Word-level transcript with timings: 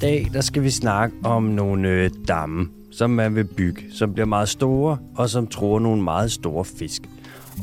dag 0.00 0.30
der 0.32 0.40
skal 0.40 0.62
vi 0.62 0.70
snakke 0.70 1.16
om 1.24 1.42
nogle 1.42 1.88
øh, 1.88 2.10
damme, 2.28 2.68
som 2.90 3.10
man 3.10 3.34
vil 3.34 3.44
bygge, 3.44 3.82
som 3.92 4.12
bliver 4.12 4.26
meget 4.26 4.48
store, 4.48 4.98
og 5.16 5.30
som 5.30 5.46
tror 5.46 5.78
nogle 5.78 6.02
meget 6.02 6.32
store 6.32 6.64
fisk. 6.64 7.02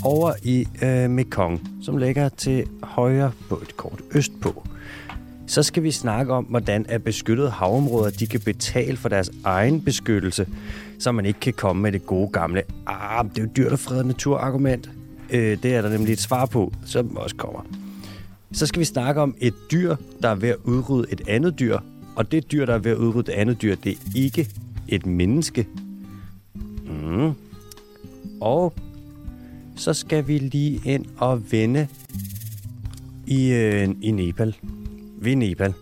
Over 0.03 0.33
i 0.43 0.67
øh, 0.83 1.09
Mekong, 1.09 1.67
som 1.81 1.97
ligger 1.97 2.29
til 2.29 2.67
højre 2.83 3.31
på 3.49 3.55
et 3.55 3.77
kort 3.77 4.01
østpå. 4.11 4.67
Så 5.47 5.63
skal 5.63 5.83
vi 5.83 5.91
snakke 5.91 6.33
om, 6.33 6.43
hvordan 6.43 6.85
at 6.89 7.03
beskyttede 7.03 7.49
havområder 7.49 8.11
de 8.11 8.27
kan 8.27 8.39
betale 8.39 8.97
for 8.97 9.09
deres 9.09 9.31
egen 9.43 9.81
beskyttelse, 9.81 10.47
så 10.99 11.11
man 11.11 11.25
ikke 11.25 11.39
kan 11.39 11.53
komme 11.53 11.81
med 11.81 11.91
det 11.91 12.05
gode 12.05 12.29
gamle, 12.29 12.63
ah, 12.87 13.25
det 13.29 13.37
er 13.37 13.41
jo 13.41 13.49
dyrt 13.57 13.71
og 13.71 13.79
fred 13.79 14.03
naturargument. 14.03 14.89
Øh, 15.29 15.57
det 15.63 15.75
er 15.75 15.81
der 15.81 15.89
nemlig 15.89 16.13
et 16.13 16.21
svar 16.21 16.45
på, 16.45 16.73
som 16.85 17.17
også 17.17 17.35
kommer. 17.35 17.65
Så 18.53 18.65
skal 18.65 18.79
vi 18.79 18.85
snakke 18.85 19.21
om 19.21 19.35
et 19.39 19.53
dyr, 19.71 19.95
der 20.21 20.29
er 20.29 20.35
ved 20.35 20.49
at 20.49 20.57
udrydde 20.63 21.07
et 21.11 21.21
andet 21.27 21.59
dyr. 21.59 21.79
Og 22.15 22.31
det 22.31 22.51
dyr, 22.51 22.65
der 22.65 22.73
er 22.73 22.77
ved 22.77 22.91
at 22.91 22.97
udrydde 22.97 23.31
det 23.31 23.37
andet 23.37 23.61
dyr, 23.61 23.75
det 23.75 23.91
er 23.91 23.97
ikke 24.15 24.49
et 24.87 25.05
menneske. 25.05 25.67
Mm. 26.85 27.31
Og 28.41 28.73
så 29.75 29.93
skal 29.93 30.27
vi 30.27 30.37
lige 30.37 30.81
ind 30.85 31.05
og 31.17 31.51
vende 31.51 31.87
i, 33.27 33.51
øh, 33.51 33.89
i 34.01 34.11
Nepal. 34.11 34.55
Ved 35.17 35.35
Nepal. 35.35 35.73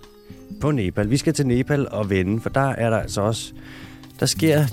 På 0.61 0.71
Nepal. 0.71 1.09
Vi 1.09 1.17
skal 1.17 1.33
til 1.33 1.47
Nepal 1.47 1.87
og 1.91 2.09
vende, 2.09 2.41
for 2.41 2.49
der 2.49 2.69
er 2.69 2.89
der 2.89 2.97
altså 2.97 3.21
også... 3.21 3.53
Der 4.19 4.25
sker 4.25 4.65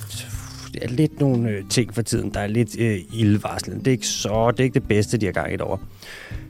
der 0.75 0.80
er 0.83 0.88
lidt 0.88 1.21
nogle 1.21 1.51
øh, 1.51 1.65
ting 1.69 1.95
for 1.95 2.02
tiden. 2.02 2.35
Der 2.35 2.41
er 2.41 2.47
lidt 2.47 2.79
øh, 2.79 2.99
ildvarslen. 3.15 3.79
Det 3.79 3.87
er 3.87 3.93
ikke 3.93 4.07
så... 4.07 4.51
Det 4.51 4.61
er 4.61 4.65
ikke 4.65 4.75
det 4.75 4.88
bedste, 4.88 5.19
de 5.19 5.27
har 5.27 5.33
gang 5.33 5.52
i 5.52 5.57
et. 5.57 5.80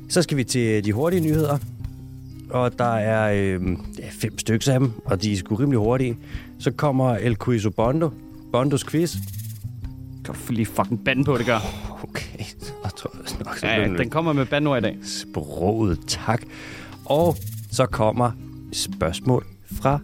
Så 0.09 0.23
skal 0.23 0.37
vi 0.37 0.45
til 0.45 0.61
øh, 0.61 0.85
de 0.85 0.93
hurtige 0.93 1.21
nyheder. 1.21 1.59
Og 2.51 2.79
der 2.79 2.95
er 2.95 3.33
øh, 3.33 3.77
ja, 3.99 4.09
fem 4.11 4.39
stykker 4.39 4.73
af 4.73 4.81
dem, 4.81 4.93
og 5.05 5.23
de 5.23 5.33
er 5.33 5.37
sgu 5.37 5.55
rimelig 5.55 5.79
hurtige. 5.79 6.19
Så 6.59 6.71
kommer 6.71 7.15
El 7.17 7.37
Quizo 7.45 7.71
Bondo. 7.71 8.11
Bondos 8.53 8.85
quiz. 8.85 9.17
Kan 10.25 10.35
du 10.49 10.53
lige 10.53 10.67
fucking 10.67 11.05
bande 11.05 11.25
på, 11.25 11.39
det 11.39 11.47
gør. 11.47 11.59
Okay, 12.09 12.39
jeg 12.85 12.91
tror 12.97 13.11
nok, 13.45 13.57
så 13.59 13.67
Ja, 13.67 13.85
den 13.85 13.99
den 13.99 14.11
kommer 14.11 14.33
med 14.33 14.47
bandord 14.47 14.79
i 14.79 14.81
dag. 14.81 14.97
sproget, 15.03 15.99
tak. 16.07 16.43
Og 17.05 17.37
så 17.71 17.87
kommer 17.87 18.31
spørgsmål 18.73 19.47
fra 19.83 19.99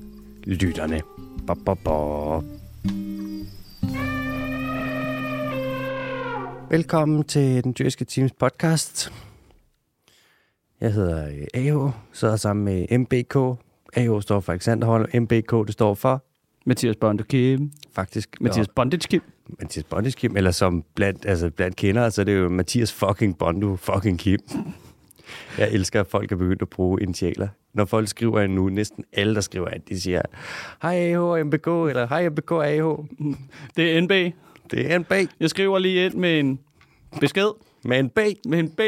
lytterne. 0.45 1.01
Ba, 1.47 1.55
ba, 1.67 1.75
ba. 1.75 2.41
Velkommen 6.71 7.25
til 7.25 7.65
den 7.65 7.75
dyrske 7.79 8.05
teams 8.05 8.33
podcast. 8.33 9.13
Jeg 10.85 10.93
hedder 10.93 11.27
øh, 11.27 11.47
AH, 11.55 11.93
sidder 12.13 12.37
sammen 12.37 12.65
med 12.65 12.99
MBK. 12.99 13.61
AH 13.97 14.21
står 14.21 14.41
for 14.41 14.53
Alexanderhold, 14.53 15.21
MBK 15.21 15.67
det 15.67 15.73
står 15.73 15.95
for 15.95 16.25
Mathias 16.67 16.97
Bondo 16.97 17.25
Kim. 17.25 17.71
faktisk 17.93 18.41
Mathias 18.41 18.69
Bondage 18.69 19.09
Kim. 19.09 19.21
Mathias 19.61 19.85
Bondage 19.85 20.15
Kim, 20.15 20.37
eller 20.37 20.51
som 20.51 20.85
blandt, 20.95 21.27
altså 21.27 21.51
blandt 21.51 21.77
kender, 21.77 22.09
så 22.09 22.21
er 22.21 22.25
det 22.25 22.39
jo 22.39 22.49
Mathias 22.49 22.93
fucking 22.93 23.39
Bondo 23.39 23.77
fucking 23.77 24.19
Kim. 24.19 24.39
Jeg 25.59 25.73
elsker, 25.73 26.01
at 26.01 26.07
folk 26.07 26.33
er 26.33 26.37
begyndt 26.37 26.63
at 26.63 26.69
bruge 26.69 27.03
initialer. 27.03 27.49
Når 27.75 27.85
folk 27.85 28.09
skriver 28.09 28.41
en 28.41 28.51
nu, 28.51 28.69
næsten 28.69 29.05
alle, 29.13 29.35
der 29.35 29.41
skriver 29.41 29.67
at 29.67 29.89
de 29.89 30.01
siger, 30.01 30.23
hej 30.83 30.95
AH 30.95 31.47
MBK, 31.47 31.67
eller 31.67 32.07
hej 32.07 32.29
MBK 32.29 32.53
AH. 32.53 32.85
Det 33.77 33.97
er 33.97 34.01
NB. 34.01 34.35
Det 34.71 34.93
er 34.93 34.97
en 34.97 35.05
B 35.05 35.13
Jeg 35.41 35.51
skriver 35.51 35.79
lige 35.79 36.07
ind 36.07 36.15
med 36.15 36.41
en 36.41 36.59
besked. 37.21 37.49
med 37.85 37.99
en 37.99 38.09
B. 38.09 38.19
Med 38.47 38.59
en 38.59 38.71
B. 38.71 38.81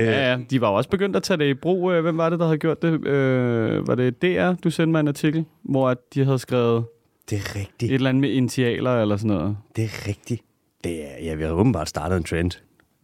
Øh, 0.00 0.06
Ja, 0.06 0.30
ja. 0.30 0.38
De 0.50 0.60
var 0.60 0.68
også 0.68 0.90
begyndt 0.90 1.16
at 1.16 1.22
tage 1.22 1.36
det 1.36 1.44
i 1.44 1.54
brug. 1.54 1.92
Øh, 1.92 2.02
Hvem 2.02 2.16
var 2.18 2.30
det, 2.30 2.38
der 2.38 2.44
havde 2.44 2.58
gjort 2.58 2.82
det? 2.82 3.06
Øh, 3.06 3.88
var 3.88 3.94
det 3.94 4.22
DR, 4.22 4.52
du 4.64 4.70
sendte 4.70 4.92
mig 4.92 5.00
en 5.00 5.08
artikel, 5.08 5.44
hvor 5.62 5.88
at 5.88 5.98
de 6.14 6.24
havde 6.24 6.38
skrevet 6.38 6.84
Det 7.30 7.38
er 7.38 7.54
rigtigt. 7.56 7.90
et 7.90 7.94
eller 7.94 8.08
andet 8.10 8.20
med 8.20 8.30
initialer 8.30 9.02
eller 9.02 9.16
sådan 9.16 9.36
noget. 9.36 9.56
Det 9.76 9.84
er 9.84 10.08
rigtigt. 10.08 10.42
Det 10.84 11.02
er, 11.04 11.24
ja, 11.24 11.34
vi 11.34 11.42
har 11.42 11.50
åbenbart 11.50 11.88
startet 11.88 12.16
en 12.16 12.24
trend. 12.24 12.50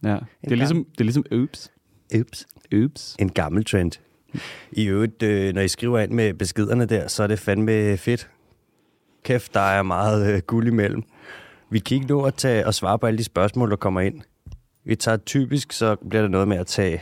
Ja. 0.03 0.17
Det 0.43 0.51
er 0.51 0.55
ligesom, 0.55 0.85
det 0.91 0.99
er 0.99 1.03
ligesom 1.03 1.25
oops. 1.31 1.71
Ups. 2.19 2.45
Oops. 2.75 3.15
En 3.19 3.29
gammel 3.29 3.65
trend. 3.65 3.91
I 4.71 4.85
øvrigt, 4.85 5.23
øh, 5.23 5.53
når 5.53 5.61
I 5.61 5.67
skriver 5.67 5.99
ind 5.99 6.11
med 6.11 6.33
beskederne 6.33 6.85
der, 6.85 7.07
så 7.07 7.23
er 7.23 7.27
det 7.27 7.39
fandme 7.39 7.97
fedt. 7.97 8.29
Kæft, 9.23 9.53
der 9.53 9.59
er 9.59 9.83
meget 9.83 10.33
øh, 10.35 10.39
guld 10.47 10.67
imellem. 10.67 11.03
Vi 11.69 11.79
kan 11.79 11.95
ikke 11.95 12.07
nå 12.07 12.21
at 12.23 12.33
tage 12.35 12.67
og 12.67 12.73
svare 12.73 12.99
på 12.99 13.07
alle 13.07 13.17
de 13.17 13.23
spørgsmål, 13.23 13.69
der 13.69 13.75
kommer 13.75 14.01
ind. 14.01 14.21
Vi 14.85 14.95
tager 14.95 15.17
typisk, 15.17 15.71
så 15.71 15.95
bliver 16.09 16.21
det 16.21 16.31
noget 16.31 16.47
med 16.47 16.57
at 16.57 16.67
tage 16.67 17.01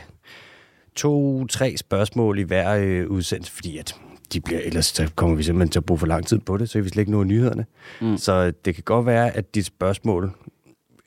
to-tre 0.96 1.76
spørgsmål 1.76 2.38
i 2.38 2.42
hver 2.42 2.74
øh, 2.76 3.06
udsendelse, 3.10 3.52
fordi 3.52 3.78
at 3.78 3.94
de 4.32 4.40
bliver, 4.40 4.60
ellers 4.60 4.86
så 4.86 5.10
kommer 5.16 5.36
vi 5.36 5.42
simpelthen 5.42 5.70
til 5.72 5.78
at 5.78 5.84
bruge 5.84 5.98
for 5.98 6.06
lang 6.06 6.26
tid 6.26 6.38
på 6.38 6.56
det, 6.56 6.70
så 6.70 6.80
vi 6.80 6.88
slet 6.88 7.00
ikke 7.02 7.12
nå 7.12 7.24
nyhederne. 7.24 7.66
Mm. 8.00 8.16
Så 8.16 8.50
det 8.64 8.74
kan 8.74 8.84
godt 8.84 9.06
være, 9.06 9.36
at 9.36 9.54
dit 9.54 9.66
spørgsmål 9.66 10.32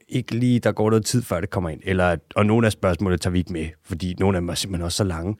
ikke 0.09 0.35
lige, 0.35 0.59
der 0.59 0.71
går 0.71 0.89
noget 0.89 1.05
tid, 1.05 1.21
før 1.21 1.39
det 1.39 1.49
kommer 1.49 1.69
ind. 1.69 1.79
Eller, 1.83 2.05
at- 2.09 2.19
og 2.35 2.45
nogle 2.45 2.65
af 2.65 2.71
spørgsmålene 2.71 3.17
tager 3.17 3.31
vi 3.31 3.37
ikke 3.37 3.53
med, 3.53 3.67
fordi 3.83 4.15
nogle 4.19 4.37
af 4.37 4.41
dem 4.41 4.49
er 4.49 4.53
simpelthen 4.53 4.85
også 4.85 4.95
så 4.97 5.03
lange. 5.03 5.35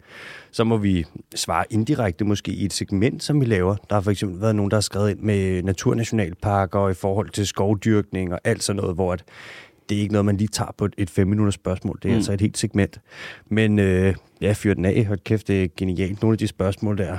Så 0.52 0.64
må 0.64 0.78
vi 0.78 1.06
svare 1.36 1.66
indirekte 1.70 2.26
måske 2.26 2.52
i 2.52 2.66
et 2.66 2.74
segment, 2.74 3.24
som 3.24 3.42
vi 3.42 3.46
laver. 3.46 3.76
Der 3.90 3.96
har 3.96 4.02
for 4.02 4.12
eksempel 4.12 4.42
været 4.42 4.56
nogen, 4.56 4.72
der 4.72 4.78
har 4.78 4.82
skrevet 4.82 5.10
ind 5.12 5.20
med 5.20 5.64
naturnationalparker 5.64 6.80
og 6.80 6.92
i 6.92 6.94
forhold 6.94 7.30
til 7.30 7.48
skovdyrkning 7.48 8.34
og 8.34 8.40
alt 8.44 8.64
sådan 8.64 8.82
noget, 8.82 8.96
hvor 8.96 9.14
at 9.14 9.24
det 9.90 9.98
er 9.98 10.02
ikke 10.02 10.14
noget, 10.14 10.26
man 10.26 10.38
lige 10.38 10.48
tager 10.48 10.72
på 10.78 10.86
et, 10.86 10.94
et 10.98 11.10
fem 11.10 11.28
minutters 11.28 11.54
spørgsmål. 11.54 12.00
Det 12.04 12.10
er 12.10 12.14
mm. 12.14 12.16
altså 12.16 12.34
et 12.34 12.42
helt 12.42 12.58
segment. 12.58 13.00
Men 13.50 13.80
øh, 13.80 14.16
ja, 14.42 14.54
fyr 14.56 14.74
den 14.74 14.86
af. 14.86 15.06
Hold 15.06 15.20
kæft, 15.24 15.48
det 15.48 15.64
er 15.64 15.68
genialt. 15.78 16.22
Nogle 16.22 16.34
af 16.34 16.38
de 16.38 16.48
spørgsmål 16.48 16.98
der, 16.98 17.18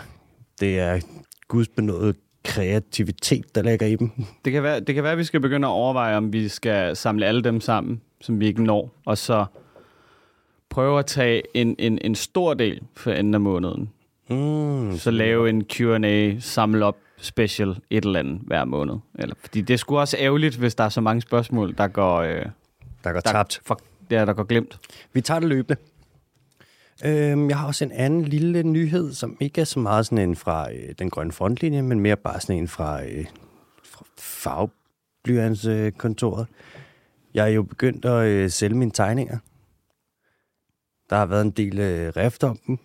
det 0.60 0.78
er 0.78 1.00
gudsbenået 1.49 2.16
kreativitet, 2.44 3.55
der 3.55 3.62
ligger 3.62 3.87
i 3.87 3.97
dem. 3.97 4.10
Det 4.44 4.53
kan, 4.53 4.62
være, 4.62 4.81
det 4.81 4.94
kan 4.94 5.05
være, 5.05 5.12
at 5.12 5.19
vi 5.19 5.25
skal 5.25 5.41
begynde 5.41 5.69
at 5.69 5.72
overveje, 5.72 6.16
om 6.16 6.32
vi 6.32 6.49
skal 6.49 6.97
samle 6.97 7.26
alle 7.26 7.43
dem 7.43 7.60
sammen, 7.60 8.00
som 8.21 8.41
vi 8.41 8.47
ikke 8.47 8.62
når, 8.65 8.94
og 9.05 9.19
så 9.19 9.44
prøve 10.71 10.99
at 10.99 11.06
tage 11.06 11.43
en, 11.55 11.76
en, 11.78 11.99
en 12.05 12.15
stor 12.15 12.55
del 12.55 12.81
for 12.97 13.10
enden 13.12 13.34
af 13.34 13.41
måneden. 13.41 13.91
Mm, 14.31 14.97
Så 14.97 15.10
lave 15.10 15.49
en 15.49 15.65
Q&A, 15.65 16.34
samle 16.41 16.84
op 16.84 16.97
special 17.19 17.77
et 17.91 18.04
eller 18.04 18.19
andet 18.19 18.41
hver 18.47 18.65
måned. 18.65 18.94
Eller, 19.19 19.34
fordi 19.41 19.60
det 19.60 19.75
er 19.75 19.78
sgu 19.78 19.99
også 19.99 20.16
ærgerligt, 20.21 20.56
hvis 20.56 20.75
der 20.75 20.84
er 20.84 20.88
så 20.88 21.00
mange 21.00 21.22
spørgsmål, 21.22 21.75
der 21.78 21.88
går, 21.88 22.16
øh, 22.16 22.44
der 23.04 23.12
går 23.12 23.21
der, 23.21 23.32
tabt. 23.32 23.60
For, 23.65 23.81
ja, 24.10 24.25
der 24.25 24.32
går 24.32 24.44
glemt. 24.44 24.78
Vi 25.12 25.21
tager 25.21 25.41
det 25.41 25.49
løbende. 25.49 25.81
Øhm, 27.05 27.49
jeg 27.49 27.59
har 27.59 27.66
også 27.66 27.84
en 27.84 27.93
anden 27.93 28.22
lille 28.22 28.62
nyhed, 28.62 29.15
som 29.15 29.37
ikke 29.41 29.60
er 29.60 29.65
så 29.65 29.78
meget 29.78 30.06
sådan 30.06 30.19
en 30.19 30.37
fra 30.37 30.72
øh, 30.72 30.94
den 30.99 31.10
grønne 31.10 31.32
frontlinje, 31.32 31.82
men 31.82 32.00
mere 32.00 32.16
bare 32.16 32.41
sådan 32.41 32.56
en 32.56 32.69
fra, 32.69 33.05
øh, 33.05 33.26
fra 33.84 34.05
farveblyantskontoret. 34.19 36.47
Jeg 37.34 37.44
er 37.44 37.53
jo 37.53 37.62
begyndt 37.62 38.05
at 38.05 38.26
øh, 38.26 38.50
sælge 38.50 38.76
mine 38.76 38.91
tegninger. 38.91 39.38
Der 41.10 41.16
har 41.16 41.26
været 41.26 41.44
en 41.44 41.50
del 41.50 41.78
øh, 41.78 42.12
rift 42.16 42.44
om 42.44 42.59
dem. 42.66 42.76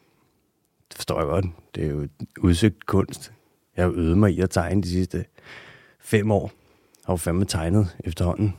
Det 0.89 0.95
forstår 0.95 1.19
jeg 1.19 1.27
godt. 1.27 1.45
Det 1.75 1.85
er 1.85 1.89
jo 1.89 2.07
udsøgt 2.39 2.85
kunst. 2.85 3.33
Jeg 3.77 3.85
har 3.85 3.91
øvet 3.91 4.17
mig 4.17 4.31
i 4.31 4.41
at 4.41 4.49
tegne 4.49 4.81
de 4.81 4.89
sidste 4.89 5.25
fem 5.99 6.31
år. 6.31 6.51
Jeg 6.95 7.05
har 7.05 7.13
jo 7.13 7.17
fandme 7.17 7.45
tegnet 7.45 7.97
efterhånden 7.99 8.53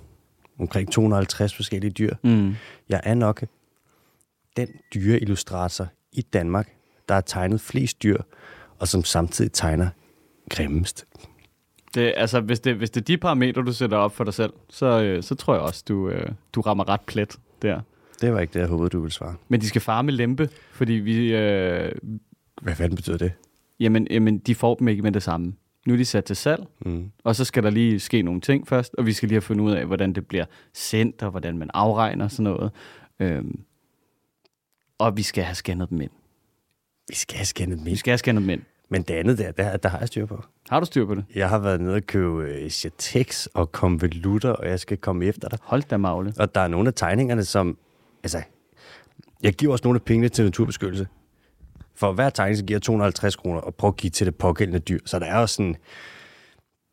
omkring 0.59 0.93
250 0.93 1.55
forskellige 1.57 1.91
dyr. 1.91 2.15
Mm. 2.23 2.55
Jeg 2.89 3.01
er 3.05 3.15
nok 3.15 3.45
den 4.57 4.69
dyreillustrator 4.95 5.87
i 6.13 6.23
Danmark, 6.23 6.73
der 7.09 7.15
har 7.15 7.21
tegnet 7.21 7.61
flest 7.61 8.03
dyr, 8.03 8.23
og 8.79 8.89
som 8.89 9.05
samtidig 9.05 9.53
tegner 9.53 9.89
grimmest. 10.51 11.07
Det, 11.95 12.15
altså, 12.17 12.41
hvis 12.41 12.61
det, 12.61 12.75
hvis 12.77 12.91
det 12.91 13.01
er 13.01 13.05
de 13.05 13.17
parametre, 13.17 13.63
du 13.63 13.73
sætter 13.73 13.97
op 13.97 14.17
for 14.17 14.25
dig 14.25 14.35
selv, 14.35 14.53
så, 14.69 15.03
øh, 15.03 15.23
så 15.23 15.35
tror 15.35 15.55
jeg 15.55 15.63
også, 15.63 15.85
du, 15.89 16.09
øh, 16.09 16.29
du 16.53 16.61
rammer 16.61 16.89
ret 16.89 17.01
plet 17.01 17.37
der. 17.63 17.81
Det 18.21 18.33
var 18.33 18.41
ikke 18.41 18.53
det, 18.55 18.61
jeg 18.61 18.69
håbede, 18.69 18.91
du 18.91 19.01
ville 19.01 19.13
svare. 19.13 19.35
Men 19.49 19.61
de 19.61 19.69
skal 19.69 19.81
fare 19.81 20.03
med 20.03 20.13
lempe, 20.13 20.49
fordi 20.73 20.93
vi, 20.93 21.35
øh, 21.35 21.93
Hvad 22.63 22.75
fanden 22.75 22.97
betyder 22.97 23.19
det? 23.19 23.33
Jamen, 23.81 24.07
jamen, 24.11 24.39
de 24.39 24.55
får 24.55 24.75
dem 24.75 24.89
ikke 24.89 25.03
med 25.03 25.13
det 25.13 25.23
samme. 25.23 25.55
Nu 25.87 25.93
er 25.93 25.99
de 25.99 26.05
sat 26.05 26.25
til 26.25 26.37
salg, 26.37 26.65
Mm. 26.87 27.11
og 27.25 27.37
så 27.37 27.45
skal 27.45 27.63
der 27.63 27.71
lige 27.71 28.01
ske 28.01 28.23
nogle 28.23 28.41
ting 28.41 28.69
først, 28.69 28.95
og 28.99 29.07
vi 29.07 29.13
skal 29.13 29.29
lige 29.29 29.37
have 29.37 29.41
fundet 29.43 29.65
ud 29.65 29.73
af, 29.73 29.87
hvordan 29.87 30.13
det 30.13 30.27
bliver 30.27 30.45
sendt, 30.75 31.23
og 31.23 31.31
hvordan 31.31 31.59
man 31.59 31.71
afregner 31.75 32.29
sådan 32.29 32.45
noget. 32.45 32.71
Øhm, 33.21 33.61
og 34.99 35.17
vi 35.17 35.23
skal 35.23 35.45
have 35.45 35.55
scannet 35.55 35.91
dem 35.91 36.01
ind. 36.01 36.11
Vi 37.09 37.15
skal 37.15 37.37
have 37.37 37.45
scannet 37.47 37.79
dem 37.79 37.85
Vi 37.85 37.91
ind. 37.91 37.99
skal 37.99 38.11
have 38.11 38.19
scannet 38.19 38.43
dem 38.43 38.51
ind. 38.51 38.63
Men 38.89 39.03
det 39.03 39.15
andet 39.15 39.39
der, 39.39 39.51
der, 39.53 39.77
der 39.77 39.89
har 39.89 39.99
jeg 39.99 40.09
styr 40.09 40.27
på. 40.27 40.43
Har 40.71 40.81
du 40.81 40.87
styr 40.87 41.07
på 41.07 41.15
det? 41.15 41.25
Jeg 41.35 41.49
har 41.49 41.59
været 41.59 41.81
nede 41.81 41.95
og 41.95 42.03
købe 42.03 42.43
øh, 42.43 42.71
Chatex 42.71 43.47
og 43.47 43.73
konvolutter, 43.73 44.51
og 44.51 44.69
jeg 44.69 44.81
skal 44.81 44.97
komme 44.97 45.25
efter 45.25 45.49
dig. 45.49 45.59
Hold 45.63 45.83
da 45.83 45.97
magle. 45.97 46.33
Og 46.39 46.55
der 46.55 46.61
er 46.61 46.69
nogle 46.69 46.89
af 46.89 46.95
tegningerne, 46.95 47.45
som... 47.45 47.79
Altså, 48.23 48.43
jeg 49.43 49.55
giver 49.55 49.73
også 49.73 49.85
nogle 49.85 49.97
af 49.97 50.03
pengene 50.03 50.29
til 50.29 50.45
naturbeskyttelse. 50.45 51.07
For 51.95 52.13
hver 52.13 52.31
tegning, 52.31 52.57
så 52.57 52.65
giver 52.65 52.77
jeg 52.77 52.83
250 52.83 53.37
kroner, 53.37 53.61
og 53.61 53.75
prøver 53.75 53.93
at 53.93 53.97
give 53.97 54.11
til 54.11 54.27
det 54.27 54.35
pågældende 54.37 54.79
dyr. 54.81 54.99
Så 55.05 55.19
der 55.19 55.27
er 55.27 55.39
også 55.39 55.55
sådan... 55.55 55.77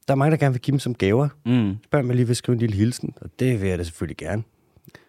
Der 0.08 0.14
er 0.14 0.16
mange, 0.16 0.32
der 0.32 0.38
gerne 0.38 0.54
vil 0.54 0.62
give 0.62 0.72
dem 0.72 0.80
som 0.80 0.96
gaver. 0.96 1.30
Mm. 1.46 1.78
Spørg 1.86 2.06
mig 2.06 2.16
lige 2.16 2.28
vil 2.28 2.36
skrive 2.36 2.54
en 2.54 2.60
lille 2.60 2.76
hilsen, 2.76 3.14
og 3.22 3.30
det 3.40 3.62
vil 3.62 3.70
jeg 3.70 3.78
da 3.80 3.84
selvfølgelig 3.84 4.18
gerne. 4.18 4.44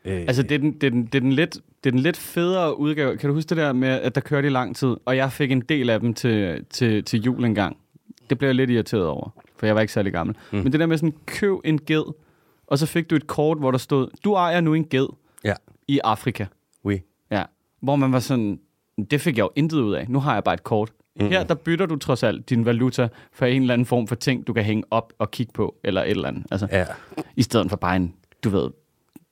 Øh, 0.05 0.21
Altså, 0.21 0.43
det 0.43 0.53
er, 0.53 0.59
den, 0.59 0.73
det, 0.73 0.85
er 0.85 0.91
den, 0.91 1.07
det, 1.07 1.15
er 1.15 1.21
den 1.21 1.33
lidt, 1.33 1.55
det 1.55 1.87
er 1.87 1.91
den 1.91 2.01
lidt 2.01 2.17
federe 2.17 2.79
udgave. 2.79 3.17
Kan 3.17 3.29
du 3.29 3.35
huske 3.35 3.49
det 3.49 3.57
der 3.57 3.73
med, 3.73 3.89
at 3.89 4.15
der 4.15 4.21
kørte 4.21 4.47
i 4.49 4.51
lang 4.51 4.77
tid, 4.77 4.97
og 5.05 5.17
jeg 5.17 5.33
fik 5.33 5.53
en 5.53 5.61
del 5.61 5.91
af 5.91 6.01
dem 6.01 6.15
til, 6.15 6.65
til, 6.71 7.05
til 7.05 7.21
jul 7.23 7.45
en 7.45 7.55
gang. 7.55 7.77
Det 8.31 8.39
blev 8.39 8.49
jeg 8.49 8.55
lidt 8.55 8.71
irriteret 8.71 9.07
over, 9.07 9.31
for 9.57 9.67
jeg 9.67 9.75
var 9.75 9.81
ikke 9.81 9.93
særlig 9.93 10.13
gammel. 10.13 10.37
Mm. 10.53 10.59
Men 10.59 10.73
det 10.73 10.81
der 10.81 10.87
med 10.87 10.97
sådan, 10.99 11.15
køb 11.27 11.57
en 11.65 11.79
ged, 11.87 12.03
og 12.67 12.79
så 12.79 12.87
fik 12.87 13.11
du 13.11 13.17
et 13.17 13.27
kort, 13.27 13.59
hvor 13.59 13.71
der 13.71 13.79
stod, 13.79 14.09
du 14.25 14.35
ejer 14.35 14.61
nu 14.61 14.75
en 14.75 14.85
ged 14.89 15.07
Ja, 15.45 15.55
i 15.89 16.01
Afrika. 16.05 16.47
oui. 16.85 16.97
Ja. 17.31 17.43
Hvor 17.83 17.97
man 17.97 18.13
var 18.13 18.19
sådan, 18.21 18.61
det 19.05 19.20
fik 19.20 19.37
jeg 19.38 19.43
jo 19.43 19.50
intet 19.56 19.79
ud 19.81 19.94
af. 19.94 20.06
Nu 20.08 20.20
har 20.20 20.35
jeg 20.35 20.44
bare 20.44 20.55
et 20.55 20.64
kort. 20.64 20.91
Mm. 21.20 21.29
Her, 21.29 21.44
der 21.44 21.55
bytter 21.55 21.87
du 21.87 21.97
trods 21.97 22.23
alt 22.23 22.50
din 22.50 22.64
valuta 22.64 23.08
for 23.32 23.47
en 23.47 23.62
eller 23.62 23.75
anden 23.75 23.87
form 23.87 24.06
for 24.06 24.14
ting, 24.14 24.47
du 24.47 24.52
kan 24.52 24.64
hænge 24.64 24.85
op 24.91 25.12
og 25.19 25.31
kigge 25.31 25.52
på, 25.52 25.75
eller 25.85 26.02
et 26.02 26.11
eller 26.11 26.29
andet. 26.29 26.44
Altså, 26.50 26.69
Ja, 26.73 26.87
I 27.37 27.43
stedet 27.43 27.70
for 27.70 27.76
bare 27.76 27.97
en, 27.97 28.14
du 28.44 28.49
ved, 28.50 28.70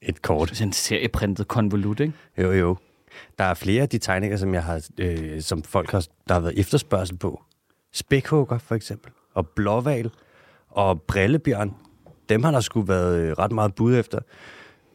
et 0.02 0.22
kort. 0.22 0.48
sådan 0.48 0.68
en 0.68 0.72
serieprintet 0.72 1.48
konvolut, 1.48 2.00
ikke? 2.00 2.12
Jo, 2.38 2.52
jo. 2.52 2.76
Der 3.38 3.44
er 3.44 3.54
flere 3.54 3.82
af 3.82 3.88
de 3.88 3.98
tegninger, 3.98 4.36
som 4.36 4.54
jeg 4.54 4.64
har, 4.64 4.86
øh, 4.98 5.40
som 5.40 5.62
folk 5.62 5.90
har, 5.90 6.06
der 6.28 6.34
har 6.34 6.40
været 6.40 6.58
efterspørgsel 6.58 7.16
på. 7.16 7.42
Spækhugger, 7.92 8.58
for 8.58 8.74
eksempel. 8.74 9.12
Og 9.34 9.48
blåval. 9.48 10.10
Og 10.68 11.02
brillebjørn. 11.02 11.74
Dem 12.28 12.42
har 12.44 12.50
der 12.50 12.60
sgu 12.60 12.80
været 12.80 13.18
øh, 13.20 13.32
ret 13.32 13.52
meget 13.52 13.74
bud 13.74 13.96
efter. 13.96 14.18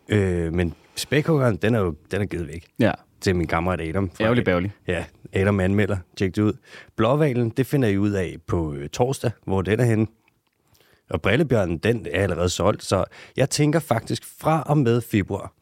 Øh, 0.10 0.54
men 0.54 0.74
spækhuggeren, 0.96 1.56
den 1.56 1.76
er 1.76 1.80
jo 1.80 1.96
den 2.12 2.22
er 2.22 2.26
givet 2.26 2.48
væk 2.48 2.66
Ja. 2.80 2.92
Til 3.24 3.36
min 3.36 3.48
kammerat 3.48 3.82
Adam. 3.82 4.12
Ærgerlig 4.22 4.46
bærgerlig. 4.46 4.72
Ja, 4.88 5.06
Adam 5.34 5.60
anmelder. 5.60 5.98
Tjek 6.18 6.36
det 6.36 6.42
ud. 6.42 6.54
Blåvalen, 6.96 7.50
det 7.50 7.68
finder 7.68 7.90
I 7.90 7.98
ud 7.98 8.12
af 8.12 8.36
på 8.48 8.74
øh, 8.74 8.90
torsdag, 8.90 9.32
hvor 9.46 9.62
den 9.62 9.80
er 9.80 9.84
henne. 9.84 10.08
Og 11.10 11.22
brillebjørnen, 11.22 11.78
den 11.78 12.08
er 12.12 12.24
allerede 12.24 12.50
solgt, 12.50 12.84
så 12.84 13.06
jeg 13.38 13.50
tænker 13.50 13.80
faktisk 13.80 14.24
fra 14.40 14.64
og 14.66 14.78
med 14.78 15.02
februar, 15.02 15.54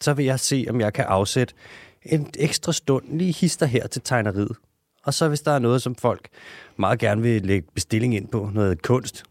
så 0.00 0.14
vil 0.14 0.24
jeg 0.24 0.40
se, 0.40 0.66
om 0.70 0.80
jeg 0.80 0.92
kan 0.92 1.04
afsætte 1.04 1.54
en 2.02 2.30
ekstra 2.38 2.72
stund 2.72 3.18
lige 3.18 3.32
hister 3.32 3.66
her 3.66 3.86
til 3.86 4.02
tegneriet. 4.02 4.56
Og 5.04 5.14
så 5.14 5.28
hvis 5.28 5.40
der 5.40 5.52
er 5.52 5.58
noget, 5.58 5.82
som 5.82 5.94
folk 5.94 6.28
meget 6.76 6.98
gerne 6.98 7.22
vil 7.22 7.42
lægge 7.42 7.68
bestilling 7.74 8.14
ind 8.14 8.28
på, 8.28 8.50
noget 8.54 8.82
kunst, 8.82 9.24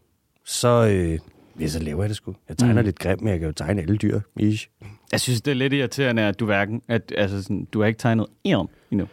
så, 0.44 0.68
øh, 0.68 1.18
ja, 1.60 1.68
så 1.68 1.78
laver 1.78 2.02
jeg 2.02 2.08
det 2.08 2.16
sgu. 2.16 2.34
Jeg 2.48 2.56
tegner 2.58 2.82
mm. 2.82 2.84
lidt 2.84 2.98
grimt, 2.98 3.20
men 3.20 3.30
jeg 3.30 3.38
kan 3.38 3.48
jo 3.48 3.52
tegne 3.52 3.82
alle 3.82 3.96
dyr. 3.96 4.20
Ish. 4.36 4.68
Jeg 5.12 5.20
synes, 5.20 5.40
det 5.42 5.50
er 5.50 5.54
lidt 5.54 5.72
irriterende, 5.72 6.22
at 6.22 6.40
du 6.40 6.44
hverken... 6.44 6.82
At, 6.88 7.12
altså 7.16 7.42
sådan, 7.42 7.64
du 7.72 7.80
har 7.80 7.86
ikke 7.86 7.98
tegnet 7.98 8.26
en 8.44 8.68
endnu. 8.90 9.08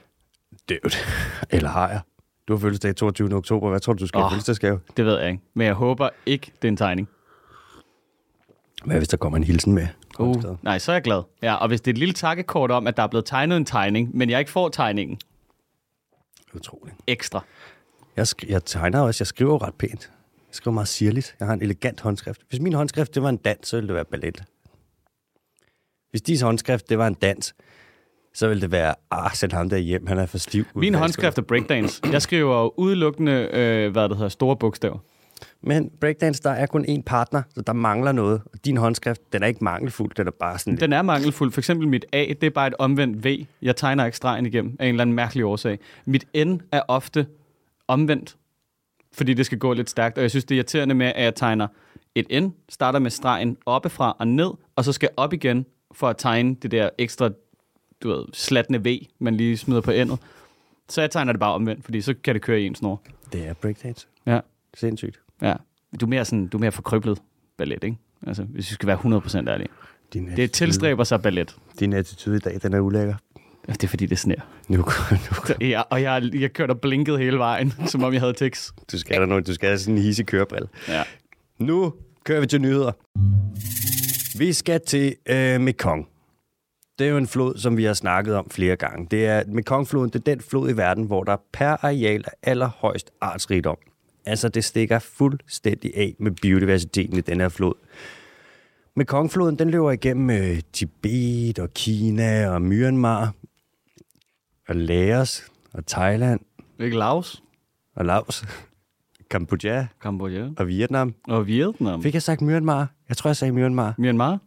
Dude. 0.70 0.96
Eller 1.56 1.70
har 1.70 1.90
jeg? 1.90 2.00
Du 2.48 2.54
har 2.54 2.60
fødselsdag 2.60 2.96
22. 2.96 3.34
oktober. 3.34 3.70
Hvad 3.70 3.80
tror 3.80 3.94
du, 3.94 4.00
du 4.00 4.08
skal 4.08 4.20
have 4.20 4.26
Åh. 4.26 4.32
fødselsdagsgave? 4.32 4.80
Det 4.98 5.06
ved 5.06 5.20
jeg 5.20 5.30
ikke. 5.30 5.44
Men 5.54 5.68
jeg 5.68 5.74
håber 5.74 6.10
ikke, 6.26 6.52
det 6.62 6.68
er 6.68 6.72
en 6.72 6.78
tegning. 6.78 7.10
Hvad 8.86 8.98
hvis 8.98 9.08
der 9.08 9.18
kommer 9.18 9.38
en 9.38 9.44
hilsen 9.44 9.74
med? 9.74 9.88
Uh, 10.20 10.64
nej, 10.64 10.80
så 10.80 10.92
er 10.92 10.96
jeg 10.96 11.04
glad. 11.04 11.24
Ja, 11.42 11.54
og 11.54 11.68
hvis 11.68 11.82
det 11.82 11.92
er 11.92 11.94
et 11.94 11.98
lille 11.98 12.14
takkekort 12.14 12.72
om, 12.72 12.88
at 12.88 12.98
der 12.98 13.04
er 13.04 13.08
blevet 13.08 13.26
tegnet 13.26 13.58
en 13.58 13.66
tegning, 13.66 14.18
men 14.18 14.30
jeg 14.30 14.40
ikke 14.40 14.52
får 14.52 14.70
tegningen 14.70 15.18
Utroligt. 16.54 16.96
ekstra. 17.08 17.44
Jeg, 18.18 18.28
jeg 18.48 18.66
tegner 18.66 19.00
også. 19.00 19.22
Jeg 19.22 19.28
skriver 19.28 19.68
ret 19.68 19.74
pænt. 19.74 20.12
Jeg 20.56 20.58
skriver 20.58 20.74
meget 20.74 20.88
sirligt. 20.88 21.36
Jeg 21.40 21.48
har 21.48 21.54
en 21.54 21.62
elegant 21.62 22.02
håndskrift. 22.02 22.42
Hvis 22.50 22.60
min 22.60 22.74
håndskrift 22.74 23.16
det 23.16 23.24
var 23.24 23.30
en 23.30 23.38
dans, 23.38 23.68
så 23.68 23.78
ville 23.78 23.88
det 23.88 23.96
være 23.96 24.06
ballet. 24.06 24.44
Hvis 26.10 26.22
dis 26.22 26.42
håndskrift 26.42 26.90
det 26.90 26.98
var 26.98 27.08
en 27.08 27.14
dans, 27.14 27.56
så 28.34 28.48
ville 28.48 28.62
det 28.62 28.72
være, 28.72 28.96
ah, 29.12 29.32
sæt 29.34 29.54
ham 29.54 29.70
der 29.70 29.78
hjem, 29.78 30.08
han 30.08 30.20
er 30.20 30.26
for 30.26 30.38
stiv. 30.38 30.66
Min 30.76 30.96
håndskrift 30.96 31.38
er 31.38 31.42
breakdance. 31.42 32.02
Jeg 32.12 32.22
skriver 32.22 32.80
udelukkende, 32.80 33.50
øh, 33.54 33.92
hvad 33.92 34.10
det 34.10 34.18
hedder, 34.18 34.30
store 34.30 34.58
bogstaver. 34.58 34.98
Men 35.62 35.92
breakdance, 36.00 36.44
der 36.44 36.50
er 36.50 36.66
kun 36.66 36.86
én 36.86 37.02
partner, 37.02 37.42
så 37.56 37.62
der 37.62 37.74
mangler 37.74 38.12
noget. 38.12 38.42
Og 38.54 38.66
din 38.66 38.78
håndskrift, 38.78 39.22
den 39.34 39.44
er 39.44 39.48
ikke 39.48 39.64
mangelfuld, 39.64 40.12
den 40.18 40.28
er 40.28 40.32
bare 40.32 40.60
sådan 40.60 40.74
lidt. 40.74 40.82
Den 40.82 40.94
er 40.94 41.02
mangelfuld. 41.02 41.52
For 41.52 41.62
eksempel 41.62 41.88
mit 41.88 42.06
A, 42.14 42.26
det 42.28 42.44
er 42.44 42.50
bare 42.50 42.68
et 42.68 42.76
omvendt 42.80 43.26
V. 43.26 43.46
Jeg 43.62 43.76
tegner 43.76 44.06
ikke 44.06 44.18
stregen 44.18 44.46
igennem 44.46 44.76
af 44.80 44.86
en 44.86 44.90
eller 44.90 45.02
anden 45.02 45.16
mærkelig 45.16 45.46
årsag. 45.46 45.80
Mit 46.06 46.26
N 46.48 46.58
er 46.72 46.82
ofte 46.88 47.28
omvendt, 47.88 48.38
fordi 49.16 49.34
det 49.34 49.46
skal 49.46 49.58
gå 49.58 49.74
lidt 49.74 49.90
stærkt. 49.90 50.18
Og 50.18 50.22
jeg 50.22 50.30
synes, 50.30 50.46
det 50.46 50.56
er 50.56 50.58
irriterende 50.58 50.96
med, 50.96 51.06
at 51.16 51.24
jeg 51.24 51.36
tegner 51.36 51.68
et 52.16 52.44
N, 52.44 52.50
starter 52.70 53.00
med 53.00 53.12
stregen 53.12 53.58
oppefra 53.66 54.16
og 54.20 54.28
ned, 54.28 54.52
og 54.76 54.86
så 54.86 54.92
skal 54.92 55.10
op 55.18 55.34
igen 55.34 55.66
for 55.92 56.08
at 56.08 56.18
tegne 56.18 56.56
det 56.56 56.72
der 56.72 56.90
ekstra, 56.98 57.30
du 58.04 58.10
ved, 58.10 58.26
slatne 58.34 58.84
V, 58.86 58.98
man 59.20 59.36
lige 59.36 59.58
smider 59.58 59.82
på 59.82 59.92
endet. 59.92 60.20
Så 60.90 61.02
jeg 61.02 61.12
tegner 61.12 61.32
det 61.34 61.40
bare 61.40 61.54
omvendt, 61.54 61.86
fordi 61.86 62.02
så 62.02 62.14
kan 62.24 62.36
det 62.36 62.42
køre 62.42 62.62
i 62.62 62.66
en 62.66 62.76
snor. 62.76 63.02
Det 63.34 63.48
er 63.48 63.54
breakdance. 63.54 64.08
Ja, 64.26 64.40
Sindssygt. 64.74 65.20
ja. 65.42 65.54
Du 66.02 66.06
er 66.06 66.10
mere, 66.10 66.26
sådan, 66.26 66.48
du 66.48 66.58
er 66.58 66.62
mere 66.62 66.72
forkryblet 66.72 67.20
ballet, 67.58 67.84
ikke? 67.84 67.98
Altså, 68.28 68.44
hvis 68.44 68.70
vi 68.70 68.74
skal 68.74 68.88
være 68.88 68.98
100% 69.46 69.50
ærlige. 69.50 69.68
Din 70.14 70.28
Det 70.36 70.52
tilstræber 70.52 71.04
sig 71.04 71.22
ballet. 71.22 71.56
Din 71.80 71.94
attitude 71.94 72.36
i 72.36 72.40
dag, 72.40 72.60
den 72.64 72.74
er 72.74 72.80
ulækker. 72.80 73.16
Det 73.68 73.84
er 73.84 73.88
fordi, 73.88 74.06
det 74.06 74.20
sner. 74.20 74.36
Nu, 74.68 74.78
nu, 74.78 75.56
Ja, 75.62 75.82
og 75.82 76.02
jeg, 76.02 76.30
jeg 76.34 76.54
kørte 76.54 76.72
og 76.72 76.82
blinkede 76.82 77.18
hele 77.18 77.38
vejen, 77.38 77.74
som 77.92 78.04
om 78.04 78.14
jeg 78.14 78.22
havde 78.22 78.34
tics. 78.34 78.74
du 78.92 79.00
skal 79.00 79.20
der 79.20 79.26
noget, 79.26 79.48
du 79.48 79.54
skal 79.54 79.70
have 79.70 79.80
sådan 79.80 79.96
en 79.96 80.02
hisse 80.02 80.24
kørebrille. 80.24 80.68
Ja. 80.88 81.04
Nu 81.60 81.94
kører 82.24 82.40
vi 82.40 82.48
til 82.48 82.62
nyheder. 82.62 82.92
Vi 84.38 84.54
skal 84.54 84.82
til 84.88 85.16
øh, 85.30 85.62
Mekong. 85.62 86.08
Det 87.00 87.08
er 87.08 87.12
jo 87.12 87.18
en 87.18 87.28
flod, 87.28 87.58
som 87.58 87.78
vi 87.78 87.84
har 87.84 87.94
snakket 87.94 88.36
om 88.36 88.50
flere 88.50 88.76
gange. 88.76 89.08
Det 89.12 89.26
er 89.26 89.44
Mekongfloden, 89.48 90.10
det 90.10 90.20
er 90.20 90.24
den 90.36 90.42
flod 90.42 90.70
i 90.70 90.78
verden, 90.78 91.04
hvor 91.04 91.24
der 91.24 91.38
per 91.54 91.86
areal 91.86 92.24
er 92.28 92.50
allerhøjst 92.50 93.12
artsrigdom. 93.22 93.78
Altså, 94.26 94.50
det 94.50 94.64
stikker 94.64 95.00
fuldstændig 95.00 95.92
af 95.98 96.16
med 96.20 96.32
biodiversiteten 96.32 97.18
i 97.18 97.22
den 97.22 97.40
her 97.40 97.50
flod. 97.50 97.74
Mekongfloden, 98.96 99.60
den 99.60 99.70
løber 99.70 99.92
igennem 99.92 100.30
øh, 100.30 100.60
Tibet 100.74 101.60
og 101.60 101.74
Kina 101.74 102.50
og 102.50 102.62
Myanmar 102.62 103.34
og 104.70 104.76
Laos 104.76 105.52
og 105.74 105.86
Thailand 105.86 106.40
Ikke 106.80 106.98
Laos, 106.98 107.44
og 107.96 108.06
Laos, 108.06 108.46
Kambodja 109.32 109.88
Kambodja 110.02 110.50
og 110.58 110.68
Vietnam. 110.68 111.16
og 111.28 111.48
Vietnam. 111.48 112.04
Fik 112.04 112.14
jeg 112.14 112.22
sagt 112.22 112.42
Myanmar? 112.42 112.90
Jeg 113.10 113.18
tror, 113.18 113.30
jeg 113.30 113.36
sagde 113.36 113.52
Myanmar. 113.54 113.96
Myanmar. 113.98 114.40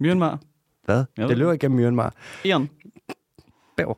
Myanmar. 0.00 0.38
Hvad? 0.84 1.04
Jeg 1.16 1.28
Det 1.28 1.38
løber 1.38 1.52
igennem 1.52 1.80
Myanmar. 1.80 2.14
Ian. 2.44 2.68
Bæv. 3.76 3.96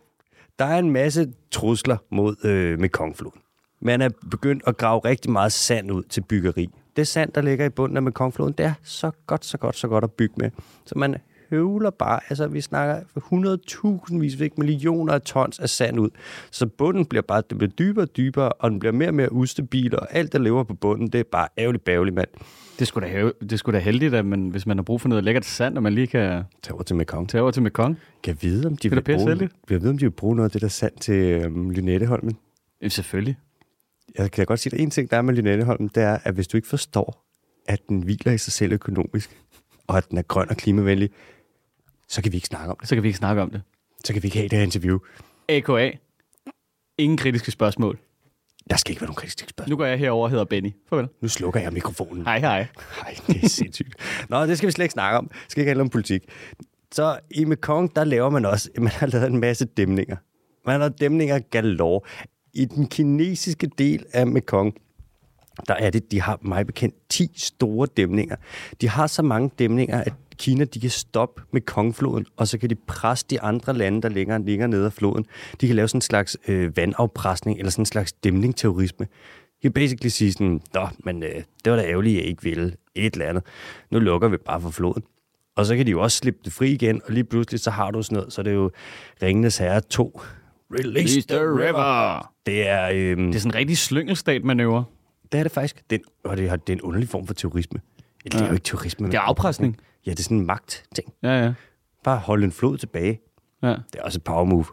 Der 0.58 0.64
er 0.64 0.78
en 0.78 0.90
masse 0.90 1.32
trusler 1.50 1.96
mod 2.10 2.36
øh, 2.44 2.78
Mekongfloden. 2.78 3.40
Man 3.80 4.00
er 4.02 4.08
begyndt 4.30 4.62
at 4.66 4.76
grave 4.76 5.00
rigtig 5.04 5.30
meget 5.30 5.52
sand 5.52 5.92
ud 5.92 6.02
til 6.02 6.20
byggeri. 6.20 6.68
Det 6.96 7.08
sand, 7.08 7.32
der 7.32 7.40
ligger 7.42 7.66
i 7.66 7.68
bunden 7.68 7.96
af 7.96 8.02
Mekongfloden, 8.02 8.52
det 8.52 8.66
er 8.66 8.72
så 8.82 9.10
godt, 9.26 9.44
så 9.44 9.58
godt, 9.58 9.76
så 9.76 9.88
godt 9.88 10.04
at 10.04 10.12
bygge 10.12 10.34
med. 10.36 10.50
Så 10.86 10.98
man 10.98 11.16
høvler 11.50 11.90
bare, 11.90 12.20
altså 12.28 12.46
vi 12.46 12.60
snakker 12.60 13.00
100.000 14.10 14.18
vis, 14.18 14.40
ikke 14.40 14.56
millioner 14.58 15.12
af 15.12 15.22
tons 15.22 15.58
af 15.58 15.68
sand 15.68 16.00
ud. 16.00 16.10
Så 16.50 16.66
bunden 16.66 17.06
bliver 17.06 17.22
bare, 17.22 17.42
det 17.50 17.58
bliver 17.58 17.70
dybere 17.70 18.04
og 18.04 18.16
dybere, 18.16 18.52
og 18.52 18.70
den 18.70 18.78
bliver 18.78 18.92
mere 18.92 19.08
og 19.08 19.14
mere 19.14 19.32
ustabil, 19.32 19.96
og 19.98 20.14
alt, 20.14 20.32
der 20.32 20.38
lever 20.38 20.64
på 20.64 20.74
bunden, 20.74 21.08
det 21.08 21.18
er 21.18 21.24
bare 21.32 21.48
ærgerligt 21.58 21.84
bævligt, 21.84 22.14
mand. 22.14 22.28
Det 22.78 22.86
skulle 22.86 23.06
da, 23.06 23.12
have, 23.12 23.32
det 23.50 23.58
skulle 23.58 23.78
da 23.78 23.84
heldigt, 23.84 24.14
at 24.14 24.26
man, 24.26 24.48
hvis 24.48 24.66
man 24.66 24.78
har 24.78 24.82
brug 24.82 25.00
for 25.00 25.08
noget 25.08 25.24
lækkert 25.24 25.44
sand, 25.44 25.76
og 25.76 25.82
man 25.82 25.92
lige 25.92 26.06
kan 26.06 26.42
Tag 26.62 26.74
over 26.74 26.82
til 26.82 26.96
Mekong. 26.96 27.28
tage 27.28 27.42
over 27.42 27.50
til 27.50 27.62
Mekong. 27.62 27.98
Kan 28.22 28.30
jeg 28.34 28.42
vide, 28.42 28.66
om 28.66 28.76
de 28.76 28.88
er 28.88 28.90
vil 28.90 29.02
bruge, 29.02 29.50
jeg 29.70 29.80
vide, 29.80 29.90
om 29.90 29.98
de 29.98 30.04
vil 30.04 30.10
bruge 30.10 30.36
noget 30.36 30.48
af 30.48 30.52
det 30.52 30.60
der 30.62 30.68
sand 30.68 30.92
til 31.00 31.14
øhm, 31.14 31.70
Lynetteholmen? 31.70 32.36
Ja, 32.82 32.88
selvfølgelig. 32.88 33.36
Jeg 34.18 34.30
kan 34.30 34.46
godt 34.46 34.60
sige, 34.60 34.74
at 34.74 34.80
en 34.80 34.90
ting, 34.90 35.10
der 35.10 35.16
er 35.16 35.22
med 35.22 35.34
Lynetteholmen, 35.34 35.90
det 35.94 36.02
er, 36.02 36.18
at 36.24 36.34
hvis 36.34 36.48
du 36.48 36.56
ikke 36.56 36.68
forstår, 36.68 37.24
at 37.68 37.80
den 37.88 38.02
hviler 38.02 38.32
i 38.32 38.38
sig 38.38 38.52
selv 38.52 38.72
økonomisk, 38.72 39.42
og 39.86 39.96
at 39.96 40.10
den 40.10 40.18
er 40.18 40.22
grøn 40.22 40.50
og 40.50 40.56
klimavenlig, 40.56 41.10
så 42.08 42.22
kan 42.22 42.32
vi 42.32 42.36
ikke 42.36 42.46
snakke 42.46 42.70
om 42.70 42.76
det. 42.80 42.88
Så 42.88 42.94
kan 42.96 43.02
vi 43.02 43.08
ikke 43.08 43.18
snakke 43.18 43.42
om 43.42 43.50
det. 43.50 43.62
Så 44.04 44.12
kan 44.12 44.22
vi 44.22 44.26
ikke 44.26 44.38
have 44.38 44.48
det 44.48 44.58
her 44.58 44.64
interview. 44.64 44.98
AKA. 45.48 45.90
Ingen 46.98 47.16
kritiske 47.16 47.50
spørgsmål. 47.50 47.98
Der 48.70 48.76
skal 48.76 48.92
ikke 48.92 49.00
være 49.00 49.08
nogen 49.08 49.16
kritiske 49.16 49.48
spørgsmål. 49.48 49.70
Nu 49.70 49.76
går 49.76 49.84
jeg 49.84 49.98
herover 49.98 50.24
og 50.24 50.30
hedder 50.30 50.44
Benny. 50.44 50.72
Farvel. 50.88 51.08
Nu 51.20 51.28
slukker 51.28 51.60
jeg 51.60 51.72
mikrofonen. 51.72 52.24
Hej, 52.24 52.38
hej. 52.38 52.66
Nej, 53.02 53.16
det 53.26 53.44
er 53.44 53.48
sindssygt. 53.48 53.94
Nå, 54.28 54.46
det 54.46 54.58
skal 54.58 54.66
vi 54.66 54.72
slet 54.72 54.84
ikke 54.84 54.92
snakke 54.92 55.18
om. 55.18 55.28
Det 55.28 55.36
skal 55.48 55.60
ikke 55.60 55.70
handle 55.70 55.82
om 55.82 55.88
politik. 55.88 56.22
Så 56.92 57.18
i 57.30 57.44
Mekong, 57.44 57.96
der 57.96 58.04
laver 58.04 58.30
man 58.30 58.44
også, 58.44 58.70
man 58.78 58.88
har 58.88 59.06
lavet 59.06 59.26
en 59.26 59.40
masse 59.40 59.64
dæmninger. 59.64 60.16
Man 60.66 60.80
har 60.80 60.88
dæmninger 60.88 61.38
galore. 61.38 62.00
I 62.54 62.64
den 62.64 62.86
kinesiske 62.86 63.70
del 63.78 64.06
af 64.12 64.26
Mekong, 64.26 64.74
der 65.68 65.74
er 65.74 65.90
det, 65.90 66.10
de 66.10 66.20
har 66.20 66.38
mig 66.42 66.66
bekendt 66.66 66.94
10 67.08 67.30
store 67.36 67.88
dæmninger. 67.96 68.36
De 68.80 68.88
har 68.88 69.06
så 69.06 69.22
mange 69.22 69.50
dæmninger, 69.58 70.00
at 70.00 70.12
Kina 70.38 70.64
de 70.64 70.80
kan 70.80 70.90
stoppe 70.90 71.42
med 71.52 71.60
Kongfloden, 71.60 72.26
og 72.36 72.48
så 72.48 72.58
kan 72.58 72.70
de 72.70 72.74
presse 72.74 73.26
de 73.30 73.40
andre 73.40 73.72
lande, 73.74 74.02
der 74.02 74.08
længere 74.08 74.42
ligger 74.42 74.66
nede 74.66 74.86
af 74.86 74.92
floden. 74.92 75.26
De 75.60 75.66
kan 75.66 75.76
lave 75.76 75.88
sådan 75.88 75.98
en 75.98 76.02
slags 76.02 76.36
øh, 76.48 76.76
vandafpresning, 76.76 77.58
eller 77.58 77.70
sådan 77.70 77.82
en 77.82 77.86
slags 77.86 78.12
dæmning-terrorisme. 78.12 79.06
De 79.06 79.62
kan 79.62 79.72
basically 79.72 80.08
sige 80.08 80.32
sådan, 80.32 80.60
Nå, 80.74 80.88
men 81.04 81.22
øh, 81.22 81.34
det 81.64 81.72
var 81.72 81.76
da 81.76 81.82
ærgerligt, 81.84 82.16
at 82.16 82.20
jeg 82.22 82.28
ikke 82.30 82.42
ville 82.42 82.72
et 82.94 83.12
eller 83.12 83.26
andet. 83.26 83.42
Nu 83.90 83.98
lukker 83.98 84.28
vi 84.28 84.36
bare 84.36 84.60
for 84.60 84.70
floden. 84.70 85.02
Og 85.56 85.66
så 85.66 85.76
kan 85.76 85.86
de 85.86 85.90
jo 85.90 86.02
også 86.02 86.16
slippe 86.18 86.40
det 86.44 86.52
fri 86.52 86.70
igen, 86.72 87.00
og 87.06 87.12
lige 87.12 87.24
pludselig 87.24 87.60
så 87.60 87.70
har 87.70 87.90
du 87.90 88.02
sådan 88.02 88.16
noget, 88.16 88.32
så 88.32 88.40
er 88.40 88.42
det 88.42 88.54
jo 88.54 88.70
Ringenes 89.22 89.58
Herre 89.58 89.80
2. 89.80 90.20
Release 90.70 91.28
the 91.28 91.40
river! 91.40 92.32
Det 92.46 92.68
er, 92.68 92.90
øhm, 92.94 93.26
Det 93.26 93.34
er 93.34 93.40
sådan 93.40 93.50
en 93.50 93.54
rigtig 93.54 93.78
slyngelstat-manøvre. 93.78 94.84
det 95.32 95.38
er 95.38 95.42
det 95.42 95.52
faktisk. 95.52 95.82
Det 95.90 96.00
er, 96.24 96.28
og 96.28 96.36
det, 96.36 96.48
har, 96.48 96.56
det 96.56 96.72
er 96.72 96.76
en 96.76 96.82
underlig 96.82 97.08
form 97.08 97.26
for 97.26 97.34
terrorisme. 97.34 97.80
Eller, 98.24 98.38
det 98.38 98.44
er 98.44 98.48
jo 98.48 98.54
ikke 98.54 98.64
terrorisme. 98.64 99.06
Det 99.06 99.14
er 99.14 99.20
afpresning. 99.20 99.76
Ja, 100.06 100.10
det 100.10 100.18
er 100.18 100.22
sådan 100.22 100.36
en 100.36 100.46
magt-ting. 100.46 101.12
Ja, 101.22 101.44
ja. 101.44 101.52
Bare 102.04 102.18
holde 102.18 102.44
en 102.44 102.52
flod 102.52 102.78
tilbage. 102.78 103.20
ja. 103.62 103.68
Det 103.68 103.94
er 103.98 104.02
også 104.02 104.18
et 104.18 104.24
power 104.24 104.44
move. 104.44 104.64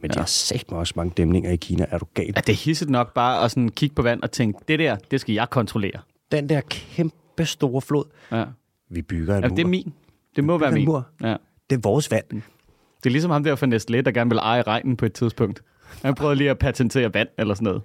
Men 0.00 0.10
ja. 0.10 0.14
de 0.14 0.18
har 0.18 0.26
sagt 0.26 0.70
mig 0.70 0.80
også 0.80 0.92
mange 0.96 1.12
dæmninger 1.16 1.50
i 1.50 1.56
Kina. 1.56 1.86
Er 1.90 1.98
du 1.98 2.06
gal? 2.14 2.26
Ja, 2.36 2.40
det 2.40 2.48
er 2.48 2.64
hisset 2.64 2.90
nok 2.90 3.14
bare 3.14 3.44
at 3.44 3.50
sådan 3.50 3.68
kigge 3.68 3.94
på 3.94 4.02
vand 4.02 4.22
og 4.22 4.30
tænke, 4.30 4.58
det 4.68 4.78
der, 4.78 4.96
det 5.10 5.20
skal 5.20 5.32
jeg 5.34 5.50
kontrollere. 5.50 6.00
Den 6.32 6.48
der 6.48 6.60
kæmpe 6.60 7.44
store 7.46 7.80
flod, 7.80 8.04
Ja. 8.32 8.44
vi 8.90 9.02
bygger 9.02 9.36
en 9.36 9.42
ja 9.42 9.48
mur. 9.48 9.56
det 9.56 9.62
er 9.62 9.66
min. 9.68 9.92
Det 10.36 10.44
må 10.44 10.58
være 10.58 10.72
min. 10.72 10.84
mur. 10.84 11.06
Ja. 11.22 11.36
Det 11.70 11.76
er 11.76 11.80
vores 11.82 12.10
vand. 12.10 12.26
Det 12.30 13.06
er 13.06 13.10
ligesom 13.10 13.30
ham 13.30 13.44
der 13.44 13.54
fra 13.56 13.66
Nestlé, 13.66 14.00
der 14.00 14.10
gerne 14.10 14.30
vil 14.30 14.38
eje 14.38 14.62
regnen 14.62 14.96
på 14.96 15.06
et 15.06 15.12
tidspunkt. 15.12 15.62
Han 16.02 16.14
prøvede 16.14 16.36
lige 16.36 16.50
at 16.50 16.58
patentere 16.58 17.14
vand 17.14 17.28
eller 17.38 17.54
sådan 17.54 17.64
noget. 17.64 17.82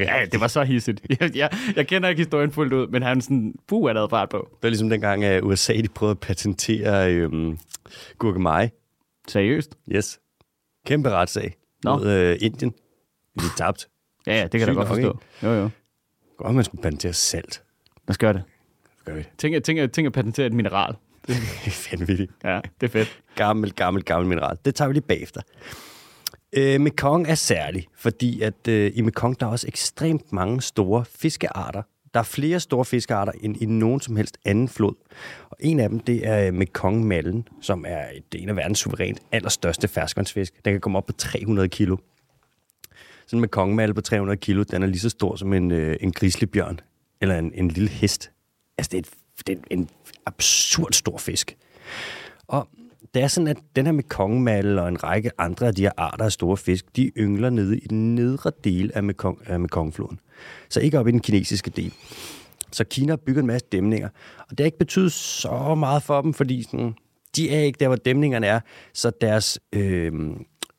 Ja, 0.00 0.26
det 0.32 0.40
var 0.40 0.46
så 0.48 0.62
hissigt. 0.62 1.00
Jeg, 1.20 1.36
jeg, 1.36 1.50
jeg 1.76 1.86
kender 1.86 2.08
ikke 2.08 2.20
historien 2.20 2.52
fuldt 2.52 2.72
ud, 2.72 2.86
men 2.86 3.02
han 3.02 3.20
sådan, 3.20 3.54
puh, 3.66 3.88
er 3.90 3.92
der 3.92 4.08
fart 4.08 4.28
på. 4.28 4.48
Det 4.50 4.62
var 4.62 4.68
ligesom 4.68 4.88
dengang, 4.90 5.24
at 5.24 5.42
USA 5.42 5.72
de 5.72 5.88
prøvede 5.88 6.10
at 6.10 6.20
patentere 6.20 7.12
øhm, 7.12 7.58
gurkemeje. 8.18 8.70
Seriøst? 9.28 9.76
Yes. 9.92 10.20
Kæmpe 10.86 11.10
retssag 11.10 11.56
Nå. 11.84 11.96
mod 11.96 12.06
øh, 12.06 12.36
Indien. 12.40 12.72
De 13.40 13.44
tabte. 13.56 13.86
Ja, 14.26 14.36
ja, 14.36 14.42
det 14.42 14.50
kan 14.50 14.60
jeg 14.60 14.68
da 14.68 14.72
godt 14.72 14.88
forstå. 14.88 15.18
Jo, 15.42 15.48
jo. 15.52 15.70
Godt, 16.38 16.54
man 16.54 16.64
skulle 16.64 16.82
patentere 16.82 17.12
salt. 17.12 17.62
Lad 18.06 18.10
os 18.10 18.18
gøre 18.18 18.32
det. 18.32 18.42
Gør 19.04 19.14
vi 19.14 19.18
det. 19.18 19.28
Tænk, 19.38 19.64
tænk, 19.64 19.92
tænk 19.92 20.06
at 20.06 20.12
patentere 20.12 20.46
et 20.46 20.52
mineral. 20.52 20.94
Det 21.26 21.36
er 21.36 21.96
vanvittigt. 21.96 22.32
Ja, 22.44 22.60
det 22.80 22.86
er 22.86 22.90
fedt. 22.90 23.20
Gammel, 23.34 23.72
gammel, 23.72 24.02
gammel 24.04 24.28
mineral. 24.28 24.56
Det 24.64 24.74
tager 24.74 24.88
vi 24.88 24.94
lige 24.94 25.02
bagefter. 25.02 25.40
Øh, 26.52 26.80
Mekong 26.80 27.28
er 27.28 27.34
særlig, 27.34 27.86
fordi 27.96 28.42
at 28.42 28.68
øh, 28.68 28.92
i 28.94 29.00
Mekong 29.00 29.40
der 29.40 29.46
er 29.46 29.50
også 29.50 29.66
ekstremt 29.66 30.32
mange 30.32 30.62
store 30.62 31.04
fiskearter. 31.04 31.82
Der 32.14 32.20
er 32.20 32.24
flere 32.24 32.60
store 32.60 32.84
fiskearter 32.84 33.32
end 33.40 33.62
i 33.62 33.66
nogen 33.66 34.00
som 34.00 34.16
helst 34.16 34.38
anden 34.44 34.68
flod. 34.68 34.94
Og 35.50 35.56
en 35.60 35.80
af 35.80 35.88
dem, 35.88 36.00
det 36.00 36.26
er 36.26 36.46
øh, 36.46 36.54
Mekongmallen, 36.54 37.48
som 37.60 37.84
er 37.88 38.04
et, 38.14 38.42
en 38.42 38.48
af 38.48 38.56
verdens 38.56 38.78
suverænt 38.78 39.18
allerstørste 39.32 39.88
ferskvandsfisk. 39.88 40.64
Den 40.64 40.72
kan 40.72 40.80
komme 40.80 40.98
op 40.98 41.06
på 41.06 41.12
300 41.12 41.68
kilo. 41.68 41.96
Sådan 43.26 43.36
en 43.36 43.40
Mekongmalle 43.40 43.94
på 43.94 44.00
300 44.00 44.36
kilo, 44.36 44.62
den 44.62 44.82
er 44.82 44.86
lige 44.86 45.00
så 45.00 45.08
stor 45.08 45.36
som 45.36 45.52
en, 45.52 45.70
øh, 45.70 45.96
en 46.00 46.12
grizzlybjørn. 46.12 46.80
Eller 47.20 47.38
en, 47.38 47.52
en 47.54 47.68
lille 47.68 47.90
hest. 47.90 48.30
Altså, 48.78 48.90
det 48.90 48.96
er, 48.96 49.02
et, 49.02 49.46
det 49.46 49.58
er 49.58 49.62
en 49.70 49.88
absurd 50.26 50.92
stor 50.92 51.18
fisk. 51.18 51.56
Og 52.46 52.68
det 53.14 53.22
er 53.22 53.26
sådan, 53.28 53.48
at 53.48 53.58
den 53.76 53.86
her 53.86 53.92
Mekongmalle 53.92 54.82
og 54.82 54.88
en 54.88 55.04
række 55.04 55.30
andre 55.38 55.66
af 55.66 55.74
de 55.74 55.82
her 55.82 55.90
arter 55.96 56.24
af 56.24 56.32
store 56.32 56.56
fisk, 56.56 56.96
de 56.96 57.12
yngler 57.16 57.50
nede 57.50 57.78
i 57.78 57.86
den 57.86 58.14
nedre 58.14 58.52
del 58.64 58.90
af, 58.94 59.02
Mekong, 59.02 59.38
af 59.46 59.60
Mekongfloden. 59.60 60.20
Så 60.68 60.80
ikke 60.80 60.98
op 60.98 61.08
i 61.08 61.10
den 61.10 61.20
kinesiske 61.20 61.70
del. 61.70 61.94
Så 62.72 62.84
Kina 62.84 63.16
bygger 63.16 63.40
en 63.40 63.46
masse 63.46 63.66
dæmninger, 63.72 64.08
og 64.38 64.50
det 64.50 64.60
har 64.60 64.64
ikke 64.64 64.78
betydet 64.78 65.12
så 65.12 65.74
meget 65.74 66.02
for 66.02 66.22
dem, 66.22 66.34
fordi 66.34 66.62
sådan, 66.62 66.94
de 67.36 67.50
er 67.50 67.60
ikke 67.60 67.76
der, 67.80 67.86
hvor 67.86 67.96
dæmningerne 67.96 68.46
er, 68.46 68.60
så 68.94 69.12
deres 69.20 69.60
øh, 69.72 70.12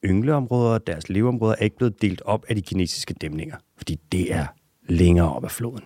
yngleområder, 0.05 0.77
deres 0.77 1.09
leveområder 1.09 1.55
er 1.59 1.63
ikke 1.63 1.77
blevet 1.77 2.01
delt 2.01 2.21
op 2.25 2.45
af 2.49 2.55
de 2.55 2.61
kinesiske 2.61 3.13
dæmninger, 3.13 3.55
fordi 3.77 3.99
det 4.11 4.33
er 4.33 4.45
længere 4.89 5.33
op 5.33 5.43
af 5.43 5.51
floden 5.51 5.83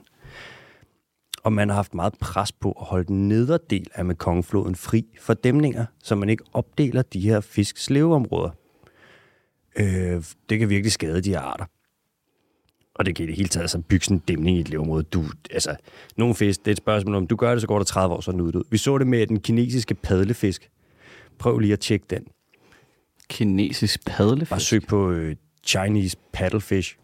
og 1.45 1.53
man 1.53 1.69
har 1.69 1.75
haft 1.75 1.93
meget 1.93 2.13
pres 2.19 2.51
på 2.51 2.71
at 2.71 2.85
holde 2.85 3.07
den 3.07 3.27
nedre 3.27 3.59
del 3.69 3.87
af 3.93 4.05
Mekongfloden 4.05 4.75
fri 4.75 5.05
for 5.21 5.33
dæmninger, 5.33 5.85
så 6.03 6.15
man 6.15 6.29
ikke 6.29 6.43
opdeler 6.53 7.01
de 7.01 7.19
her 7.19 7.39
fisks 7.39 7.89
leveområder. 7.89 8.49
Øh, 9.79 10.23
det 10.49 10.59
kan 10.59 10.69
virkelig 10.69 10.91
skade 10.91 11.21
de 11.21 11.29
her 11.29 11.39
arter. 11.39 11.65
Og 12.95 13.05
det 13.05 13.15
kan 13.15 13.23
i 13.23 13.27
det 13.27 13.35
hele 13.35 13.49
taget 13.49 13.63
altså, 13.63 13.81
bygge 13.81 14.05
sådan 14.05 14.17
en 14.17 14.23
dæmning 14.27 14.57
i 14.57 14.59
et 14.59 14.69
leveområde. 14.69 15.03
Du, 15.03 15.23
altså, 15.51 15.75
nogle 16.17 16.35
fisk, 16.35 16.59
det 16.59 16.67
er 16.67 16.71
et 16.71 16.77
spørgsmål 16.77 17.15
om, 17.15 17.27
du 17.27 17.35
gør 17.35 17.51
det, 17.51 17.61
så 17.61 17.67
går 17.67 17.77
der 17.77 17.85
30 17.85 18.15
år, 18.15 18.21
så 18.21 18.31
er 18.31 18.33
den 18.33 18.41
uddød. 18.41 18.63
Vi 18.69 18.77
så 18.77 18.97
det 18.97 19.07
med 19.07 19.27
den 19.27 19.39
kinesiske 19.39 19.95
padlefisk. 19.95 20.69
Prøv 21.39 21.59
lige 21.59 21.73
at 21.73 21.79
tjekke 21.79 22.05
den. 22.09 22.27
Kinesisk 23.29 24.05
padlefisk. 24.05 24.49
Bare 24.49 24.59
søg 24.59 24.81
på 24.87 25.11
øh, 25.11 25.35
Chinese 25.65 26.17
paddlefish. 26.33 26.97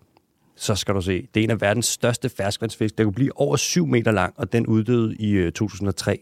Så 0.56 0.76
skal 0.76 0.96
du 0.96 1.02
se. 1.02 1.28
Det 1.34 1.40
er 1.40 1.44
en 1.44 1.50
af 1.50 1.62
verdens 1.62 1.86
største 1.86 2.30
ferskvandsfisk. 2.30 2.98
Der 2.98 3.04
kunne 3.04 3.14
blive 3.14 3.38
over 3.40 3.56
7 3.56 3.88
meter 3.88 4.12
lang, 4.12 4.34
og 4.38 4.54
den 4.54 4.68
uddøde 4.68 5.16
i 5.16 5.32
øh, 5.32 5.52
2003. 5.52 6.20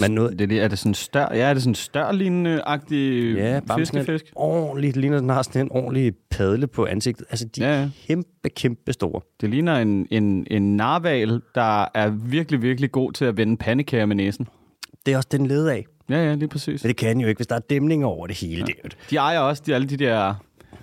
Man 0.00 0.10
nåede, 0.10 0.30
Det, 0.32 0.40
er 0.40 0.46
det, 0.46 0.60
er 0.60 0.68
det 0.68 0.78
sådan 0.78 0.94
stør, 0.94 1.28
ja, 1.34 1.48
er 1.48 1.54
det 1.54 1.62
sådan 1.62 1.74
størlignende-agtig 1.74 3.34
Ja, 3.36 3.60
fiskefisk? 3.76 4.24
en 4.26 4.32
ordentlig, 4.34 4.94
det 4.94 5.00
ligner, 5.00 5.18
den 5.20 5.28
har 5.28 5.42
sådan 5.42 5.60
en 5.62 5.72
ordentlig 5.72 6.12
padle 6.30 6.66
på 6.66 6.86
ansigtet. 6.86 7.26
Altså, 7.30 7.46
de 7.56 7.60
Ja, 7.64 7.68
er 7.82 7.88
kæmpe, 8.06 8.48
kæmpe 8.56 8.92
store. 8.92 9.20
Det 9.40 9.50
ligner 9.50 9.76
en, 9.76 10.06
en, 10.10 10.46
en 10.50 10.76
narval, 10.76 11.40
der 11.54 11.86
er 11.94 12.08
virkelig, 12.10 12.62
virkelig 12.62 12.92
god 12.92 13.12
til 13.12 13.24
at 13.24 13.36
vende 13.36 13.56
pandekager 13.56 14.06
med 14.06 14.16
næsen. 14.16 14.48
Det 15.06 15.12
er 15.12 15.16
også 15.16 15.28
den 15.32 15.46
led 15.46 15.66
af. 15.66 15.86
Ja, 16.10 16.24
ja, 16.24 16.34
lige 16.34 16.48
præcis. 16.48 16.84
Men 16.84 16.88
det 16.88 16.96
kan 16.96 17.08
den 17.08 17.20
jo 17.20 17.28
ikke, 17.28 17.38
hvis 17.38 17.46
der 17.46 17.54
er 17.56 17.60
dæmninger 17.60 18.06
over 18.06 18.26
det 18.26 18.36
hele. 18.36 18.64
Ja. 18.68 18.88
Det, 18.88 18.96
De 19.10 19.16
ejer 19.16 19.38
også 19.38 19.62
de, 19.66 19.74
alle 19.74 19.88
de 19.88 19.96
der 19.96 20.34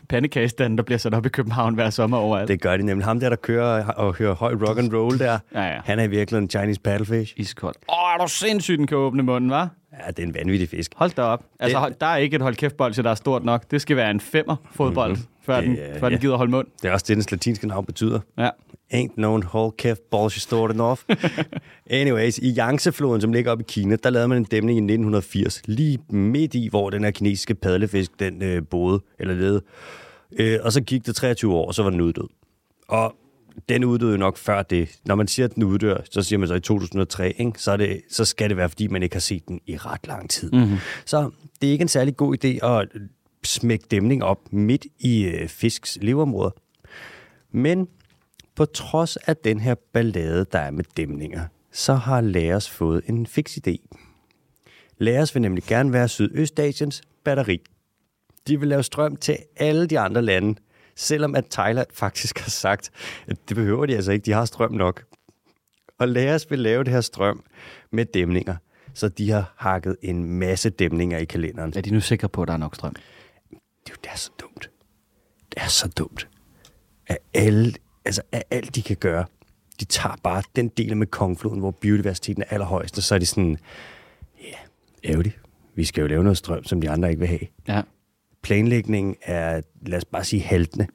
pandekagestande, 0.10 0.78
der 0.78 0.84
bliver 0.84 0.98
sat 1.00 1.14
op 1.14 1.26
i 1.26 1.30
København 1.30 1.74
hver 1.76 1.90
sommer 1.90 2.18
overalt. 2.18 2.48
det 2.48 2.62
gør 2.62 2.78
de 2.78 2.86
nemlig. 2.86 3.06
Ham 3.06 3.20
der, 3.20 3.30
der 3.30 3.36
kører 3.36 3.86
og 3.86 4.16
hører 4.16 4.34
høj 4.36 4.54
rock 4.54 4.78
and 4.80 4.94
roll 4.94 5.20
der, 5.20 5.40
Ja, 5.54 5.62
ja. 5.62 5.80
han 5.86 6.00
er 6.00 6.08
virkelig 6.08 6.38
en 6.38 6.50
Chinese 6.50 6.82
paddlefish. 6.82 7.34
Iskold. 7.38 7.76
Åh, 7.90 7.96
er 8.14 8.18
du 8.24 8.28
sindssygt, 8.28 8.78
den 8.80 8.88
kan 8.88 8.98
åbne 8.98 9.24
munden, 9.24 9.52
hva'? 9.52 9.56
Ja, 10.06 10.08
det 10.08 10.20
er 10.20 10.24
en 10.24 10.34
vanvittig 10.36 10.70
fisk. 10.70 10.92
Hold 10.96 11.12
da 11.12 11.22
op. 11.22 11.44
Altså, 11.60 11.78
hold, 11.78 11.94
der 12.02 12.08
er 12.08 12.18
ikke 12.18 12.36
et 12.36 12.42
hold 12.42 12.56
kæft 12.56 12.78
der 12.78 13.10
er 13.10 13.16
stort 13.16 13.44
nok. 13.46 13.72
Det 13.72 13.82
skal 13.82 13.96
være 13.98 14.12
en 14.12 14.20
femmer 14.20 14.56
fodbold, 14.72 15.10
mm-hmm. 15.12 15.26
før, 15.46 15.62
den, 15.62 15.72
Det 15.72 15.90
er- 15.96 16.00
før 16.00 16.10
den 16.10 16.18
ja. 16.18 16.22
gider 16.22 16.38
holde 16.38 16.52
mund. 16.52 16.68
Det 16.82 16.90
er 16.90 16.94
også 16.94 17.06
det, 17.08 17.16
dens 17.16 17.32
latinske 17.32 17.68
navn 17.68 17.86
betyder. 17.86 18.20
Ja. 18.38 18.50
Ain't 18.94 19.16
known 19.16 19.44
whole 19.44 19.72
kæft 19.78 20.02
stored 20.42 20.72
enough. 20.72 21.00
Anyways, 21.90 22.38
i 22.38 22.56
Yangtze-floden, 22.60 23.22
som 23.22 23.34
ligger 23.34 23.52
oppe 23.52 23.64
i 23.64 23.66
Kina, 23.68 23.96
der 23.96 24.10
lavede 24.10 24.28
man 24.28 24.38
en 24.38 24.44
dæmning 24.44 24.78
i 24.78 24.82
1980, 24.82 25.62
lige 25.66 26.00
midt 26.10 26.54
i, 26.54 26.68
hvor 26.68 26.90
den 26.90 27.04
her 27.04 27.12
kinesiske 27.12 27.56
padlefisk, 27.56 28.20
den 28.20 28.42
øh, 28.42 28.62
boede, 28.70 29.00
eller 29.20 29.34
levede. 29.34 29.62
Øh, 30.40 30.60
og 30.64 30.72
så 30.72 30.82
gik 30.82 31.06
det 31.06 31.16
23 31.16 31.54
år, 31.54 31.68
og 31.68 31.74
så 31.74 31.84
var 31.84 31.90
den 31.90 32.02
uddød. 32.02 32.28
Og 32.88 33.16
den 33.70 33.84
uddøde 33.84 34.18
nok 34.18 34.38
før 34.38 34.64
det. 34.64 34.90
Når 35.06 35.16
man 35.16 35.28
siger, 35.28 35.46
at 35.46 35.56
den 35.56 35.64
uddør, 35.64 35.98
så 36.12 36.22
siger 36.22 36.40
man 36.40 36.48
så 36.48 36.54
i 36.54 36.60
2003, 36.60 37.34
ikke? 37.38 37.52
Så, 37.58 37.72
er 37.72 37.78
det, 37.78 38.02
så 38.10 38.26
skal 38.26 38.50
det 38.50 38.58
være, 38.58 38.70
fordi 38.70 38.88
man 38.88 39.04
ikke 39.04 39.16
har 39.16 39.22
set 39.22 39.48
den 39.48 39.60
i 39.68 39.78
ret 39.78 40.08
lang 40.08 40.30
tid. 40.30 40.52
Mm-hmm. 40.52 40.78
Så 41.06 41.30
det 41.62 41.68
er 41.68 41.72
ikke 41.72 41.82
en 41.82 41.88
særlig 41.88 42.18
god 42.18 42.46
idé 42.46 42.66
at 42.68 42.88
smække 43.44 43.86
dæmning 43.92 44.24
op 44.24 44.54
midt 44.54 44.86
i 45.00 45.24
øh, 45.24 45.48
fisks 45.48 45.98
leveområder. 46.02 46.52
Men 47.52 47.88
på 48.56 48.66
trods 48.66 49.18
af 49.18 49.38
den 49.38 49.60
her 49.60 49.76
ballade, 49.94 50.46
der 50.52 50.60
er 50.60 50.72
med 50.72 50.84
dæmninger, 50.98 51.46
så 51.72 51.94
har 51.94 52.22
Lærers 52.22 52.70
fået 52.70 53.02
en 53.08 53.28
fix 53.28 53.58
idé. 53.58 53.78
Lærers 54.98 55.36
vil 55.36 55.42
nemlig 55.42 55.64
gerne 55.64 55.94
være 55.94 56.08
Sydøstasiens 56.08 57.02
batteri. 57.24 57.62
De 58.48 58.60
vil 58.60 58.70
lave 58.70 58.84
strøm 58.84 59.16
til 59.16 59.38
alle 59.56 59.88
de 59.88 60.00
andre 60.00 60.22
lande, 60.22 60.60
selvom 60.96 61.36
at 61.36 61.46
Thailand 61.46 61.88
faktisk 61.94 62.40
har 62.40 62.50
sagt, 62.50 62.92
at 63.28 63.38
det 63.50 63.56
behøver 63.56 63.86
de 63.86 63.96
altså 63.96 64.12
ikke, 64.12 64.26
de 64.26 64.32
har 64.32 64.46
strøm 64.46 64.72
nok. 64.72 65.04
Og 66.00 66.08
Lærers 66.08 66.52
vil 66.52 66.60
lave 66.60 66.84
det 66.84 66.94
her 66.94 67.02
strøm 67.02 67.44
med 67.92 68.06
dæmninger, 68.06 68.56
så 68.94 69.10
de 69.10 69.32
har 69.32 69.54
hakket 69.58 69.98
en 70.02 70.24
masse 70.24 70.70
dæmninger 70.70 71.18
i 71.18 71.26
kalenderen. 71.26 71.74
Er 71.76 71.82
de 71.82 71.92
nu 71.92 72.00
sikre 72.00 72.30
på, 72.30 72.42
at 72.42 72.48
der 72.48 72.54
er 72.54 72.58
nok 72.58 72.76
strøm? 72.76 72.96
Er 73.52 73.94
det 74.04 74.12
er 74.12 74.16
så 74.16 74.32
dumt. 74.42 74.70
Det 75.50 75.64
er 75.64 75.68
så 75.68 75.88
dumt. 75.88 76.28
At 77.08 77.18
alle, 77.34 77.74
altså 78.06 78.22
at 78.32 78.44
alt 78.52 78.76
de 78.76 78.82
kan 78.82 78.98
gøre, 78.98 79.26
de 79.80 79.86
tager 79.86 80.16
bare 80.24 80.44
den 80.56 80.68
del 80.68 80.98
med 80.98 81.08
Kongfloden, 81.08 81.60
hvor 81.60 81.72
biodiversiteten 81.72 82.44
er 82.44 82.48
allerhøjest, 82.50 82.98
og 82.98 83.04
så 83.04 83.16
er 83.16 83.20
de 83.20 83.26
sådan, 83.26 83.58
ja, 84.42 84.48
yeah, 84.48 84.58
ærgerligt. 85.04 85.40
Vi 85.76 85.84
skal 85.84 86.02
jo 86.02 86.08
lave 86.08 86.24
noget 86.24 86.38
strøm, 86.38 86.64
som 86.64 86.82
de 86.82 86.90
andre 86.90 87.10
ikke 87.10 87.20
vil 87.20 87.28
have. 87.28 87.48
Ja. 87.68 87.82
Planlægningen 88.42 89.16
er, 89.22 89.62
lad 89.82 89.98
os 89.98 90.06
bare 90.06 90.24
sige, 90.24 90.42
haltende. 90.42 90.88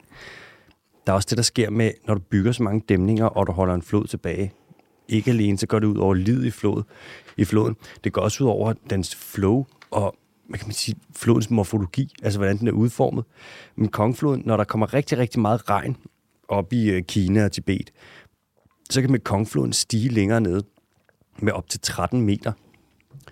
Der 1.07 1.13
er 1.13 1.15
også 1.15 1.27
det, 1.29 1.37
der 1.37 1.43
sker 1.43 1.69
med, 1.69 1.91
når 2.07 2.13
du 2.13 2.19
bygger 2.19 2.51
så 2.51 2.63
mange 2.63 2.83
dæmninger, 2.89 3.25
og 3.25 3.47
du 3.47 3.51
holder 3.51 3.73
en 3.73 3.81
flod 3.81 4.07
tilbage. 4.07 4.51
Ikke 5.07 5.31
alene, 5.31 5.57
så 5.57 5.67
går 5.67 5.79
det 5.79 5.87
ud 5.87 5.97
over 5.97 6.13
livet 6.13 6.45
i, 6.45 6.51
flod, 6.51 6.83
i 7.37 7.45
floden. 7.45 7.75
Det 8.03 8.13
går 8.13 8.21
også 8.21 8.43
ud 8.43 8.49
over 8.49 8.73
dens 8.89 9.15
flow 9.15 9.65
og 9.91 10.15
hvad 10.49 10.59
kan 10.59 10.67
man 10.67 10.73
sige, 10.73 10.95
flodens 11.15 11.49
morfologi, 11.49 12.13
altså 12.23 12.39
hvordan 12.39 12.57
den 12.57 12.67
er 12.67 12.71
udformet. 12.71 13.25
Men 13.75 13.87
Kongfloden, 13.87 14.43
når 14.45 14.57
der 14.57 14.63
kommer 14.63 14.93
rigtig, 14.93 15.17
rigtig 15.17 15.41
meget 15.41 15.69
regn 15.69 15.97
op 16.49 16.73
i 16.73 16.89
øh, 16.89 17.03
Kina 17.03 17.45
og 17.45 17.51
Tibet, 17.51 17.91
så 18.89 19.01
kan 19.01 19.11
Mekongfloden 19.11 19.73
stige 19.73 20.09
længere 20.09 20.41
ned 20.41 20.63
med 21.39 21.53
op 21.53 21.69
til 21.69 21.79
13 21.79 22.21
meter. 22.21 22.51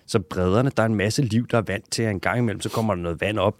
Så 0.06 0.18
bredderne, 0.18 0.70
der 0.76 0.82
er 0.82 0.86
en 0.86 0.94
masse 0.94 1.22
liv, 1.22 1.46
der 1.46 1.58
er 1.58 1.62
vant 1.62 1.90
til, 1.90 2.02
at 2.02 2.10
en 2.10 2.20
gang 2.20 2.38
imellem, 2.38 2.60
så 2.60 2.70
kommer 2.70 2.94
der 2.94 3.02
noget 3.02 3.20
vand 3.20 3.38
op. 3.38 3.56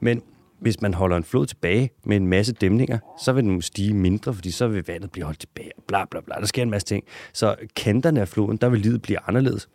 Men 0.00 0.22
hvis 0.60 0.80
man 0.80 0.94
holder 0.94 1.16
en 1.16 1.24
flod 1.24 1.46
tilbage 1.46 1.90
med 2.04 2.16
en 2.16 2.26
masse 2.26 2.52
dæmninger, 2.52 2.98
så 3.20 3.32
vil 3.32 3.44
den 3.44 3.62
stige 3.62 3.94
mindre, 3.94 4.34
fordi 4.34 4.50
så 4.50 4.68
vil 4.68 4.84
vandet 4.86 5.10
blive 5.10 5.24
holdt 5.24 5.40
tilbage, 5.40 5.70
bla 5.86 6.04
bla 6.04 6.20
bla. 6.20 6.34
Der 6.34 6.46
sker 6.46 6.62
en 6.62 6.70
masse 6.70 6.86
ting. 6.86 7.04
Så 7.32 7.56
kanterne 7.76 8.20
af 8.20 8.28
floden, 8.28 8.56
der 8.56 8.68
vil 8.68 8.80
livet 8.80 9.02
blive 9.02 9.18
anderledes. 9.28 9.68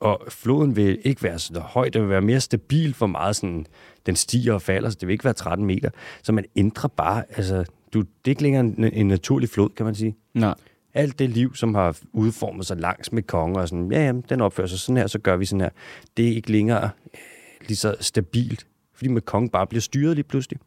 Og 0.00 0.20
floden 0.28 0.76
vil 0.76 0.98
ikke 1.04 1.22
være 1.22 1.38
så 1.38 1.60
høj, 1.60 1.88
den 1.88 2.02
vil 2.02 2.10
være 2.10 2.20
mere 2.20 2.40
stabil 2.40 2.94
for 2.94 3.06
meget 3.06 3.36
sådan, 3.36 3.66
den 4.06 4.16
stiger 4.16 4.54
og 4.54 4.62
falder, 4.62 4.90
så 4.90 4.96
det 5.00 5.08
vil 5.08 5.12
ikke 5.12 5.24
være 5.24 5.34
13 5.34 5.66
meter. 5.66 5.90
Så 6.22 6.32
man 6.32 6.44
ændrer 6.56 6.88
bare, 6.88 7.24
altså, 7.36 7.64
du, 7.92 8.00
det 8.00 8.08
er 8.24 8.30
ikke 8.30 8.42
længere 8.42 8.60
en, 8.60 8.84
en 8.84 9.08
naturlig 9.08 9.48
flod, 9.48 9.70
kan 9.70 9.86
man 9.86 9.94
sige. 9.94 10.16
Nej. 10.34 10.54
Alt 10.94 11.18
det 11.18 11.30
liv, 11.30 11.54
som 11.54 11.74
har 11.74 11.98
udformet 12.12 12.66
sig 12.66 12.76
langs 12.76 13.12
med 13.12 13.22
konge 13.22 13.60
og 13.60 13.68
sådan, 13.68 13.92
ja, 13.92 14.04
ja, 14.04 14.12
den 14.28 14.40
opfører 14.40 14.66
sig 14.66 14.78
sådan 14.78 14.96
her, 14.96 15.06
så 15.06 15.18
gør 15.18 15.36
vi 15.36 15.44
sådan 15.44 15.60
her. 15.60 15.70
Det 16.16 16.28
er 16.28 16.34
ikke 16.34 16.52
længere 16.52 16.90
øh, 17.14 17.20
lige 17.68 17.76
så 17.76 17.96
stabilt, 18.00 18.66
fordi 18.94 19.08
med 19.08 19.22
konge 19.22 19.48
bare 19.48 19.66
bliver 19.66 19.80
styret 19.80 20.14
lige 20.14 20.24
pludselig. 20.24 20.58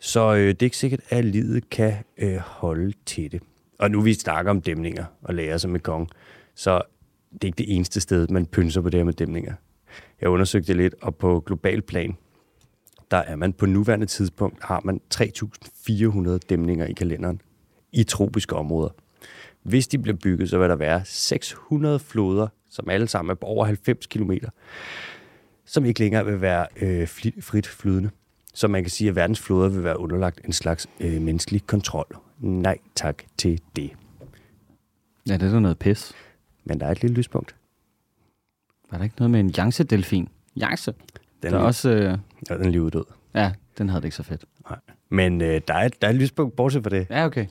Så 0.00 0.34
øh, 0.34 0.48
det 0.48 0.62
er 0.62 0.66
ikke 0.66 0.76
sikkert, 0.76 1.00
at 1.08 1.24
livet 1.24 1.70
kan 1.70 1.94
øh, 2.18 2.36
holde 2.36 2.92
til 3.06 3.32
det. 3.32 3.42
Og 3.78 3.90
nu 3.90 4.00
vi 4.00 4.14
snakker 4.14 4.50
om 4.50 4.60
dæmninger 4.60 5.04
og 5.22 5.34
lærer 5.34 5.56
sig 5.56 5.70
med 5.70 5.80
konge, 5.80 6.08
så 6.54 6.82
det 7.32 7.44
er 7.44 7.46
ikke 7.46 7.58
det 7.58 7.76
eneste 7.76 8.00
sted, 8.00 8.28
man 8.28 8.46
pynser 8.46 8.80
på 8.80 8.88
det 8.88 8.98
her 8.98 9.04
med 9.04 9.12
dæmninger. 9.12 9.54
Jeg 10.20 10.28
undersøgte 10.28 10.68
det 10.68 10.76
lidt, 10.76 10.94
og 11.02 11.16
på 11.16 11.40
global 11.46 11.82
plan, 11.82 12.16
der 13.14 13.20
er 13.20 13.36
man 13.36 13.52
på 13.52 13.66
nuværende 13.66 14.06
tidspunkt, 14.06 14.64
har 14.64 14.80
man 14.84 15.00
3.400 15.14 16.38
dæmninger 16.48 16.86
i 16.86 16.92
kalenderen 16.92 17.40
i 17.92 18.04
tropiske 18.04 18.56
områder. 18.56 18.90
Hvis 19.62 19.88
de 19.88 19.98
bliver 19.98 20.16
bygget, 20.16 20.50
så 20.50 20.58
vil 20.58 20.68
der 20.68 20.76
være 20.76 21.02
600 21.04 21.98
floder, 21.98 22.48
som 22.70 22.88
alle 22.88 23.08
sammen 23.08 23.30
er 23.30 23.34
på 23.34 23.46
over 23.46 23.64
90 23.64 24.06
km, 24.06 24.32
som 25.64 25.84
ikke 25.84 26.00
længere 26.00 26.24
vil 26.24 26.40
være 26.40 26.66
øh, 26.76 27.08
frit 27.40 27.66
flydende. 27.66 28.10
Så 28.54 28.68
man 28.68 28.82
kan 28.82 28.90
sige, 28.90 29.08
at 29.08 29.16
verdens 29.16 29.40
floder 29.40 29.68
vil 29.68 29.84
være 29.84 29.98
underlagt 29.98 30.40
en 30.44 30.52
slags 30.52 30.86
øh, 31.00 31.22
menneskelig 31.22 31.66
kontrol. 31.66 32.16
Nej 32.38 32.78
tak 32.94 33.22
til 33.38 33.60
det. 33.76 33.90
Ja, 35.28 35.32
det 35.32 35.42
er 35.42 35.52
da 35.52 35.60
noget 35.60 35.78
pis. 35.78 36.12
Men 36.64 36.80
der 36.80 36.86
er 36.86 36.90
et 36.90 37.02
lille 37.02 37.16
lyspunkt. 37.16 37.54
Var 38.90 38.98
der 38.98 39.04
ikke 39.04 39.16
noget 39.18 39.30
med 39.30 39.40
en 39.40 39.50
Yangtze-delfin? 39.58 40.28
Yangtze? 40.62 40.94
Den, 41.42 41.50
Der 41.52 41.58
er 41.58 41.62
er 41.62 41.66
også... 41.66 41.90
Øh, 41.90 42.18
ja, 42.50 42.54
den 42.54 42.64
er 42.64 42.70
lige 42.70 42.82
uddød. 42.82 43.04
ja, 43.34 43.52
den 43.78 43.88
havde 43.88 44.00
det 44.00 44.06
ikke 44.06 44.16
så 44.16 44.22
fedt. 44.22 44.44
Nej. 44.70 44.78
Men 45.08 45.40
øh, 45.40 45.60
der, 45.68 45.74
er, 45.74 45.88
der 45.88 46.06
er 46.06 46.10
et 46.10 46.16
lyspunkt 46.16 46.56
bortset 46.56 46.82
fra 46.82 46.90
det. 46.90 47.06
Ja, 47.10 47.24
okay. 47.24 47.46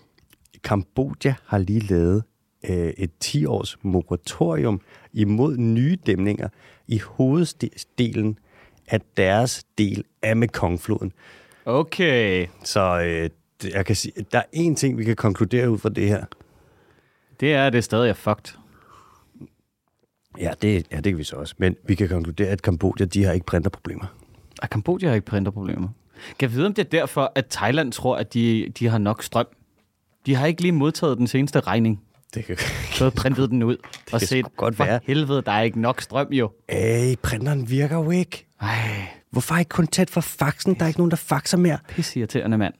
Kambodja 0.63 1.35
har 1.45 1.57
lige 1.57 1.79
lavet 1.79 2.23
øh, 2.69 2.93
et 2.97 3.11
10-års 3.25 3.77
moratorium 3.81 4.81
imod 5.13 5.57
nye 5.57 5.97
dæmninger 6.05 6.47
i 6.87 6.97
hoveddelen 7.05 8.39
af 8.87 9.01
deres 9.17 9.63
del 9.77 10.03
af 10.21 10.37
Mekongfloden. 10.37 11.11
Okay. 11.65 12.47
Så 12.63 13.01
øh, 13.01 13.29
jeg 13.73 13.85
kan 13.85 13.95
sige, 13.95 14.13
der 14.31 14.37
er 14.37 14.43
én 14.55 14.75
ting, 14.75 14.97
vi 14.97 15.03
kan 15.03 15.15
konkludere 15.15 15.71
ud 15.71 15.77
fra 15.77 15.89
det 15.89 16.07
her. 16.07 16.25
Det 17.39 17.53
er 17.53 17.69
det 17.69 17.83
stadig 17.83 18.09
er 18.09 18.13
fucked. 18.13 18.57
Ja, 20.39 20.53
det, 20.61 20.87
ja, 20.91 20.95
det 20.95 21.11
kan 21.11 21.17
vi 21.17 21.23
så 21.23 21.35
også. 21.35 21.55
Men 21.57 21.75
vi 21.83 21.95
kan 21.95 22.09
konkludere, 22.09 22.47
at 22.47 22.61
Kambodja, 22.61 23.05
de 23.05 23.23
har 23.23 23.31
ikke 23.31 23.45
printerproblemer. 23.45 24.05
Og 24.63 24.69
Kambodja 24.69 25.07
har 25.07 25.15
ikke 25.15 25.25
printerproblemer. 25.25 25.87
Kan 26.39 26.49
jeg 26.49 26.51
vide, 26.55 26.65
om 26.65 26.73
det 26.73 26.85
er 26.85 26.89
derfor, 26.89 27.31
at 27.35 27.45
Thailand 27.45 27.91
tror, 27.91 28.17
at 28.17 28.33
de, 28.33 28.71
de 28.79 28.87
har 28.87 28.97
nok 28.97 29.23
strøm? 29.23 29.45
De 30.25 30.35
har 30.35 30.45
ikke 30.45 30.61
lige 30.61 30.71
modtaget 30.71 31.17
den 31.17 31.27
seneste 31.27 31.59
regning. 31.59 32.01
Det 32.33 32.45
kan 32.45 32.57
Så 32.93 33.09
printet 33.09 33.49
den 33.49 33.63
ud 33.63 33.77
og 34.13 34.19
kan 34.19 34.27
set, 34.27 34.55
godt 34.57 34.75
for 34.75 34.83
være. 34.85 34.99
helvede, 35.03 35.41
der 35.41 35.51
er 35.51 35.61
ikke 35.61 35.81
nok 35.81 36.01
strøm 36.01 36.27
jo. 36.31 36.51
Ej, 36.69 37.15
printeren 37.23 37.69
virker 37.69 37.95
jo 37.97 38.11
ikke. 38.11 38.45
Ej, 38.61 39.07
Hvorfor 39.29 39.55
ikke 39.57 39.69
kun 39.69 39.87
tæt 39.87 40.09
for 40.09 40.21
faxen? 40.21 40.73
Der 40.75 40.83
er 40.83 40.87
ikke 40.87 40.99
nogen, 40.99 41.11
der 41.11 41.17
faxer 41.17 41.57
mere. 41.57 41.77
pisseirriterende 41.89 42.57
mand. 42.57 42.73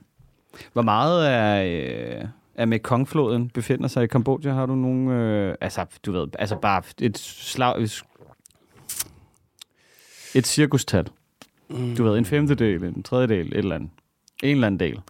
Hvor 0.74 0.82
meget 0.82 1.26
af, 1.26 1.66
øh, 1.66 2.28
af 2.56 2.68
Mekongfloden 2.68 3.50
befinder 3.50 3.88
sig 3.88 4.04
i 4.04 4.08
Kambodja? 4.08 4.54
Har 4.54 4.66
du 4.66 4.76
nogen, 4.76 5.10
øh, 5.10 5.56
altså 5.62 5.86
du 6.06 6.12
ved, 6.12 6.28
altså 6.40 6.56
bare 6.56 6.84
et 7.02 7.18
slag, 7.18 7.88
et 10.36 10.48
cirkustal. 10.48 11.08
Du 11.98 12.04
ved, 12.04 12.18
en 12.18 12.26
femtedel, 12.26 12.84
en 12.84 13.04
tredjedel, 13.04 13.48
et 13.48 13.58
eller 13.58 13.76
andet. 13.76 13.90
En 14.44 14.50
eller 14.56 14.68
anden 14.68 14.80
del. 14.80 15.02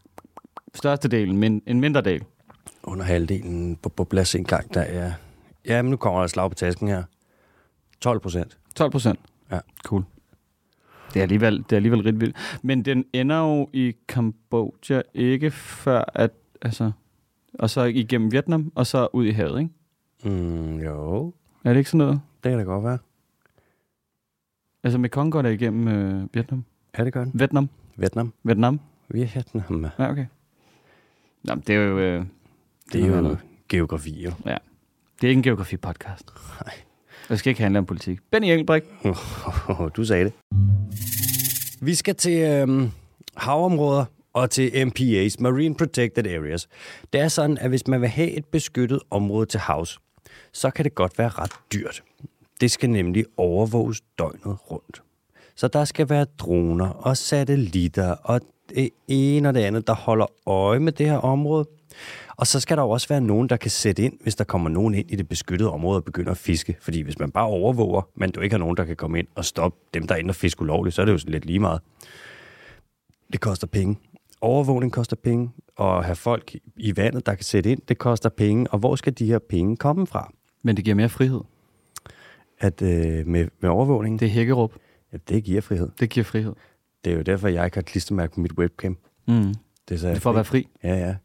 Største 0.75 1.07
del, 1.07 1.35
men 1.35 1.61
en 1.65 1.79
mindre 1.79 2.01
del. 2.01 2.23
Under 2.83 3.05
halvdelen 3.05 3.75
på, 3.75 3.89
på 3.89 4.03
plads 4.03 4.35
en 4.35 4.43
gang, 4.43 4.73
der 4.73 4.81
er... 4.81 5.11
Ja, 5.65 5.81
men 5.81 5.91
nu 5.91 5.97
kommer 5.97 6.19
der 6.19 6.27
slag 6.27 6.49
på 6.51 6.55
tasken 6.55 6.87
her. 6.87 7.03
12 8.01 8.19
procent. 8.19 8.57
12 8.75 8.91
procent. 8.91 9.19
Ja. 9.51 9.59
Cool. 9.83 10.03
Det 11.13 11.19
er, 11.19 11.23
alligevel, 11.23 11.57
det 11.57 11.71
er 11.71 11.75
alligevel 11.75 12.01
rigtig 12.01 12.21
vildt. 12.21 12.35
Men 12.61 12.85
den 12.85 13.05
ender 13.13 13.37
jo 13.39 13.69
i 13.73 13.95
Kambodja 14.07 15.01
ikke 15.13 15.51
før 15.51 16.03
at, 16.13 16.31
altså, 16.61 16.91
og 17.59 17.69
så 17.69 17.83
igennem 17.83 18.31
Vietnam, 18.31 18.71
og 18.75 18.87
så 18.87 19.07
ud 19.13 19.25
i 19.25 19.31
havet, 19.31 19.59
ikke? 19.59 20.35
Mm, 20.39 20.79
jo, 20.79 21.33
Er 21.63 21.69
det 21.69 21.77
ikke 21.77 21.89
sådan 21.89 21.97
noget? 22.05 22.21
det 22.43 22.49
kan 22.51 22.59
da 22.59 22.63
godt 22.65 22.83
være. 22.83 22.97
Altså 24.83 24.97
Mekong 24.97 25.31
går 25.31 25.41
der 25.41 25.49
igennem 25.49 25.87
øh, 25.87 26.27
Vietnam. 26.33 26.65
Ja, 26.97 27.03
det 27.05 27.13
gør 27.13 27.23
den. 27.23 27.31
Vietnam. 27.39 27.69
Vietnam. 27.95 28.33
Vietnam. 28.43 28.79
Vietnam. 29.09 29.85
Ja, 29.99 30.09
okay. 30.11 30.25
Jamen, 31.47 31.63
det 31.67 31.75
er 31.75 31.79
jo... 31.79 31.99
Øh, 31.99 32.25
Det 32.93 33.01
er 33.01 33.07
noget 33.07 33.11
jo 33.11 33.17
andet. 33.17 33.37
geografi, 33.69 34.23
jo. 34.23 34.31
Det 35.21 35.27
er 35.27 35.29
ikke 35.29 35.39
en 35.39 35.43
geografi-podcast. 35.43 36.23
Nej. 36.65 36.73
Det 37.29 37.39
skal 37.39 37.49
ikke 37.49 37.61
handle 37.61 37.79
om 37.79 37.85
politik. 37.85 38.19
Benny 38.31 38.45
Engelbrecht. 38.47 38.85
du 39.97 40.05
sagde 40.05 40.25
det. 40.25 40.33
Vi 41.81 41.95
skal 41.95 42.15
til 42.15 42.37
øhm, 42.41 42.91
havområder 43.37 44.05
og 44.33 44.49
til 44.49 44.69
MPA's, 44.69 45.35
Marine 45.39 45.75
Protected 45.75 46.27
Areas. 46.27 46.67
Det 47.13 47.21
er 47.21 47.27
sådan, 47.27 47.57
at 47.57 47.69
hvis 47.69 47.87
man 47.87 48.01
vil 48.01 48.09
have 48.09 48.31
et 48.31 48.45
beskyttet 48.45 48.99
område 49.11 49.45
til 49.45 49.59
havs, 49.59 49.99
så 50.51 50.69
kan 50.69 50.85
det 50.85 50.95
godt 50.95 51.17
være 51.19 51.29
ret 51.29 51.51
dyrt. 51.73 52.03
Det 52.63 52.71
skal 52.71 52.89
nemlig 52.89 53.25
overvåges 53.37 54.01
døgnet 54.19 54.71
rundt. 54.71 55.03
Så 55.55 55.67
der 55.67 55.85
skal 55.85 56.09
være 56.09 56.25
droner 56.39 56.89
og 56.89 57.17
satellitter 57.17 58.11
og 58.11 58.41
det 58.69 58.89
ene 59.07 59.47
og 59.47 59.53
det 59.53 59.59
andet, 59.59 59.87
der 59.87 59.93
holder 59.93 60.25
øje 60.45 60.79
med 60.79 60.91
det 60.91 61.05
her 61.09 61.17
område. 61.17 61.65
Og 62.35 62.47
så 62.47 62.59
skal 62.59 62.77
der 62.77 62.83
jo 62.83 62.89
også 62.89 63.07
være 63.07 63.21
nogen, 63.21 63.49
der 63.49 63.57
kan 63.57 63.71
sætte 63.71 64.03
ind, 64.03 64.13
hvis 64.21 64.35
der 64.35 64.43
kommer 64.43 64.69
nogen 64.69 64.93
ind 64.93 65.11
i 65.11 65.15
det 65.15 65.29
beskyttede 65.29 65.71
område 65.71 65.97
og 65.97 66.03
begynder 66.03 66.31
at 66.31 66.37
fiske. 66.37 66.77
Fordi 66.81 67.01
hvis 67.01 67.19
man 67.19 67.31
bare 67.31 67.45
overvåger, 67.45 68.01
men 68.15 68.31
du 68.31 68.41
ikke 68.41 68.53
har 68.53 68.59
nogen, 68.59 68.77
der 68.77 68.83
kan 68.83 68.95
komme 68.95 69.19
ind 69.19 69.27
og 69.35 69.45
stoppe 69.45 69.79
dem, 69.93 70.07
der 70.07 70.15
er 70.15 70.19
inde 70.19 70.31
og 70.31 70.35
fiske 70.35 70.61
ulovligt, 70.61 70.95
så 70.95 71.01
er 71.01 71.05
det 71.05 71.13
jo 71.13 71.17
sådan 71.17 71.31
lidt 71.31 71.45
lige 71.45 71.59
meget. 71.59 71.81
Det 73.33 73.41
koster 73.41 73.67
penge. 73.67 73.97
Overvågning 74.41 74.91
koster 74.91 75.15
penge, 75.15 75.51
og 75.75 75.97
at 75.97 76.05
have 76.05 76.15
folk 76.15 76.55
i 76.77 76.97
vandet, 76.97 77.25
der 77.25 77.35
kan 77.35 77.43
sætte 77.43 77.71
ind, 77.71 77.81
det 77.87 77.97
koster 77.97 78.29
penge. 78.29 78.67
Og 78.71 78.79
hvor 78.79 78.95
skal 78.95 79.13
de 79.13 79.25
her 79.25 79.39
penge 79.39 79.77
komme 79.77 80.07
fra? 80.07 80.33
Men 80.63 80.77
det 80.77 80.85
giver 80.85 80.95
mere 80.95 81.09
frihed. 81.09 81.41
At 82.63 82.81
øh, 82.81 83.27
med, 83.27 83.47
med 83.59 83.69
overvågning, 83.69 84.19
Det 84.19 84.25
er 84.25 84.29
Hækkerup. 84.29 84.71
ja, 85.13 85.17
det 85.29 85.43
giver 85.43 85.61
frihed. 85.61 85.89
Det 85.99 86.09
giver 86.09 86.23
frihed. 86.23 86.53
Det 87.05 87.13
er 87.13 87.17
jo 87.17 87.21
derfor, 87.21 87.47
jeg 87.47 87.65
ikke 87.65 87.77
har 87.77 87.81
klistermærke 87.81 88.33
på 88.33 88.39
mit 88.39 88.51
webcam. 88.57 88.97
Mm. 89.27 89.53
Det 89.89 89.95
er, 89.95 89.99
så 89.99 90.07
Det 90.07 90.15
er 90.15 90.19
for 90.19 90.29
at 90.29 90.35
være 90.35 90.45
fri. 90.45 90.67
Ja, 90.83 90.95
ja. 90.95 91.15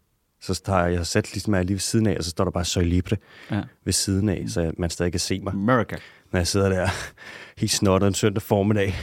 Så 0.40 0.62
tager 0.62 0.86
jeg 0.86 1.06
sat 1.06 1.24
klistermærke 1.24 1.66
lige 1.66 1.74
ved 1.74 1.80
siden 1.80 2.06
af, 2.06 2.16
og 2.18 2.24
så 2.24 2.30
står 2.30 2.44
der 2.44 2.50
bare 2.50 2.64
Soy 2.64 2.82
Libre 2.82 3.16
Ja. 3.50 3.60
ved 3.84 3.92
siden 3.92 4.28
af, 4.28 4.44
så 4.48 4.72
man 4.78 4.90
stadig 4.90 5.12
kan 5.12 5.20
se 5.20 5.40
mig, 5.40 5.52
America. 5.52 5.96
når 6.32 6.40
jeg 6.40 6.46
sidder 6.46 6.68
der 6.68 6.88
helt 7.60 7.72
snottet 7.72 8.06
en 8.08 8.14
søndag 8.14 8.42
formiddag, 8.42 8.94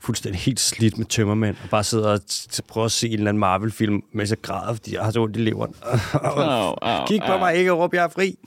fuldstændig 0.00 0.40
helt 0.40 0.60
slidt 0.60 0.98
med 0.98 1.06
tømmermænd, 1.06 1.56
og 1.64 1.70
bare 1.70 1.84
sidder 1.84 2.08
og 2.12 2.20
prøver 2.68 2.84
at 2.84 2.92
se 2.92 3.06
en 3.08 3.12
eller 3.12 3.28
anden 3.28 3.40
Marvel-film, 3.40 4.02
mens 4.12 4.30
jeg 4.30 4.42
græder, 4.42 4.74
fordi 4.74 4.94
jeg 4.94 5.02
har 5.04 5.10
så 5.10 5.20
ondt 5.22 5.36
i 5.36 5.40
leveren. 5.40 5.74
Au, 6.14 6.74
au, 6.82 7.06
Kig 7.06 7.20
på 7.26 7.32
au. 7.32 7.38
mig, 7.38 7.54
ikke 7.54 7.70
råb, 7.70 7.94
jeg 7.94 8.04
er 8.04 8.08
fri. 8.08 8.38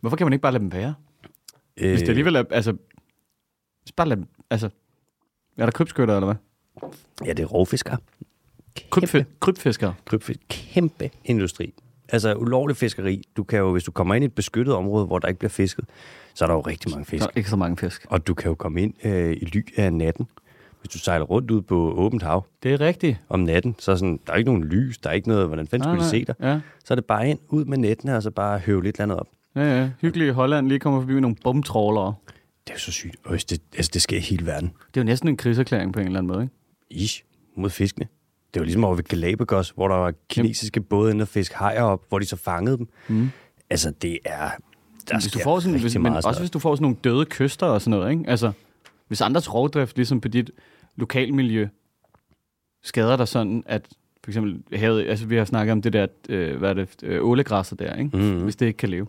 Hvorfor 0.00 0.16
kan 0.16 0.26
man 0.26 0.32
ikke 0.32 0.42
bare 0.42 0.52
lade 0.52 0.62
dem 0.62 0.72
være? 0.72 0.94
Øh, 1.80 1.88
Hvis 1.90 2.00
det 2.00 2.08
alligevel 2.08 2.34
er, 2.36 2.44
altså... 2.50 2.76
Bare 3.96 4.08
dem, 4.10 4.26
altså... 4.50 4.68
Er 5.58 5.64
der 5.64 5.70
krybskytter, 5.72 6.14
eller 6.16 6.26
hvad? 6.26 6.36
Ja, 7.26 7.32
det 7.32 7.42
er 7.42 7.46
rovfiskere. 7.46 7.96
Krybfe, 8.90 9.26
krybfiskere. 9.40 9.94
Krybfisk. 10.04 10.40
Kæmpe 10.48 11.10
industri. 11.24 11.74
Altså 12.08 12.34
ulovlig 12.34 12.76
fiskeri. 12.76 13.22
Du 13.36 13.42
kan 13.44 13.58
jo, 13.58 13.72
hvis 13.72 13.84
du 13.84 13.90
kommer 13.92 14.14
ind 14.14 14.24
i 14.24 14.26
et 14.26 14.34
beskyttet 14.34 14.74
område, 14.74 15.06
hvor 15.06 15.18
der 15.18 15.28
ikke 15.28 15.38
bliver 15.38 15.50
fisket, 15.50 15.84
så 16.34 16.44
er 16.44 16.46
der 16.46 16.54
jo 16.54 16.60
rigtig 16.60 16.90
mange 16.90 17.04
fisk. 17.04 17.22
Der 17.22 17.26
er 17.28 17.32
ikke 17.36 17.50
så 17.50 17.56
mange 17.56 17.76
fisk. 17.76 18.06
Og 18.08 18.26
du 18.26 18.34
kan 18.34 18.48
jo 18.48 18.54
komme 18.54 18.82
ind 18.82 18.94
øh, 19.06 19.32
i 19.32 19.44
ly 19.44 19.66
af 19.76 19.92
natten. 19.92 20.26
Hvis 20.80 20.88
du 20.90 20.98
sejler 20.98 21.24
rundt 21.26 21.50
ud 21.50 21.62
på 21.62 21.92
åbent 21.92 22.22
hav 22.22 22.46
Det 22.62 22.72
er 22.72 22.80
rigtigt. 22.80 23.16
om 23.28 23.40
natten, 23.40 23.74
så 23.78 23.92
er 23.92 23.96
sådan, 23.96 24.20
der 24.26 24.32
er 24.32 24.36
ikke 24.36 24.50
nogen 24.50 24.64
lys, 24.64 24.98
der 24.98 25.08
er 25.10 25.14
ikke 25.14 25.28
noget, 25.28 25.46
hvordan 25.46 25.66
fanden 25.66 25.84
skulle 25.88 26.04
de 26.04 26.08
se 26.10 26.24
dig? 26.24 26.34
Ja. 26.40 26.60
Så 26.84 26.94
er 26.94 26.96
det 26.96 27.04
bare 27.04 27.28
ind, 27.28 27.38
ud 27.48 27.64
med 27.64 27.78
nettene, 27.78 28.16
og 28.16 28.22
så 28.22 28.30
bare 28.30 28.58
høve 28.58 28.82
lidt 28.82 29.00
andet 29.00 29.18
op. 29.18 29.26
Ja, 29.58 29.80
ja. 29.80 29.90
Hyggeligt 30.00 30.28
i 30.28 30.32
Holland 30.32 30.68
lige 30.68 30.78
kommer 30.78 31.00
forbi 31.00 31.12
med 31.12 31.20
nogle 31.20 31.36
bomtrålere. 31.44 32.14
Det 32.64 32.70
er 32.70 32.74
jo 32.74 32.78
så 32.78 32.92
sygt. 32.92 33.16
Øj, 33.24 33.38
det, 33.50 33.60
altså, 33.76 33.90
det 33.94 34.02
sker 34.02 34.16
i 34.16 34.20
hele 34.20 34.46
verden. 34.46 34.68
Det 34.68 34.96
er 34.96 35.00
jo 35.00 35.04
næsten 35.04 35.28
en 35.28 35.36
krigserklæring 35.36 35.92
på 35.92 36.00
en 36.00 36.06
eller 36.06 36.18
anden 36.18 36.32
måde, 36.32 36.42
ikke? 36.42 36.54
Ish, 36.90 37.24
mod 37.56 37.70
fiskene. 37.70 38.06
Det 38.54 38.60
var 38.60 38.64
ligesom 38.64 38.84
over 38.84 38.94
ved 38.94 39.04
Galapagos, 39.04 39.70
hvor 39.70 39.88
der 39.88 39.94
var 39.94 40.12
kinesiske 40.28 40.80
både 40.80 41.10
inde 41.12 41.22
og 41.22 41.28
fisk 41.28 41.52
hajer 41.52 41.82
op, 41.82 42.04
hvor 42.08 42.18
de 42.18 42.26
så 42.26 42.36
fangede 42.36 42.76
dem. 42.76 42.88
Mm. 43.08 43.30
Altså, 43.70 43.90
det 43.90 44.18
er... 44.24 44.50
Der 45.08 45.20
Hvis 45.20 45.32
du 45.32 45.38
får 45.38 45.60
sådan, 45.60 45.80
hvis, 45.80 45.98
men 45.98 46.12
også 46.12 46.40
hvis 46.40 46.50
du 46.50 46.58
får 46.58 46.74
sådan 46.74 46.82
nogle 46.82 46.96
døde 47.04 47.24
kyster 47.24 47.66
og 47.66 47.82
sådan 47.82 47.98
noget, 47.98 48.10
ikke? 48.10 48.24
Altså, 48.26 48.52
hvis 49.08 49.20
andres 49.20 49.54
rovdrift, 49.54 49.96
ligesom 49.96 50.20
på 50.20 50.28
dit 50.28 50.50
lokalmiljø, 50.96 51.68
skader 52.82 53.16
dig 53.16 53.28
sådan, 53.28 53.62
at 53.66 53.88
for 54.24 54.30
eksempel 54.30 54.78
havet, 54.78 55.08
altså 55.08 55.26
vi 55.26 55.36
har 55.36 55.44
snakket 55.44 55.72
om 55.72 55.82
det 55.82 55.92
der, 55.92 56.06
øh, 56.28 56.56
hvad 56.58 56.70
er 56.70 56.74
det, 56.74 56.88
øh, 57.02 57.24
ålegræsser 57.24 57.76
der, 57.76 57.94
ikke? 57.94 58.16
Mhm. 58.16 58.42
Hvis 58.42 58.56
det 58.56 58.66
ikke 58.66 58.76
kan 58.76 58.88
leve. 58.88 59.06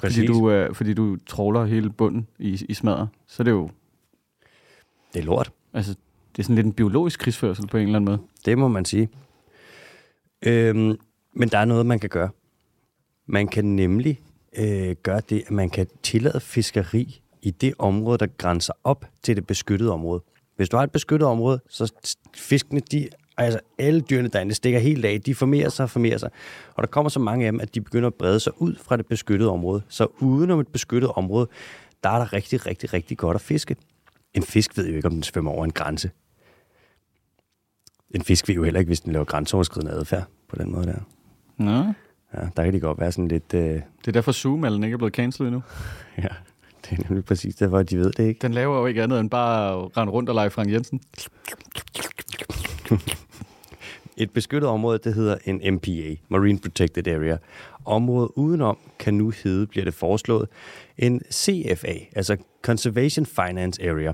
Præcis. 0.00 0.16
Fordi 0.18 0.26
du, 0.26 0.50
øh, 0.50 0.74
fordi 0.74 0.94
du 0.94 1.16
tråler 1.26 1.64
hele 1.64 1.90
bunden 1.90 2.26
i, 2.38 2.66
i 2.68 2.74
smadret, 2.74 3.08
så 3.26 3.42
er 3.42 3.44
det 3.44 3.50
jo, 3.50 3.70
Det 5.14 5.20
er 5.20 5.24
lort. 5.24 5.52
altså, 5.72 5.94
det 6.36 6.38
er 6.38 6.42
sådan 6.42 6.54
lidt 6.54 6.66
en 6.66 6.72
biologisk 6.72 7.20
krigsførsel 7.20 7.66
på 7.66 7.76
en 7.76 7.82
eller 7.82 7.96
anden 7.98 8.04
måde. 8.04 8.18
Det 8.44 8.58
må 8.58 8.68
man 8.68 8.84
sige. 8.84 9.08
Øhm, 10.46 10.98
men 11.32 11.48
der 11.48 11.58
er 11.58 11.64
noget, 11.64 11.86
man 11.86 11.98
kan 11.98 12.10
gøre. 12.10 12.28
Man 13.26 13.48
kan 13.48 13.64
nemlig 13.64 14.20
øh, 14.58 14.96
gøre 15.02 15.20
det, 15.28 15.42
at 15.46 15.50
man 15.50 15.70
kan 15.70 15.86
tillade 16.02 16.40
fiskeri 16.40 17.20
i 17.42 17.50
det 17.50 17.74
område, 17.78 18.18
der 18.18 18.26
grænser 18.26 18.72
op 18.84 19.04
til 19.22 19.36
det 19.36 19.46
beskyttede 19.46 19.92
område. 19.92 20.22
Hvis 20.56 20.68
du 20.68 20.76
har 20.76 20.84
et 20.84 20.92
beskyttet 20.92 21.28
område, 21.28 21.60
så 21.68 21.92
fiskene, 22.36 22.80
de, 22.80 23.08
altså 23.44 23.60
alle 23.78 24.00
dyrene 24.00 24.28
derinde 24.28 24.54
stikker 24.54 24.78
helt 24.78 25.04
af, 25.04 25.20
de 25.20 25.34
formerer 25.34 25.68
sig 25.68 25.82
og 25.82 25.90
formerer 25.90 26.18
sig. 26.18 26.30
Og 26.74 26.82
der 26.82 26.86
kommer 26.86 27.08
så 27.10 27.20
mange 27.20 27.46
af 27.46 27.52
dem, 27.52 27.60
at 27.60 27.74
de 27.74 27.80
begynder 27.80 28.06
at 28.06 28.14
brede 28.14 28.40
sig 28.40 28.62
ud 28.62 28.74
fra 28.82 28.96
det 28.96 29.06
beskyttede 29.06 29.50
område. 29.50 29.82
Så 29.88 30.06
udenom 30.18 30.60
et 30.60 30.68
beskyttet 30.68 31.10
område, 31.14 31.48
der 32.04 32.10
er 32.10 32.18
der 32.18 32.32
rigtig, 32.32 32.66
rigtig, 32.66 32.92
rigtig 32.92 33.18
godt 33.18 33.34
at 33.34 33.40
fiske. 33.40 33.76
En 34.34 34.42
fisk 34.42 34.76
ved 34.76 34.88
jo 34.88 34.96
ikke, 34.96 35.06
om 35.08 35.12
den 35.14 35.22
svømmer 35.22 35.50
over 35.50 35.64
en 35.64 35.72
grænse. 35.72 36.10
En 38.10 38.22
fisk 38.22 38.48
ved 38.48 38.54
jo 38.54 38.64
heller 38.64 38.80
ikke, 38.80 38.88
hvis 38.88 39.00
den 39.00 39.12
laver 39.12 39.24
grænseoverskridende 39.24 39.92
adfærd 39.92 40.24
på 40.48 40.56
den 40.56 40.72
måde 40.72 40.86
der. 40.86 40.98
Nå. 41.56 41.92
Ja, 42.34 42.48
der 42.56 42.64
kan 42.64 42.72
de 42.72 42.80
godt 42.80 43.00
være 43.00 43.12
sådan 43.12 43.28
lidt... 43.28 43.54
Øh, 43.54 43.60
Det 43.60 43.82
er 44.08 44.12
derfor 44.12 44.32
Zoom-allen 44.32 44.84
ikke 44.84 44.94
er 44.94 44.98
blevet 44.98 45.14
cancelled 45.14 45.48
endnu. 45.48 45.62
ja, 46.24 46.28
det 46.84 46.98
er 46.98 47.02
nemlig 47.08 47.24
præcis 47.24 47.54
derfor, 47.54 47.78
at 47.78 47.90
de 47.90 47.96
ved 47.98 48.12
det 48.12 48.24
ikke. 48.24 48.38
Den 48.42 48.52
laver 48.54 48.78
jo 48.78 48.86
ikke 48.86 49.02
andet 49.02 49.20
end 49.20 49.30
bare 49.30 49.72
at 49.84 49.96
rende 49.96 50.12
rundt 50.12 50.28
og 50.28 50.34
lege 50.34 50.50
Frank 50.50 50.72
Jensen. 50.72 51.00
Et 54.20 54.30
beskyttet 54.30 54.70
område, 54.70 54.98
det 55.04 55.14
hedder 55.14 55.36
en 55.44 55.74
MPA, 55.74 56.16
Marine 56.28 56.58
Protected 56.58 57.08
Area. 57.08 57.36
Området 57.84 58.30
udenom 58.36 58.78
kan 58.98 59.14
nu 59.14 59.32
hedde, 59.44 59.66
bliver 59.66 59.84
det 59.84 59.94
foreslået, 59.94 60.48
en 60.98 61.22
CFA, 61.32 61.94
altså 62.16 62.36
Conservation 62.62 63.26
Finance 63.26 63.88
Area. 63.88 64.12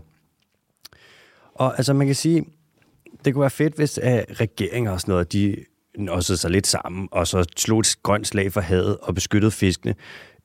Og 1.55 1.77
altså 1.77 1.93
man 1.93 2.07
kan 2.07 2.17
sige, 2.17 2.45
det 3.25 3.35
kunne 3.35 3.41
være 3.41 3.51
fedt, 3.51 3.75
hvis 3.75 3.99
uh, 3.99 4.05
regeringer 4.41 4.91
og 4.91 5.01
sådan 5.01 5.13
noget, 5.13 5.33
de 5.33 5.57
nossede 5.99 6.39
sig 6.39 6.51
lidt 6.51 6.67
sammen, 6.67 7.09
og 7.11 7.27
så 7.27 7.45
slog 7.57 7.81
et 7.81 7.97
grønt 8.03 8.27
slag 8.27 8.53
for 8.53 8.61
havet 8.61 8.97
og 9.03 9.15
beskyttede 9.15 9.51
fiskene. 9.51 9.95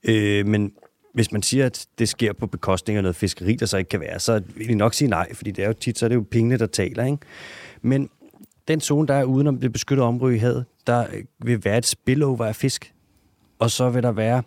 Øh, 0.04 0.48
men 0.48 0.72
hvis 1.14 1.32
man 1.32 1.42
siger, 1.42 1.66
at 1.66 1.88
det 2.00 2.10
sker 2.10 2.34
på 2.34 2.48
bekostning 2.48 2.98
af 2.98 3.04
noget 3.04 3.16
fiskeri, 3.16 3.56
der 3.56 3.66
så 3.66 3.78
ikke 3.78 3.90
kan 3.90 4.00
være, 4.00 4.20
så 4.20 4.42
vil 4.56 4.68
de 4.68 4.76
nok 4.76 4.94
sige 4.94 5.10
nej, 5.10 5.34
fordi 5.34 5.52
det 5.52 5.64
er 5.64 5.68
jo 5.68 5.74
tit, 5.74 6.00
så 6.00 6.06
er 6.06 6.08
det 6.08 6.16
jo 6.16 6.26
pengene, 6.32 6.58
der 6.58 6.66
taler. 6.66 7.06
Ikke? 7.06 7.18
Men 7.82 8.10
den 8.72 8.82
zone, 8.82 9.08
der 9.08 9.14
er 9.14 9.24
udenom 9.24 9.60
det 9.60 9.74
beskyttede 9.74 10.08
område 10.08 10.36
i 10.36 10.38
havet, 10.38 10.66
der 10.88 11.06
øh, 11.14 11.24
vil 11.40 11.66
være 11.66 11.78
et 11.78 11.86
spillover 11.86 12.46
af 12.46 12.56
fisk. 12.56 12.94
Og 13.60 13.72
så 13.72 13.90
vil 13.90 14.04
der 14.04 14.12
være 14.12 14.44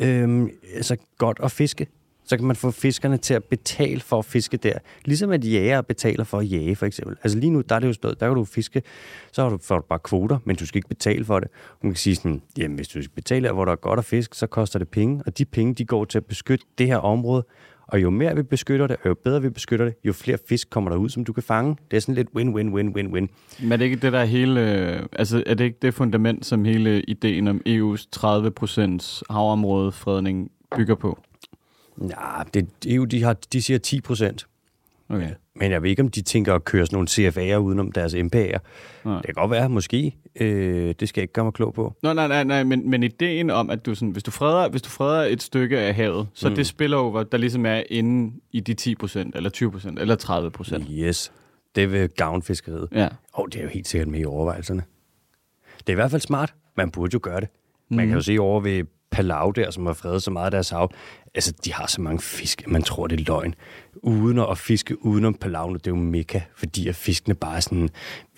øhm, 0.00 0.50
altså 0.74 0.96
godt 1.18 1.40
at 1.42 1.50
fiske. 1.50 1.86
Så 2.24 2.36
kan 2.36 2.46
man 2.46 2.56
få 2.56 2.70
fiskerne 2.70 3.16
til 3.16 3.34
at 3.34 3.44
betale 3.44 4.00
for 4.00 4.18
at 4.18 4.24
fiske 4.24 4.56
der. 4.56 4.78
Ligesom 5.04 5.30
at 5.30 5.44
jæger 5.44 5.82
betaler 5.82 6.24
for 6.24 6.38
at 6.38 6.52
jage, 6.52 6.76
for 6.76 6.86
eksempel. 6.86 7.16
Altså 7.24 7.38
lige 7.38 7.50
nu, 7.50 7.60
der 7.60 7.74
er 7.74 7.80
det 7.80 7.88
jo 7.88 7.92
stået, 7.92 8.20
der 8.20 8.26
kan 8.26 8.36
du 8.36 8.44
fiske, 8.44 8.82
så 9.32 9.42
har 9.42 9.48
du, 9.48 9.58
får 9.58 9.76
du 9.76 9.84
bare 9.88 9.98
kvoter, 9.98 10.38
men 10.44 10.56
du 10.56 10.66
skal 10.66 10.78
ikke 10.78 10.88
betale 10.88 11.24
for 11.24 11.40
det. 11.40 11.48
Og 11.70 11.78
man 11.82 11.92
kan 11.92 11.96
sige 11.96 12.16
sådan, 12.16 12.42
jamen 12.58 12.76
hvis 12.76 12.88
du 12.88 13.02
skal 13.02 13.14
betale, 13.14 13.52
hvor 13.52 13.64
der 13.64 13.72
er 13.72 13.76
godt 13.76 13.98
at 13.98 14.04
fiske, 14.04 14.36
så 14.36 14.46
koster 14.46 14.78
det 14.78 14.88
penge, 14.88 15.22
og 15.26 15.38
de 15.38 15.44
penge, 15.44 15.74
de 15.74 15.84
går 15.84 16.04
til 16.04 16.18
at 16.18 16.26
beskytte 16.26 16.66
det 16.78 16.86
her 16.86 16.96
område, 16.96 17.44
og 17.88 18.02
jo 18.02 18.10
mere 18.10 18.36
vi 18.36 18.42
beskytter 18.42 18.86
det, 18.86 18.96
og 19.02 19.08
jo 19.08 19.14
bedre 19.14 19.42
vi 19.42 19.50
beskytter 19.50 19.84
det, 19.84 19.94
jo 20.04 20.12
flere 20.12 20.38
fisk 20.48 20.70
kommer 20.70 20.90
der 20.90 20.96
ud, 20.96 21.08
som 21.08 21.24
du 21.24 21.32
kan 21.32 21.42
fange. 21.42 21.76
Det 21.90 21.96
er 21.96 22.00
sådan 22.00 22.14
lidt 22.14 22.28
win-win-win-win-win. 22.36 23.28
Men 23.62 23.72
er 23.72 23.76
det 23.76 23.84
ikke 23.84 23.96
det 23.96 24.12
der 24.12 24.24
hele, 24.24 24.72
øh, 24.72 25.06
altså 25.12 25.42
er 25.46 25.54
det 25.54 25.64
ikke 25.64 25.78
det 25.82 25.94
fundament, 25.94 26.46
som 26.46 26.64
hele 26.64 27.02
ideen 27.02 27.48
om 27.48 27.60
EU's 27.68 28.06
30% 28.16 29.22
havområdefredning 29.30 30.50
bygger 30.76 30.94
på? 30.94 31.18
Ja, 32.00 32.42
det, 32.54 32.68
EU, 32.86 33.04
de, 33.04 33.22
har, 33.22 33.36
de 33.52 33.62
siger 33.62 33.78
10 33.78 34.00
procent. 34.00 34.46
Okay. 35.10 35.30
Men 35.56 35.72
jeg 35.72 35.82
ved 35.82 35.90
ikke, 35.90 36.02
om 36.02 36.08
de 36.08 36.22
tænker 36.22 36.54
at 36.54 36.64
køre 36.64 36.86
sådan 36.86 36.96
nogle 36.96 37.08
CFA'er 37.10 37.56
udenom 37.56 37.92
deres 37.92 38.14
MPA'er. 38.14 38.58
Nej. 39.04 39.16
Det 39.16 39.24
kan 39.24 39.34
godt 39.34 39.50
være, 39.50 39.68
måske. 39.68 40.16
Øh, 40.40 40.94
det 41.00 41.08
skal 41.08 41.20
jeg 41.20 41.22
ikke 41.22 41.32
gøre 41.32 41.44
mig 41.44 41.54
klog 41.54 41.74
på. 41.74 41.94
Nå, 42.02 42.12
nej, 42.12 42.28
nej, 42.28 42.44
nej, 42.44 42.64
men, 42.64 42.90
men 42.90 43.02
ideen 43.02 43.50
om, 43.50 43.70
at 43.70 43.86
du 43.86 43.94
sådan, 43.94 44.10
hvis 44.10 44.22
du 44.22 44.30
freder, 44.30 44.68
hvis 44.68 44.82
du 44.82 44.88
freder 44.88 45.22
et 45.24 45.42
stykke 45.42 45.78
af 45.78 45.94
havet, 45.94 46.28
så 46.34 46.48
mm. 46.48 46.54
det 46.54 46.66
spillover, 46.66 47.22
der 47.22 47.38
ligesom 47.38 47.66
er 47.66 47.82
inde 47.90 48.34
i 48.52 48.60
de 48.60 48.96
10%, 49.02 49.18
eller 49.34 49.50
20%, 49.96 50.00
eller 50.00 50.80
30%. 50.86 50.92
Yes, 50.92 51.32
det 51.74 51.92
vil 51.92 52.08
gavne 52.08 52.42
fiskeriet. 52.42 52.88
Ja. 52.92 53.08
Og 53.32 53.48
det 53.52 53.58
er 53.58 53.62
jo 53.62 53.68
helt 53.68 53.88
sikkert 53.88 54.08
med 54.08 54.20
i 54.20 54.24
overvejelserne. 54.24 54.82
Det 55.78 55.88
er 55.88 55.92
i 55.92 55.94
hvert 55.94 56.10
fald 56.10 56.22
smart. 56.22 56.54
Man 56.76 56.90
burde 56.90 57.10
jo 57.14 57.20
gøre 57.22 57.40
det. 57.40 57.48
Man 57.90 58.06
kan 58.06 58.14
jo 58.14 58.22
se 58.22 58.36
over 58.38 58.60
ved 58.60 58.84
Palau 59.10 59.50
der, 59.50 59.70
som 59.70 59.86
har 59.86 59.92
fredet 59.92 60.22
så 60.22 60.30
meget 60.30 60.44
af 60.44 60.50
deres 60.50 60.70
hav. 60.70 60.90
Altså, 61.34 61.52
de 61.64 61.72
har 61.72 61.86
så 61.86 62.00
mange 62.00 62.20
fisk, 62.20 62.62
at 62.62 62.68
man 62.68 62.82
tror, 62.82 63.06
det 63.06 63.20
er 63.20 63.24
løgn. 63.24 63.54
Uden 64.02 64.38
at 64.38 64.58
fiske 64.58 65.04
udenom 65.04 65.34
Palau, 65.34 65.72
det 65.74 65.86
er 65.86 65.90
jo 65.90 65.96
mega, 65.96 66.40
fordi 66.56 66.88
at 66.88 66.96
fiskene 66.96 67.34
bare 67.34 67.56
er 67.56 67.60
sådan, 67.60 67.88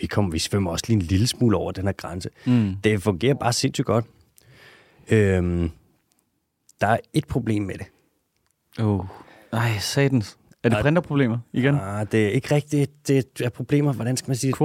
vi, 0.00 0.06
kommer, 0.06 0.30
vi 0.30 0.38
svømmer 0.38 0.70
også 0.70 0.84
lige 0.88 0.96
en 0.96 1.02
lille 1.02 1.26
smule 1.26 1.56
over 1.56 1.72
den 1.72 1.84
her 1.84 1.92
grænse. 1.92 2.28
Mm. 2.46 2.76
Det 2.84 3.02
fungerer 3.02 3.34
bare 3.34 3.52
sindssygt 3.52 3.86
godt. 3.86 4.04
Øhm, 5.10 5.70
der 6.80 6.86
er 6.86 6.98
et 7.12 7.26
problem 7.26 7.62
med 7.62 7.74
det. 7.78 7.86
Oh. 8.84 9.04
Ej, 9.52 9.78
satans. 9.78 10.36
Er 10.64 10.68
det 10.68 10.72
Nej. 10.72 10.82
printerproblemer 10.82 11.38
igen? 11.52 11.74
Ah, 11.74 12.06
det 12.12 12.26
er 12.26 12.30
ikke 12.30 12.54
rigtigt. 12.54 13.08
Det 13.08 13.40
er 13.44 13.48
problemer, 13.48 13.92
hvordan 13.92 14.16
skal 14.16 14.30
man 14.30 14.36
sige 14.36 14.52
det? 14.52 14.58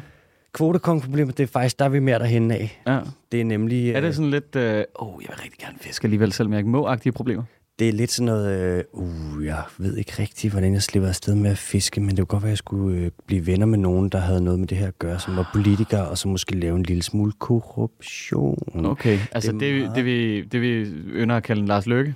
Der 0.00 0.19
Kvotekongeproblemer, 0.52 1.32
det 1.32 1.42
er 1.42 1.46
faktisk, 1.46 1.78
der 1.78 1.84
er 1.84 1.88
vi 1.88 1.98
mere 1.98 2.18
derhen 2.18 2.50
af. 2.50 2.82
Ja. 2.86 3.00
Det 3.32 3.40
er 3.40 3.44
nemlig... 3.44 3.90
Er 3.90 4.00
det 4.00 4.08
øh, 4.08 4.14
sådan 4.14 4.30
lidt, 4.30 4.56
åh, 4.56 4.62
øh, 4.62 4.84
oh, 4.94 5.22
jeg 5.22 5.28
vil 5.28 5.36
rigtig 5.42 5.58
gerne 5.60 5.78
fiske 5.80 6.04
alligevel, 6.04 6.32
selvom 6.32 6.52
jeg 6.52 6.58
ikke 6.58 6.70
må-agtige 6.70 7.12
problemer? 7.12 7.42
Det 7.78 7.88
er 7.88 7.92
lidt 7.92 8.10
sådan 8.10 8.26
noget, 8.26 8.60
øh, 8.78 8.84
uh, 8.92 9.44
jeg 9.44 9.62
ved 9.78 9.96
ikke 9.96 10.12
rigtigt, 10.18 10.52
hvordan 10.52 10.72
jeg 10.74 10.82
slipper 10.82 11.08
afsted 11.08 11.34
med 11.34 11.50
at 11.50 11.58
fiske, 11.58 12.00
men 12.00 12.08
det 12.10 12.16
kunne 12.18 12.26
godt 12.26 12.42
være, 12.42 12.48
at 12.48 12.52
jeg 12.52 12.58
skulle 12.58 12.98
øh, 12.98 13.10
blive 13.26 13.46
venner 13.46 13.66
med 13.66 13.78
nogen, 13.78 14.08
der 14.08 14.18
havde 14.18 14.44
noget 14.44 14.58
med 14.60 14.68
det 14.68 14.78
her 14.78 14.86
at 14.88 14.98
gøre, 14.98 15.18
som 15.20 15.36
var 15.36 15.50
politikere, 15.54 16.08
og 16.08 16.18
så 16.18 16.28
måske 16.28 16.56
lave 16.56 16.76
en 16.76 16.82
lille 16.82 17.02
smule 17.02 17.32
korruption. 17.38 18.86
Okay, 18.86 19.18
altså 19.32 19.52
Det 19.52 19.60
det, 19.60 19.80
meget- 19.80 19.96
det, 19.96 20.04
vi, 20.04 20.42
det 20.42 20.60
vi 20.60 20.84
ynder 21.12 21.36
at 21.36 21.42
kalde 21.42 21.60
en 21.62 21.68
Lars 21.68 21.86
Løkke. 21.86 22.14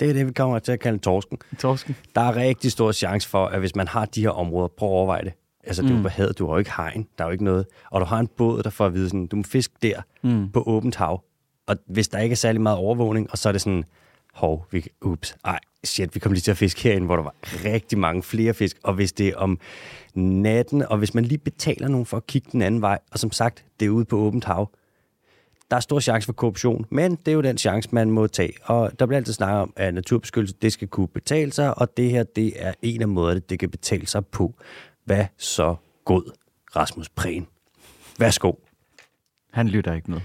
Det 0.00 0.08
er 0.08 0.12
det, 0.12 0.26
vi 0.26 0.32
kommer 0.32 0.58
til 0.58 0.72
at 0.72 0.80
kalde 0.80 0.98
torsken. 0.98 1.38
Torsken. 1.58 1.96
Der 2.14 2.20
er 2.20 2.36
rigtig 2.36 2.72
stor 2.72 2.92
chance 2.92 3.28
for, 3.28 3.46
at 3.46 3.58
hvis 3.60 3.76
man 3.76 3.88
har 3.88 4.04
de 4.04 4.20
her 4.20 4.30
områder, 4.30 4.68
prøv 4.68 4.88
at 4.88 4.92
overveje 4.92 5.24
det. 5.24 5.32
Altså, 5.66 5.82
det 5.82 5.88
er 5.88 5.92
jo 5.92 5.96
Mm. 5.98 6.02
på 6.02 6.08
havet, 6.08 6.38
du 6.38 6.46
har 6.46 6.52
jo 6.54 6.58
ikke 6.58 6.72
hegn, 6.76 7.06
der 7.18 7.24
er 7.24 7.28
jo 7.28 7.32
ikke 7.32 7.44
noget. 7.44 7.66
Og 7.90 8.00
du 8.00 8.06
har 8.06 8.18
en 8.18 8.26
båd, 8.26 8.62
der 8.62 8.70
får 8.70 8.86
at 8.86 8.94
vide 8.94 9.08
sådan, 9.08 9.26
du 9.26 9.36
må 9.36 9.42
fiske 9.42 9.74
der 9.82 10.02
Mm. 10.22 10.50
på 10.50 10.62
åbent 10.66 10.96
hav. 10.96 11.22
Og 11.66 11.76
hvis 11.86 12.08
der 12.08 12.18
ikke 12.18 12.32
er 12.32 12.36
særlig 12.36 12.60
meget 12.60 12.78
overvågning, 12.78 13.30
og 13.30 13.38
så 13.38 13.48
er 13.48 13.52
det 13.52 13.60
sådan, 13.60 13.84
hov, 14.34 14.66
vi, 14.70 14.86
ups, 15.02 15.36
ej, 15.44 15.58
shit, 15.84 16.14
vi 16.14 16.20
kommer 16.20 16.34
lige 16.34 16.42
til 16.42 16.50
at 16.50 16.56
fiske 16.56 16.82
herinde, 16.82 17.06
hvor 17.06 17.16
der 17.16 17.22
var 17.22 17.34
rigtig 17.64 17.98
mange 17.98 18.22
flere 18.22 18.54
fisk. 18.54 18.76
Og 18.82 18.94
hvis 18.94 19.12
det 19.12 19.28
er 19.28 19.36
om 19.36 19.58
natten, 20.14 20.82
og 20.82 20.98
hvis 20.98 21.14
man 21.14 21.24
lige 21.24 21.38
betaler 21.38 21.88
nogen 21.88 22.06
for 22.06 22.16
at 22.16 22.26
kigge 22.26 22.48
den 22.52 22.62
anden 22.62 22.80
vej, 22.80 22.98
og 23.12 23.18
som 23.18 23.32
sagt, 23.32 23.64
det 23.80 23.86
er 23.86 23.90
ude 23.90 24.04
på 24.04 24.16
åbent 24.16 24.44
hav, 24.44 24.70
der 25.70 25.76
er 25.76 25.80
stor 25.80 26.00
chance 26.00 26.26
for 26.26 26.32
korruption, 26.32 26.86
men 26.90 27.10
det 27.16 27.28
er 27.28 27.32
jo 27.32 27.40
den 27.40 27.58
chance, 27.58 27.88
man 27.92 28.10
må 28.10 28.26
tage. 28.26 28.52
Og 28.64 28.98
der 28.98 29.06
bliver 29.06 29.16
altid 29.16 29.32
snakket 29.32 29.60
om, 29.60 29.72
at 29.76 29.94
naturbeskyttelse, 29.94 30.54
det 30.62 30.72
skal 30.72 30.88
kunne 30.88 31.08
betale 31.08 31.52
sig, 31.52 31.78
og 31.78 31.96
det 31.96 32.10
her, 32.10 32.22
det 32.22 32.52
er 32.56 32.72
en 32.82 33.02
af 33.02 33.08
måderne, 33.08 33.40
det 33.40 33.58
kan 33.58 33.70
betale 33.70 34.06
sig 34.06 34.26
på. 34.26 34.54
Hvad 35.04 35.24
så 35.38 35.76
god, 36.04 36.32
Rasmus 36.76 37.08
Prehn? 37.08 37.46
Værsgo. 38.18 38.52
Han 39.52 39.68
lytter 39.68 39.92
ikke 39.94 40.10
noget. 40.10 40.24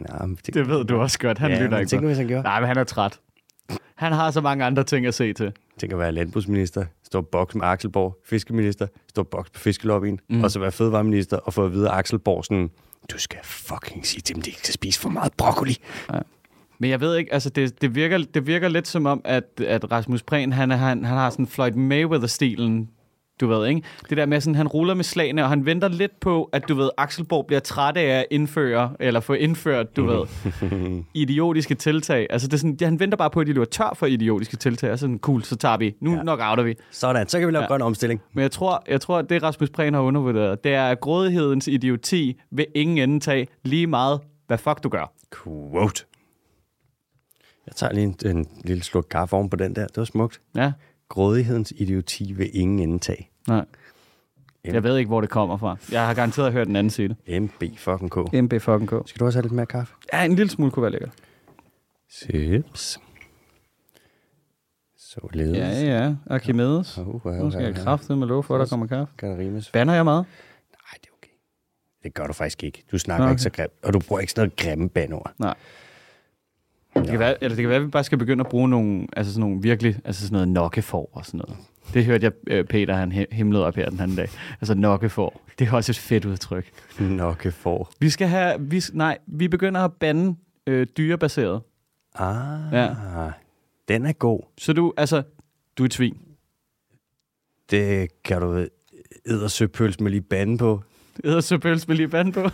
Nå, 0.00 0.26
men 0.26 0.38
det, 0.46 0.54
Det 0.54 0.68
ved 0.68 0.84
du 0.84 1.00
også 1.00 1.18
godt. 1.18 1.38
Han 1.38 1.50
ja, 1.50 1.62
lytter 1.62 1.78
ikke 1.78 1.90
tænk 1.90 2.02
nu, 2.02 2.08
hvis 2.08 2.18
han 2.18 2.26
gjorde. 2.26 2.42
Nej, 2.42 2.60
men 2.60 2.68
han 2.68 2.78
er 2.78 2.84
træt. 2.84 3.20
Han 3.94 4.12
har 4.12 4.30
så 4.30 4.40
mange 4.40 4.64
andre 4.64 4.84
ting 4.84 5.06
at 5.06 5.14
se 5.14 5.32
til. 5.32 5.52
Tænk 5.78 5.92
at 5.92 5.98
være 5.98 6.12
landbrugsminister, 6.12 6.84
stå 7.04 7.20
boks 7.20 7.54
med 7.54 7.66
Axelborg, 7.66 8.16
fiskeminister, 8.24 8.86
stå 9.08 9.22
boks 9.22 9.50
på 9.50 9.60
fiskelobbyen, 9.60 10.20
mm. 10.28 10.44
og 10.44 10.50
så 10.50 10.58
være 10.58 10.72
fødevareminister 10.72 11.36
og 11.36 11.54
få 11.54 11.64
at 11.64 11.72
vide 11.72 11.90
Axelborg 11.90 12.44
sådan, 12.44 12.70
du 13.10 13.18
skal 13.18 13.38
fucking 13.42 14.06
sige 14.06 14.20
til 14.20 14.34
dem, 14.34 14.42
de 14.42 14.50
ikke 14.50 14.60
skal 14.60 14.74
spise 14.74 15.00
for 15.00 15.08
meget 15.08 15.32
broccoli. 15.32 15.76
Men 16.78 16.90
jeg 16.90 17.00
ved 17.00 17.16
ikke, 17.16 17.32
altså 17.32 17.50
det, 17.50 17.82
det, 17.82 17.94
virker, 17.94 18.18
det 18.34 18.46
virker 18.46 18.68
lidt 18.68 18.88
som 18.88 19.06
om, 19.06 19.20
at, 19.24 19.44
at 19.66 19.92
Rasmus 19.92 20.22
Prehn, 20.22 20.52
han, 20.52 20.70
han, 20.70 21.04
han 21.04 21.16
har 21.16 21.30
sådan 21.30 21.46
Floyd 21.46 21.72
Mayweather-stilen, 21.72 22.90
du 23.40 23.46
ved, 23.46 23.66
ikke? 23.66 23.82
Det 24.08 24.16
der 24.16 24.26
med 24.26 24.40
sådan, 24.40 24.54
han 24.54 24.68
ruller 24.68 24.94
med 24.94 25.04
slagene, 25.04 25.42
og 25.42 25.48
han 25.48 25.66
venter 25.66 25.88
lidt 25.88 26.20
på, 26.20 26.44
at 26.52 26.68
du 26.68 26.74
ved, 26.74 26.90
Axelborg 26.96 27.46
bliver 27.46 27.60
træt 27.60 27.96
af 27.96 28.02
at 28.18 28.26
indføre, 28.30 28.92
eller 29.00 29.20
få 29.20 29.32
indført, 29.32 29.96
du 29.96 30.06
ved, 30.06 30.26
idiotiske 31.14 31.74
tiltag. 31.74 32.26
Altså 32.30 32.48
det 32.48 32.54
er 32.54 32.58
sådan, 32.58 32.76
han 32.82 33.00
venter 33.00 33.16
bare 33.18 33.30
på, 33.30 33.40
at 33.40 33.46
de 33.46 33.52
løber 33.52 33.64
tør 33.64 33.92
for 33.96 34.06
idiotiske 34.06 34.56
tiltag, 34.56 34.92
og 34.92 34.98
sådan, 34.98 35.18
cool, 35.18 35.42
så 35.42 35.56
tager 35.56 35.76
vi. 35.76 35.94
Nu 36.00 36.14
ja. 36.14 36.22
Nok 36.22 36.40
outer 36.42 36.62
vi. 36.62 36.74
Sådan, 36.90 37.28
så 37.28 37.38
kan 37.38 37.48
vi 37.48 37.52
lave 37.52 37.62
Ja. 37.62 37.68
grøn 37.68 37.82
omstilling. 37.82 38.20
Men 38.32 38.42
jeg 38.42 38.50
tror, 38.50 38.82
jeg 38.88 39.00
tror, 39.00 39.18
at 39.18 39.30
det 39.30 39.42
Rasmus 39.42 39.70
Prehn 39.70 39.94
har 39.94 40.00
undervurderet, 40.00 40.64
det 40.64 40.74
er, 40.74 40.84
at 40.88 41.00
grådighedens 41.00 41.68
idioti 41.68 42.40
vil 42.50 42.66
ingen 42.74 42.98
ende 42.98 43.20
tage 43.20 43.46
lige 43.64 43.86
meget, 43.86 44.20
hvad 44.46 44.58
fuck 44.58 44.82
du 44.82 44.88
gør. 44.88 45.12
Quote. 45.44 46.04
Jeg 47.66 47.74
tager 47.76 47.92
lige 47.92 48.04
en, 48.04 48.16
en 48.36 48.46
lille 48.64 48.82
sluk 48.82 49.06
kaffe 49.10 49.36
oven 49.36 49.50
på 49.50 49.56
den 49.56 49.76
der. 49.76 49.86
Det 49.86 49.96
var 49.96 50.04
smukt. 50.04 50.40
Ja, 50.56 50.72
Grådighedens 51.10 51.72
idioti 51.76 52.32
vil 52.32 52.50
ingen 52.52 52.78
indtag. 52.78 53.30
nej. 53.48 53.64
Jeg 54.64 54.82
ved 54.82 54.96
ikke, 54.96 55.08
hvor 55.08 55.20
det 55.20 55.30
kommer 55.30 55.56
fra. 55.56 55.76
Jeg 55.92 56.06
har 56.06 56.14
garanteret 56.14 56.52
hørt 56.52 56.66
den 56.66 56.76
anden 56.76 56.90
sige 56.90 57.08
det. 57.26 57.42
MB 57.42 57.62
fucking 57.78 58.10
K. 58.10 58.16
MB 58.32 58.52
fucking 58.60 58.88
K. 58.88 59.08
Skal 59.08 59.20
du 59.20 59.24
også 59.24 59.36
have 59.38 59.42
lidt 59.42 59.52
mere 59.52 59.66
kaffe? 59.66 59.94
Ja, 60.12 60.24
en 60.24 60.34
lille 60.34 60.50
smule 60.50 60.70
kunne 60.70 60.82
være 60.82 60.92
lækkert. 60.92 61.12
Sips. 62.10 63.00
Således. 64.98 65.58
Ja, 65.58 65.80
ja. 66.02 66.14
Archimedes. 66.26 66.98
Uh, 66.98 67.08
uh, 67.08 67.26
uh, 67.26 67.32
Nu 67.34 67.50
skal 67.50 67.64
jeg 67.64 67.74
kraftet 67.74 68.18
med 68.18 68.26
lov 68.26 68.42
for, 68.44 68.54
at 68.54 68.60
der 68.60 68.66
kommer 68.66 68.86
kaffe. 68.86 69.14
Kan 69.18 69.38
rimes? 69.38 69.70
Banner 69.70 69.94
jeg 69.94 70.04
meget? 70.04 70.24
Nej, 70.72 70.98
det 71.00 71.06
er 71.08 71.12
okay. 71.18 71.32
Det 72.02 72.14
gør 72.14 72.26
du 72.26 72.32
faktisk 72.32 72.64
ikke. 72.64 72.84
Du 72.92 72.98
snakker 72.98 73.24
Okay. 73.24 73.32
ikke 73.32 73.42
så 73.42 73.50
grimt, 73.50 73.72
og 73.82 73.92
du 73.92 74.00
bruger 74.08 74.20
ikke 74.20 74.32
sådan 74.32 74.42
noget 74.42 74.56
grimme 74.56 74.88
bandord. 74.88 75.32
Nej. 75.38 75.54
Det 76.94 77.06
kan, 77.08 77.18
være, 77.18 77.44
eller 77.44 77.56
det 77.56 77.62
kan 77.62 77.68
være, 77.68 77.78
at 77.78 77.84
vi 77.84 77.90
bare 77.90 78.04
skal 78.04 78.18
begynde 78.18 78.40
at 78.40 78.50
bruge 78.50 78.68
nogle, 78.68 79.06
altså 79.16 79.32
sådan 79.32 79.40
nogle 79.48 79.62
virkelig, 79.62 79.96
altså 80.04 80.22
sådan 80.22 80.32
noget 80.32 80.48
nokkefor 80.48 81.08
og 81.12 81.26
sådan 81.26 81.38
noget. 81.38 81.56
Det 81.94 82.04
hørte 82.04 82.24
jeg 82.24 82.32
øh, 82.46 82.64
Peter, 82.64 82.94
han 82.96 83.26
himlede 83.32 83.66
op 83.66 83.74
her 83.76 83.90
den 83.90 84.00
anden 84.00 84.16
dag. 84.16 84.28
Altså 84.60 84.74
nokkefor. 84.74 85.40
Det 85.58 85.68
er 85.68 85.72
også 85.72 85.92
et 85.92 85.98
fedt 85.98 86.24
udtryk. 86.24 86.70
Nokke 87.00 87.52
for. 87.52 87.90
Vi 88.00 88.10
skal 88.10 88.28
have, 88.28 88.60
vi, 88.60 88.82
nej, 88.92 89.18
vi 89.26 89.48
begynder 89.48 89.80
at 89.80 89.92
bande 89.92 90.36
øh, 90.66 90.86
dyrebaseret. 90.96 91.60
Ah, 92.14 92.72
Ja. 92.72 92.88
den 93.88 94.06
er 94.06 94.12
god. 94.12 94.40
Så 94.58 94.72
du, 94.72 94.92
altså, 94.96 95.22
du 95.78 95.82
er 95.82 95.86
et 95.86 95.94
svin. 95.94 96.18
Det 97.70 98.08
kan 98.24 98.40
du 98.40 98.66
ædersøpøls 99.26 100.00
med 100.00 100.10
lige 100.10 100.20
bande 100.22 100.58
på. 100.58 100.82
Æder 101.24 101.40
så 101.40 101.58
pøls 101.58 101.88
med 101.88 101.96
lige 101.96 102.08
bande 102.08 102.32
på. 102.32 102.48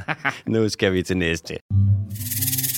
Nu 0.46 0.68
skal 0.68 0.92
vi 0.92 1.02
til 1.02 1.16
næste. 1.16 1.54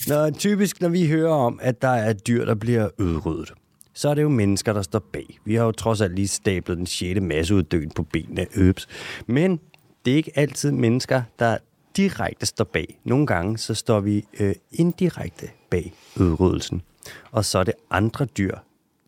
Når, 0.08 0.30
typisk, 0.30 0.80
når 0.80 0.88
vi 0.88 1.06
hører 1.06 1.32
om, 1.32 1.58
at 1.62 1.82
der 1.82 1.88
er 1.88 2.12
dyr, 2.12 2.44
der 2.44 2.54
bliver 2.54 2.88
udryddet, 2.98 3.52
så 3.94 4.08
er 4.08 4.14
det 4.14 4.22
jo 4.22 4.28
mennesker, 4.28 4.72
der 4.72 4.82
står 4.82 4.98
bag. 4.98 5.38
Vi 5.44 5.54
har 5.54 5.64
jo 5.64 5.72
trods 5.72 6.00
alt 6.00 6.14
lige 6.14 6.28
stablet 6.28 6.78
den 6.78 6.86
6. 6.86 7.20
masseuddøen 7.20 7.90
på 7.90 8.02
benene. 8.02 8.46
Øps. 8.56 8.88
Men 9.26 9.60
det 10.04 10.12
er 10.12 10.16
ikke 10.16 10.32
altid 10.34 10.70
mennesker, 10.70 11.22
der 11.38 11.58
direkte 11.96 12.46
står 12.46 12.64
bag. 12.64 13.00
Nogle 13.04 13.26
gange 13.26 13.58
så 13.58 13.74
står 13.74 14.00
vi 14.00 14.24
øh, 14.40 14.54
indirekte 14.72 15.50
bag 15.70 15.92
udryddelsen. 16.20 16.82
Og 17.30 17.44
så 17.44 17.58
er 17.58 17.64
det 17.64 17.74
andre 17.90 18.24
dyr, 18.24 18.56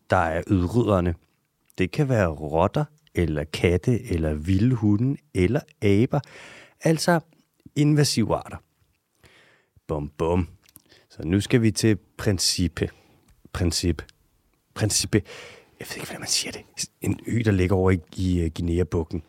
der 0.09 0.17
er 0.17 0.43
udrydderne. 0.51 1.15
Det 1.77 1.91
kan 1.91 2.09
være 2.09 2.27
rotter, 2.27 2.85
eller 3.15 3.43
katte, 3.43 4.11
eller 4.11 4.33
vilde 4.33 4.75
hunde, 4.75 5.17
eller 5.33 5.61
aber. 5.81 6.19
Altså 6.81 7.19
invasive 7.75 8.35
arter. 8.35 8.57
Bum, 9.87 10.11
bum. 10.17 10.47
Så 11.21 11.27
nu 11.27 11.39
skal 11.41 11.61
vi 11.61 11.71
til 11.71 11.97
princippe. 12.17 12.89
Princip. 13.53 14.01
Princippe. 14.73 15.21
Jeg 15.79 15.87
ved 15.89 15.95
ikke, 15.95 16.05
hvordan 16.07 16.19
man 16.21 16.27
siger 16.27 16.51
det. 16.51 16.61
En 17.01 17.19
ø, 17.27 17.41
der 17.45 17.51
ligger 17.51 17.75
over 17.75 17.91
i, 17.91 17.99
i 18.15 18.45
uh, 18.45 18.51
Guinea-bugten. 18.55 19.23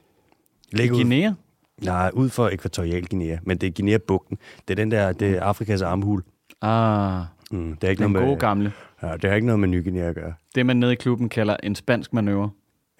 Ligger 0.72 0.94
ud, 0.94 1.00
Guinea? 1.00 1.32
nej, 1.82 2.10
ud 2.14 2.28
for 2.28 2.48
ekvatorial 2.48 3.06
Guinea, 3.06 3.38
men 3.42 3.58
det 3.58 3.66
er 3.66 3.70
Guinea-bugten. 3.70 4.38
Det 4.68 4.74
er 4.74 4.76
den 4.76 4.90
der, 4.90 5.12
det 5.12 5.30
er 5.30 5.42
Afrikas 5.42 5.82
armhul. 5.82 6.22
Ah, 6.62 7.22
Mm, 7.50 7.76
det, 7.76 7.84
er 7.86 7.90
ikke 7.90 8.02
den 8.04 8.12
noget 8.12 8.24
gode 8.26 8.34
med, 8.34 8.40
gamle. 8.40 8.72
ja, 9.02 9.12
det 9.16 9.24
har 9.24 9.34
ikke 9.34 9.46
noget 9.46 9.60
med 9.60 9.68
Ny 9.68 9.84
Guinea 9.84 10.02
at 10.08 10.14
gøre. 10.14 10.34
Det, 10.54 10.66
man 10.66 10.76
nede 10.76 10.92
i 10.92 10.96
klubben 10.96 11.28
kalder 11.28 11.56
en 11.62 11.74
spansk 11.74 12.12
manøvre. 12.12 12.50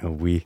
Oui. 0.04 0.42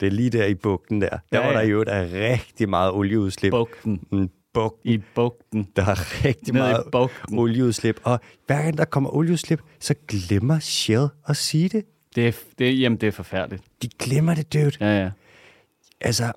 Det 0.00 0.06
er 0.06 0.10
lige 0.10 0.30
der 0.30 0.46
i 0.46 0.54
bugten 0.54 1.00
der. 1.00 1.08
Der 1.08 1.18
Ja, 1.32 1.40
ja, 1.40 1.46
var 1.46 1.52
der 1.60 1.68
jo 1.68 1.82
der 1.84 2.08
rigtig 2.12 2.68
meget 2.68 2.92
olieudslip. 2.92 3.50
Bugten. 3.50 4.00
Mm, 4.12 4.30
bug. 4.54 4.78
I 4.84 5.00
bugten. 5.14 5.68
Der 5.76 5.82
er 5.86 6.24
rigtig 6.24 6.54
Nede 6.54 6.64
i 6.64 6.68
meget 6.72 6.84
bugten. 6.92 7.38
olieudslip. 7.38 8.00
Og 8.04 8.20
hver 8.46 8.62
gang 8.62 8.78
der 8.78 8.84
kommer 8.84 9.10
olieudslip, 9.16 9.60
så 9.80 9.94
glemmer 10.08 10.58
Shell 10.58 11.06
at 11.28 11.36
sige 11.36 11.68
det. 11.68 11.84
Det 12.16 12.28
er, 12.28 12.32
det, 12.58 12.80
jamen, 12.80 13.00
det 13.00 13.06
er 13.06 13.10
forfærdeligt. 13.12 13.62
De 13.82 13.88
glemmer 13.98 14.34
det, 14.34 14.52
dude. 14.52 14.72
Ja, 14.80 15.02
ja. 15.02 15.10
Altså, 16.00 16.32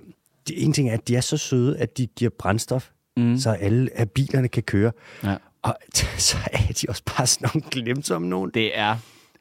det, 0.48 0.64
en 0.66 0.74
ting 0.74 0.90
er, 0.90 0.94
at 0.94 1.08
de 1.08 1.16
er 1.16 1.22
så 1.22 1.38
søde, 1.38 1.78
at 1.78 1.98
de 1.98 2.08
giver 2.08 2.32
brændstof, 2.40 2.90
Mm. 3.18 3.38
så 3.38 3.50
alle 3.50 3.90
af 3.96 4.10
bilerne 4.12 4.48
kan 4.48 4.64
køre. 4.64 4.92
ja. 5.24 5.36
Og 5.62 5.76
så 6.18 6.38
er 6.52 6.74
de 6.82 6.86
også 6.90 7.04
bare 7.18 7.28
sådan 7.28 7.50
nogle 7.54 7.70
glemsomme 7.72 8.28
nogen. 8.30 8.52
Det 8.54 8.78
er, 8.78 8.96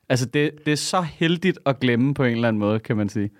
altså 0.08 0.26
det, 0.26 0.50
det 0.66 0.72
er 0.72 0.76
så 0.76 1.00
heldigt 1.02 1.58
at 1.66 1.80
glemme 1.80 2.14
på 2.14 2.24
en 2.24 2.32
eller 2.34 2.48
anden 2.48 2.60
måde, 2.60 2.80
kan 2.80 2.96
man 2.96 3.08
sige. 3.08 3.30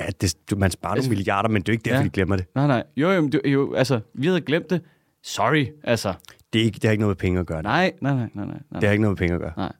Ja, 0.00 0.06
det, 0.20 0.34
du, 0.50 0.56
man 0.56 0.70
sparer 0.70 0.94
Altså- 0.94 1.08
nogle 1.08 1.16
milliarder, 1.16 1.48
men 1.48 1.62
det 1.62 1.68
er 1.68 1.72
jo 1.72 1.74
ikke 1.74 1.84
derfor, 1.84 1.96
Ja. 1.98 2.04
de 2.04 2.10
glemmer 2.10 2.36
det. 2.36 2.46
Nej, 2.54 2.66
nej. 2.66 2.82
Jo, 2.96 3.10
jo, 3.10 3.26
det, 3.28 3.40
jo, 3.44 3.74
altså, 3.74 4.00
vi 4.14 4.26
havde 4.26 4.40
glemt 4.40 4.70
det. 4.70 4.80
Sorry, 5.22 5.66
altså. 5.84 6.14
Det, 6.52 6.60
er 6.60 6.64
ikke, 6.64 6.74
det 6.74 6.84
har 6.84 6.90
ikke 6.90 7.00
noget 7.00 7.10
med 7.10 7.16
penge 7.16 7.40
at 7.40 7.46
gøre. 7.46 7.62
Nej, 7.62 7.92
nej, 8.00 8.14
nej, 8.14 8.28
nej, 8.34 8.44
nej. 8.44 8.56
nej. 8.70 8.80
Det 8.80 8.88
har 8.88 8.92
ikke 8.92 9.02
noget 9.02 9.12
med 9.12 9.16
penge 9.28 9.34
at 9.34 9.40
gøre. 9.40 9.52
nej. 9.56 9.72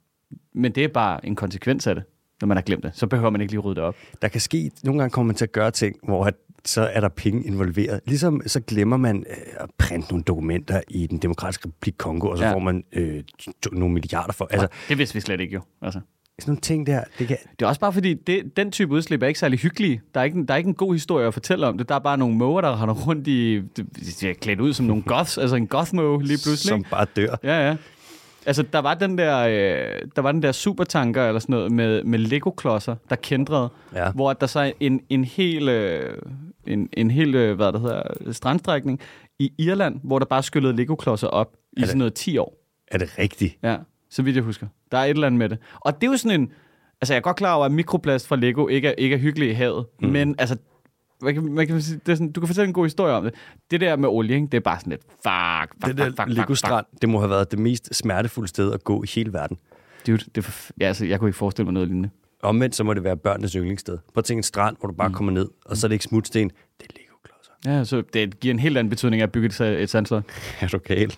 Men 0.55 0.73
det 0.73 0.85
er 0.85 0.89
bare 0.89 1.27
en 1.27 1.37
konsekvens 1.37 1.87
af 1.87 1.95
det, 1.95 2.05
når 2.41 2.49
man 2.49 2.57
har 2.57 2.63
glemt 2.63 2.83
det. 2.83 2.91
Så 2.95 3.07
behøver 3.07 3.31
man 3.31 3.41
ikke 3.41 3.53
lige 3.53 3.61
rydde 3.61 3.75
det 3.77 3.85
op. 3.85 3.97
Der 4.23 4.29
kan 4.29 4.41
ske, 4.41 4.71
nogle 4.85 5.01
gange 5.01 5.13
kommer 5.13 5.27
man 5.27 5.37
til 5.37 5.45
at 5.45 5.53
gøre 5.53 5.71
ting, 5.71 5.97
hvor 6.05 6.25
at, 6.25 6.35
så 6.65 6.81
er 6.83 7.01
der 7.01 7.09
penge 7.09 7.45
involveret. 7.47 8.01
Ligesom 8.07 8.43
så 8.47 8.61
glemmer 8.61 8.97
man 8.97 9.25
øh, 9.31 9.37
at 9.61 9.71
printe 9.79 10.09
nogle 10.11 10.25
dokumenter 10.25 10.81
i 10.89 11.07
den 11.07 11.19
demokratiske 11.19 11.69
republik 11.69 11.95
Kongo, 11.99 12.29
og 12.29 12.39
så 12.39 12.45
ja. 12.45 12.53
får 12.53 12.59
man 12.59 12.85
øh, 12.93 13.23
to, 13.63 13.71
nogle 13.73 13.95
milliarder 13.95 14.33
for. 14.33 14.49
Altså, 14.51 14.69
Det 14.89 14.99
vidste 14.99 15.15
vi 15.15 15.21
slet 15.21 15.41
ikke 15.41 15.55
jo. 15.55 15.61
Altså. 15.83 16.01
Sådan 16.41 16.51
nogle 16.51 16.61
ting 16.61 16.87
der, 16.87 17.05
det 17.19 17.29
kan, 17.29 17.37
Det 17.59 17.65
er 17.65 17.69
også 17.69 17.81
bare 17.81 17.93
fordi, 17.93 18.15
det, 18.15 18.57
den 18.57 18.71
type 18.73 18.93
udslip 18.93 19.23
er 19.23 19.27
ikke 19.27 19.41
særlig 19.41 19.59
hyggelige. 19.59 20.01
Der 20.15 20.21
er 20.21 20.25
ikke, 20.25 20.47
der 20.47 20.55
er 20.55 20.59
ikke 20.59 20.69
en 20.69 20.75
god 20.75 20.93
historie 20.93 21.27
at 21.27 21.33
fortælle 21.35 21.67
om 21.67 21.79
det. 21.79 21.89
Der 21.89 21.95
er 21.95 21.99
bare 21.99 22.19
nogle 22.19 22.35
måger, 22.37 22.61
der 22.61 22.83
render 22.83 22.95
rundt 22.95 23.29
i... 23.29 23.59
De 24.21 24.31
er 24.31 24.35
klædt 24.41 24.61
ud 24.61 24.73
som 24.73 24.87
nogle 24.87 25.03
goths, 25.03 25.39
altså 25.39 25.57
en 25.57 25.67
goth-måge 25.67 26.23
lige 26.23 26.39
pludselig. 26.45 26.69
som 26.69 26.85
bare 26.91 27.07
dør. 27.17 27.37
Ja, 27.43 27.69
ja. 27.69 27.77
Altså, 28.47 28.63
der 28.63 28.79
var 28.79 28.95
den 28.95 29.19
der, 29.19 29.39
øh, 29.39 30.03
der 30.17 30.23
var 30.23 30.33
den 30.33 30.43
der 30.43 30.53
supertanker 30.53 31.27
eller 31.27 31.39
sådan 31.41 31.53
noget 31.53 31.73
med, 31.73 32.05
med 32.05 32.19
Lego-klodser, 32.19 32.97
der 33.11 33.17
kendrede, 33.17 33.69
Ja. 33.95 34.11
hvor 34.11 34.33
der 34.33 34.47
så 34.47 34.73
en, 34.81 35.01
en 35.09 35.25
hel, 35.25 35.69
øh, 35.69 36.19
en, 36.67 36.89
en 36.93 37.11
hel 37.11 37.35
øh, 37.35 37.57
hvad 37.57 37.73
der 37.73 37.79
hedder, 37.79 38.03
strandstrækning 38.33 39.01
i 39.39 39.53
Irland, 39.59 40.01
hvor 40.05 40.19
der 40.19 40.27
bare 40.27 40.43
skyllede 40.43 40.77
Lego-klodser 40.77 41.27
op 41.27 41.53
i 41.77 41.81
det- 41.81 41.89
sådan 41.89 41.99
noget 41.99 42.15
10 42.15 42.39
år. 42.39 42.55
Er 42.91 42.99
det 42.99 43.19
rigtigt? 43.19 43.57
Ja, 43.63 43.77
så 44.13 44.23
vidt 44.23 44.37
jeg 44.37 44.45
husker. 44.45 44.67
Der 44.93 44.99
er 44.99 45.05
et 45.05 45.11
eller 45.11 45.27
andet 45.27 45.39
med 45.39 45.49
det. 45.49 45.59
Og 45.75 46.01
det 46.01 46.07
er 46.07 46.11
jo 46.11 46.17
sådan 46.17 46.41
en... 46.41 46.53
Altså, 47.01 47.15
jeg 47.15 47.19
er 47.19 47.23
godt 47.23 47.37
klar 47.37 47.55
over, 47.55 47.65
at 47.65 47.73
mikroplast 47.73 48.29
fra 48.29 48.37
Lego 48.37 48.69
ikke 48.69 48.89
er, 48.89 48.93
ikke 48.99 49.15
er 49.15 49.19
hyggelig 49.19 49.51
i 49.51 49.53
havet. 49.53 49.87
Mm. 50.01 50.09
Men 50.09 50.35
altså, 50.39 50.57
hvad 51.21 51.35
kan, 51.35 51.57
kan 51.57 51.75
man 51.75 51.83
sige? 51.83 52.01
Det 52.07 52.13
er 52.13 52.17
sådan, 52.17 52.33
du 52.33 52.41
kan 52.41 52.47
fortælle 52.47 52.69
en 52.69 52.73
god 52.73 52.85
historie 52.85 53.15
om 53.15 53.25
det. 53.25 53.35
Det 53.71 53.81
der 53.81 53.97
med 53.97 54.09
olie, 54.09 54.35
ikke? 54.35 54.47
det 54.47 54.55
er 54.55 54.61
bare 54.61 54.81
sådan 54.81 54.91
lidt... 54.91 55.03
Fuck, 55.03 55.75
fuck, 55.75 55.87
Det 55.87 55.99
der 55.99 56.05
fuck, 56.05 56.21
fuck, 56.21 56.39
Lego 56.39 56.55
Strand, 56.55 56.87
det 57.03 57.09
må 57.09 57.19
have 57.19 57.31
været 57.31 57.51
det 57.51 57.59
mest 57.59 57.95
smertefulde 57.95 58.49
sted 58.49 58.73
at 58.73 58.85
gå 58.85 59.03
i 59.03 59.07
hele 59.15 59.33
verden. 59.33 59.59
Dude, 60.07 60.19
det 60.19 60.39
er 60.39 60.43
for, 60.43 60.73
ja, 60.81 60.87
altså, 60.87 61.07
jeg 61.07 61.19
kunne 61.19 61.29
ikke 61.29 61.39
forestille 61.39 61.65
mig 61.65 61.73
noget 61.73 61.89
lignende. 61.89 62.11
Omvendt 62.43 62.75
så 62.75 62.85
må 62.85 62.95
det 62.95 63.05
være 63.05 63.17
børnenes 63.17 63.53
yndlingssted. 63.53 63.99
Prøv 63.99 64.21
at 64.21 64.25
tænke 64.25 64.39
en 64.39 64.43
strand, 64.43 64.77
hvor 64.81 64.89
du 64.89 64.95
bare 64.95 65.09
mm. 65.09 65.15
kommer 65.15 65.33
ned, 65.33 65.49
og 65.65 65.77
så 65.77 65.87
er 65.87 65.89
det 65.89 65.95
ikke 65.95 66.05
smutsten, 66.05 66.49
det 66.81 66.87
er 66.91 66.93
Lego-klodser. 66.97 67.79
Ja, 67.79 67.85
så 67.85 68.03
det 68.13 68.41
giver 68.41 68.55
en 68.55 68.61
helt 68.61 68.79
anden 68.79 68.91
betydning 68.91 69.23
at 69.23 69.33
bygge 69.33 69.47
et, 69.47 69.83
et 69.83 69.91
sandslot. 69.91 70.25
Er 70.61 70.67
du 70.67 70.79
gal? 70.79 71.15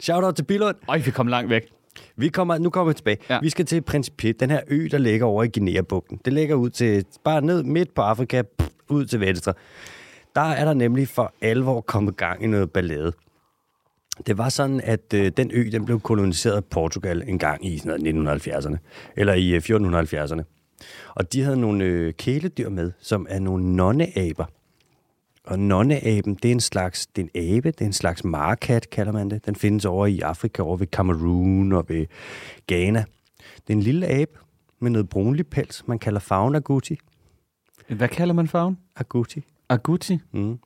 Shout-out 0.00 0.34
til 0.34 0.42
Billund. 0.42 0.76
Øj, 0.88 0.98
vi 0.98 1.10
kom 1.10 1.26
langt 1.26 1.50
væk. 1.50 1.62
Vi 2.20 2.28
kommer, 2.28 2.58
nu 2.58 2.70
kommer 2.70 2.92
vi 2.92 2.94
tilbage. 2.94 3.18
Ja. 3.30 3.38
Vi 3.42 3.50
skal 3.50 3.66
til 3.66 3.80
Principe, 3.82 4.32
den 4.32 4.50
her 4.50 4.60
ø, 4.68 4.88
der 4.90 4.98
ligger 4.98 5.26
over 5.26 5.44
i 5.44 5.48
Guinea-bugten. 5.48 6.20
Det 6.24 6.32
ligger 6.32 6.54
ud 6.54 6.70
til, 6.70 7.04
bare 7.24 7.40
ned 7.40 7.62
midt 7.62 7.94
på 7.94 8.02
Afrika, 8.02 8.42
pff, 8.42 8.70
ud 8.88 9.04
til 9.04 9.20
venstre. 9.20 9.52
Der 10.34 10.40
er 10.40 10.64
der 10.64 10.74
nemlig 10.74 11.08
for 11.08 11.34
alvor 11.42 11.80
kommet 11.80 12.16
gang 12.16 12.44
i 12.44 12.46
noget 12.46 12.70
ballade. 12.70 13.12
Det 14.26 14.38
var 14.38 14.48
sådan, 14.48 14.80
at 14.84 15.14
øh, 15.14 15.32
den 15.36 15.50
ø, 15.54 15.68
den 15.72 15.84
blev 15.84 16.00
koloniseret 16.00 16.56
af 16.56 16.64
Portugal 16.64 17.22
en 17.26 17.38
gang 17.38 17.66
i 17.66 17.78
sådan 17.78 18.14
noget 18.14 18.40
1970'erne, 18.46 18.76
eller 19.16 19.34
i 19.34 19.50
øh, 19.50 19.62
1470'erne. 19.62 20.42
Og 21.14 21.32
de 21.32 21.42
havde 21.42 21.60
nogle 21.60 21.84
øh, 21.84 22.14
kæledyr 22.14 22.68
med, 22.68 22.92
som 23.00 23.26
er 23.30 23.38
nogle 23.38 23.76
nonneaber. 23.76 24.44
Og 25.50 25.58
nonneaben, 25.58 26.34
det 26.34 26.48
er 26.48 26.52
en 26.52 26.60
slags, 26.60 27.06
det 27.06 27.22
er 27.22 27.28
en 27.34 27.56
abe, 27.56 27.70
det 27.70 27.80
er 27.80 27.86
en 27.86 27.92
slags 27.92 28.24
markat, 28.24 28.90
kalder 28.90 29.12
man 29.12 29.30
det. 29.30 29.46
Den 29.46 29.56
findes 29.56 29.84
over 29.84 30.06
i 30.06 30.20
Afrika, 30.20 30.62
over 30.62 30.76
ved 30.76 30.86
Cameroon 30.86 31.72
og 31.72 31.84
ved 31.88 32.06
Ghana. 32.66 33.04
Det 33.38 33.72
er 33.72 33.72
en 33.72 33.82
lille 33.82 34.06
abe 34.06 34.38
med 34.80 34.90
noget 34.90 35.08
brunlig 35.08 35.46
pels, 35.46 35.88
man 35.88 35.98
kalder 35.98 36.20
fauna 36.20 36.58
agouti. 36.58 36.98
Hvad 37.88 38.08
kalder 38.08 38.34
man 38.34 38.48
farven? 38.48 38.78
Agouti. 38.96 39.44
Agouti. 39.68 40.18
Mm. 40.32 40.58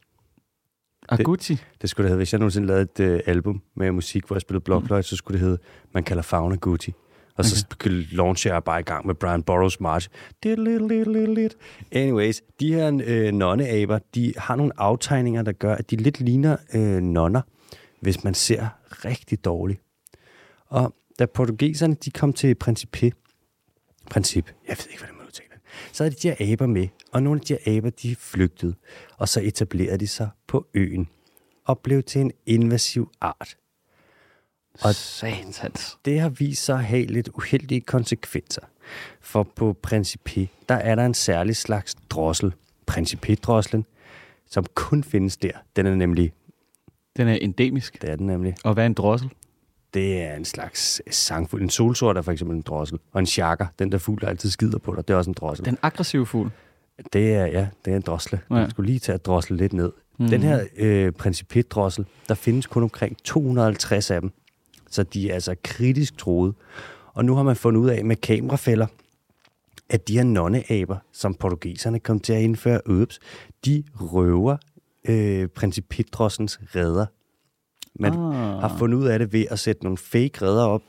Agouti. 1.09 1.59
Det 1.83 1.91
skulle 1.91 2.05
det 2.05 2.11
hedde, 2.11 2.19
hvis 2.19 2.33
jeg 2.33 2.39
nogensinde 2.39 2.67
lavede 2.67 2.83
et 2.83 3.01
øh, 3.01 3.21
album 3.27 3.63
med 3.77 3.93
musik, 3.93 4.27
hvor 4.27 4.37
jeg 4.37 4.41
spillede 4.41 4.65
blokfløjte, 4.65 5.09
så 5.09 5.17
skulle 5.17 5.39
det 5.39 5.47
hedde, 5.47 5.59
man 5.93 6.03
kalder 6.03 6.23
fauna 6.23 6.57
Gucci. 6.57 6.95
Og 7.39 7.45
så 7.45 7.67
okay. 7.73 7.91
launcher 8.13 8.53
jeg 8.53 8.65
bare 8.65 8.81
i 8.81 8.83
gang 8.83 9.07
med 9.07 9.15
Brian 9.15 9.43
Burrows 9.43 9.81
March. 9.81 10.09
Anyways, 11.93 12.43
de 12.61 12.75
her 12.75 13.01
øh, 13.05 13.33
nonneaber, 13.33 13.99
de 14.15 14.35
har 14.37 14.57
nogle 14.57 14.81
aftegninger, 14.81 15.43
der 15.43 15.53
gør, 15.53 15.75
at 15.75 15.91
de 15.91 15.97
lidt 15.97 16.21
ligner 16.21 16.57
øh, 16.75 17.03
nonner, 17.03 17.41
hvis 18.01 18.25
man 18.25 18.35
ser 18.35 18.69
rigtig 18.89 19.45
dårligt. 19.45 19.81
Og 20.67 20.95
da 21.19 21.27
portugiserne, 21.27 21.95
de 21.95 22.11
kom 22.11 22.33
til 22.33 22.55
Principe, 22.55 23.13
Princip, 24.11 24.47
jeg 24.69 24.77
ved 24.79 24.87
ikke, 24.91 25.01
hvordan 25.01 25.17
man 25.17 25.27
udtaler 25.27 25.51
det, 25.55 25.63
så 25.93 26.05
havde 26.05 26.15
de 26.15 26.21
de 26.23 26.35
her 26.35 26.53
aber 26.53 26.67
med, 26.67 26.89
og 27.13 27.23
nogle 27.23 27.41
af 27.41 27.47
de 27.47 27.57
her 27.65 27.77
aber, 27.77 27.91
de 27.91 28.17
flygtede, 28.17 28.75
og 29.19 29.29
så 29.29 29.41
etablerede 29.41 29.99
de 29.99 30.07
sig 30.07 30.29
på 30.47 30.67
øen, 30.75 31.09
og 31.65 31.79
blev 31.79 32.03
til 32.03 32.21
en 32.21 32.33
invasiv 32.47 33.11
art. 33.21 33.57
Og 34.83 34.95
satans. 34.95 35.99
Det 36.05 36.21
har 36.21 36.29
vist 36.29 36.65
sig 36.65 36.79
at 36.79 36.85
have 36.85 37.05
lidt 37.07 37.29
uheldige 37.29 37.81
konsekvenser. 37.81 38.63
For 39.21 39.43
på 39.43 39.77
Principe, 39.83 40.49
der 40.69 40.75
er 40.75 40.95
der 40.95 41.07
en 41.07 41.15
særlig 41.15 41.57
slags 41.57 41.95
drossel, 42.11 42.53
Principe-drosselen, 42.87 43.85
som 44.51 44.65
kun 44.75 45.05
findes 45.05 45.37
der. 45.37 45.51
Den 45.77 45.87
er 45.87 45.95
nemlig, 45.95 46.33
Den 47.17 47.29
er 47.29 47.35
endemisk. 47.35 48.03
det 48.03 48.11
er 48.11 48.17
den 48.17 48.27
nemlig, 48.27 48.55
Og 48.65 48.75
hvad 48.75 48.85
er 48.85 48.87
en 48.87 48.95
drossel? 48.95 49.31
det 49.95 50.23
er 50.23 50.35
en 50.37 50.45
slags 50.45 51.03
sangfugl. 51.11 51.63
En 51.63 51.71
solsort 51.71 52.17
er 52.17 52.23
for 52.23 52.33
eksempel 52.33 52.57
en 52.57 52.63
drossel. 52.63 52.99
Og 53.13 53.21
en 53.21 53.27
chakker, 53.27 53.67
den 53.79 53.93
der 53.93 53.99
fugl, 53.99 54.21
der 54.21 54.29
altid 54.29 54.51
skider 54.51 54.79
på 54.79 54.95
dig, 54.95 55.09
det 55.09 55.15
er 55.15 55.19
også 55.19 55.31
en 55.31 55.35
drossel. 55.35 55.65
Den 55.67 55.79
aggressive 55.83 56.27
fugl. 56.27 56.51
Det 57.13 57.35
er, 57.35 57.47
ja, 57.47 57.69
det 57.85 57.93
er 57.93 57.97
en 57.97 58.03
drosle. 58.03 58.41
Ja. 58.51 58.65
Du 58.65 58.71
skulle 58.71 58.87
lige 58.87 58.99
tage 58.99 59.15
at 59.15 59.27
drosle 59.27 59.57
lidt 59.57 59.73
ned. 59.73 59.93
Mm. 60.19 60.29
Den 60.29 60.43
her 60.43 60.65
øh, 60.77 61.13
principetdrossel, 61.13 62.07
der 62.29 62.35
findes 62.35 62.67
kun 62.67 62.83
omkring 62.83 63.17
250 63.25 64.11
af 64.11 64.21
dem. 64.21 64.33
Så 64.95 65.03
de 65.03 65.31
er 65.31 65.35
altså 65.35 65.55
kritisk 65.65 66.19
troede. 66.19 66.53
Og 67.15 67.25
nu 67.25 67.35
har 67.35 67.43
man 67.43 67.57
fundet 67.57 67.81
ud 67.81 67.89
af 67.89 68.05
med 68.05 68.17
kamerafælder, 68.17 68.87
at 69.89 70.09
de 70.09 70.17
her 70.17 70.25
nonneaber, 70.25 70.97
som 71.13 71.35
portugiserne 71.35 72.01
kom 72.01 72.21
til 72.21 72.33
at 72.33 72.43
indføre, 72.43 72.81
øbs, 72.87 73.19
de 73.65 73.85
røver 74.01 74.57
øh, 75.09 75.49
principetdrossens 75.49 76.61
redder. 76.75 77.07
Man 78.01 78.13
Ah. 78.13 78.61
har 78.61 78.77
fundet 78.79 78.99
ud 78.99 79.05
af 79.07 79.19
det 79.19 79.33
ved 79.33 79.45
at 79.51 79.59
sætte 79.59 79.83
nogle 79.85 79.99
fake 79.99 80.31
redder 80.43 80.65
op, 80.65 80.83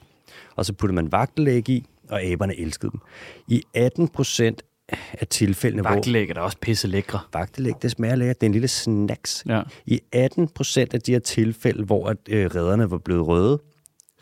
og 0.56 0.66
så 0.66 0.74
putter 0.74 0.94
man 0.94 1.12
vagtelæg 1.12 1.70
i, 1.70 1.86
og 2.10 2.22
aberne 2.24 2.60
elskede 2.60 2.92
dem. 2.92 3.00
I 3.48 3.62
18 3.74 4.08
procent 4.08 4.62
af 4.90 5.28
tilfældene, 5.28 5.82
hvor 5.82 5.90
Vagtlæg 5.92 6.30
er 6.30 6.34
da 6.34 6.42
også 6.42 6.58
pisse 6.62 6.88
lækre. 6.88 7.20
vagtelæg, 7.34 7.74
det 7.82 7.92
smager 7.92 8.16
lækkert, 8.16 8.42
det 8.42 8.46
er 8.46 8.50
en 8.50 8.54
lille 8.54 8.68
snacks. 8.68 9.44
Ja. 9.48 9.62
I 9.86 10.00
18 10.12 10.48
procent 10.48 10.94
af 10.94 11.02
de 11.02 11.12
her 11.12 11.20
tilfælde, 11.20 11.84
hvor 11.84 12.08
at, 12.10 12.18
øh, 12.30 12.46
redderne 12.46 12.92
var 12.92 12.98
blevet 12.98 13.28
røde, 13.28 13.60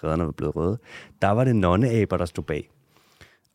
redderne 0.03 0.25
var 0.25 0.31
blevet 0.31 0.55
røde, 0.55 0.77
der 1.21 1.29
var 1.29 1.43
det 1.43 1.55
nonneaber, 1.55 2.17
der 2.17 2.25
stod 2.25 2.43
bag. 2.43 2.69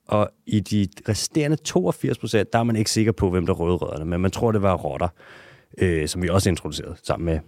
Og 0.06 0.30
i 0.46 0.60
de 0.60 0.88
resterende 1.08 1.56
82 1.56 2.18
procent, 2.18 2.52
der 2.52 2.58
er 2.58 2.62
man 2.62 2.76
ikke 2.76 2.90
sikker 2.90 3.12
på, 3.12 3.30
hvem 3.30 3.46
der 3.46 3.52
røde 3.52 3.76
redderne, 3.76 4.04
men 4.04 4.20
man 4.20 4.30
tror, 4.30 4.52
det 4.52 4.62
var 4.62 4.74
rotter, 4.74 5.08
øh, 5.78 6.08
som 6.08 6.22
vi 6.22 6.28
også 6.28 6.48
introducerede 6.48 6.96
sammen 7.02 7.26
med 7.26 7.40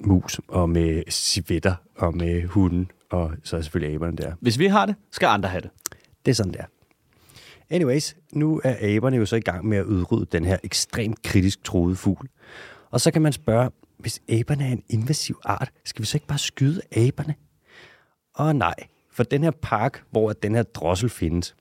mus 0.00 0.40
og 0.48 0.70
med 0.70 1.02
civetter 1.10 1.74
og 1.96 2.16
med 2.16 2.42
hunden, 2.46 2.90
og 3.10 3.32
så 3.44 3.56
er 3.56 3.60
selvfølgelig 3.60 3.94
aberne 3.94 4.16
der. 4.16 4.32
Hvis 4.40 4.58
vi 4.58 4.66
har 4.66 4.86
det, 4.86 4.94
skal 5.10 5.26
andre 5.26 5.48
have 5.48 5.60
det. 5.60 5.70
Det 6.26 6.30
er 6.30 6.34
sådan, 6.34 6.52
der. 6.52 6.64
Anyways, 7.70 8.16
nu 8.32 8.60
er 8.64 8.76
aberne 8.80 9.16
jo 9.16 9.26
så 9.26 9.36
i 9.36 9.40
gang 9.40 9.66
med 9.66 9.78
at 9.78 9.84
udrydde 9.84 10.26
den 10.32 10.44
her 10.44 10.58
ekstremt 10.62 11.22
kritisk 11.22 11.64
troede 11.64 11.96
fugl. 11.96 12.28
Og 12.90 13.00
så 13.00 13.10
kan 13.10 13.22
man 13.22 13.32
spørge, 13.32 13.70
hvis 13.98 14.20
aberne 14.28 14.64
er 14.64 14.72
en 14.72 14.82
invasiv 14.88 15.40
art, 15.44 15.70
skal 15.84 16.02
vi 16.02 16.06
så 16.06 16.16
ikke 16.16 16.26
bare 16.26 16.38
skyde 16.38 16.80
aberne? 16.92 17.34
Og 18.38 18.56
nej, 18.56 18.74
for 19.10 19.22
den 19.22 19.42
her 19.42 19.50
park, 19.50 20.02
hvor 20.10 20.32
den 20.32 20.54
her 20.54 20.62
drossel 20.62 21.08
findes, 21.10 21.54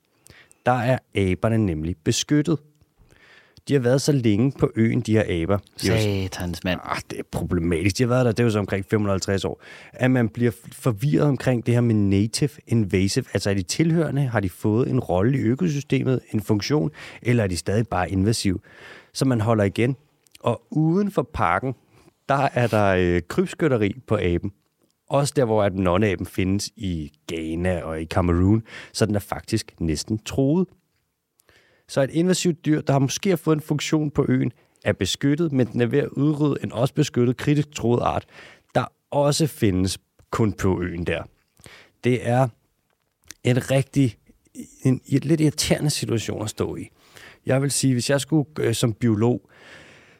der 0.65 0.71
er 0.71 0.97
aberne 1.15 1.57
nemlig 1.57 1.95
beskyttet. 2.03 2.59
De 3.67 3.73
har 3.73 3.79
været 3.79 4.01
så 4.01 4.11
længe 4.11 4.51
på 4.59 4.71
øen, 4.75 5.01
de 5.01 5.11
her 5.11 5.41
aber. 5.41 5.57
De 5.81 5.87
jo 5.87 5.97
Satans 5.97 6.63
mand. 6.63 6.79
Ah, 6.83 6.97
det 7.09 7.19
er 7.19 7.23
problematisk. 7.31 7.97
De 7.97 8.03
har 8.03 8.07
været 8.07 8.25
der, 8.25 8.31
det 8.31 8.39
er 8.39 8.43
jo 8.43 8.49
så 8.49 8.59
omkring 8.59 8.85
550 8.85 9.45
år. 9.45 9.61
At 9.93 10.11
man 10.11 10.29
bliver 10.29 10.51
forvirret 10.71 11.27
omkring 11.27 11.65
det 11.65 11.73
her 11.73 11.81
med 11.81 11.95
native 11.95 12.49
invasive. 12.67 13.25
Altså 13.33 13.49
er 13.49 13.53
de 13.53 13.61
tilhørende? 13.61 14.27
Har 14.27 14.39
de 14.39 14.49
fået 14.49 14.89
en 14.89 14.99
rolle 14.99 15.37
i 15.37 15.41
økosystemet, 15.41 16.19
en 16.31 16.41
funktion? 16.41 16.91
Eller 17.21 17.43
er 17.43 17.47
de 17.47 17.57
stadig 17.57 17.87
bare 17.87 18.11
invasiv? 18.11 18.61
Så 19.13 19.25
man 19.25 19.41
holder 19.41 19.63
igen. 19.63 19.95
Og 20.39 20.61
uden 20.69 21.11
for 21.11 21.29
parken, 21.33 21.75
der 22.29 22.49
er 22.53 22.67
der 22.67 22.85
øh, 22.87 23.21
krybskytteri 23.27 23.95
på 24.07 24.17
aben. 24.21 24.51
Også 25.09 25.33
der, 25.35 25.45
hvor 25.45 25.63
at 25.63 25.75
nonneaben 25.75 26.25
findes 26.25 26.69
i 26.75 27.11
Ghana 27.27 27.81
og 27.81 28.01
i 28.01 28.05
Cameroon. 28.05 28.63
Så 28.93 29.05
den 29.05 29.15
er 29.15 29.19
faktisk 29.19 29.73
næsten 29.79 30.17
troet. 30.17 30.67
Så 31.87 32.01
et 32.01 32.09
invasivt 32.09 32.65
dyr, 32.65 32.81
der 32.81 32.93
har 32.93 32.99
måske 32.99 33.29
har 33.29 33.37
fået 33.37 33.55
en 33.55 33.61
funktion 33.61 34.11
på 34.11 34.25
øen, 34.29 34.51
er 34.85 34.93
beskyttet, 34.93 35.51
men 35.51 35.67
den 35.67 35.81
er 35.81 35.85
ved 35.85 35.99
at 35.99 36.07
udrydde 36.07 36.63
en 36.63 36.71
også 36.71 36.93
beskyttet 36.93 37.37
kritisk 37.37 37.71
troet 37.71 38.01
art, 38.01 38.25
der 38.75 38.85
også 39.11 39.47
findes 39.47 39.99
kun 40.31 40.53
på 40.53 40.81
øen 40.81 41.03
der. 41.03 41.23
Det 42.03 42.27
er 42.27 42.47
en 43.43 43.71
rigtig, 43.71 44.17
en, 44.83 45.01
en 45.05 45.19
lidt 45.19 45.41
irriterende 45.41 45.89
situation 45.89 46.43
at 46.43 46.49
stå 46.49 46.75
i. 46.75 46.89
Jeg 47.45 47.61
vil 47.61 47.71
sige, 47.71 47.93
hvis 47.93 48.09
jeg 48.09 48.21
skulle 48.21 48.49
øh, 48.59 48.73
som 48.73 48.93
biolog 48.93 49.49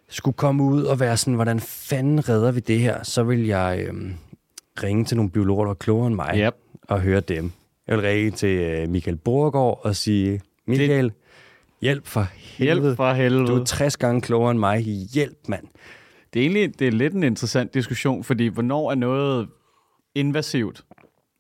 skulle 0.10 0.36
komme 0.36 0.64
ud 0.64 0.84
og 0.84 1.00
være 1.00 1.18
sådan, 1.18 1.34
hvordan 1.34 1.60
fanden 1.60 2.30
redder 2.30 2.52
vi 2.52 2.60
det 2.60 2.80
her, 2.80 3.04
så 3.04 3.24
vil 3.24 3.46
jeg 3.46 3.86
øh, 3.88 4.12
ringe 4.84 5.06
til 5.06 5.18
nogle 5.18 5.32
biologer, 5.32 5.64
der 5.64 5.70
er 5.70 5.76
klogere 5.76 6.08
end 6.08 6.16
mig, 6.16 6.34
Yep. 6.38 6.54
og 6.88 7.02
høre 7.02 7.20
dem. 7.20 7.52
Jeg 7.88 7.98
vil 7.98 8.06
ringe 8.06 8.32
til 8.32 8.50
øh, 8.50 8.90
Michael 8.90 9.18
Borgård 9.18 9.80
og 9.84 9.96
sige, 9.96 10.42
Michael, 10.68 11.12
hjælp 11.82 12.08
for 12.08 12.28
helvede. 12.34 12.82
Hjælp 12.82 12.98
for 12.98 13.14
helvede. 13.14 13.48
Du 13.48 13.56
er 13.60 13.66
60 13.66 13.98
gange 13.98 14.22
klogere 14.22 14.52
end 14.52 14.60
mig. 14.60 14.80
Hjælp, 15.14 15.38
mand. 15.48 15.66
Det 16.34 16.40
er 16.40 16.44
egentlig 16.44 16.80
det 16.80 16.88
er 16.88 16.92
lidt 16.92 17.14
en 17.14 17.24
interessant 17.24 17.74
diskussion, 17.74 18.24
fordi 18.24 18.48
hvornår 18.48 18.92
er 18.92 18.96
noget 18.96 19.48
invasivt, 20.16 20.84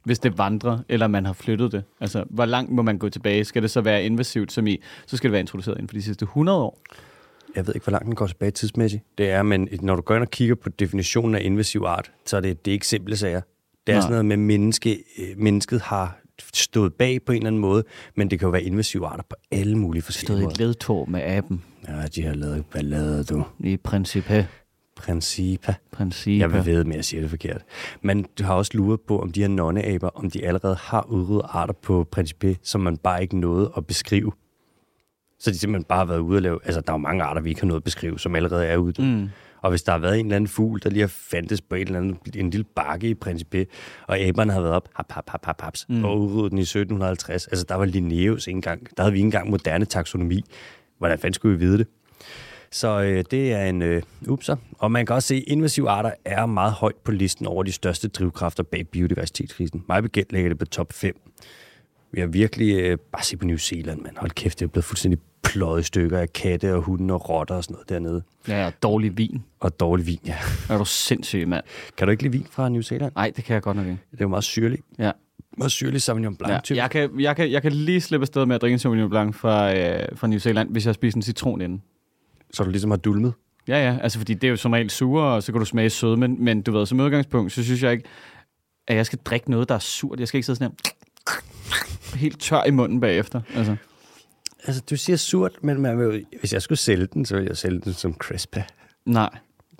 hvis 0.03 0.19
det 0.19 0.37
vandrer, 0.37 0.79
eller 0.89 1.07
man 1.07 1.25
har 1.25 1.33
flyttet 1.33 1.71
det? 1.71 1.83
Altså, 2.01 2.23
hvor 2.29 2.45
langt 2.45 2.71
må 2.71 2.81
man 2.81 2.97
gå 2.97 3.09
tilbage? 3.09 3.43
Skal 3.45 3.61
det 3.61 3.71
så 3.71 3.81
være 3.81 4.03
invasivt, 4.03 4.51
som 4.51 4.67
i, 4.67 4.81
så 5.07 5.17
skal 5.17 5.27
det 5.27 5.31
være 5.31 5.39
introduceret 5.41 5.75
inden 5.77 5.87
for 5.89 5.93
de 5.93 6.01
sidste 6.01 6.23
100 6.23 6.59
år? 6.63 6.81
Jeg 7.57 7.67
ved 7.67 7.75
ikke, 7.75 7.83
hvor 7.83 7.91
langt 7.91 8.05
den 8.05 8.15
går 8.15 8.27
tilbage 8.27 8.51
tidsmæssigt. 8.51 9.03
Det 9.17 9.29
er, 9.29 9.43
men 9.43 9.69
når 9.81 9.95
du 9.95 10.01
går 10.01 10.15
ind 10.15 10.23
og 10.23 10.31
kigger 10.31 10.55
på 10.55 10.69
definitionen 10.69 11.35
af 11.35 11.41
invasiv 11.43 11.83
art, 11.87 12.11
så 12.25 12.37
er 12.37 12.41
det, 12.41 12.65
det 12.65 12.71
er 12.71 12.73
ikke 12.73 12.87
simple 12.87 13.17
sager. 13.17 13.41
Det 13.87 13.93
er 13.93 13.97
Nej. 13.97 14.01
sådan 14.01 14.11
noget 14.11 14.25
med, 14.25 14.37
menneske, 14.37 15.03
øh, 15.19 15.27
mennesket 15.37 15.81
har 15.81 16.19
stået 16.53 16.93
bag 16.93 17.21
på 17.25 17.31
en 17.31 17.35
eller 17.37 17.47
anden 17.47 17.61
måde, 17.61 17.83
men 18.15 18.29
det 18.31 18.39
kan 18.39 18.45
jo 18.45 18.51
være 18.51 18.63
invasive 18.63 19.07
arter 19.07 19.23
på 19.29 19.35
alle 19.51 19.77
mulige 19.77 20.01
forskellige 20.01 20.27
Stod 20.27 20.39
i 20.39 20.43
måder. 20.43 20.53
et 20.53 20.59
ledtog 20.59 21.11
med 21.11 21.21
aben 21.23 21.63
Ja, 21.87 22.05
de 22.15 22.23
har 22.23 22.33
lavet 22.33 22.65
ballade, 22.65 23.23
du. 23.23 23.43
i 23.59 23.77
princippe. 23.77 24.47
Princippa. 24.95 25.73
princippe. 25.91 26.39
Jeg 26.39 26.53
vil 26.53 26.65
ved 26.65 26.83
med, 26.83 26.93
at 26.93 26.97
jeg 26.97 27.05
siger 27.05 27.21
det 27.21 27.29
forkert. 27.29 27.61
Men 28.01 28.25
du 28.39 28.43
har 28.43 28.53
også 28.53 28.71
luret 28.73 29.01
på, 29.07 29.21
om 29.21 29.31
de 29.31 29.41
her 29.41 29.47
nonneaber, 29.47 30.09
om 30.09 30.31
de 30.31 30.45
allerede 30.45 30.75
har 30.75 31.05
udryddet 31.09 31.45
arter 31.49 31.73
på 31.73 32.07
Principe, 32.11 32.57
som 32.63 32.81
man 32.81 32.97
bare 32.97 33.21
ikke 33.21 33.37
nåede 33.39 33.71
at 33.77 33.85
beskrive. 33.87 34.31
Så 35.39 35.51
de 35.51 35.59
simpelthen 35.59 35.83
bare 35.83 35.97
har 35.97 36.05
været 36.05 36.19
ude 36.19 36.37
at 36.37 36.43
lave... 36.43 36.59
Altså, 36.65 36.81
der 36.81 36.91
er 36.91 36.93
jo 36.93 36.97
mange 36.97 37.23
arter, 37.23 37.41
vi 37.41 37.49
ikke 37.49 37.61
har 37.61 37.67
nået 37.67 37.77
at 37.77 37.83
beskrive, 37.83 38.19
som 38.19 38.35
allerede 38.35 38.65
er 38.65 38.77
ude. 38.77 39.01
Mm. 39.01 39.29
Og 39.61 39.69
hvis 39.69 39.83
der 39.83 39.91
har 39.91 39.99
været 39.99 40.19
en 40.19 40.25
eller 40.25 40.35
anden 40.35 40.47
fugl, 40.47 40.79
der 40.83 40.89
lige 40.89 41.01
har 41.01 41.07
fandtes 41.07 41.61
på 41.61 41.75
en 41.75 41.81
eller 41.81 41.99
anden, 41.99 42.17
en 42.35 42.49
lille 42.49 42.65
bakke 42.75 43.09
i 43.09 43.13
Principe, 43.13 43.65
og 44.07 44.19
aberne 44.19 44.53
har 44.53 44.61
været 44.61 44.73
op, 44.73 44.89
hap, 44.95 45.11
hap, 45.11 45.29
hap, 45.29 45.45
hap, 45.45 45.61
haps, 45.61 45.85
mm. 45.89 46.03
og 46.03 46.19
udryddet 46.19 46.51
den 46.51 46.57
i 46.57 46.61
1750. 46.61 47.47
Altså, 47.47 47.65
der 47.69 47.75
var 47.75 47.85
Linnaeus 47.85 48.47
engang. 48.47 48.97
Der 48.97 49.03
havde 49.03 49.11
vi 49.11 49.17
ikke 49.17 49.25
engang 49.25 49.49
moderne 49.49 49.85
taksonomi. 49.85 50.43
Hvordan 50.97 51.19
fanden 51.19 51.33
skulle 51.33 51.57
vi 51.57 51.65
vide 51.65 51.77
det? 51.77 51.87
Så 52.71 53.01
øh, 53.01 53.23
det 53.31 53.53
er 53.53 53.65
en 53.65 53.81
øh, 53.81 54.01
upser. 54.27 54.55
Og 54.77 54.91
man 54.91 55.05
kan 55.05 55.15
også 55.15 55.27
se, 55.27 55.35
at 55.35 55.43
invasive 55.47 55.89
arter 55.89 56.11
er 56.25 56.45
meget 56.45 56.73
højt 56.73 56.95
på 57.03 57.11
listen 57.11 57.45
over 57.45 57.63
de 57.63 57.71
største 57.71 58.07
drivkræfter 58.07 58.63
bag 58.63 58.87
biodiversitetskrisen. 58.87 59.83
Mig 59.89 60.03
bekendt 60.03 60.31
ligger 60.31 60.49
det 60.49 60.59
på 60.59 60.65
top 60.65 60.93
5. 60.93 61.21
Vi 62.11 62.19
har 62.19 62.27
virkelig 62.27 62.79
øh, 62.79 62.97
bare 63.11 63.23
se 63.23 63.37
på 63.37 63.45
New 63.45 63.57
Zealand, 63.57 64.01
man. 64.01 64.17
Hold 64.17 64.31
kæft, 64.31 64.59
det 64.59 64.65
er 64.65 64.69
blevet 64.69 64.85
fuldstændig 64.85 65.19
pløjet 65.43 65.85
stykker 65.85 66.19
af 66.19 66.33
katte 66.33 66.75
og 66.75 66.81
hunde 66.81 67.13
og 67.13 67.29
rotter 67.29 67.55
og 67.55 67.63
sådan 67.63 67.73
noget 67.73 67.89
dernede. 67.89 68.23
Ja, 68.47 68.65
og 68.65 68.73
dårlig 68.83 69.17
vin. 69.17 69.43
Og 69.59 69.79
dårlig 69.79 70.07
vin, 70.07 70.19
ja. 70.25 70.35
Er 70.69 70.77
du 70.77 70.85
sindssyg, 70.85 71.47
mand? 71.47 71.63
Kan 71.97 72.07
du 72.07 72.11
ikke 72.11 72.23
lide 72.23 72.31
vin 72.31 72.47
fra 72.51 72.69
New 72.69 72.81
Zealand? 72.81 73.11
Nej, 73.15 73.31
det 73.35 73.43
kan 73.43 73.53
jeg 73.53 73.61
godt 73.61 73.77
nok 73.77 73.85
ikke. 73.85 73.99
Det 74.11 74.21
er 74.21 74.25
jo 74.25 74.29
meget 74.29 74.43
syrligt. 74.43 74.81
Ja. 74.99 75.11
Meget 75.57 75.71
syrlig 75.71 76.01
Sauvignon 76.01 76.35
Blanc. 76.35 76.53
Ja, 76.53 76.59
type. 76.63 76.77
jeg, 76.77 76.89
kan, 76.89 77.19
jeg, 77.19 77.35
kan, 77.35 77.51
jeg 77.51 77.61
kan 77.61 77.71
lige 77.71 78.01
slippe 78.01 78.23
afsted 78.23 78.45
med 78.45 78.55
at 78.55 78.61
drikke 78.61 78.73
en 78.73 78.79
Sauvignon 78.79 79.09
Blanc 79.09 79.35
fra, 79.35 79.75
øh, 79.75 80.07
fra 80.15 80.27
New 80.27 80.39
Zealand, 80.39 80.69
hvis 80.69 80.85
jeg 80.85 80.95
spiser 80.95 81.17
en 81.17 81.21
citron 81.21 81.61
inden. 81.61 81.81
Så 82.53 82.63
du 82.63 82.69
ligesom 82.69 82.91
har 82.91 82.97
dulmet. 82.97 83.33
Ja, 83.67 83.91
ja, 83.91 83.97
altså 84.01 84.17
fordi 84.17 84.33
det 84.33 84.43
er 84.43 84.49
jo 84.49 84.55
som 84.55 84.71
regel 84.71 84.89
sure, 84.89 85.23
og 85.23 85.43
så 85.43 85.51
kan 85.51 85.59
du 85.59 85.65
smage 85.65 85.89
søde, 85.89 86.17
men, 86.17 86.43
men 86.43 86.61
du 86.61 86.71
ved, 86.71 86.85
som 86.85 86.99
udgangspunkt, 86.99 87.51
så 87.51 87.63
synes 87.63 87.83
jeg 87.83 87.91
ikke, 87.91 88.03
at 88.87 88.95
jeg 88.95 89.05
skal 89.05 89.19
drikke 89.25 89.51
noget, 89.51 89.69
der 89.69 89.75
er 89.75 89.79
surt. 89.79 90.19
Jeg 90.19 90.27
skal 90.27 90.37
ikke 90.37 90.45
sidde 90.45 90.59
sådan 90.59 90.73
her, 92.13 92.17
helt 92.25 92.41
tør 92.41 92.63
i 92.63 92.71
munden 92.71 92.99
bagefter. 92.99 93.41
Altså. 93.55 93.75
Altså, 94.67 94.81
du 94.89 94.97
siger 94.97 95.17
surt, 95.17 95.63
men 95.63 95.81
man 95.81 95.99
vil, 95.99 96.25
hvis 96.39 96.53
jeg 96.53 96.61
skulle 96.61 96.79
sælge 96.79 97.05
den, 97.05 97.25
så 97.25 97.35
ville 97.35 97.49
jeg 97.49 97.57
sælge 97.57 97.79
den 97.79 97.93
som 97.93 98.13
crispa. 98.13 98.63
Nej, 99.05 99.37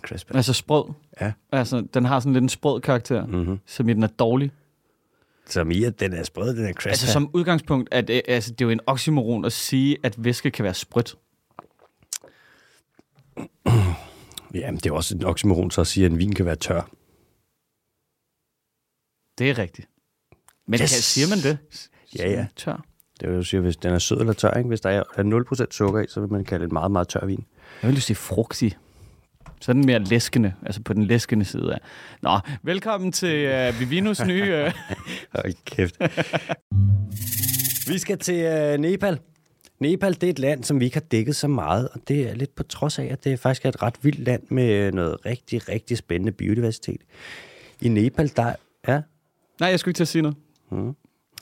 crispa. 0.08 0.36
altså 0.38 0.54
sprød. 0.54 0.94
Ja. 1.22 1.32
Altså, 1.52 1.88
den 1.94 2.06
har 2.06 2.20
sådan 2.20 2.34
lidt 2.34 2.42
en 2.44 2.50
sprød 2.50 2.82
karakter, 2.82 3.26
Mm-hmm. 3.26 3.60
som 3.66 3.90
i 3.90 3.94
den 3.94 4.04
er 4.04 4.08
dårlig. 4.08 4.52
Som 5.50 5.72
i, 5.72 5.84
at 5.84 6.00
den 6.00 6.14
er 6.14 6.24
sprød, 6.24 6.56
den 6.56 6.66
er 6.66 6.74
crispa. 6.74 6.90
Altså 6.90 7.08
som 7.08 7.30
udgangspunkt, 7.34 7.90
at, 7.92 8.10
øh, 8.10 8.22
altså, 8.28 8.52
det 8.52 8.62
er 8.62 8.66
jo 8.66 8.70
en 8.72 8.80
oxymoron 8.86 9.46
at 9.46 9.54
sige, 9.54 9.98
at 10.04 10.16
væske 10.24 10.52
kan 10.52 10.64
være 10.64 10.74
sprødt. 10.74 11.16
Jamen, 14.54 14.76
det 14.78 14.86
er 14.86 14.90
jo 14.90 14.96
også 14.96 15.16
en 15.16 15.24
oxymoron 15.24 15.72
så 15.72 15.82
at 15.82 15.88
sige, 15.88 16.06
at 16.06 16.12
en 16.12 16.18
vin 16.20 16.36
kan 16.36 16.46
være 16.46 16.56
tør. 16.56 16.82
Det 19.38 19.50
er 19.50 19.58
rigtigt. 19.58 19.88
Men 20.68 20.74
yes. 20.74 20.80
kan, 20.80 21.02
siger 21.02 21.28
man 21.30 21.38
det? 21.38 21.58
Ja, 22.20 22.30
ja. 22.32 22.48
Tør. 22.56 22.86
Det 23.22 23.30
er 23.30 23.34
jo, 23.34 23.44
siger, 23.44 23.62
hvis 23.62 23.78
den 23.78 23.94
er 23.94 24.00
sød 24.00 24.20
eller 24.20 24.34
tør, 24.34 24.52
ikke? 24.52 24.68
Hvis 24.68 24.82
der 24.82 24.90
er 24.90 25.04
er 25.16 25.24
0% 25.64 25.66
sukker 25.72 26.02
i, 26.02 26.06
så 26.10 26.20
vil 26.20 26.32
man 26.32 26.46
kalde 26.46 26.64
det 26.64 26.70
en 26.70 26.74
meget, 26.74 26.92
meget 26.92 27.08
tør 27.08 27.26
vin. 27.26 27.46
Jeg 27.82 27.88
vil 27.88 27.96
jo 27.96 28.02
sige 28.02 28.16
frugtig. 28.16 28.78
Så 29.62 29.72
er 29.72 29.74
den 29.74 29.86
mere 29.86 30.00
læskende, 30.00 30.54
altså 30.66 30.82
på 30.82 30.94
den 30.94 31.04
læskende 31.04 31.46
side 31.46 31.74
af. 31.74 31.80
Nå, 32.22 32.40
velkommen 32.64 33.12
til 33.12 33.70
uh, 33.70 33.80
Vivinos 33.80 34.26
nye... 34.26 34.66
Uh, 34.66 34.72
Hold 35.36 35.54
kæft. 35.66 35.96
vi 37.94 37.98
skal 37.98 38.18
til 38.18 38.74
uh, 38.74 38.82
Nepal. 38.82 39.20
Nepal, 39.80 40.14
det 40.14 40.24
er 40.24 40.30
et 40.30 40.40
land, 40.40 40.64
som 40.64 40.80
vi 40.80 40.86
ikke 40.86 40.96
har 40.96 41.02
dækket 41.12 41.36
så 41.36 41.48
meget, 41.48 41.90
og 41.90 42.00
det 42.08 42.30
er 42.30 42.34
lidt 42.34 42.56
på 42.56 42.64
trods 42.64 43.00
af, 43.00 43.06
at 43.06 43.24
det 43.24 43.40
faktisk 43.40 43.66
er 43.66 43.70
et 43.70 43.82
ret 43.82 43.96
vildt 44.02 44.20
land 44.20 44.44
med 44.50 44.92
noget 44.92 45.26
rigtig, 45.26 45.70
rigtig 45.70 45.98
spændende 45.98 46.32
biodiversitet. 46.32 47.02
I 47.82 47.90
Nepal, 47.90 48.32
der 48.36 48.54
er... 48.84 49.02
nej, 49.60 49.70
jeg 49.70 49.80
skulle 49.80 49.90
ikke 49.90 49.98
til 49.98 50.04
at 50.04 50.08
sige 50.08 50.22
noget. 50.22 50.38
Mm. 50.72 50.96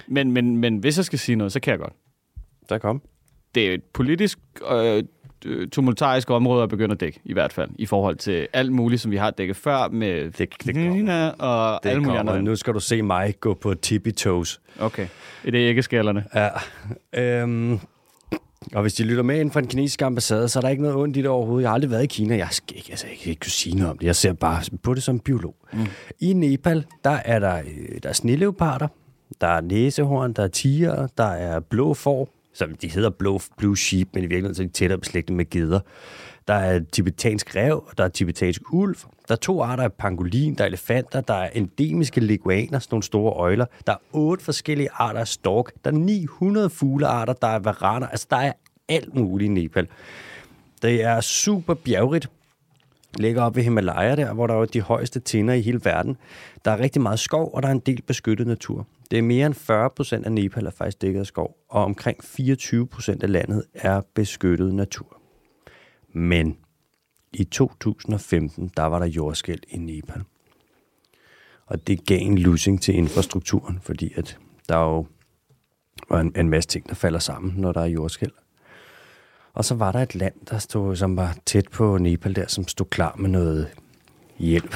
Men, 0.07 0.31
men, 0.31 0.57
men 0.57 0.77
hvis 0.77 0.97
jeg 0.97 1.05
skal 1.05 1.19
sige 1.19 1.35
noget, 1.35 1.51
så 1.53 1.59
kan 1.59 1.71
jeg 1.71 1.79
godt. 1.79 1.93
Der 2.69 2.77
kom. 2.77 3.01
Det 3.55 3.69
er 3.69 3.73
et 3.73 3.83
politisk 3.93 4.39
øh, 4.71 5.03
øh, 5.45 5.67
tumultariske 5.69 6.33
områder 6.33 6.67
begynder 6.67 6.95
at 6.95 6.99
dække, 7.01 7.19
i 7.25 7.33
hvert 7.33 7.53
fald, 7.53 7.69
i 7.79 7.85
forhold 7.85 8.15
til 8.15 8.47
alt 8.53 8.71
muligt, 8.71 9.01
som 9.01 9.11
vi 9.11 9.17
har 9.17 9.31
dækket 9.31 9.55
før 9.55 9.87
med 9.87 10.23
Det- 10.31 10.37
det 10.37 10.73
Kina 10.75 11.29
og 11.29 11.79
Det 11.83 11.89
alle 11.89 12.01
mulige 12.03 12.19
andre. 12.19 12.41
Nu 12.41 12.55
skal 12.55 12.73
du 12.73 12.79
se 12.79 13.01
mig 13.01 13.33
gå 13.39 13.53
på 13.53 13.73
tippy 13.73 14.11
toes. 14.13 14.61
Okay, 14.79 15.07
det 15.45 15.63
er 15.65 15.67
ikke 15.69 15.83
skallerne. 15.83 16.23
Ja. 16.35 16.49
Øhm, 17.41 17.79
og 18.73 18.81
hvis 18.81 18.93
de 18.93 19.03
lytter 19.03 19.23
med 19.23 19.35
inden 19.35 19.51
for 19.51 19.59
den 19.59 19.69
kinesiske 19.69 20.05
ambassade, 20.05 20.49
så 20.49 20.59
er 20.59 20.61
der 20.61 20.69
ikke 20.69 20.81
noget 20.83 20.97
ondt 20.97 21.17
i 21.17 21.21
det 21.21 21.29
overhovedet. 21.29 21.61
Jeg 21.63 21.69
har 21.69 21.73
aldrig 21.73 21.91
været 21.91 22.03
i 22.03 22.07
Kina. 22.07 22.37
Jeg 22.37 22.47
skal 22.51 22.77
ikke, 22.77 22.87
altså, 22.91 23.07
jeg 23.07 23.17
kan 23.17 23.29
ikke 23.29 23.39
kunne 23.39 23.51
sige 23.51 23.75
noget 23.75 23.91
om 23.91 23.97
det. 23.97 24.05
Jeg 24.05 24.15
ser 24.15 24.33
bare 24.33 24.61
på 24.83 24.93
det 24.93 25.03
som 25.03 25.19
biolog. 25.19 25.55
Mm. 25.73 25.79
I 26.21 26.33
Nepal, 26.33 26.85
der 27.03 27.09
er 27.25 27.39
der, 27.39 27.57
øh, 27.57 27.99
der 28.03 28.09
er 28.09 28.13
sneleoparder, 28.13 28.87
der 29.41 29.47
er 29.47 29.61
næsehorn, 29.61 30.33
der 30.33 30.43
er 30.43 30.47
tiger, 30.47 31.07
der 31.17 31.23
er 31.23 31.59
blå 31.59 31.93
får, 31.93 32.29
som 32.53 32.75
de 32.75 32.87
hedder 32.87 33.09
blå, 33.09 33.39
blue 33.57 33.77
sheep, 33.77 34.07
men 34.13 34.23
i 34.23 34.27
virkeligheden 34.27 34.55
så 34.55 34.63
er 34.63 34.67
de 34.67 34.73
tættere 34.73 34.99
beslægtet 34.99 35.35
med 35.35 35.49
geder. 35.49 35.79
Der 36.47 36.53
er 36.53 36.79
tibetansk 36.91 37.55
rev, 37.55 37.83
og 37.87 37.97
der 37.97 38.03
er 38.03 38.07
tibetansk 38.07 38.61
ulv. 38.71 38.95
Der 39.27 39.33
er 39.33 39.35
to 39.35 39.61
arter 39.61 39.83
af 39.83 39.93
pangolin, 39.93 40.55
der 40.55 40.63
er 40.63 40.67
elefanter, 40.67 41.21
der 41.21 41.33
er 41.33 41.49
endemiske 41.49 42.21
leguaner, 42.21 42.79
sådan 42.79 42.93
nogle 42.93 43.03
store 43.03 43.33
øjler. 43.33 43.65
Der 43.87 43.93
er 43.93 43.97
otte 44.13 44.43
forskellige 44.43 44.89
arter 44.93 45.19
af 45.19 45.27
stork. 45.27 45.71
Der 45.85 45.91
er 45.91 45.95
900 45.95 46.69
fuglearter, 46.69 47.33
der 47.33 47.47
er 47.47 47.59
varaner. 47.59 48.07
Altså, 48.07 48.27
der 48.29 48.37
er 48.37 48.53
alt 48.89 49.15
muligt 49.15 49.49
i 49.49 49.53
Nepal. 49.53 49.87
Det 50.81 51.03
er 51.03 51.21
super 51.21 51.73
bjergrigt. 51.73 52.29
Ligger 53.17 53.43
op 53.43 53.55
ved 53.55 53.63
Himalaya 53.63 54.15
der, 54.15 54.33
hvor 54.33 54.47
der 54.47 54.53
er 54.53 54.65
de 54.65 54.81
højeste 54.81 55.19
tinder 55.19 55.53
i 55.53 55.61
hele 55.61 55.81
verden. 55.83 56.17
Der 56.65 56.71
er 56.71 56.79
rigtig 56.79 57.01
meget 57.01 57.19
skov, 57.19 57.51
og 57.53 57.63
der 57.63 57.67
er 57.67 57.71
en 57.73 57.79
del 57.79 58.01
beskyttet 58.01 58.47
natur. 58.47 58.87
Det 59.11 59.19
er 59.19 59.23
mere 59.23 59.45
end 59.45 59.53
40 59.53 59.89
procent 59.89 60.25
af 60.25 60.31
Nepal 60.31 60.65
er 60.65 60.71
faktisk 60.71 61.01
dækket 61.01 61.19
af 61.19 61.25
skov, 61.25 61.57
og 61.69 61.83
omkring 61.83 62.23
24 62.23 62.87
procent 62.87 63.23
af 63.23 63.31
landet 63.31 63.63
er 63.73 64.01
beskyttet 64.13 64.73
natur. 64.73 65.21
Men 66.13 66.57
i 67.33 67.43
2015, 67.43 68.71
der 68.77 68.83
var 68.83 68.99
der 68.99 69.05
jordskæld 69.05 69.61
i 69.67 69.77
Nepal. 69.77 70.23
Og 71.65 71.87
det 71.87 72.05
gav 72.05 72.19
en 72.21 72.37
losing 72.37 72.81
til 72.81 72.95
infrastrukturen, 72.95 73.79
fordi 73.81 74.13
at 74.15 74.37
der 74.69 74.77
jo 74.77 75.05
var 76.09 76.19
en, 76.19 76.33
en 76.35 76.49
masse 76.49 76.69
ting, 76.69 76.89
der 76.89 76.95
falder 76.95 77.19
sammen, 77.19 77.53
når 77.57 77.71
der 77.71 77.81
er 77.81 77.85
jordskæld. 77.85 78.31
Og 79.53 79.65
så 79.65 79.75
var 79.75 79.91
der 79.91 79.99
et 79.99 80.15
land, 80.15 80.33
der 80.49 80.57
stod, 80.57 80.95
som 80.95 81.17
var 81.17 81.37
tæt 81.45 81.67
på 81.71 81.97
Nepal 81.97 82.35
der, 82.35 82.47
som 82.47 82.67
stod 82.67 82.85
klar 82.85 83.15
med 83.15 83.29
noget 83.29 83.69
hjælp. 84.37 84.75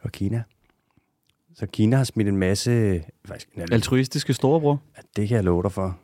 Og 0.00 0.12
Kina. 0.12 0.42
Så 1.62 1.66
Kina 1.72 1.96
har 1.96 2.04
smidt 2.04 2.28
en 2.28 2.36
masse... 2.36 3.02
Faktisk, 3.24 3.48
Altruistiske 3.72 4.32
storebror. 4.32 4.82
det 5.16 5.28
kan 5.28 5.34
jeg 5.34 5.44
love 5.44 5.62
dig 5.62 5.72
for. 5.72 5.98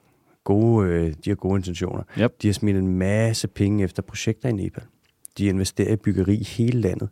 Gode, 0.44 0.88
øh, 0.88 1.14
de 1.24 1.30
har 1.30 1.34
gode 1.34 1.56
intentioner. 1.56 2.02
Yep. 2.18 2.42
De 2.42 2.48
har 2.48 2.52
smidt 2.52 2.76
en 2.76 2.98
masse 2.98 3.48
penge 3.48 3.84
efter 3.84 4.02
projekter 4.02 4.48
i 4.48 4.52
Nepal. 4.52 4.82
De 5.38 5.46
investerer 5.46 5.92
i 5.92 5.96
byggeri 5.96 6.34
i 6.34 6.44
hele 6.44 6.80
landet. 6.80 7.08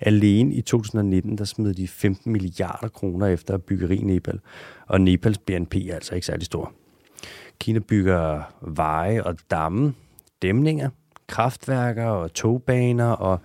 Alene 0.00 0.54
i 0.54 0.60
2019, 0.60 1.38
der 1.38 1.44
smed 1.44 1.74
de 1.74 1.88
15 1.88 2.32
milliarder 2.32 2.88
kroner 2.88 3.26
efter 3.26 3.58
byggeri 3.58 3.96
i 3.96 4.04
Nepal. 4.04 4.40
Og 4.86 5.00
Nepals 5.00 5.38
BNP 5.38 5.74
er 5.74 5.94
altså 5.94 6.14
ikke 6.14 6.26
særlig 6.26 6.46
stor. 6.46 6.72
Kina 7.60 7.78
bygger 7.78 8.42
veje 8.60 9.22
og 9.22 9.36
damme, 9.50 9.94
dæmninger, 10.42 10.90
kraftværker 11.28 12.06
og 12.06 12.34
togbaner, 12.34 13.10
og 13.10 13.40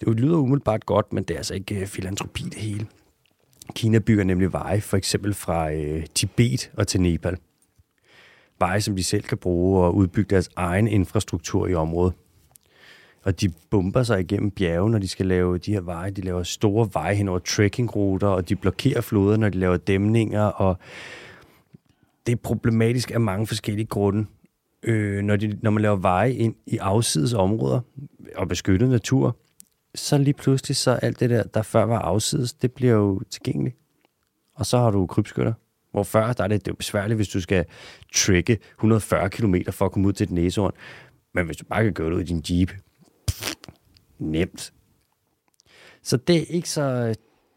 det 0.00 0.20
lyder 0.20 0.36
umiddelbart 0.36 0.86
godt, 0.86 1.12
men 1.12 1.24
det 1.24 1.34
er 1.34 1.38
altså 1.38 1.54
ikke 1.54 1.80
øh, 1.80 1.86
filantropi 1.86 2.42
det 2.42 2.58
hele. 2.58 2.86
Kina 3.74 3.98
bygger 3.98 4.24
nemlig 4.24 4.52
veje, 4.52 4.80
for 4.80 4.96
eksempel 4.96 5.34
fra 5.34 5.72
øh, 5.72 6.06
Tibet 6.14 6.70
og 6.76 6.88
til 6.88 7.00
Nepal. 7.00 7.36
Veje, 8.58 8.80
som 8.80 8.96
de 8.96 9.04
selv 9.04 9.22
kan 9.22 9.38
bruge 9.38 9.84
og 9.84 9.94
udbygge 9.94 10.30
deres 10.30 10.50
egen 10.56 10.88
infrastruktur 10.88 11.66
i 11.66 11.74
området. 11.74 12.14
Og 13.22 13.40
de 13.40 13.52
bomber 13.70 14.02
sig 14.02 14.20
igennem 14.20 14.50
bjerge, 14.50 14.90
når 14.90 14.98
de 14.98 15.08
skal 15.08 15.26
lave 15.26 15.58
de 15.58 15.72
her 15.72 15.80
veje. 15.80 16.10
De 16.10 16.20
laver 16.20 16.42
store 16.42 16.88
veje 16.92 17.14
hen 17.14 17.28
over 17.28 17.38
trekkingruter, 17.38 18.26
og 18.26 18.48
de 18.48 18.56
blokerer 18.56 19.00
floder, 19.00 19.36
når 19.36 19.48
de 19.48 19.58
laver 19.58 19.76
dæmninger. 19.76 20.42
Og 20.42 20.78
det 22.26 22.32
er 22.32 22.36
problematisk 22.36 23.10
af 23.10 23.20
mange 23.20 23.46
forskellige 23.46 23.86
grunde. 23.86 24.26
Øh, 24.82 25.22
når, 25.22 25.36
de, 25.36 25.58
når 25.62 25.70
man 25.70 25.82
laver 25.82 25.96
veje 25.96 26.32
ind 26.32 26.54
i 26.66 26.76
afsides 26.76 27.32
områder 27.32 27.80
og 28.36 28.48
beskyttet 28.48 28.88
natur, 28.88 29.36
så 29.94 30.18
lige 30.18 30.34
pludselig 30.34 30.76
så 30.76 30.90
alt 30.90 31.20
det 31.20 31.30
der, 31.30 31.42
der 31.42 31.62
før 31.62 31.84
var 31.84 31.98
afsides, 31.98 32.52
det 32.52 32.72
bliver 32.72 32.92
jo 32.92 33.20
tilgængeligt. 33.30 33.76
Og 34.54 34.66
så 34.66 34.78
har 34.78 34.90
du 34.90 35.06
krybskytter. 35.06 35.52
Hvor 35.90 36.02
før, 36.02 36.32
der 36.32 36.44
er 36.44 36.48
det, 36.48 36.60
det 36.60 36.68
er 36.68 36.72
jo 36.72 36.76
besværligt, 36.76 37.16
hvis 37.16 37.28
du 37.28 37.40
skal 37.40 37.64
trække 38.14 38.58
140 38.74 39.30
km 39.30 39.54
for 39.70 39.84
at 39.84 39.92
komme 39.92 40.08
ud 40.08 40.12
til 40.12 40.24
et 40.24 40.30
næsehorn. 40.30 40.72
Men 41.34 41.46
hvis 41.46 41.56
du 41.56 41.64
bare 41.64 41.84
kan 41.84 41.92
gøre 41.92 42.10
det 42.10 42.16
ud 42.16 42.20
i 42.20 42.24
din 42.24 42.42
jeep, 42.50 42.72
pff, 43.26 43.54
nemt. 44.18 44.72
Så 46.02 46.16
det 46.16 46.36
er 46.36 46.44
ikke 46.48 46.70
så, 46.70 47.14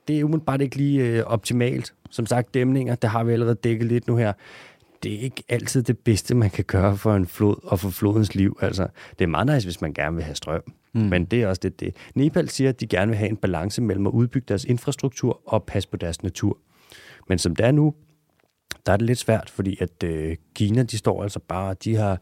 det 0.08 0.20
er 0.20 0.24
umiddelbart 0.24 0.62
ikke 0.62 0.76
lige 0.76 1.04
øh, 1.04 1.24
optimalt. 1.24 1.94
Som 2.10 2.26
sagt, 2.26 2.54
dæmninger, 2.54 2.96
det 2.96 3.10
har 3.10 3.24
vi 3.24 3.34
allerede 3.34 3.56
dækket 3.56 3.88
lidt 3.88 4.08
nu 4.08 4.16
her. 4.16 4.34
Det 5.04 5.14
er 5.14 5.20
ikke 5.20 5.44
altid 5.50 5.84
det 5.84 5.98
bedste, 5.98 6.36
man 6.36 6.50
kan 6.50 6.66
gøre 6.66 6.98
for 6.98 7.16
en 7.16 7.28
flod 7.28 7.56
og 7.64 7.80
for 7.80 7.90
flodens 7.90 8.36
liv. 8.36 8.58
Altså, 8.62 8.88
det 9.20 9.26
er 9.26 9.30
meget 9.30 9.48
nice, 9.48 9.68
hvis 9.68 9.82
man 9.82 9.94
gerne 9.94 10.16
vil 10.16 10.24
have 10.24 10.36
strøm. 10.36 10.74
Mm. 11.04 11.10
Men 11.10 11.26
det 11.26 11.42
er 11.42 11.48
også 11.48 11.60
det, 11.64 11.80
det. 11.80 11.96
Nepal 12.16 12.50
siger, 12.50 12.70
at 12.70 12.80
de 12.82 12.88
gerne 12.88 13.08
vil 13.10 13.18
have 13.18 13.30
en 13.30 13.38
balance 13.38 13.82
mellem 13.82 14.08
at 14.08 14.12
udbygge 14.12 14.46
deres 14.48 14.64
infrastruktur 14.66 15.42
og 15.46 15.64
passe 15.64 15.90
på 15.90 15.98
deres 15.98 16.24
natur. 16.24 16.58
Men 17.30 17.38
som 17.38 17.56
det 17.56 17.66
er 17.66 17.72
nu, 17.72 17.94
der 18.86 18.94
er 18.94 18.98
det 18.98 19.06
lidt 19.06 19.20
svært, 19.20 19.50
fordi 19.50 19.78
at 19.82 20.04
øh, 20.04 20.36
Kina, 20.56 20.84
de 20.84 20.98
står 20.98 21.24
altså 21.24 21.40
bare, 21.40 21.76
de 21.84 21.96
har 21.96 22.22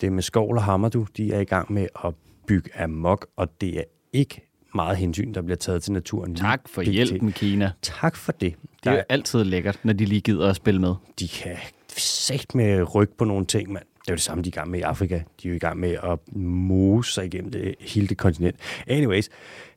det 0.00 0.12
med 0.12 0.22
skovl 0.22 0.56
og 0.56 0.62
hammer, 0.62 0.88
du, 0.88 1.06
de 1.16 1.32
er 1.32 1.40
i 1.40 1.44
gang 1.44 1.72
med 1.72 1.86
at 2.04 2.14
bygge 2.46 2.70
amok, 2.82 3.26
og 3.36 3.60
det 3.60 3.78
er 3.78 3.82
ikke 4.12 4.40
meget 4.74 4.96
hensyn, 4.96 5.34
der 5.34 5.42
bliver 5.42 5.56
taget 5.56 5.82
til 5.82 5.92
naturen. 5.92 6.32
lige 6.32 6.42
Tak 6.42 6.68
for 6.68 6.82
pt. 6.82 6.88
hjælpen, 6.88 7.32
Kina. 7.32 7.70
Tak 7.82 8.16
for 8.16 8.32
det. 8.32 8.54
Det 8.84 8.90
er 8.90 8.94
Der, 8.94 9.02
altid 9.08 9.44
lækkert, 9.44 9.80
når 9.84 9.92
de 9.92 10.04
lige 10.04 10.20
gider 10.20 10.50
at 10.50 10.56
spille 10.56 10.80
med. 10.80 10.94
de 11.20 11.28
kan 11.28 11.56
sætte 11.96 12.56
med 12.56 12.94
ryg 12.94 13.10
på 13.18 13.24
nogle 13.24 13.46
ting, 13.46 13.72
mand. 13.72 13.84
Det 14.04 14.10
er 14.10 14.12
jo 14.12 14.16
det 14.16 14.22
samme, 14.22 14.44
de 14.44 14.48
er 14.48 14.52
i 14.52 14.58
gang 14.58 14.70
med 14.70 14.78
i 14.78 14.82
Afrika. 14.82 15.14
De 15.14 15.48
er 15.48 15.50
jo 15.50 15.56
i 15.56 15.58
gang 15.58 15.80
med 15.80 15.96
at 16.02 16.36
mose 16.36 17.12
sig 17.12 17.24
igennem 17.24 17.50
det, 17.50 17.74
hele 17.80 18.06
det 18.06 18.18
kontinent. 18.18 18.56
Anyways, 18.86 19.28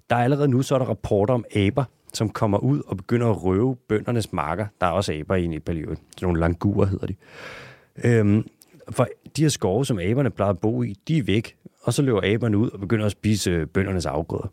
der 0.10 0.16
er 0.16 0.24
allerede 0.24 0.48
nu, 0.48 0.62
så 0.62 0.76
er 0.76 0.80
der 0.80 0.86
rapporter 0.86 1.34
om 1.34 1.46
aber, 1.56 1.84
som 2.14 2.30
kommer 2.30 2.58
ud 2.58 2.82
og 2.88 2.98
begynder 2.98 3.30
at 3.30 3.44
røve 3.44 3.76
bøndernes 3.76 4.34
marker. 4.34 4.66
Der 4.82 4.88
er 4.88 4.92
også 4.92 5.14
aber 5.14 5.36
i 5.36 5.48
Nepal, 5.48 5.78
i 5.78 5.86
nogle 6.22 6.40
languer 6.40 6.86
hedder 6.86 7.08
de. 7.08 7.16
Øhm, 8.04 8.48
for 8.92 9.08
de 9.38 9.42
her 9.42 9.50
skove, 9.50 9.86
som 9.86 10.00
aberne 10.00 10.30
plejer 10.30 10.50
at 10.50 10.60
bo 10.60 10.84
i, 10.84 10.96
de 11.08 11.18
er 11.18 11.24
væk. 11.24 11.56
Og 11.82 11.94
så 11.94 12.02
løber 12.02 12.22
aberne 12.24 12.58
ud 12.58 12.70
og 12.70 12.80
begynder 12.80 13.06
at 13.06 13.12
spise 13.12 13.52
øh, 13.52 13.68
bøndernes 13.68 14.06
afgrøder. 14.06 14.48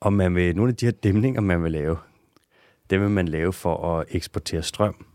Og 0.00 0.12
man 0.12 0.34
vil, 0.34 0.56
nogle 0.56 0.70
af 0.70 0.76
de 0.76 0.86
her 0.86 0.92
dæmninger, 0.92 1.40
man 1.40 1.62
vil 1.62 1.72
lave, 1.72 1.96
dem 2.90 3.00
vil 3.00 3.10
man 3.10 3.28
lave 3.28 3.52
for 3.52 3.98
at 3.98 4.06
eksportere 4.10 4.62
strøm 4.62 5.06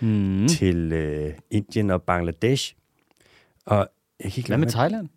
Mm. 0.00 0.48
til 0.48 0.92
øh, 0.92 1.34
Indien 1.50 1.90
og 1.90 2.02
Bangladesh. 2.02 2.74
Og 3.66 3.88
jeg 4.24 4.32
kan 4.32 4.38
ikke 4.40 4.48
Hvad 4.48 4.58
med 4.58 4.66
være- 4.66 4.72
Thailand? 4.72 5.08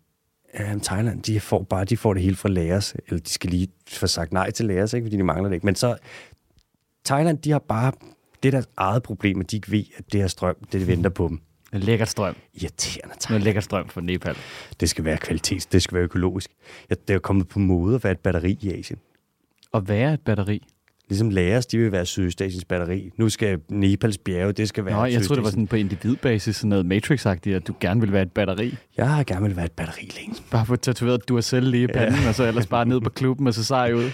Ja, 0.58 0.78
Thailand, 0.82 1.22
de 1.22 1.40
får 1.40 1.62
bare 1.62 1.84
de 1.84 1.96
får 1.96 2.14
det 2.14 2.22
hele 2.22 2.36
fra 2.36 2.48
Laos, 2.48 2.94
eller 3.06 3.20
de 3.20 3.30
skal 3.30 3.50
lige 3.50 3.68
få 3.88 4.06
sagt 4.06 4.32
nej 4.32 4.50
til 4.50 4.66
Laos, 4.66 4.92
ikke, 4.92 5.04
fordi 5.04 5.16
de 5.16 5.22
mangler 5.22 5.48
det 5.48 5.54
ikke. 5.54 5.66
Men 5.66 5.74
så, 5.74 5.96
Thailand, 7.04 7.38
de 7.38 7.50
har 7.50 7.58
bare, 7.58 7.92
det 8.42 8.48
er 8.48 8.50
deres 8.50 8.68
eget 8.76 9.02
problem, 9.02 9.40
at 9.40 9.50
de 9.50 9.56
ikke 9.56 9.70
ved, 9.70 9.84
at 9.96 10.12
det 10.12 10.20
her 10.20 10.28
strøm, 10.28 10.54
det, 10.60 10.72
det 10.72 10.86
venter 10.86 11.10
på 11.10 11.28
dem. 11.28 11.40
Lækkert 11.72 12.08
strøm. 12.08 12.34
Irriterende 12.54 13.06
Noget 13.08 13.20
Thailand. 13.20 13.44
lækkert 13.44 13.64
strøm 13.64 13.88
fra 13.88 14.00
Nepal. 14.00 14.36
Det 14.80 14.88
skal 14.88 15.04
være 15.04 15.16
kvalitet, 15.16 15.68
det 15.72 15.82
skal 15.82 15.94
være 15.94 16.04
økologisk. 16.04 16.50
Ja, 16.90 16.94
det 17.08 17.14
er 17.14 17.18
kommet 17.18 17.48
på 17.48 17.58
mode 17.58 17.94
at 17.94 18.04
være 18.04 18.12
et 18.12 18.18
batteri 18.20 18.58
i 18.62 18.72
Asien. 18.78 18.98
Og 19.72 19.88
være 19.88 20.14
et 20.14 20.20
batteri. 20.20 20.66
Ligesom 21.08 21.30
Laos, 21.30 21.66
de 21.66 21.78
vil 21.78 21.92
være 21.92 22.06
Sydøstasiens 22.06 22.64
batteri. 22.64 23.10
Nu 23.16 23.28
skal 23.28 23.60
Nepals 23.68 24.18
bjerge, 24.18 24.52
det 24.52 24.68
skal 24.68 24.84
være 24.84 24.94
Nå, 24.94 25.04
jeg 25.04 25.22
troede, 25.22 25.36
det 25.36 25.44
var 25.44 25.50
sådan 25.50 25.66
på 25.66 25.76
individbasis, 25.76 26.56
sådan 26.56 26.68
noget 26.68 26.84
Matrix-agtigt, 26.92 27.50
at 27.50 27.66
du 27.66 27.74
gerne 27.80 28.00
vil 28.00 28.12
være 28.12 28.22
et 28.22 28.32
batteri. 28.32 28.76
Jeg 28.96 29.10
har 29.10 29.24
gerne 29.24 29.46
vil 29.46 29.56
være 29.56 29.64
et 29.64 29.72
batteri 29.72 30.10
længe. 30.18 30.42
Bare 30.50 30.66
få 30.66 30.76
tatoveret 30.76 31.28
du 31.28 31.42
selv 31.42 31.70
lige 31.70 31.84
i 31.84 31.86
panden, 31.86 32.20
ja. 32.22 32.28
og 32.28 32.34
så 32.34 32.44
ellers 32.44 32.66
bare 32.66 32.86
ned 32.86 33.00
på 33.00 33.10
klubben, 33.10 33.46
og 33.46 33.54
så 33.54 33.64
sej 33.64 33.92
ud. 33.92 34.10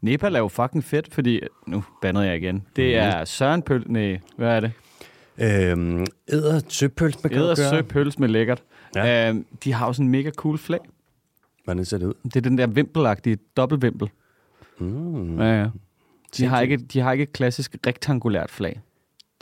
Nepal 0.00 0.34
er 0.34 0.38
jo 0.38 0.48
fucking 0.48 0.84
fedt, 0.84 1.14
fordi... 1.14 1.40
Nu 1.66 1.84
bandede 2.02 2.26
jeg 2.26 2.36
igen. 2.36 2.62
Det 2.76 2.96
er 2.96 3.24
sørenpøl... 3.24 3.84
Nej, 3.86 4.20
hvad 4.36 4.48
er 4.56 4.60
det? 4.60 4.72
Øhm, 5.38 6.06
æder 6.28 6.60
søpøls, 6.68 7.18
jo 7.24 7.36
Æder 7.36 7.54
søpøls 7.54 8.18
med 8.18 8.28
lækkert. 8.28 8.62
Ja. 8.94 9.28
Øhm, 9.28 9.46
de 9.64 9.72
har 9.72 9.86
jo 9.86 9.92
sådan 9.92 10.06
en 10.06 10.12
mega 10.12 10.30
cool 10.30 10.58
flag. 10.58 10.80
Hvordan 11.64 11.84
ser 11.84 11.98
det 11.98 12.06
ud? 12.06 12.14
Det 12.24 12.36
er 12.36 12.40
den 12.40 12.58
der 12.58 12.66
vimpelagtige 12.66 13.38
dobbeltvimpel. 13.56 14.08
Mm. 14.78 15.38
Ja, 15.40 15.60
ja. 15.60 15.68
De 16.36 16.44
har, 16.46 16.60
ikke, 16.60 16.76
de 16.76 17.00
har 17.00 17.12
ikke 17.12 17.22
et 17.22 17.32
klassisk 17.32 17.76
rektangulært 17.86 18.50
flag. 18.50 18.80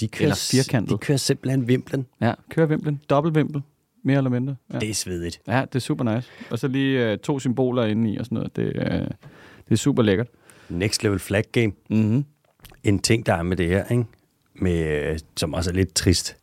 De 0.00 0.08
kører, 0.08 0.26
Eller 0.26 0.48
firkantet. 0.50 0.90
De 0.92 0.98
kører 0.98 1.18
simpelthen 1.18 1.68
vimplen. 1.68 2.06
Ja, 2.20 2.34
kører 2.50 2.66
vimplen. 2.66 3.00
Dobbeltvimpel. 3.10 3.62
Mere 4.02 4.16
eller 4.16 4.30
mindre. 4.30 4.56
Ja. 4.72 4.78
Det 4.78 4.90
er 4.90 4.94
svedigt. 4.94 5.40
Ja, 5.48 5.60
det 5.60 5.74
er 5.74 5.78
super 5.80 6.14
nice. 6.14 6.28
Og 6.50 6.58
så 6.58 6.68
lige 6.68 7.10
øh, 7.12 7.18
to 7.18 7.38
symboler 7.38 7.84
inde 7.84 8.12
i 8.12 8.16
og 8.18 8.24
sådan 8.24 8.36
noget. 8.36 8.56
Det, 8.56 8.62
øh, 8.76 8.84
det 9.64 9.70
er 9.70 9.76
super 9.76 10.02
lækkert. 10.02 10.26
Next 10.68 11.02
level 11.02 11.18
flag 11.18 11.44
game. 11.52 11.72
Mm-hmm. 11.90 12.24
En 12.84 12.98
ting, 12.98 13.26
der 13.26 13.34
er 13.34 13.42
med 13.42 13.56
det 13.56 13.68
her, 13.68 13.84
ikke? 13.84 14.04
Med, 14.54 15.02
øh, 15.12 15.18
som 15.36 15.54
også 15.54 15.70
er 15.70 15.74
lidt 15.74 15.94
trist, 15.94 16.36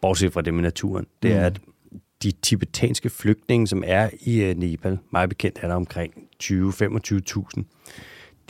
bortset 0.00 0.32
fra 0.32 0.40
det 0.42 0.54
med 0.54 0.62
naturen, 0.62 1.06
det 1.22 1.30
Mm. 1.30 1.36
er, 1.36 1.46
at 1.46 1.60
de 2.22 2.30
tibetanske 2.30 3.10
flygtninge, 3.10 3.66
som 3.66 3.82
er 3.86 4.10
i 4.20 4.42
øh, 4.42 4.56
Nepal, 4.56 4.98
meget 5.10 5.28
bekendt 5.28 5.58
er 5.62 5.68
der 5.68 5.74
omkring 5.74 6.14
20-25.000, 6.42 7.62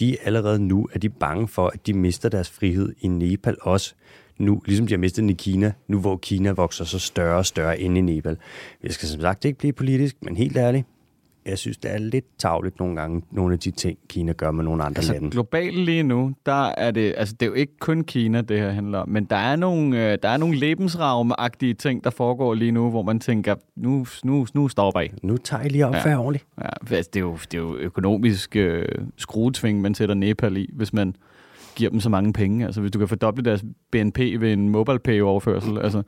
de 0.00 0.12
er 0.12 0.16
allerede 0.24 0.58
nu 0.58 0.88
er 0.92 0.98
de 0.98 1.08
bange 1.08 1.48
for, 1.48 1.66
at 1.68 1.86
de 1.86 1.92
mister 1.92 2.28
deres 2.28 2.50
frihed 2.50 2.94
i 3.00 3.08
Nepal 3.08 3.56
også 3.60 3.94
nu, 4.38 4.62
ligesom 4.66 4.86
de 4.86 4.92
har 4.92 4.98
mistet 4.98 5.22
den 5.22 5.30
i 5.30 5.32
Kina, 5.32 5.72
nu 5.88 6.00
hvor 6.00 6.16
Kina 6.16 6.50
vokser 6.50 6.84
så 6.84 6.98
større 6.98 7.36
og 7.36 7.46
større 7.46 7.80
inde 7.80 7.98
i 7.98 8.00
Nepal. 8.00 8.36
Jeg 8.82 8.92
skal 8.92 9.08
som 9.08 9.20
sagt 9.20 9.44
ikke 9.44 9.58
blive 9.58 9.72
politisk, 9.72 10.16
men 10.22 10.36
helt 10.36 10.56
ærligt, 10.56 10.86
jeg 11.46 11.58
synes, 11.58 11.76
det 11.78 11.94
er 11.94 11.98
lidt 11.98 12.24
tavligt 12.38 12.78
nogle 12.80 12.96
gange, 12.96 13.22
nogle 13.30 13.52
af 13.52 13.58
de 13.58 13.70
ting, 13.70 13.98
Kina 14.08 14.32
gør 14.32 14.50
med 14.50 14.64
nogle 14.64 14.84
andre 14.84 14.98
Altså 14.98 15.12
lande. 15.12 15.30
globalt 15.30 15.78
lige 15.78 16.02
nu, 16.02 16.32
der 16.46 16.66
er 16.66 16.90
det, 16.90 17.14
altså 17.16 17.34
det 17.40 17.46
er 17.46 17.50
jo 17.50 17.54
ikke 17.54 17.72
kun 17.80 18.04
Kina, 18.04 18.40
det 18.40 18.58
her 18.58 18.70
handler 18.70 18.98
om, 18.98 19.08
men 19.08 19.24
der 19.24 19.36
er 19.36 19.56
nogle, 19.56 20.12
øh, 20.12 20.18
der 20.22 20.28
er 20.28 20.36
nogle 20.36 20.56
lebensraum-agtige 20.56 21.72
ting, 21.74 22.04
der 22.04 22.10
foregår 22.10 22.54
lige 22.54 22.72
nu, 22.72 22.90
hvor 22.90 23.02
man 23.02 23.20
tænker, 23.20 23.54
nu, 23.76 24.06
nu, 24.24 24.46
nu 24.54 24.68
stopper 24.68 25.00
I. 25.00 25.10
Nu 25.22 25.36
tager 25.36 25.62
I 25.64 25.68
lige 25.68 25.86
op 25.86 25.94
Ja. 25.94 26.18
ordentligt. 26.18 26.46
Ja, 26.62 26.68
altså, 26.96 27.10
det, 27.14 27.20
er 27.20 27.24
jo, 27.24 27.32
det 27.50 27.54
er 27.54 27.58
jo 27.62 27.76
økonomisk 27.76 28.56
øh, 28.56 28.84
skruetving, 29.18 29.80
man 29.80 29.94
sætter 29.94 30.14
Nepal 30.14 30.56
i, 30.56 30.70
hvis 30.72 30.92
man 30.92 31.14
giver 31.76 31.90
dem 31.90 32.00
så 32.00 32.08
mange 32.08 32.32
penge. 32.32 32.64
Altså 32.66 32.80
hvis 32.80 32.90
du 32.92 32.98
kan 32.98 33.08
fordoble 33.08 33.44
deres 33.44 33.64
BNP 33.90 34.18
ved 34.18 34.52
en 34.52 34.68
mobile 34.68 34.98
pay 34.98 35.20
overførsel, 35.20 35.78
altså, 35.78 36.02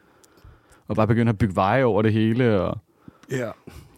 og 0.88 0.96
bare 0.96 1.06
begynde 1.06 1.30
at 1.30 1.38
bygge 1.38 1.56
veje 1.56 1.84
over 1.84 2.02
det 2.02 2.12
hele. 2.12 2.60
Og 2.60 2.78
Ja. 3.30 3.50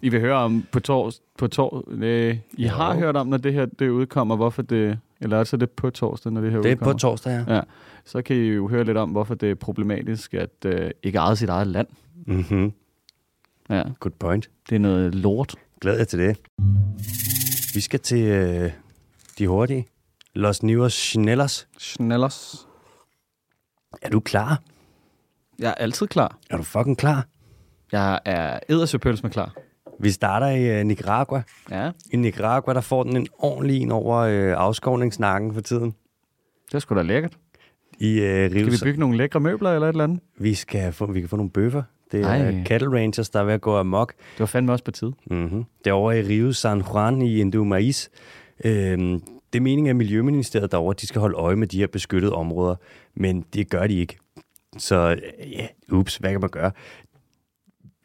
I 0.07 0.09
vil 0.09 0.21
høre 0.21 0.35
om 0.35 0.65
på 0.73 0.81
tors, 0.81 1.23
på 1.39 1.47
tor, 1.49 1.85
øh, 1.91 2.39
I 2.53 2.63
Jo. 2.65 2.69
har 2.69 2.95
hørt 2.97 3.17
om, 3.17 3.27
når 3.27 3.37
det 3.37 3.53
her 3.53 3.67
det 3.67 3.89
udkommer, 3.89 4.37
hvorfor 4.37 4.63
det, 4.63 4.99
eller 5.21 5.37
også 5.39 5.57
er 5.57 5.59
det 5.59 5.71
på 5.71 5.91
torsdag, 5.91 6.33
når 6.33 6.41
det 6.41 6.53
her 6.53 6.61
Det 6.61 6.71
er 6.71 6.75
udkommer. 6.75 6.93
på 6.93 6.99
torsdag, 6.99 7.45
ja. 7.49 7.55
Ja, 7.55 7.61
så 8.05 8.23
kan 8.23 8.37
I 8.37 8.39
jo 8.39 8.69
høre 8.69 8.85
lidt 8.85 8.97
om, 8.97 9.11
hvorfor 9.11 9.35
det 9.35 9.51
er 9.51 9.55
problematisk 9.55 10.35
at 10.35 10.51
øh, 10.67 10.91
ikke 11.03 11.19
eje 11.19 11.37
sit 11.37 11.49
eget 11.49 11.67
land. 11.67 11.87
Mm-hmm. 12.27 12.73
Ja, 13.71 13.83
Good 14.01 14.13
point. 14.19 14.51
det 14.69 14.75
er 14.75 14.79
noget 14.79 15.15
lort. 15.15 15.55
Glæder 15.81 15.99
jeg 15.99 16.09
til 16.09 16.19
det. 16.19 16.37
Vi 17.75 17.81
skal 17.81 18.01
til 18.01 18.23
øh, 18.27 18.71
de 19.39 19.47
hurtige. 19.49 19.87
Los 20.35 20.63
Nivers 20.63 20.93
Schnellers. 20.93 21.69
Schnellers. 21.79 22.67
Er 24.03 24.09
du 24.11 24.21
klar? 24.21 24.63
Jeg 25.59 25.69
er 25.69 25.75
altid 25.75 26.07
klar. 26.07 26.39
Er 26.51 26.57
du 26.57 26.63
fucking 26.63 26.99
klar? 26.99 27.27
Jeg 27.93 28.19
er 28.25 28.59
eddersøpøls 28.69 29.23
med 29.23 29.31
klar. 29.31 29.55
Vi 30.01 30.11
starter 30.11 30.47
i 30.49 30.81
øh, 30.81 30.87
Nicaragua. 30.87 31.43
Ja, 31.71 31.91
I 32.13 32.17
Nicaragua, 32.17 32.75
der 32.75 32.81
får 32.81 33.03
den 33.03 33.17
en 33.17 33.27
ordentlig 33.39 33.83
en 33.83 33.91
over 33.91 34.17
øh, 34.17 34.55
afskovningsnakken 34.57 35.55
for 35.55 35.61
tiden. 35.61 35.95
det 36.69 36.75
er 36.75 36.79
sgu 36.79 36.95
da 36.95 37.03
lækkert. 37.03 37.37
I 37.99 38.21
øh, 38.21 38.51
Kan 38.51 38.55
vi 38.55 38.65
Rives. 38.65 38.83
bygge 38.83 39.01
nogle 39.01 39.17
lækre 39.17 39.41
møbler 39.41 39.71
eller 39.73 39.87
et 39.89 39.93
eller 39.93 40.05
andet? 40.05 40.21
Vi, 40.39 40.55
skal 40.55 40.93
få, 40.93 41.07
vi 41.13 41.21
kan 41.21 41.29
få 41.29 41.37
nogle 41.37 41.51
bøffer. 41.51 41.83
Det 42.13 42.21
er 42.21 42.27
Ej. 42.29 42.65
Cattle 42.67 42.99
Rangers, 43.01 43.31
der 43.31 43.41
er 43.41 43.45
ved 43.45 43.55
at 43.55 43.61
gå 43.61 43.77
amok. 43.77 44.13
Det 44.33 44.41
var 44.41 44.47
fandme 44.47 44.73
også 44.73 44.85
på 44.85 44.91
tide. 44.91 45.13
Mm-hmm. 45.31 45.65
Det 45.85 45.91
er 45.91 45.95
over 45.95 46.13
i 46.13 46.23
Rio 46.23 46.53
San 46.53 46.81
Juan 46.81 47.23
i 47.23 47.41
Indumais. 47.41 48.11
Øhm, 48.65 49.21
det 49.53 49.59
er 49.59 49.61
meningen, 49.61 49.91
at 49.91 49.97
Miljøministeriet 49.97 50.73
derovre, 50.73 50.95
de 51.01 51.07
skal 51.07 51.21
holde 51.21 51.37
øje 51.37 51.57
med 51.57 51.67
de 51.67 51.79
her 51.79 51.87
beskyttede 51.87 52.33
områder, 52.33 52.75
men 53.15 53.45
det 53.55 53.71
gør 53.71 53.87
de 53.87 53.95
ikke. 53.95 54.17
Så 54.79 55.17
ja, 55.53 55.67
ups, 55.93 56.17
hvad 56.17 56.31
kan 56.31 56.41
man 56.41 56.51
gøre? 56.51 56.71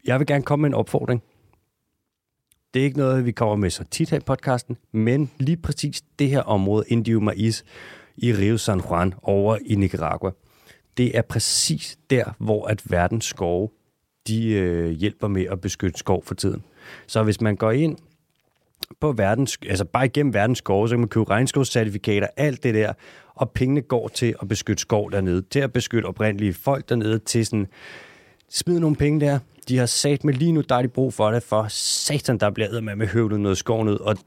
Jeg 0.05 0.19
vil 0.19 0.27
gerne 0.27 0.43
komme 0.43 0.61
med 0.61 0.69
en 0.69 0.73
opfordring. 0.73 1.23
Det 2.73 2.79
er 2.79 2.83
ikke 2.83 2.97
noget, 2.97 3.25
vi 3.25 3.31
kommer 3.31 3.55
med 3.55 3.69
så 3.69 3.83
tit 3.83 4.09
her 4.09 4.17
i 4.17 4.21
podcasten, 4.25 4.77
men 4.91 5.31
lige 5.39 5.57
præcis 5.57 6.03
det 6.19 6.29
her 6.29 6.41
område, 6.41 6.85
Indio 6.87 7.19
Maiz, 7.19 7.63
i 8.17 8.33
Rio 8.33 8.57
San 8.57 8.79
Juan 8.79 9.13
over 9.21 9.57
i 9.65 9.75
Nicaragua, 9.75 10.31
det 10.97 11.17
er 11.17 11.21
præcis 11.21 11.99
der, 12.09 12.23
hvor 12.37 12.67
at 12.67 12.91
verdens 12.91 13.25
skove, 13.25 13.69
de 14.27 14.51
øh, 14.51 14.89
hjælper 14.89 15.27
med 15.27 15.45
at 15.45 15.61
beskytte 15.61 15.99
skov 15.99 16.23
for 16.25 16.35
tiden. 16.35 16.63
Så 17.07 17.23
hvis 17.23 17.41
man 17.41 17.55
går 17.55 17.71
ind 17.71 17.97
på 18.99 19.11
verdens, 19.11 19.59
altså 19.67 19.85
bare 19.85 20.05
igennem 20.05 20.33
verdens 20.33 20.57
skove, 20.57 20.87
så 20.87 20.93
kan 20.93 20.99
man 20.99 21.09
købe 21.09 21.29
regnskovscertifikater, 21.29 22.27
alt 22.37 22.63
det 22.63 22.73
der, 22.73 22.93
og 23.35 23.51
pengene 23.51 23.81
går 23.81 24.07
til 24.07 24.35
at 24.41 24.47
beskytte 24.47 24.81
skov 24.81 25.11
dernede, 25.11 25.41
til 25.41 25.59
at 25.59 25.73
beskytte 25.73 26.05
oprindelige 26.05 26.53
folk 26.53 26.89
dernede, 26.89 27.19
til 27.19 27.45
sådan, 27.45 27.67
smid 28.51 28.79
nogle 28.79 28.95
penge 28.95 29.19
der. 29.19 29.39
De 29.67 29.77
har 29.77 29.85
sat 29.85 30.23
med 30.23 30.33
lige 30.33 30.51
nu, 30.51 30.61
der 30.61 30.75
er 30.75 30.81
de 30.81 30.87
brug 30.87 31.13
for 31.13 31.31
det, 31.31 31.43
for 31.43 31.65
satan, 31.69 32.37
der 32.37 32.49
bliver 32.49 32.81
med 32.81 32.95
med 32.95 33.07
høvlet 33.07 33.39
noget 33.39 33.57
skov 33.57 33.83
ned, 33.83 33.99
og 33.99 34.17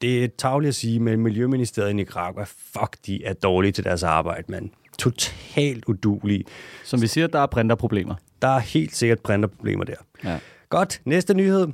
det 0.00 0.24
er 0.24 0.28
tageligt 0.38 0.68
at 0.68 0.74
sige, 0.74 1.00
men 1.00 1.20
Miljøministeriet 1.20 1.90
i 1.90 1.92
Nicaragua, 1.92 2.44
fuck, 2.44 2.96
de 3.06 3.24
er 3.24 3.32
dårlige 3.32 3.72
til 3.72 3.84
deres 3.84 4.02
arbejde, 4.02 4.44
mand. 4.48 4.70
Totalt 4.98 5.84
udulige. 5.84 6.44
Som 6.84 7.02
vi 7.02 7.06
siger, 7.06 7.26
der 7.26 7.38
er 7.38 7.46
printerproblemer. 7.46 8.14
Der 8.42 8.48
er 8.48 8.58
helt 8.58 8.96
sikkert 8.96 9.20
printerproblemer 9.20 9.84
der. 9.84 9.94
Ja. 10.24 10.38
Godt, 10.68 11.00
næste 11.04 11.34
nyhed. 11.34 11.66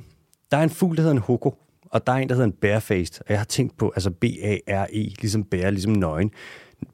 Der 0.51 0.57
er 0.57 0.63
en 0.63 0.69
fugl, 0.69 0.95
der 0.95 1.01
hedder 1.01 1.15
en 1.15 1.21
hoko, 1.21 1.55
og 1.85 2.07
der 2.07 2.13
er 2.13 2.17
en, 2.17 2.29
der 2.29 2.35
hedder 2.35 2.47
en 2.47 2.53
barefaced. 2.61 3.21
Og 3.21 3.25
jeg 3.29 3.37
har 3.39 3.45
tænkt 3.45 3.77
på, 3.77 3.91
altså 3.95 4.09
B-A-R-E, 4.09 5.13
ligesom 5.21 5.43
bære, 5.43 5.71
ligesom 5.71 5.91
nøgen. 5.91 6.31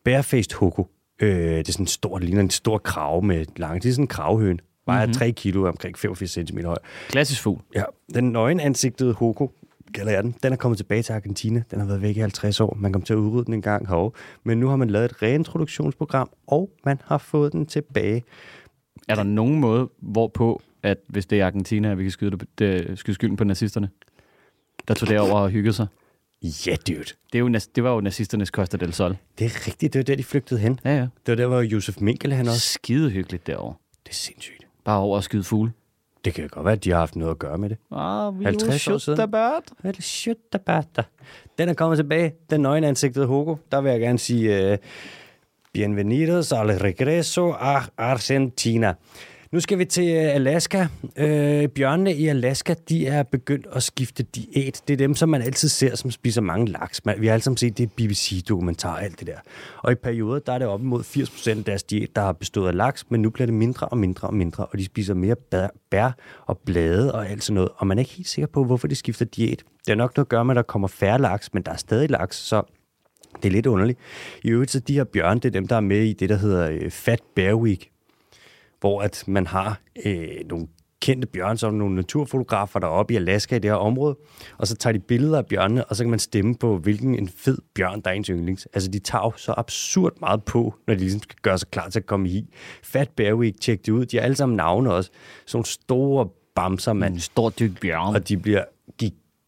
Barefaced 0.05 0.53
hoko. 0.55 0.87
Øh, 1.19 1.57
det 1.57 1.67
er 1.67 1.71
sådan 1.71 1.83
en 1.83 1.87
stor, 1.87 2.17
det 2.17 2.25
ligner 2.25 2.41
en 2.41 2.49
stor 2.49 2.77
krave 2.77 3.21
med 3.21 3.45
lang, 3.57 3.83
det 3.83 3.89
er 3.89 3.93
sådan 3.93 4.03
en 4.03 4.07
kravhøn. 4.07 4.59
Vejer 4.85 5.05
mm-hmm. 5.05 5.13
3 5.13 5.31
kilo 5.31 5.67
omkring 5.67 5.97
85 5.97 6.31
cm 6.31 6.59
høj. 6.59 6.77
Klassisk 7.09 7.41
fugl. 7.41 7.61
Ja, 7.75 7.83
den 8.13 8.31
nøgenansigtede 8.31 9.13
hoko, 9.13 9.51
kalder 9.93 10.11
jeg 10.11 10.23
den, 10.23 10.35
den 10.43 10.53
er 10.53 10.57
kommet 10.57 10.77
tilbage 10.77 11.03
til 11.03 11.13
Argentina. 11.13 11.63
Den 11.71 11.79
har 11.79 11.87
været 11.87 12.01
væk 12.01 12.17
i 12.17 12.19
50 12.19 12.59
år. 12.59 12.77
Man 12.79 12.93
kom 12.93 13.01
til 13.01 13.13
at 13.13 13.17
udrydde 13.17 13.45
den 13.45 13.53
en 13.53 13.61
gang 13.61 13.87
herovre. 13.87 14.11
Men 14.43 14.57
nu 14.57 14.67
har 14.67 14.75
man 14.75 14.89
lavet 14.89 15.05
et 15.05 15.21
reintroduktionsprogram, 15.21 16.29
og 16.47 16.69
man 16.85 16.99
har 17.05 17.17
fået 17.17 17.51
den 17.53 17.65
tilbage. 17.65 18.23
Er 19.07 19.15
der 19.15 19.23
nogen 19.23 19.59
måde, 19.59 19.89
hvorpå, 19.99 20.61
at 20.83 20.97
hvis 21.07 21.25
det 21.25 21.39
er 21.39 21.45
Argentina, 21.45 21.91
at 21.91 21.97
vi 21.97 22.03
kan 22.03 22.11
skyde, 22.11 22.31
det, 22.31 22.47
det, 22.59 22.99
skyde 22.99 23.15
skylden 23.15 23.37
på 23.37 23.43
nazisterne, 23.43 23.89
der 24.87 24.93
tog 24.93 25.09
derover 25.09 25.39
og 25.39 25.49
hyggede 25.49 25.73
sig? 25.73 25.87
Ja, 26.43 26.75
dude. 26.87 26.99
Det, 26.99 27.35
er 27.35 27.39
jo, 27.39 27.47
det 27.75 27.83
var 27.83 27.93
jo 27.93 28.01
nazisternes 28.01 28.49
Costa 28.49 28.77
del 28.77 28.93
Sol. 28.93 29.17
Det 29.39 29.45
er 29.45 29.67
rigtigt, 29.67 29.93
det 29.93 29.99
var 29.99 30.03
der, 30.03 30.15
de 30.15 30.23
flygtede 30.23 30.59
hen. 30.59 30.79
Ja, 30.85 30.95
ja. 30.95 31.01
Det 31.01 31.27
var 31.27 31.35
der, 31.35 31.47
hvor 31.47 31.61
Josef 31.61 32.01
Minkel 32.01 32.33
han 32.33 32.47
også. 32.47 32.59
Skide 32.59 33.09
hyggeligt 33.09 33.47
derovre. 33.47 33.75
Det 34.03 34.11
er 34.11 34.15
sindssygt. 34.15 34.60
Bare 34.83 34.99
over 34.99 35.17
at 35.17 35.23
skyde 35.23 35.43
fugle. 35.43 35.71
Det 36.25 36.33
kan 36.33 36.49
godt 36.49 36.65
være, 36.65 36.73
at 36.73 36.83
de 36.83 36.91
har 36.91 36.97
haft 36.97 37.15
noget 37.15 37.31
at 37.31 37.39
gøre 37.39 37.57
med 37.57 37.69
det. 37.69 37.77
Ah, 37.91 38.39
vi 38.39 38.45
50 38.45 38.87
år 38.87 38.97
siden. 38.97 39.19
Er 39.83 39.91
det 39.91 40.03
shit, 40.03 40.37
der 40.53 40.57
bare 40.57 40.83
der? 40.95 41.03
Den 41.57 41.69
er 41.69 41.73
kommet 41.73 41.97
tilbage. 41.97 42.33
Den 42.49 42.61
nøgenansigtede 42.61 43.25
Hugo. 43.25 43.55
Der 43.71 43.81
vil 43.81 43.91
jeg 43.91 43.99
gerne 43.99 44.19
sige... 44.19 44.71
Uh, 44.71 44.77
Bienvenidos 45.73 46.51
al 46.51 46.67
regreso 46.67 47.53
a 47.53 47.81
Argentina. 47.97 48.93
Nu 49.51 49.59
skal 49.59 49.79
vi 49.79 49.85
til 49.85 50.15
øh, 50.15 50.35
Alaska. 50.35 50.87
Øh, 51.17 51.67
bjørnene 51.67 52.13
i 52.13 52.27
Alaska, 52.27 52.75
de 52.89 53.07
er 53.07 53.23
begyndt 53.23 53.67
at 53.71 53.83
skifte 53.83 54.23
diæt. 54.23 54.81
Det 54.87 54.93
er 54.93 54.97
dem, 54.97 55.15
som 55.15 55.29
man 55.29 55.41
altid 55.41 55.69
ser, 55.69 55.95
som 55.95 56.11
spiser 56.11 56.41
mange 56.41 56.67
laks. 56.67 57.05
Man, 57.05 57.21
vi 57.21 57.27
har 57.27 57.33
alle 57.33 57.43
sammen 57.43 57.57
set 57.57 57.77
det 57.77 57.91
BBC-dokumentar, 57.91 58.95
alt 58.97 59.19
det 59.19 59.27
der. 59.27 59.37
Og 59.77 59.91
i 59.91 59.95
perioder, 59.95 60.39
der 60.39 60.53
er 60.53 60.57
det 60.57 60.67
op 60.67 60.81
imod 60.81 61.03
80% 61.03 61.49
af 61.49 61.63
deres 61.63 61.83
diæt, 61.83 62.15
der 62.15 62.21
har 62.21 62.31
bestået 62.31 62.67
af 62.67 62.75
laks, 62.75 63.05
men 63.09 63.21
nu 63.21 63.29
bliver 63.29 63.45
det 63.45 63.53
mindre 63.53 63.87
og 63.87 63.97
mindre 63.97 64.27
og 64.27 64.33
mindre, 64.33 64.65
og 64.65 64.77
de 64.77 64.85
spiser 64.85 65.13
mere 65.13 65.35
bær, 65.89 66.15
og 66.45 66.57
blade 66.57 67.15
og 67.15 67.29
alt 67.29 67.43
sådan 67.43 67.55
noget. 67.55 67.69
Og 67.77 67.87
man 67.87 67.97
er 67.97 68.01
ikke 68.01 68.13
helt 68.13 68.29
sikker 68.29 68.47
på, 68.47 68.63
hvorfor 68.63 68.87
de 68.87 68.95
skifter 68.95 69.25
diæt. 69.25 69.63
Det 69.85 69.91
er 69.91 69.95
nok 69.95 70.17
noget 70.17 70.25
at 70.25 70.29
gøre 70.29 70.45
med, 70.45 70.51
at 70.51 70.55
der 70.55 70.61
kommer 70.61 70.87
færre 70.87 71.21
laks, 71.21 71.53
men 71.53 71.63
der 71.63 71.71
er 71.71 71.77
stadig 71.77 72.09
laks, 72.09 72.37
så 72.37 72.61
det 73.43 73.45
er 73.45 73.51
lidt 73.51 73.65
underligt. 73.65 73.99
I 74.43 74.49
øvrigt, 74.49 74.71
så 74.71 74.79
de 74.79 74.93
her 74.93 75.03
bjørn, 75.03 75.37
det 75.39 75.45
er 75.45 75.51
dem, 75.51 75.67
der 75.67 75.75
er 75.75 75.81
med 75.81 76.03
i 76.03 76.13
det, 76.13 76.29
der 76.29 76.37
hedder 76.37 76.69
øh, 76.69 76.91
Fat 76.91 77.21
Bear 77.35 77.55
Week, 77.55 77.91
hvor 78.81 79.01
at 79.01 79.23
man 79.27 79.47
har 79.47 79.81
øh, 80.05 80.27
nogle 80.49 80.67
kendte 81.01 81.27
bjørn, 81.27 81.57
som 81.57 81.73
nogle 81.73 81.95
naturfotografer, 81.95 82.79
der 82.79 82.87
er 82.87 82.91
oppe 82.91 83.13
i 83.13 83.17
Alaska 83.17 83.55
i 83.55 83.59
det 83.59 83.71
her 83.71 83.75
område, 83.75 84.17
og 84.57 84.67
så 84.67 84.75
tager 84.75 84.93
de 84.93 84.99
billeder 84.99 85.37
af 85.37 85.45
bjørnene, 85.45 85.85
og 85.85 85.95
så 85.95 86.03
kan 86.03 86.09
man 86.09 86.19
stemme 86.19 86.55
på, 86.55 86.77
hvilken 86.77 87.15
en 87.15 87.29
fed 87.29 87.57
bjørn, 87.75 88.01
der 88.01 88.09
er 88.09 88.13
ens 88.13 88.27
yndlings. 88.27 88.67
Altså, 88.73 88.91
de 88.91 88.99
tager 88.99 89.23
jo 89.23 89.31
så 89.37 89.53
absurd 89.57 90.13
meget 90.19 90.43
på, 90.43 90.75
når 90.87 90.93
de 90.93 90.99
ligesom 90.99 91.21
skal 91.21 91.37
gøre 91.41 91.57
sig 91.57 91.69
klar 91.71 91.89
til 91.89 91.99
at 91.99 92.05
komme 92.05 92.29
i. 92.29 92.53
Fat 92.83 93.09
Bear 93.09 93.33
Week, 93.33 93.61
tjek 93.61 93.85
det 93.85 93.91
ud. 93.91 94.05
De 94.05 94.17
har 94.17 94.23
alle 94.23 94.35
sammen 94.35 94.55
navne 94.55 94.93
også. 94.93 95.11
Sådan 95.45 95.57
nogle 95.57 95.65
store 95.65 96.27
bamser, 96.55 96.93
mand. 96.93 97.13
En 97.13 97.19
stor 97.19 97.49
dyk 97.49 97.81
bjørn. 97.81 98.15
Og 98.15 98.29
de 98.29 98.37
bliver 98.37 98.63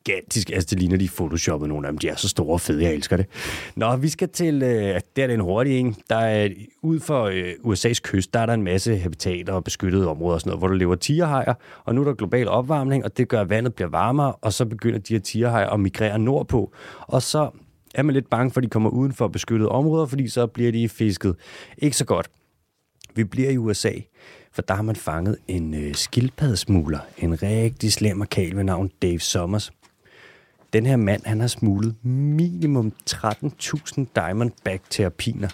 gigantisk. 0.05 0.49
Altså, 0.49 0.67
det 0.69 0.79
ligner, 0.79 0.97
de 0.97 1.07
photoshoppet 1.07 1.69
nogle 1.69 1.87
af 1.87 1.91
dem. 1.91 1.97
De 1.97 2.07
er 2.07 2.15
så 2.15 2.29
store 2.29 2.53
og 2.53 2.61
fede, 2.61 2.83
jeg 2.83 2.93
elsker 2.93 3.17
det. 3.17 3.25
Nå, 3.75 3.95
vi 3.95 4.09
skal 4.09 4.29
til, 4.29 4.63
øh, 4.63 4.99
der 5.15 5.23
er 5.23 5.27
den 5.27 5.39
hurtige, 5.39 5.77
ikke? 5.77 5.95
Der 6.09 6.15
er, 6.15 6.49
ud 6.81 6.99
for 6.99 7.23
øh, 7.23 7.53
USA's 7.63 7.99
kyst, 8.03 8.33
der 8.33 8.39
er 8.39 8.45
der 8.45 8.53
en 8.53 8.63
masse 8.63 8.97
habitater 8.97 9.53
og 9.53 9.63
beskyttede 9.63 10.07
områder 10.07 10.33
og 10.33 10.39
sådan 10.41 10.49
noget, 10.49 10.59
hvor 10.59 10.67
der 10.67 10.75
lever 10.75 10.95
tigerhajer. 10.95 11.53
Og 11.85 11.95
nu 11.95 12.01
er 12.01 12.05
der 12.05 12.13
global 12.13 12.47
opvarmning, 12.47 13.05
og 13.05 13.17
det 13.17 13.27
gør, 13.27 13.41
at 13.41 13.49
vandet 13.49 13.73
bliver 13.75 13.89
varmere, 13.89 14.31
og 14.31 14.53
så 14.53 14.65
begynder 14.65 14.99
de 14.99 15.13
her 15.13 15.21
tigerhajer 15.21 15.69
at 15.69 15.79
migrere 15.79 16.19
nordpå. 16.19 16.71
Og 17.01 17.21
så 17.21 17.49
er 17.95 18.03
man 18.03 18.13
lidt 18.13 18.29
bange 18.29 18.51
for, 18.51 18.59
at 18.59 18.63
de 18.63 18.69
kommer 18.69 18.89
uden 18.89 19.13
for 19.13 19.27
beskyttede 19.27 19.69
områder, 19.69 20.05
fordi 20.05 20.27
så 20.27 20.47
bliver 20.47 20.71
de 20.71 20.89
fisket. 20.89 21.35
Ikke 21.77 21.97
så 21.97 22.05
godt. 22.05 22.29
Vi 23.15 23.23
bliver 23.23 23.49
i 23.49 23.57
USA, 23.57 23.91
for 24.51 24.61
der 24.61 24.73
har 24.73 24.81
man 24.81 24.95
fanget 24.95 25.37
en 25.47 25.73
øh, 25.73 25.95
skildpaddesmugler, 25.95 26.99
en 27.17 27.43
rigtig 27.43 27.93
slem 27.93 28.21
kal 28.21 28.55
ved 28.55 28.63
navn 28.63 28.91
Dave 29.01 29.19
Sommers. 29.19 29.71
Den 30.73 30.85
her 30.85 30.95
mand, 30.95 31.25
han 31.25 31.39
har 31.39 31.47
smuglet 31.47 32.05
minimum 32.05 32.93
13.000 33.09 34.05
diamondback 34.15 34.81
terapiner. 34.89 35.49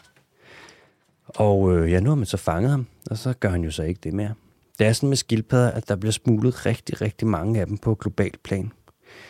Og 1.27 1.77
øh, 1.77 1.91
ja, 1.91 1.99
nu 1.99 2.09
har 2.09 2.15
man 2.15 2.25
så 2.25 2.37
fanget 2.37 2.71
ham, 2.71 2.87
og 3.11 3.17
så 3.17 3.33
gør 3.33 3.49
han 3.49 3.63
jo 3.63 3.71
så 3.71 3.83
ikke 3.83 3.99
det 4.03 4.13
mere. 4.13 4.33
Det 4.79 4.87
er 4.87 4.93
sådan 4.93 5.09
med 5.09 5.17
skildpadder, 5.17 5.71
at 5.71 5.87
der 5.89 5.95
bliver 5.95 6.11
smuglet 6.11 6.65
rigtig, 6.65 7.01
rigtig 7.01 7.27
mange 7.27 7.59
af 7.59 7.67
dem 7.67 7.77
på 7.77 7.95
global 7.95 8.31
plan. 8.43 8.71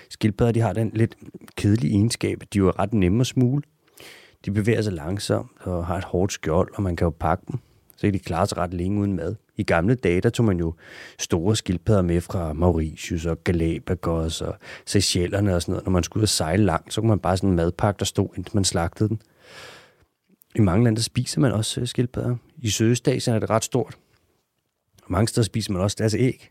Skildpadder, 0.09 0.51
de 0.51 0.59
har 0.59 0.73
den 0.73 0.91
lidt 0.93 1.15
kedelige 1.55 1.93
egenskab, 1.93 2.37
at 2.41 2.53
de 2.53 2.57
jo 2.57 2.67
er 2.67 2.79
ret 2.79 2.93
nemme 2.93 3.21
at 3.21 3.27
smule. 3.27 3.61
De 4.45 4.51
bevæger 4.51 4.81
sig 4.81 4.93
langsomt 4.93 5.51
og 5.59 5.87
har 5.87 5.97
et 5.97 6.03
hårdt 6.03 6.33
skjold, 6.33 6.69
og 6.75 6.83
man 6.83 6.95
kan 6.95 7.05
jo 7.05 7.13
pakke 7.19 7.43
dem. 7.51 7.59
Så 7.99 8.07
kan 8.07 8.13
de 8.13 8.19
klare 8.19 8.47
sig 8.47 8.57
ret 8.57 8.73
længe 8.73 9.01
uden 9.01 9.15
mad. 9.15 9.35
I 9.57 9.63
gamle 9.63 9.95
dage, 9.95 10.21
der 10.21 10.29
tog 10.29 10.45
man 10.45 10.59
jo 10.59 10.73
store 11.19 11.55
skildpadder 11.55 12.01
med 12.01 12.21
fra 12.21 12.53
Mauritius 12.53 13.25
og 13.25 13.43
Galapagos 13.43 14.41
og 14.41 14.55
Seychellerne 14.85 15.55
og 15.55 15.61
sådan 15.61 15.71
noget. 15.71 15.85
Når 15.85 15.91
man 15.91 16.03
skulle 16.03 16.21
ud 16.21 16.23
og 16.23 16.29
sejle 16.29 16.65
langt, 16.65 16.93
så 16.93 17.01
kunne 17.01 17.09
man 17.09 17.19
bare 17.19 17.37
sådan 17.37 17.49
en 17.49 17.55
madpakke, 17.55 17.99
der 17.99 18.05
stod, 18.05 18.29
indtil 18.37 18.55
man 18.55 18.63
slagtede 18.63 19.09
den. 19.09 19.21
I 20.55 20.59
mange 20.59 20.83
lande 20.83 20.95
der 20.95 21.01
spiser 21.01 21.41
man 21.41 21.51
også 21.51 21.81
øh, 21.81 21.87
skildpadder. 21.87 22.35
I 22.57 22.69
Sydøstasien 22.69 23.35
er 23.35 23.39
det 23.39 23.49
ret 23.49 23.63
stort. 23.63 23.97
Mange 25.07 25.27
steder 25.27 25.45
spiser 25.45 25.73
man 25.73 25.81
også 25.81 25.95
deres 25.99 26.13
æg. 26.13 26.49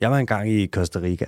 Jeg 0.00 0.10
var 0.10 0.18
engang 0.18 0.50
i 0.50 0.66
Costa 0.66 0.98
Rica, 0.98 1.26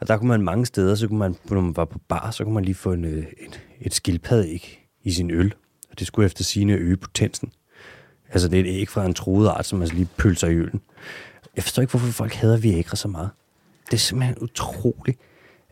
og 0.00 0.08
der 0.08 0.16
kunne 0.16 0.28
man 0.28 0.42
mange 0.42 0.66
steder, 0.66 0.94
så 0.94 1.08
kunne 1.08 1.18
man, 1.18 1.36
når 1.50 1.60
man 1.60 1.76
var 1.76 1.84
på 1.84 1.98
bar, 2.08 2.30
så 2.30 2.44
kunne 2.44 2.54
man 2.54 2.64
lige 2.64 2.74
få 2.74 2.92
en, 2.92 3.04
en, 3.04 3.18
et, 3.18 3.60
et 3.80 3.94
skildpaddeæg 3.94 4.88
i 5.02 5.10
sin 5.10 5.30
øl. 5.30 5.54
Og 5.90 5.98
det 5.98 6.06
skulle 6.06 6.26
efter 6.26 6.44
sine 6.44 6.72
øge 6.72 6.96
potensen. 6.96 7.52
Altså, 8.30 8.48
det 8.48 8.60
er 8.60 8.78
ikke 8.78 8.92
fra 8.92 9.06
en 9.06 9.14
truet 9.14 9.48
art, 9.48 9.66
som 9.66 9.78
man 9.78 9.88
lige 9.88 10.08
pølser 10.16 10.48
i 10.48 10.54
ølen. 10.54 10.80
Jeg 11.56 11.64
forstår 11.64 11.82
ikke, 11.82 11.90
hvorfor 11.90 12.12
folk 12.12 12.32
hader 12.32 12.56
Viagra 12.56 12.96
så 12.96 13.08
meget. 13.08 13.30
Det 13.86 13.94
er 13.94 13.98
simpelthen 13.98 14.38
utroligt. 14.38 15.18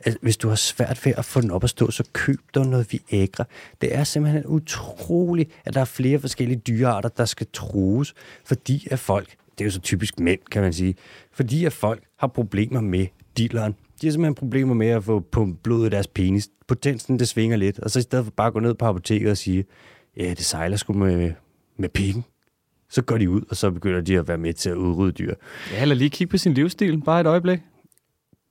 Altså, 0.05 0.19
hvis 0.23 0.37
du 0.37 0.49
har 0.49 0.55
svært 0.55 1.07
ved 1.07 1.13
at 1.17 1.25
få 1.25 1.41
den 1.41 1.51
op 1.51 1.65
at 1.65 1.71
stå, 1.71 1.91
så 1.91 2.05
køb 2.13 2.41
dig 2.55 2.67
noget 2.67 3.01
Viagra. 3.11 3.45
Det 3.81 3.95
er 3.95 4.05
simpelthen 4.05 4.47
utroligt, 4.47 5.51
at 5.65 5.75
der 5.75 5.81
er 5.81 5.85
flere 5.85 6.19
forskellige 6.19 6.59
dyrearter, 6.59 7.09
der 7.09 7.25
skal 7.25 7.47
trues, 7.53 8.15
fordi 8.45 8.89
at 8.91 8.99
folk, 8.99 9.35
det 9.59 9.61
er 9.61 9.65
jo 9.65 9.71
så 9.71 9.81
typisk 9.81 10.19
mænd, 10.19 10.41
kan 10.51 10.63
man 10.63 10.73
sige, 10.73 10.95
fordi 11.33 11.65
at 11.65 11.73
folk 11.73 12.03
har 12.19 12.27
problemer 12.27 12.81
med 12.81 13.07
dilleren. 13.37 13.75
De 14.01 14.07
har 14.07 14.13
simpelthen 14.13 14.35
problemer 14.35 14.75
med 14.75 14.89
at 14.89 15.05
få 15.05 15.21
pumpet 15.21 15.63
blod 15.63 15.87
i 15.87 15.91
deres 15.91 16.07
penis. 16.07 16.49
Potensen, 16.69 17.19
det 17.19 17.29
svinger 17.29 17.57
lidt. 17.57 17.79
Og 17.79 17.91
så 17.91 17.99
i 17.99 18.03
stedet 18.03 18.25
for 18.25 18.33
bare 18.33 18.47
at 18.47 18.53
gå 18.53 18.61
ned 18.61 18.75
på 18.75 18.85
apoteket 18.85 19.31
og 19.31 19.37
sige, 19.37 19.65
ja, 20.17 20.31
det 20.31 20.45
sejler 20.45 20.77
sgu 20.77 20.93
med, 20.93 21.33
med 21.79 21.89
pikken. 21.89 22.25
Så 22.89 23.03
går 23.03 23.19
de 23.19 23.31
ud, 23.31 23.41
og 23.51 23.57
så 23.57 23.71
begynder 23.71 24.01
de 24.01 24.19
at 24.19 24.29
være 24.29 24.39
med 24.39 24.53
til 24.53 24.71
at 24.71 24.77
udrydde 24.77 25.13
dyr. 25.13 25.35
Ja, 25.73 25.83
eller 25.83 25.95
lige 25.95 26.11
kigge 26.11 26.31
på 26.31 26.39
sin 26.39 26.55
livsstil, 26.55 27.01
bare 27.03 27.21
et 27.21 27.27
øjeblik. 27.27 27.59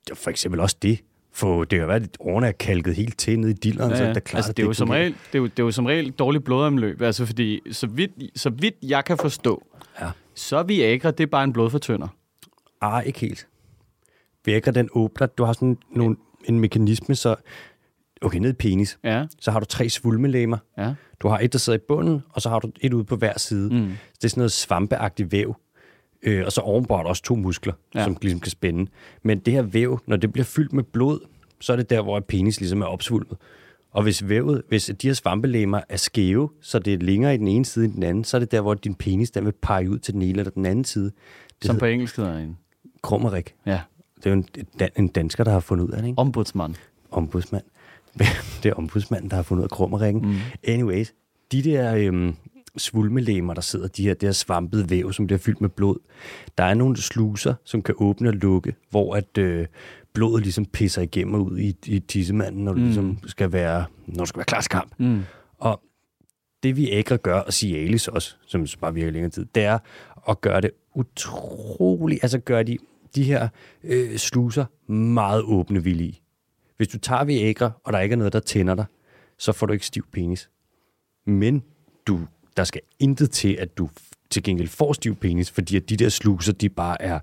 Det 0.08 0.18
for 0.18 0.30
eksempel 0.30 0.60
også 0.60 0.76
det. 0.82 0.98
For 1.32 1.64
det 1.64 1.78
har 1.80 1.86
været, 1.86 2.02
at 2.02 2.16
årene 2.20 2.46
er 2.46 2.52
kalket 2.52 2.94
helt 2.94 3.18
til 3.18 3.38
ned 3.38 3.48
i 3.48 3.52
dilleren, 3.52 3.90
ja, 3.90 3.96
så 3.96 4.04
er 4.04 4.12
det 4.12 4.24
klart, 4.24 4.38
altså, 4.38 4.52
det, 4.52 4.62
er 4.62 4.66
jo 4.66 4.72
som 4.72 4.90
regel, 4.90 5.12
det, 5.12 5.34
er 5.34 5.38
jo, 5.38 5.44
det 5.46 5.58
er 5.58 5.62
jo 5.62 5.70
som 5.70 5.86
regel 5.86 6.10
dårligt 6.10 6.44
blodomløb, 6.44 7.02
altså 7.02 7.26
fordi, 7.26 7.60
så 7.72 7.86
vidt, 7.86 8.10
så 8.34 8.50
vidt 8.50 8.74
jeg 8.82 9.04
kan 9.04 9.18
forstå, 9.18 9.66
Ja. 10.00 10.10
så 10.34 10.56
er 10.56 10.62
Viagra, 10.62 11.10
det 11.10 11.20
er 11.20 11.26
bare 11.26 11.44
en 11.44 11.52
blodfortynder. 11.52 12.08
Ah, 12.80 13.06
ikke 13.06 13.20
helt. 13.20 13.46
Viagra, 14.44 14.70
den 14.70 14.88
åbner, 14.92 15.26
du 15.26 15.44
har 15.44 15.52
sådan 15.52 15.78
nogle, 15.90 16.16
en 16.44 16.60
mekanisme, 16.60 17.14
så... 17.14 17.36
Okay, 18.22 18.38
ned 18.38 18.50
i 18.50 18.52
penis, 18.52 18.98
Ja, 19.04 19.26
så 19.40 19.50
har 19.50 19.60
du 19.60 19.66
tre 19.66 19.88
svulmelæmer. 19.88 20.58
ja. 20.78 20.94
Du 21.20 21.28
har 21.28 21.38
et, 21.38 21.52
der 21.52 21.58
sidder 21.58 21.78
i 21.78 21.82
bunden, 21.88 22.22
og 22.30 22.42
så 22.42 22.48
har 22.48 22.58
du 22.58 22.70
et 22.80 22.92
ude 22.94 23.04
på 23.04 23.16
hver 23.16 23.38
side. 23.38 23.74
Mm. 23.74 23.80
Det 24.16 24.24
er 24.24 24.28
sådan 24.28 24.40
noget 24.40 24.52
svampeagtigt 24.52 25.32
væv. 25.32 25.56
Øh, 26.22 26.42
og 26.46 26.52
så 26.52 26.60
ovenpå 26.60 26.96
har 26.96 27.02
du 27.02 27.08
også 27.08 27.22
to 27.22 27.34
muskler, 27.36 27.72
Ja. 27.94 28.04
som 28.04 28.16
ligesom 28.22 28.40
kan 28.40 28.50
spænde. 28.50 28.90
Men 29.22 29.38
det 29.38 29.52
her 29.52 29.62
væv, 29.62 30.00
når 30.06 30.16
det 30.16 30.32
bliver 30.32 30.44
fyldt 30.44 30.72
med 30.72 30.82
blod, 30.84 31.20
så 31.60 31.72
er 31.72 31.76
det 31.76 31.90
der, 31.90 32.02
hvor 32.02 32.20
penis 32.20 32.60
ligesom 32.60 32.80
er 32.82 32.86
opsvulmet. 32.86 33.36
Og 33.90 34.02
hvis 34.02 34.28
vævet, 34.28 34.62
hvis 34.68 34.90
de 35.02 35.06
her 35.06 35.14
svampelæmer 35.14 35.80
er 35.88 35.96
skæve, 35.96 36.50
så 36.60 36.78
det 36.78 36.94
er 36.94 36.98
længere 36.98 37.34
i 37.34 37.38
den 37.38 37.48
ene 37.48 37.64
side 37.64 37.84
end 37.84 37.94
den 37.94 38.02
anden, 38.02 38.24
så 38.24 38.36
er 38.36 38.38
det 38.38 38.52
der, 38.52 38.60
hvor 38.60 38.74
din 38.74 38.94
penis 38.94 39.30
den 39.30 39.44
vil 39.44 39.52
pege 39.62 39.90
ud 39.90 39.98
til 39.98 40.14
den 40.14 40.22
ene 40.22 40.38
eller 40.38 40.50
den 40.50 40.66
anden 40.66 40.84
side. 40.84 41.04
Det 41.04 41.12
Som 41.62 41.74
hedder 41.74 41.78
på 41.78 41.86
engelsk 41.86 42.16
hedder 42.16 42.38
en. 42.38 42.58
krummerik. 43.02 43.54
Ja, 43.66 43.80
Det 44.16 44.26
er 44.26 44.30
jo 44.30 44.36
en, 44.36 44.48
en 44.96 45.08
dansker, 45.08 45.44
der 45.44 45.50
har 45.50 45.60
fundet 45.60 45.84
ud 45.84 45.90
af 45.90 46.02
det, 46.02 46.08
ikke? 46.08 46.18
ombudsmand. 46.18 46.74
Ombudsmand. 47.10 47.64
Det 48.62 48.68
er 48.68 48.74
ombudsmanden, 48.74 49.30
der 49.30 49.36
har 49.36 49.42
fundet 49.42 49.62
ud 49.62 49.64
af 49.64 49.70
krummerikken. 49.70 50.22
Mm. 50.22 50.36
Anyways, 50.64 51.14
de 51.52 51.62
der 51.62 51.94
øhm, 51.94 52.34
svulmelæmer, 52.76 53.54
der 53.54 53.60
sidder, 53.60 53.88
de 53.88 54.02
her, 54.02 54.14
det 54.14 54.26
her 54.26 54.32
svampede 54.32 54.90
væv, 54.90 55.12
som 55.12 55.26
bliver 55.26 55.38
fyldt 55.38 55.60
med 55.60 55.68
blod, 55.68 55.96
der 56.58 56.64
er 56.64 56.74
nogle 56.74 56.96
sluser, 56.96 57.54
som 57.64 57.82
kan 57.82 57.94
åbne 57.98 58.28
og 58.28 58.34
lukke, 58.34 58.74
hvor 58.90 59.14
at 59.14 59.38
øh, 59.38 59.66
blodet 60.14 60.42
ligesom 60.42 60.64
pisser 60.64 61.02
igennem 61.02 61.34
og 61.34 61.40
ud 61.40 61.58
i, 61.58 61.76
i 61.86 61.98
tissemanden, 61.98 62.64
når 62.64 62.72
mm. 62.72 62.82
ligesom 62.82 63.18
skal 63.26 63.52
være, 63.52 63.84
når 64.06 64.24
du 64.24 64.28
skal 64.28 64.38
være 64.38 64.44
klar 64.44 64.60
til 64.60 64.70
kamp. 64.70 64.92
Mm. 64.98 65.22
Og 65.58 65.80
det 66.62 66.76
vi 66.76 66.90
ikke 66.90 67.18
gør, 67.18 67.40
og 67.40 67.52
Cialis 67.52 68.08
også, 68.08 68.36
som 68.46 68.66
bare 68.80 68.94
virker 68.94 69.12
længere 69.12 69.30
tid, 69.30 69.46
det 69.54 69.64
er 69.64 69.78
at 70.28 70.40
gøre 70.40 70.60
det 70.60 70.70
utroligt, 70.94 72.24
altså 72.24 72.38
gøre 72.38 72.62
de, 72.62 72.78
de 73.14 73.22
her 73.22 73.48
øh, 73.84 74.16
sluser 74.16 74.64
meget 74.92 75.42
åbne 75.42 75.84
villige. 75.84 76.20
Hvis 76.76 76.88
du 76.88 76.98
tager 76.98 77.24
Viagra, 77.24 77.70
og 77.84 77.92
der 77.92 78.00
ikke 78.00 78.12
er 78.12 78.16
noget, 78.16 78.32
der 78.32 78.40
tænder 78.40 78.74
dig, 78.74 78.84
så 79.38 79.52
får 79.52 79.66
du 79.66 79.72
ikke 79.72 79.86
stiv 79.86 80.06
penis. 80.12 80.50
Men 81.26 81.62
du, 82.06 82.20
der 82.56 82.64
skal 82.64 82.80
intet 82.98 83.30
til, 83.30 83.56
at 83.60 83.78
du 83.78 83.90
til 84.30 84.42
gengæld 84.42 84.68
får 84.68 84.92
stiv 84.92 85.16
penis, 85.16 85.50
fordi 85.50 85.76
at 85.76 85.88
de 85.88 85.96
der 85.96 86.08
sluser, 86.08 86.52
de 86.52 86.68
bare 86.68 87.02
er 87.02 87.18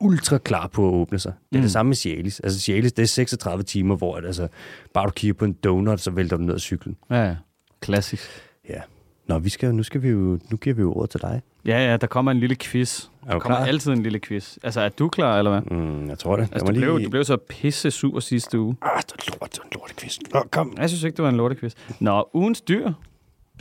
ultra 0.00 0.38
klar 0.38 0.66
på 0.66 0.88
at 0.88 0.92
åbne 0.94 1.18
sig. 1.18 1.32
Det 1.50 1.56
er 1.56 1.60
mm. 1.60 1.62
det 1.62 1.72
samme 1.72 1.88
med 1.88 1.96
Cialis. 1.96 2.40
Altså 2.40 2.60
Cialis, 2.60 2.92
det 2.92 3.02
er 3.02 3.06
36 3.06 3.62
timer, 3.62 3.96
hvor 3.96 4.16
at, 4.16 4.26
altså, 4.26 4.48
bare 4.94 5.06
du 5.06 5.10
kigger 5.10 5.34
på 5.34 5.44
en 5.44 5.52
donut, 5.52 6.00
så 6.00 6.10
vælter 6.10 6.36
du 6.36 6.42
ned 6.42 6.54
af 6.54 6.60
cyklen. 6.60 6.96
Ja, 7.10 7.24
ja. 7.24 7.36
Klassisk. 7.80 8.28
Ja. 8.68 8.80
Nå, 9.26 9.38
vi 9.38 9.48
skal, 9.48 9.74
nu, 9.74 9.82
skal 9.82 10.02
vi 10.02 10.08
jo, 10.08 10.38
nu 10.50 10.56
giver 10.56 10.76
vi 10.76 10.82
jo 10.82 10.92
ordet 10.92 11.10
til 11.10 11.20
dig. 11.20 11.42
Ja, 11.66 11.90
ja, 11.90 11.96
der 11.96 12.06
kommer 12.06 12.30
en 12.30 12.40
lille 12.40 12.56
quiz. 12.56 13.04
Er 13.04 13.32
Der 13.32 13.38
kommer 13.38 13.58
klar? 13.58 13.66
altid 13.66 13.92
en 13.92 14.02
lille 14.02 14.20
quiz. 14.20 14.56
Altså, 14.62 14.80
er 14.80 14.88
du 14.88 15.08
klar, 15.08 15.38
eller 15.38 15.50
hvad? 15.50 15.78
Mm, 15.78 16.08
jeg 16.08 16.18
tror 16.18 16.36
det. 16.36 16.48
Altså, 16.52 16.66
du, 16.66 16.72
blev, 16.72 17.00
du 17.04 17.10
blev 17.10 17.24
så 17.24 17.36
pisse 17.36 17.90
sur 17.90 18.20
sidste 18.20 18.60
uge. 18.60 18.76
Ah, 18.82 19.02
det 19.02 19.12
er 19.12 19.36
lort, 19.40 19.52
det 19.52 19.58
er 19.58 19.62
en 19.62 19.68
lortequiz. 19.74 20.18
Nå, 20.34 20.42
kom. 20.50 20.74
Jeg 20.78 20.88
synes 20.88 21.02
ikke, 21.04 21.16
det 21.16 21.22
var 21.22 21.28
en 21.28 21.36
lortequiz. 21.36 21.72
Nå, 22.00 22.28
ugens 22.34 22.60
dyr. 22.60 22.92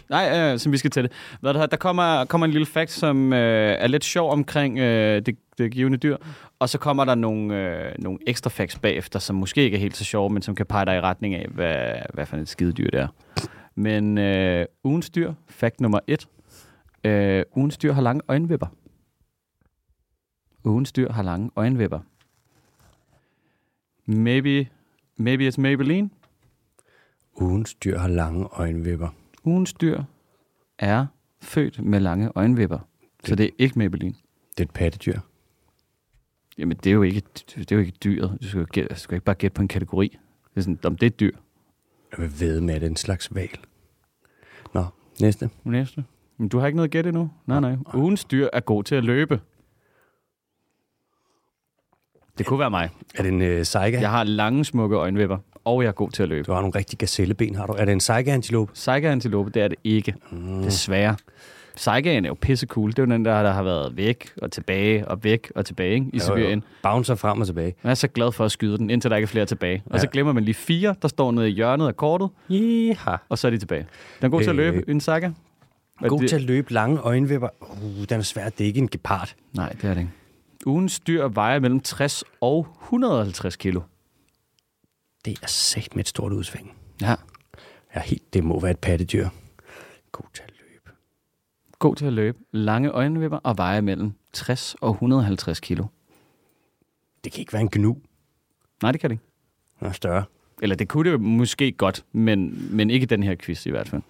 Nej, 0.09 0.39
øh, 0.53 0.59
som 0.59 0.71
vi 0.71 0.77
skal 0.77 0.91
til 0.91 1.03
det. 1.03 1.11
Hvad 1.41 1.53
der, 1.53 1.77
kommer, 1.77 2.25
kommer 2.25 2.45
en 2.45 2.51
lille 2.51 2.65
fact, 2.65 2.91
som 2.91 3.33
øh, 3.33 3.75
er 3.79 3.87
lidt 3.87 4.05
sjov 4.05 4.31
omkring 4.31 4.79
øh, 4.79 5.21
det, 5.25 5.37
det 5.57 5.71
givende 5.71 5.97
dyr. 5.97 6.17
Og 6.59 6.69
så 6.69 6.77
kommer 6.77 7.05
der 7.05 7.15
nogle, 7.15 7.55
øh, 7.57 7.91
nogle 7.99 8.19
ekstra 8.27 8.49
facts 8.49 8.79
bagefter, 8.79 9.19
som 9.19 9.35
måske 9.35 9.61
ikke 9.63 9.77
er 9.77 9.81
helt 9.81 9.97
så 9.97 10.03
sjove, 10.03 10.29
men 10.29 10.41
som 10.41 10.55
kan 10.55 10.65
pege 10.65 10.85
dig 10.85 10.95
i 10.95 10.99
retning 10.99 11.35
af, 11.35 11.47
hvad, 11.49 11.85
hvad 12.13 12.25
for 12.25 12.37
et 12.37 12.49
skidedyr 12.49 12.89
det 12.89 12.99
er. 12.99 13.07
Men 13.75 14.17
øh, 14.17 14.65
ugens 14.83 15.09
dyr, 15.09 15.33
fact 15.47 15.81
nummer 15.81 15.99
et. 16.07 16.27
Øh, 17.03 17.43
ugens 17.55 17.77
dyr 17.77 17.93
har 17.93 18.01
lange 18.01 18.21
øjenvipper. 18.27 18.67
Ugens 20.63 20.91
dyr 20.91 21.11
har 21.11 21.23
lange 21.23 21.51
øjenvipper. 21.55 21.99
Maybe, 24.05 24.69
maybe 25.17 25.47
it's 25.47 25.61
Maybelline. 25.61 26.09
Ugens 27.35 27.73
dyr 27.73 27.97
har 27.97 28.07
lange 28.07 28.45
øjenvipper. 28.51 29.09
Ugens 29.43 29.73
dyr 29.73 30.03
er 30.79 31.05
født 31.41 31.83
med 31.83 31.99
lange 31.99 32.31
øjenvipper. 32.35 32.79
Så 33.25 33.35
det 33.35 33.45
er 33.45 33.49
ikke 33.57 33.79
Maybelline. 33.79 34.15
Det 34.57 34.59
er 34.59 34.63
et 34.63 34.71
pattedyr. 34.71 35.19
Jamen, 36.57 36.77
det 36.77 36.89
er 36.89 36.93
jo 36.93 37.01
ikke, 37.01 37.21
det 37.55 37.71
er 37.71 37.75
jo 37.75 37.79
ikke 37.79 37.97
dyret. 38.03 38.37
Du 38.41 38.47
skal, 38.47 38.59
jo 38.59 38.67
gætte, 38.71 38.95
du 38.95 38.99
skal 38.99 39.15
ikke 39.15 39.25
bare 39.25 39.35
gætte 39.35 39.55
på 39.55 39.61
en 39.61 39.67
kategori. 39.67 40.07
Det 40.49 40.57
er 40.57 40.61
sådan, 40.61 40.79
om 40.83 40.97
det 40.97 41.05
er 41.05 41.09
et 41.09 41.19
dyr. 41.19 41.37
Jeg 42.17 42.21
vil 42.23 42.39
ved 42.39 42.61
med, 42.61 42.73
at 42.73 42.81
det 42.81 42.87
er 42.87 42.91
en 42.91 42.95
slags 42.95 43.35
val. 43.35 43.49
Nå, 44.73 44.85
næste. 45.21 45.49
Næste. 45.63 46.03
Men 46.37 46.49
du 46.49 46.59
har 46.59 46.67
ikke 46.67 46.75
noget 46.75 46.91
gætte 46.91 47.07
endnu? 47.07 47.31
Nej, 47.45 47.59
nej. 47.59 47.75
Ugens 47.93 48.25
dyr 48.25 48.47
er 48.53 48.59
god 48.59 48.83
til 48.83 48.95
at 48.95 49.03
løbe. 49.03 49.39
Det 52.37 52.45
kunne 52.45 52.59
være 52.59 52.69
mig. 52.69 52.89
Er 53.15 53.23
det 53.23 53.31
en 53.31 53.41
øh, 53.41 53.65
saiga? 53.65 53.99
Jeg 53.99 54.09
har 54.11 54.23
lange, 54.23 54.65
smukke 54.65 54.95
øjenvipper, 54.95 55.37
og 55.65 55.81
jeg 55.83 55.87
er 55.87 55.91
god 55.93 56.09
til 56.11 56.23
at 56.23 56.29
løbe. 56.29 56.45
Du 56.45 56.51
har 56.53 56.61
nogle 56.61 56.75
rigtige 56.75 56.97
gazelleben, 56.97 57.55
har 57.55 57.65
du. 57.65 57.73
Er 57.73 57.85
det 57.85 57.91
en 57.91 57.99
saiga-antilope? 57.99 58.71
Saiga-antilope, 58.75 59.49
det 59.49 59.61
er 59.61 59.67
det 59.67 59.77
ikke. 59.83 60.15
Mm. 60.31 60.61
Desværre. 60.63 61.15
Saigaen 61.75 62.25
er 62.25 62.29
jo 62.29 62.33
pisse 62.41 62.65
cool. 62.67 62.89
Det 62.91 62.99
er 62.99 63.03
jo 63.03 63.11
den 63.11 63.25
der, 63.25 63.43
der 63.43 63.51
har 63.51 63.63
været 63.63 63.97
væk 63.97 64.33
og 64.41 64.51
tilbage 64.51 65.07
og 65.07 65.23
væk 65.23 65.51
og 65.55 65.65
tilbage 65.65 65.93
ikke? 65.93 66.05
i 66.13 66.19
Sibirien. 66.19 66.63
Bouncer 66.83 67.15
frem 67.15 67.41
og 67.41 67.45
tilbage. 67.47 67.75
Jeg 67.83 67.89
er 67.89 67.93
så 67.93 68.07
glad 68.07 68.31
for 68.31 68.45
at 68.45 68.51
skyde 68.51 68.77
den, 68.77 68.89
indtil 68.89 69.11
der 69.11 69.17
ikke 69.17 69.25
er 69.25 69.27
flere 69.27 69.45
tilbage. 69.45 69.83
Og 69.85 69.99
så 69.99 70.05
Ja. 70.05 70.11
glemmer 70.11 70.33
man 70.33 70.43
lige 70.43 70.55
fire, 70.55 70.95
der 71.01 71.07
står 71.07 71.31
nede 71.31 71.49
i 71.49 71.53
hjørnet 71.53 71.87
af 71.87 71.97
kortet, 71.97 72.29
Jeha. 72.49 73.15
og 73.29 73.37
så 73.37 73.47
er 73.47 73.51
de 73.51 73.57
tilbage. 73.57 73.87
Den 74.19 74.25
er 74.25 74.29
god 74.29 74.41
til 74.41 74.49
at 74.49 74.55
Øh, 74.55 74.73
løbe, 74.73 74.91
en 74.91 75.01
saga. 75.01 75.31
Og 76.01 76.09
God 76.09 76.19
det- 76.19 76.29
til 76.29 76.35
at 76.35 76.41
løbe 76.41 76.73
lange 76.73 76.99
øjenvipper. 76.99 77.49
Uh, 77.61 78.03
den 78.09 78.19
er 78.19 78.21
svær. 78.21 78.49
Det 78.49 78.61
er 78.61 78.65
ikke 78.67 78.79
en 78.79 78.87
gepard. 78.87 79.33
Nej, 79.53 79.69
det 79.69 79.83
er 79.83 79.93
det 79.93 80.01
ikke. 80.01 80.11
Ugens 80.65 80.99
dyr 80.99 81.27
vejer 81.27 81.59
mellem 81.59 81.79
60 81.79 82.23
og 82.41 82.67
150 82.83 83.55
kilo. 83.55 83.81
Det 85.25 85.37
er 85.43 85.47
sagt 85.47 85.95
med 85.95 86.03
et 86.03 86.07
stort 86.07 86.31
udsving. 86.33 86.71
Ja. 87.01 87.15
Ja, 87.95 88.01
helt, 88.01 88.33
det 88.33 88.43
må 88.43 88.59
være 88.59 88.71
et 88.71 88.79
pattedyr. 88.79 89.27
God 90.11 90.25
til. 90.33 90.43
God 91.83 91.95
til 91.95 92.05
at 92.05 92.13
løbe, 92.13 92.37
lange 92.51 92.89
øjenvipper 92.89 93.37
og 93.37 93.57
vejer 93.57 93.81
mellem 93.81 94.11
60 94.33 94.75
og 94.81 94.91
150 94.91 95.59
kilo. 95.59 95.85
Det 97.23 97.31
kan 97.31 97.39
ikke 97.39 97.53
være 97.53 97.61
en 97.61 97.69
gnu. 97.71 97.97
Nej, 98.81 98.91
det 98.91 99.01
kan 99.01 99.09
det 99.09 99.13
ikke. 99.13 99.25
Den 99.79 99.87
er 99.87 99.91
større. 99.91 100.25
Eller 100.61 100.75
det 100.75 100.89
kunne 100.89 101.11
det 101.11 101.21
måske 101.21 101.71
godt, 101.71 102.05
men, 102.11 102.67
men 102.75 102.89
ikke 102.89 103.05
den 103.05 103.23
her 103.23 103.35
quiz 103.35 103.65
i 103.65 103.69
hvert 103.69 103.89
fald. 103.89 104.01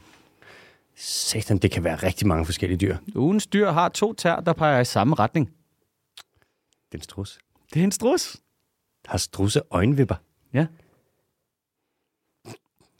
Satan, 0.95 1.57
det 1.57 1.71
kan 1.71 1.83
være 1.83 1.95
rigtig 1.95 2.27
mange 2.27 2.45
forskellige 2.45 2.77
dyr. 2.77 2.97
Ugens 3.15 3.47
dyr 3.47 3.71
har 3.71 3.89
to 3.89 4.13
tær, 4.13 4.39
der 4.39 4.53
peger 4.53 4.79
i 4.79 4.85
samme 4.85 5.15
retning. 5.15 5.47
Det 5.47 6.93
er 6.93 6.97
en 6.97 7.01
strus. 7.01 7.39
Det 7.73 7.79
er 7.79 7.83
en 7.83 7.91
strus. 7.91 8.37
Har 9.05 9.17
strusse 9.17 9.61
øjenvipper? 9.71 10.15
Ja. 10.53 10.67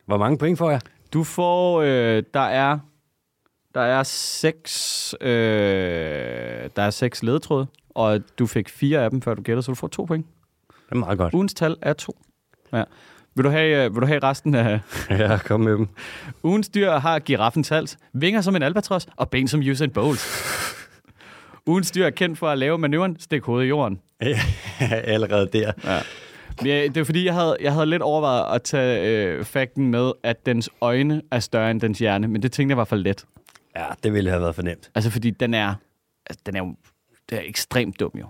Hvor 0.05 0.17
mange 0.17 0.37
point 0.37 0.57
får 0.57 0.71
jeg? 0.71 0.81
Du 1.13 1.23
får, 1.23 1.81
øh, 1.81 2.23
der 2.33 2.39
er, 2.39 2.79
der 3.75 3.81
er 3.81 4.03
seks, 4.03 5.15
øh, 5.21 5.29
der 6.75 6.81
er 6.81 6.89
seks 6.89 7.23
ledetråde, 7.23 7.67
og 7.89 8.21
du 8.39 8.47
fik 8.47 8.69
fire 8.69 9.03
af 9.03 9.09
dem, 9.09 9.21
før 9.21 9.33
du 9.33 9.41
gættede, 9.41 9.63
så 9.63 9.71
du 9.71 9.75
får 9.75 9.87
to 9.87 10.03
point. 10.03 10.25
Det 10.69 10.91
er 10.91 10.95
meget 10.95 11.17
godt. 11.17 11.33
Ugens 11.33 11.53
tal 11.53 11.75
er 11.81 11.93
to. 11.93 12.17
Ja. 12.73 12.83
Vil 13.35 13.45
du 13.45 13.49
have, 13.49 13.85
øh, 13.85 13.95
vil 13.95 14.01
du 14.01 14.07
have 14.07 14.23
resten 14.23 14.55
af... 14.55 14.79
Ja, 15.09 15.37
kom 15.37 15.61
med 15.61 15.71
dem. 15.71 15.87
Ugens 16.43 16.69
dyr 16.69 16.91
har 16.91 17.19
giraffens 17.19 17.69
hals, 17.69 17.97
vinger 18.13 18.41
som 18.41 18.55
en 18.55 18.63
albatros 18.63 19.07
og 19.15 19.29
ben 19.29 19.47
som 19.47 19.59
Usain 19.59 19.89
Bolt. 19.91 20.27
Ugens 21.67 21.91
dyr 21.91 22.05
er 22.05 22.09
kendt 22.09 22.39
for 22.39 22.49
at 22.49 22.57
lave 22.57 22.77
manøvren 22.77 23.19
stik 23.19 23.43
hovedet 23.43 23.65
i 23.65 23.69
jorden. 23.69 23.99
Allerede 25.13 25.49
der. 25.53 25.71
Ja. 25.83 25.99
Ja, 26.65 26.83
det 26.87 26.97
er 26.97 27.03
fordi, 27.03 27.25
jeg 27.25 27.33
havde, 27.33 27.57
jeg 27.61 27.73
havde 27.73 27.85
lidt 27.85 28.01
overvejet 28.01 28.55
at 28.55 28.63
tage 28.63 29.25
øh, 29.25 29.45
fakten 29.45 29.87
med, 29.87 30.11
at 30.23 30.45
dens 30.45 30.69
øjne 30.81 31.21
er 31.31 31.39
større 31.39 31.71
end 31.71 31.81
dens 31.81 31.99
hjerne, 31.99 32.27
men 32.27 32.41
det 32.41 32.51
tænkte 32.51 32.71
jeg 32.71 32.77
var 32.77 32.83
for 32.83 32.95
let. 32.95 33.25
Ja, 33.75 33.85
det 34.03 34.13
ville 34.13 34.29
have 34.29 34.41
været 34.41 34.55
for 34.55 34.61
nemt. 34.61 34.91
Altså 34.95 35.09
fordi 35.09 35.29
den 35.29 35.53
er, 35.53 35.75
altså, 36.25 36.41
den 36.45 36.55
er 36.55 36.59
jo 36.59 36.75
det 37.29 37.37
er 37.37 37.41
ekstremt 37.45 37.99
dum 37.99 38.11
jo. 38.19 38.25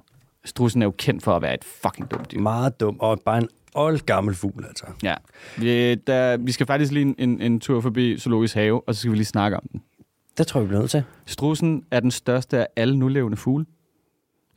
Strussen 0.46 0.82
er 0.82 0.86
jo 0.86 0.94
kendt 0.98 1.24
for 1.24 1.36
at 1.36 1.42
være 1.42 1.54
et 1.54 1.64
fucking 1.64 2.12
dumt 2.12 2.32
dyr. 2.32 2.40
Meget 2.40 2.80
dum, 2.80 2.98
og 3.00 3.20
bare 3.26 3.38
en 3.38 3.50
old 3.74 4.00
gammel 4.00 4.36
fugl, 4.36 4.66
altså. 4.66 4.86
Ja. 5.04 5.16
Vi, 5.58 5.96
der, 5.96 6.38
vi 6.38 6.52
skal 6.52 6.66
faktisk 6.66 6.92
lige 6.92 7.06
en, 7.06 7.16
en, 7.18 7.42
en 7.42 7.60
tur 7.60 7.82
forbi 7.82 8.18
Zoologisk 8.18 8.56
Have, 8.56 8.88
og 8.88 8.96
så 8.96 9.00
skal 9.00 9.12
vi 9.12 9.18
lige 9.18 9.26
snakke 9.26 9.58
om 9.58 9.64
den. 9.72 9.82
Det 10.38 10.48
tror 10.48 10.60
jeg, 10.60 10.66
vi 10.66 10.68
bliver 10.68 10.80
nødt 10.80 10.92
til. 10.92 11.04
Strussen 11.26 11.86
er 11.92 12.00
den 12.00 12.12
største 12.12 12.60
af 12.60 12.68
alle 12.76 13.00
nulevende 13.00 13.38
fugle. 13.38 13.66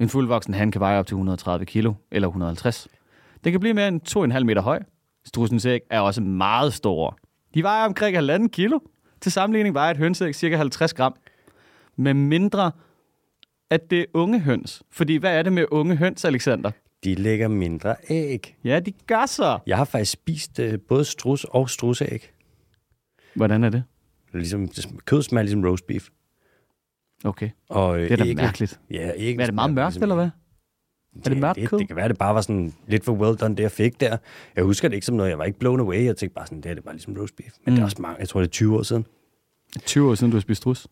En 0.00 0.08
fuldvoksen 0.08 0.54
han 0.54 0.70
kan 0.70 0.80
veje 0.80 0.98
op 0.98 1.06
til 1.06 1.14
130 1.14 1.66
kilo, 1.66 1.94
eller 2.10 2.28
150. 2.28 2.88
Den 3.44 3.52
kan 3.52 3.60
blive 3.60 3.74
mere 3.74 3.88
end 3.88 4.34
2,5 4.34 4.44
meter 4.44 4.62
høj. 4.62 4.82
Strussens 5.24 5.66
æg 5.66 5.80
er 5.90 6.00
også 6.00 6.20
meget 6.20 6.74
store. 6.74 7.12
De 7.54 7.62
vejer 7.62 7.86
omkring 7.86 8.30
1,5 8.30 8.48
kilo. 8.48 8.78
Til 9.26 9.32
sammenligning 9.32 9.74
vejer 9.74 9.90
et 9.90 9.96
hønseæg 9.96 10.34
cirka 10.34 10.56
50 10.56 10.94
gram. 10.94 11.14
Med 11.96 12.14
mindre, 12.14 12.72
at 13.70 13.90
det 13.90 14.00
er 14.00 14.04
unge 14.14 14.40
høns. 14.40 14.82
Fordi 14.90 15.16
hvad 15.16 15.38
er 15.38 15.42
det 15.42 15.52
med 15.52 15.64
unge 15.70 15.96
høns, 15.96 16.24
Alexander? 16.24 16.70
De 17.04 17.14
lægger 17.14 17.48
mindre 17.48 17.96
æg. 18.10 18.56
Ja, 18.64 18.80
de 18.80 18.92
gør 19.06 19.26
så. 19.26 19.58
Jeg 19.66 19.76
har 19.76 19.84
faktisk 19.84 20.12
spist 20.12 20.58
øh, 20.58 20.78
både 20.88 21.04
strus 21.04 21.44
og 21.44 21.70
strusæg. 21.70 22.30
Hvordan 23.34 23.64
er 23.64 23.68
det? 23.70 23.84
Ligesom, 24.32 24.68
kød 25.04 25.22
smager 25.22 25.42
ligesom 25.42 25.64
roast 25.64 25.86
beef. 25.86 26.08
Okay. 27.24 27.50
Og, 27.68 27.96
øh, 27.96 28.02
Det 28.02 28.12
er 28.12 28.16
da 28.16 28.22
ægget- 28.24 28.36
mærkeligt. 28.36 28.80
Ja, 28.90 29.10
ikke 29.10 29.36
Men 29.36 29.40
er 29.40 29.46
det 29.46 29.54
meget 29.54 29.74
mørkt, 29.74 29.96
eller 29.96 30.14
hvad? 30.14 30.28
Er 31.24 31.28
det 31.28 31.38
mørkt 31.38 31.58
det, 31.58 31.68
kød? 31.68 31.78
det 31.78 31.86
kan 31.86 31.96
være, 31.96 32.08
det 32.08 32.18
bare 32.18 32.34
var 32.34 32.40
sådan 32.40 32.72
lidt 32.86 33.04
for 33.04 33.12
well 33.12 33.36
done, 33.36 33.56
det 33.56 33.62
jeg 33.62 33.70
fik 33.70 34.00
der. 34.00 34.16
Jeg 34.56 34.64
husker 34.64 34.88
det 34.88 34.94
ikke 34.94 35.06
som 35.06 35.16
noget, 35.16 35.30
jeg 35.30 35.38
var 35.38 35.44
ikke 35.44 35.58
blown 35.58 35.80
away. 35.80 36.04
Jeg 36.04 36.16
tænkte 36.16 36.34
bare 36.34 36.46
sådan, 36.46 36.60
det 36.60 36.70
er 36.70 36.74
det 36.74 36.84
bare 36.84 36.94
ligesom 36.94 37.16
roast 37.18 37.36
beef. 37.36 37.52
Men 37.64 37.72
mm. 37.72 37.74
det 37.74 37.80
er 37.80 37.84
også 37.84 38.02
mange, 38.02 38.16
jeg 38.20 38.28
tror 38.28 38.40
det 38.40 38.46
er 38.46 38.50
20 38.50 38.76
år 38.78 38.82
siden. 38.82 39.06
20 39.84 40.10
år 40.10 40.14
siden, 40.14 40.30
du 40.30 40.36
har 40.36 40.40
spist 40.40 40.60
strus. 40.60 40.88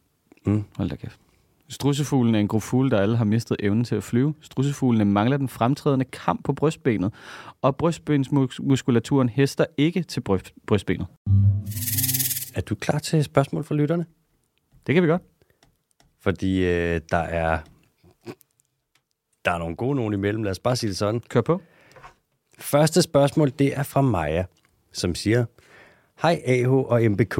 Mm. 0.46 0.64
Hold 0.76 0.88
da 0.88 0.96
kæft. 0.96 1.20
Strussefuglen 1.68 2.34
er 2.34 2.40
en 2.40 2.48
gruppe 2.48 2.66
fugle, 2.66 2.90
der 2.90 2.98
alle 3.00 3.16
har 3.16 3.24
mistet 3.24 3.56
evnen 3.60 3.84
til 3.84 3.94
at 3.94 4.02
flyve. 4.02 4.34
Strussefuglene 4.40 5.04
mangler 5.04 5.36
den 5.36 5.48
fremtrædende 5.48 6.04
kamp 6.04 6.44
på 6.44 6.52
brystbenet, 6.52 7.12
og 7.62 7.76
brystbensmuskulaturen 7.76 9.28
hester 9.28 9.64
ikke 9.76 10.02
til 10.02 10.20
bryst, 10.20 10.52
brystbenet. 10.66 11.06
Er 12.54 12.60
du 12.60 12.74
klar 12.74 12.98
til 12.98 13.24
spørgsmål 13.24 13.64
fra 13.64 13.74
lytterne? 13.74 14.06
Det 14.86 14.94
kan 14.94 15.02
vi 15.02 15.08
godt. 15.08 15.22
Fordi 16.20 16.64
øh, 16.64 17.00
der 17.10 17.16
er 17.16 17.58
der 19.44 19.50
er 19.50 19.58
nogle 19.58 19.76
gode 19.76 19.96
nogen 19.96 20.14
imellem. 20.14 20.42
Lad 20.42 20.50
os 20.50 20.58
bare 20.58 20.76
sige 20.76 20.88
det 20.90 20.96
sådan. 20.96 21.20
Kør 21.28 21.40
på. 21.40 21.60
Første 22.58 23.02
spørgsmål, 23.02 23.50
det 23.58 23.78
er 23.78 23.82
fra 23.82 24.00
Maja, 24.00 24.44
som 24.92 25.14
siger, 25.14 25.44
Hej 26.22 26.42
AH 26.44 26.72
og 26.72 27.02
MBK. 27.02 27.38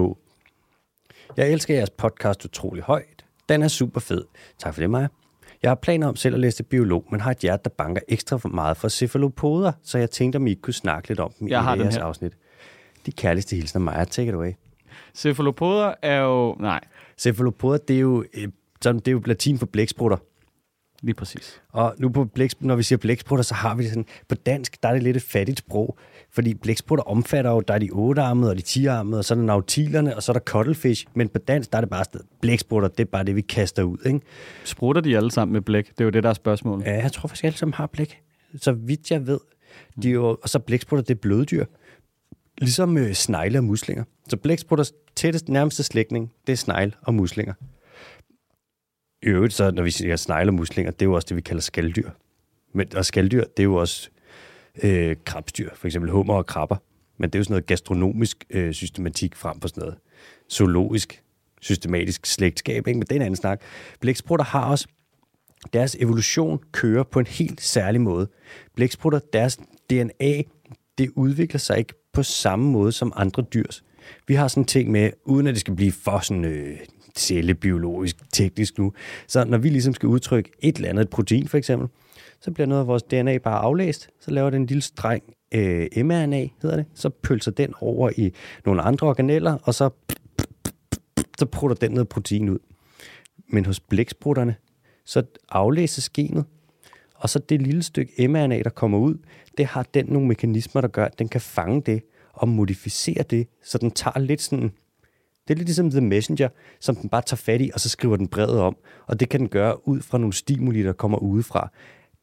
Jeg 1.36 1.52
elsker 1.52 1.74
jeres 1.74 1.90
podcast 1.90 2.44
utrolig 2.44 2.82
højt. 2.82 3.24
Den 3.48 3.62
er 3.62 3.68
super 3.68 4.00
fed. 4.00 4.24
Tak 4.58 4.74
for 4.74 4.80
det, 4.80 4.90
Maja. 4.90 5.08
Jeg 5.62 5.70
har 5.70 5.74
planer 5.74 6.08
om 6.08 6.16
selv 6.16 6.34
at 6.34 6.40
læse 6.40 6.56
til 6.56 6.62
biolog, 6.62 7.04
men 7.10 7.20
har 7.20 7.30
et 7.30 7.38
hjerte, 7.38 7.62
der 7.64 7.70
banker 7.70 8.02
ekstra 8.08 8.36
for 8.36 8.48
meget 8.48 8.76
for 8.76 8.88
cephalopoder, 8.88 9.72
så 9.82 9.98
jeg 9.98 10.10
tænkte, 10.10 10.36
om 10.36 10.46
I 10.46 10.50
ikke 10.50 10.62
kunne 10.62 10.74
snakke 10.74 11.08
lidt 11.08 11.20
om 11.20 11.32
dem 11.40 11.48
Jeg 11.48 11.60
i 11.60 11.64
har 11.64 11.76
jeres 11.76 11.96
afsnit. 11.96 12.32
De 13.06 13.12
kærligste 13.12 13.56
hilsner, 13.56 13.80
Maja. 13.80 14.04
Take 14.04 14.28
it 14.28 14.34
away. 14.34 14.52
Cephalopoder 15.14 15.94
er 16.02 16.20
jo... 16.20 16.56
Nej, 16.60 16.80
Cephalopoder, 17.18 17.78
det 17.78 17.96
er 17.96 18.00
jo, 18.00 18.24
øh, 18.34 18.48
sådan, 18.82 18.98
det 18.98 19.08
er 19.08 19.12
jo 19.12 19.22
latin 19.26 19.58
for 19.58 19.66
blæksprutter. 19.66 20.16
Lige 21.04 21.14
præcis. 21.14 21.62
Og 21.68 21.94
nu 21.98 22.08
på 22.08 22.24
blæks, 22.24 22.60
når 22.60 22.76
vi 22.76 22.82
siger 22.82 22.98
blæksprutter, 22.98 23.42
så 23.42 23.54
har 23.54 23.74
vi 23.74 23.82
det 23.82 23.90
sådan, 23.90 24.06
på 24.28 24.34
dansk, 24.34 24.82
der 24.82 24.88
er 24.88 24.92
det 24.92 25.02
lidt 25.02 25.16
et 25.16 25.22
fattigt 25.22 25.58
sprog, 25.58 25.98
fordi 26.30 26.54
blæksprutter 26.54 27.02
omfatter 27.02 27.50
jo, 27.50 27.60
der 27.60 27.74
er 27.74 27.78
de 27.78 27.88
ottearmede 27.92 28.50
og 28.50 28.56
de 28.56 28.62
tiarmede, 28.62 29.18
og 29.18 29.24
så 29.24 29.34
er 29.34 29.38
der 29.38 29.44
nautilerne, 29.44 30.16
og 30.16 30.22
så 30.22 30.32
er 30.32 30.34
der 30.34 30.40
cuttlefish, 30.40 31.06
men 31.14 31.28
på 31.28 31.38
dansk, 31.38 31.72
der 31.72 31.78
er 31.78 31.80
det 31.80 31.90
bare 31.90 32.04
sådan, 32.04 32.20
blæksprutter, 32.40 32.88
det 32.88 33.00
er 33.00 33.10
bare 33.10 33.24
det, 33.24 33.36
vi 33.36 33.40
kaster 33.40 33.82
ud, 33.82 33.98
ikke? 34.06 34.20
Sprutter 34.64 35.02
de 35.02 35.16
alle 35.16 35.30
sammen 35.30 35.52
med 35.52 35.60
blæk? 35.60 35.88
Det 35.88 36.00
er 36.00 36.04
jo 36.04 36.10
det, 36.10 36.22
der 36.22 36.28
er 36.28 36.34
spørgsmålet. 36.34 36.86
Ja, 36.86 37.02
jeg 37.02 37.12
tror 37.12 37.28
faktisk, 37.28 37.44
alle 37.44 37.58
sammen 37.58 37.74
har 37.74 37.86
blæk. 37.86 38.20
Så 38.56 38.72
vidt 38.72 39.10
jeg 39.10 39.26
ved, 39.26 39.40
de 40.02 40.08
er 40.08 40.12
jo, 40.12 40.38
og 40.42 40.48
så 40.48 40.58
blæksprutter, 40.58 41.02
det 41.02 41.14
er 41.14 41.18
bløddyr. 41.20 41.64
Ligesom 42.58 42.98
øh, 42.98 43.12
snegle 43.12 43.58
og 43.58 43.64
muslinger. 43.64 44.04
Så 44.28 44.36
blæksprutters 44.36 44.92
tætteste, 45.16 45.52
nærmeste 45.52 45.82
slægtning, 45.82 46.32
det 46.46 46.52
er 46.52 46.56
snegle 46.56 46.92
og 47.02 47.14
muslinger. 47.14 47.54
I 49.24 49.26
øvrigt, 49.26 49.54
så 49.54 49.70
når 49.70 49.82
vi 49.82 49.90
siger 49.90 50.16
snegle 50.16 50.52
muslinger, 50.52 50.92
det 50.92 51.02
er 51.02 51.06
jo 51.06 51.12
også 51.12 51.26
det, 51.28 51.36
vi 51.36 51.40
kalder 51.40 51.62
skalddyr. 51.62 52.10
Men, 52.72 52.96
og 52.96 53.04
skalddyr, 53.04 53.44
det 53.44 53.58
er 53.58 53.64
jo 53.64 53.74
også 53.74 54.10
øh, 54.82 55.16
krabstyr, 55.24 55.70
for 55.74 55.86
eksempel 55.86 56.10
hummer 56.10 56.34
og 56.34 56.46
krabber. 56.46 56.76
Men 57.18 57.30
det 57.30 57.34
er 57.34 57.40
jo 57.40 57.44
sådan 57.44 57.52
noget 57.52 57.66
gastronomisk 57.66 58.44
øh, 58.50 58.72
systematik 58.72 59.36
frem 59.36 59.60
for 59.60 59.68
sådan 59.68 59.80
noget 59.80 59.96
zoologisk, 60.52 61.22
systematisk 61.60 62.26
slægtskab, 62.26 62.86
ikke? 62.86 62.98
men 62.98 63.02
det 63.02 63.12
er 63.12 63.16
en 63.16 63.22
anden 63.22 63.36
snak. 63.36 63.60
Blæksprutter 64.00 64.44
har 64.44 64.70
også 64.70 64.86
deres 65.72 65.96
evolution 66.00 66.60
kører 66.72 67.02
på 67.02 67.18
en 67.18 67.26
helt 67.26 67.60
særlig 67.60 68.00
måde. 68.00 68.28
Blæksprutter, 68.76 69.18
deres 69.32 69.58
DNA, 69.90 70.42
det 70.98 71.10
udvikler 71.16 71.58
sig 71.58 71.78
ikke 71.78 71.94
på 72.12 72.22
samme 72.22 72.70
måde 72.70 72.92
som 72.92 73.12
andre 73.16 73.42
dyrs. 73.42 73.84
Vi 74.26 74.34
har 74.34 74.48
sådan 74.48 74.62
en 74.62 74.66
ting 74.66 74.90
med, 74.90 75.10
uden 75.24 75.46
at 75.46 75.54
det 75.54 75.60
skal 75.60 75.74
blive 75.74 75.92
for 75.92 76.18
sådan 76.18 76.44
øh, 76.44 76.78
cellebiologisk, 77.16 78.16
teknisk 78.32 78.78
nu, 78.78 78.92
så 79.26 79.44
når 79.44 79.58
vi 79.58 79.68
ligesom 79.68 79.94
skal 79.94 80.06
udtrykke 80.06 80.50
et 80.60 80.76
eller 80.76 80.88
andet 80.88 81.02
et 81.02 81.10
protein 81.10 81.48
for 81.48 81.58
eksempel, 81.58 81.88
så 82.40 82.50
bliver 82.50 82.66
noget 82.66 82.80
af 82.80 82.86
vores 82.86 83.02
DNA 83.02 83.38
bare 83.38 83.58
aflæst, 83.58 84.08
så 84.20 84.30
laver 84.30 84.50
den 84.50 84.62
en 84.62 84.66
lille 84.66 84.82
streng 84.82 85.22
øh, 85.54 86.04
mRNA, 86.04 86.48
hedder 86.62 86.76
det, 86.76 86.86
så 86.94 87.08
pølser 87.08 87.50
den 87.50 87.74
over 87.80 88.10
i 88.16 88.32
nogle 88.66 88.82
andre 88.82 89.06
organeller, 89.06 89.58
og 89.62 89.74
så, 89.74 89.90
så 91.38 91.46
prutter 91.46 91.76
den 91.76 91.90
noget 91.90 92.08
protein 92.08 92.48
ud. 92.48 92.58
Men 93.48 93.66
hos 93.66 93.80
blæksprutterne, 93.80 94.56
så 95.04 95.22
aflæses 95.48 96.08
genet, 96.08 96.44
og 97.14 97.30
så 97.30 97.38
det 97.38 97.62
lille 97.62 97.82
stykke 97.82 98.28
mRNA, 98.28 98.62
der 98.62 98.70
kommer 98.70 98.98
ud, 98.98 99.18
det 99.58 99.66
har 99.66 99.82
den 99.82 100.06
nogle 100.06 100.28
mekanismer, 100.28 100.80
der 100.80 100.88
gør, 100.88 101.04
at 101.04 101.18
den 101.18 101.28
kan 101.28 101.40
fange 101.40 101.82
det 101.86 102.02
og 102.32 102.48
modificere 102.48 103.22
det, 103.22 103.48
så 103.62 103.78
den 103.78 103.90
tager 103.90 104.18
lidt 104.18 104.42
sådan... 104.42 104.72
Det 105.48 105.54
er 105.54 105.58
lidt 105.58 105.68
ligesom 105.68 105.90
The 105.90 106.00
Messenger, 106.00 106.48
som 106.80 106.96
den 106.96 107.10
bare 107.10 107.22
tager 107.22 107.36
fat 107.36 107.60
i, 107.60 107.70
og 107.74 107.80
så 107.80 107.88
skriver 107.88 108.16
den 108.16 108.28
brevet 108.28 108.60
om. 108.60 108.76
Og 109.06 109.20
det 109.20 109.28
kan 109.28 109.40
den 109.40 109.48
gøre 109.48 109.88
ud 109.88 110.00
fra 110.00 110.18
nogle 110.18 110.32
stimuli, 110.32 110.82
der 110.82 110.92
kommer 110.92 111.18
udefra. 111.18 111.70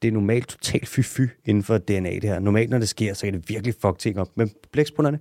Det 0.01 0.07
er 0.07 0.11
normalt 0.11 0.47
totalt 0.47 0.87
fy-fy 0.87 1.27
inden 1.45 1.63
for 1.63 1.77
DNA 1.77 2.13
det 2.13 2.23
her. 2.23 2.39
Normalt, 2.39 2.69
når 2.69 2.79
det 2.79 2.89
sker, 2.89 3.13
så 3.13 3.25
kan 3.25 3.33
det 3.33 3.49
virkelig 3.49 3.75
fuck 3.81 3.99
ting 3.99 4.19
op. 4.19 4.29
Men 4.35 4.49
på 4.49 4.69
blæksprutterne, 4.71 5.19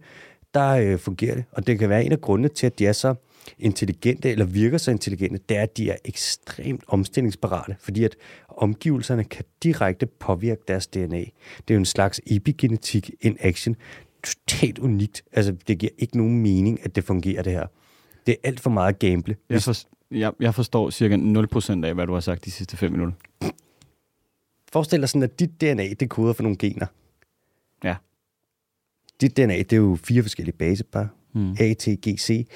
der 0.54 0.68
øh, 0.70 0.98
fungerer 0.98 1.34
det. 1.34 1.44
Og 1.52 1.66
det 1.66 1.78
kan 1.78 1.88
være 1.88 2.04
en 2.04 2.12
af 2.12 2.20
grundene 2.20 2.48
til, 2.48 2.66
at 2.66 2.78
de 2.78 2.86
er 2.86 2.92
så 2.92 3.14
intelligente, 3.58 4.30
eller 4.30 4.44
virker 4.44 4.78
så 4.78 4.90
intelligente, 4.90 5.40
det 5.48 5.56
er, 5.56 5.62
at 5.62 5.76
de 5.76 5.90
er 5.90 5.96
ekstremt 6.04 6.84
omstillingsparate, 6.86 7.76
fordi 7.80 8.04
at 8.04 8.16
omgivelserne 8.48 9.24
kan 9.24 9.44
direkte 9.62 10.06
påvirke 10.06 10.62
deres 10.68 10.86
DNA. 10.86 11.18
Det 11.18 11.68
er 11.68 11.74
jo 11.74 11.78
en 11.78 11.84
slags 11.84 12.20
epigenetik 12.26 13.10
in 13.20 13.36
action. 13.40 13.76
Totalt 14.22 14.78
unikt. 14.78 15.22
Altså, 15.32 15.56
det 15.68 15.78
giver 15.78 15.92
ikke 15.98 16.16
nogen 16.16 16.42
mening, 16.42 16.84
at 16.84 16.96
det 16.96 17.04
fungerer, 17.04 17.42
det 17.42 17.52
her. 17.52 17.66
Det 18.26 18.32
er 18.32 18.48
alt 18.48 18.60
for 18.60 18.70
meget 18.70 18.98
gamble. 18.98 19.36
Jeg, 19.48 19.62
for, 19.62 19.76
jeg, 20.10 20.32
jeg 20.40 20.54
forstår 20.54 20.90
cirka 20.90 21.16
0% 21.16 21.84
af, 21.84 21.94
hvad 21.94 22.06
du 22.06 22.12
har 22.12 22.20
sagt 22.20 22.44
de 22.44 22.50
sidste 22.50 22.76
5 22.76 22.92
minutter. 22.92 23.14
Forestil 24.72 25.00
dig 25.00 25.08
sådan, 25.08 25.22
at 25.22 25.40
dit 25.40 25.60
DNA, 25.60 25.88
det 26.00 26.10
koder 26.10 26.32
for 26.32 26.42
nogle 26.42 26.58
gener. 26.58 26.86
Ja. 27.84 27.96
Dit 29.20 29.36
DNA, 29.36 29.56
det 29.56 29.72
er 29.72 29.76
jo 29.76 29.98
fire 30.04 30.22
forskellige 30.22 30.56
basepar. 30.56 31.08
Mm. 31.32 31.56
A, 31.60 31.74
T, 31.74 31.88
G, 31.88 32.18
C. 32.18 32.46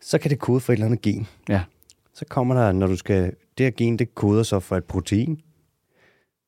Så 0.00 0.18
kan 0.18 0.30
det 0.30 0.38
kode 0.38 0.60
for 0.60 0.72
et 0.72 0.76
eller 0.76 0.86
andet 0.86 1.02
gen. 1.02 1.26
Ja. 1.48 1.62
Så 2.14 2.24
kommer 2.28 2.54
der, 2.54 2.72
når 2.72 2.86
du 2.86 2.96
skal... 2.96 3.34
Det 3.58 3.66
her 3.66 3.70
gen, 3.70 3.98
det 3.98 4.14
koder 4.14 4.42
så 4.42 4.60
for 4.60 4.76
et 4.76 4.84
protein. 4.84 5.40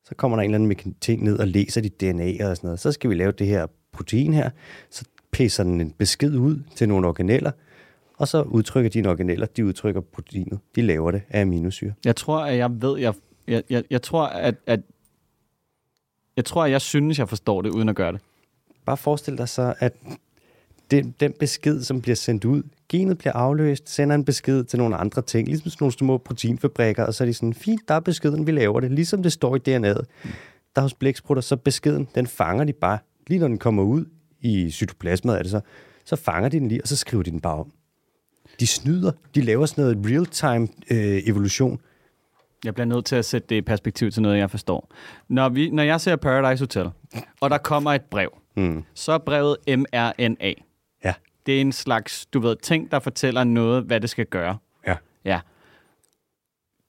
Så 0.05 0.15
kommer 0.15 0.37
der 0.37 0.43
en 0.43 0.55
eller 0.55 0.69
anden 0.69 0.95
ting 1.01 1.23
ned 1.23 1.39
og 1.39 1.49
læser 1.49 1.81
dit 1.81 2.01
DNA 2.01 2.49
og 2.51 2.57
sådan 2.57 2.67
noget. 2.67 2.81
Så 2.81 2.93
skal 2.93 3.11
vi 3.11 3.15
lave 3.15 3.33
det 3.33 3.47
her 3.47 3.67
protein 3.93 4.33
her. 4.33 4.51
Så 4.91 5.05
pisser 5.31 5.65
den 5.65 5.81
en 5.81 5.91
besked 5.91 6.37
ud 6.37 6.63
til 6.77 6.89
nogle 6.89 7.07
organeller. 7.07 7.51
Og 8.19 8.29
så 8.29 8.43
udtrykker 8.43 8.91
dine 8.91 9.11
organeller, 9.11 9.47
de 9.47 9.67
udtrykker 9.67 10.01
proteinet. 10.01 10.59
De 10.77 10.83
laver 10.83 11.11
det 11.11 11.23
af 11.31 11.41
aminosyre. 11.41 11.93
Jeg 12.05 12.17
tror, 12.17 12.39
at 12.39 12.57
jeg 12.57 12.83
ved, 12.83 12.99
jeg, 12.99 13.15
jeg, 13.49 13.63
jeg, 13.71 13.85
jeg 13.91 14.03
tror, 14.03 14.27
at, 14.27 14.55
at 14.67 14.81
Jeg 16.37 16.45
tror, 16.45 16.67
jeg 16.67 16.81
synes, 16.81 17.19
jeg 17.19 17.29
forstår 17.29 17.63
det, 17.63 17.71
uden 17.71 17.89
at 17.89 17.97
gøre 17.97 18.13
det. 18.13 18.21
Bare 18.87 18.97
forestil 18.97 19.39
dig 19.39 19.49
så, 19.49 19.75
at 19.79 19.95
den, 20.91 21.15
den 21.21 21.33
besked, 21.33 21.83
som 21.83 22.01
bliver 22.03 22.17
sendt 22.17 22.45
ud, 22.45 22.63
genet 22.89 23.19
bliver 23.19 23.33
afløst, 23.33 23.89
sender 23.89 24.15
en 24.15 24.25
besked 24.25 24.65
til 24.65 24.79
nogle 24.79 24.97
andre 24.97 25.23
ting, 25.23 25.49
ligesom 25.49 25.71
sådan 25.71 25.85
nogle 25.85 25.93
små 25.93 26.19
proteinfabrikker, 26.19 27.05
og 27.05 27.15
så 27.15 27.25
er 27.25 27.27
de 27.27 27.35
sådan, 27.35 27.55
fint, 27.55 27.89
der 27.89 27.95
er 27.95 28.01
beskeden, 28.01 28.47
vi 28.47 28.53
laver 28.53 28.81
det, 28.81 28.91
ligesom 28.91 29.23
det 29.23 29.33
står 29.33 29.57
i 29.57 29.59
DNA'et. 29.59 30.05
Der 30.75 30.81
er 30.81 30.81
hos 30.81 30.95
blæksprutter, 30.95 31.41
så 31.41 31.57
beskeden, 31.57 32.09
den 32.15 32.27
fanger 32.27 32.65
de 32.65 32.73
bare, 32.73 32.99
lige 33.27 33.39
når 33.39 33.49
den 33.49 33.59
kommer 33.59 33.83
ud 33.83 34.05
i 34.41 34.71
cytoplasmaet, 34.71 35.39
er 35.39 35.43
det 35.43 35.51
så, 35.51 35.61
så 36.05 36.17
fanger 36.17 36.49
de 36.49 36.59
den 36.61 36.69
lige, 36.69 36.83
og 36.83 36.89
så 36.89 36.97
skriver 36.97 37.23
de 37.23 37.31
den 37.31 37.41
bare 37.41 37.55
om. 37.55 37.73
De 38.61 38.67
snyder, 38.67 39.13
de 39.35 39.41
laver 39.43 39.67
sådan 39.67 39.85
noget 39.85 39.99
real-time 40.11 40.69
øh, 40.91 41.23
evolution. 41.27 41.81
Jeg 42.65 42.75
bliver 42.75 42.87
nødt 42.87 43.05
til 43.05 43.17
at 43.17 43.25
sætte 43.25 43.49
det 43.49 43.57
i 43.57 43.61
perspektiv 43.63 44.11
til 44.11 44.23
noget, 44.23 44.39
jeg 44.39 44.51
forstår. 44.51 44.93
Når, 45.29 45.49
vi, 45.49 45.71
når 45.71 45.83
jeg 45.83 46.01
ser 46.01 46.17
Paradise 46.17 46.63
Hotel, 46.63 46.91
og 47.41 47.51
der 47.51 47.59
kommer 47.59 47.93
et 47.93 48.03
brev, 48.03 48.39
Mm. 48.57 48.85
så 48.95 49.13
er 49.13 49.19
brevet 49.19 49.57
mRNA. 49.69 50.53
Ja, 51.05 51.15
Det 51.47 51.57
er 51.57 51.61
en 51.61 51.73
slags, 51.73 52.27
du 52.27 52.41
ved, 52.41 52.57
ting, 52.63 52.91
der 52.91 52.99
fortæller 52.99 53.45
noget, 53.45 53.85
hvad 53.85 54.01
det 54.01 54.11
skal 54.11 54.27
gøre. 54.27 54.57
ja. 54.87 54.97
Ja. 55.25 55.41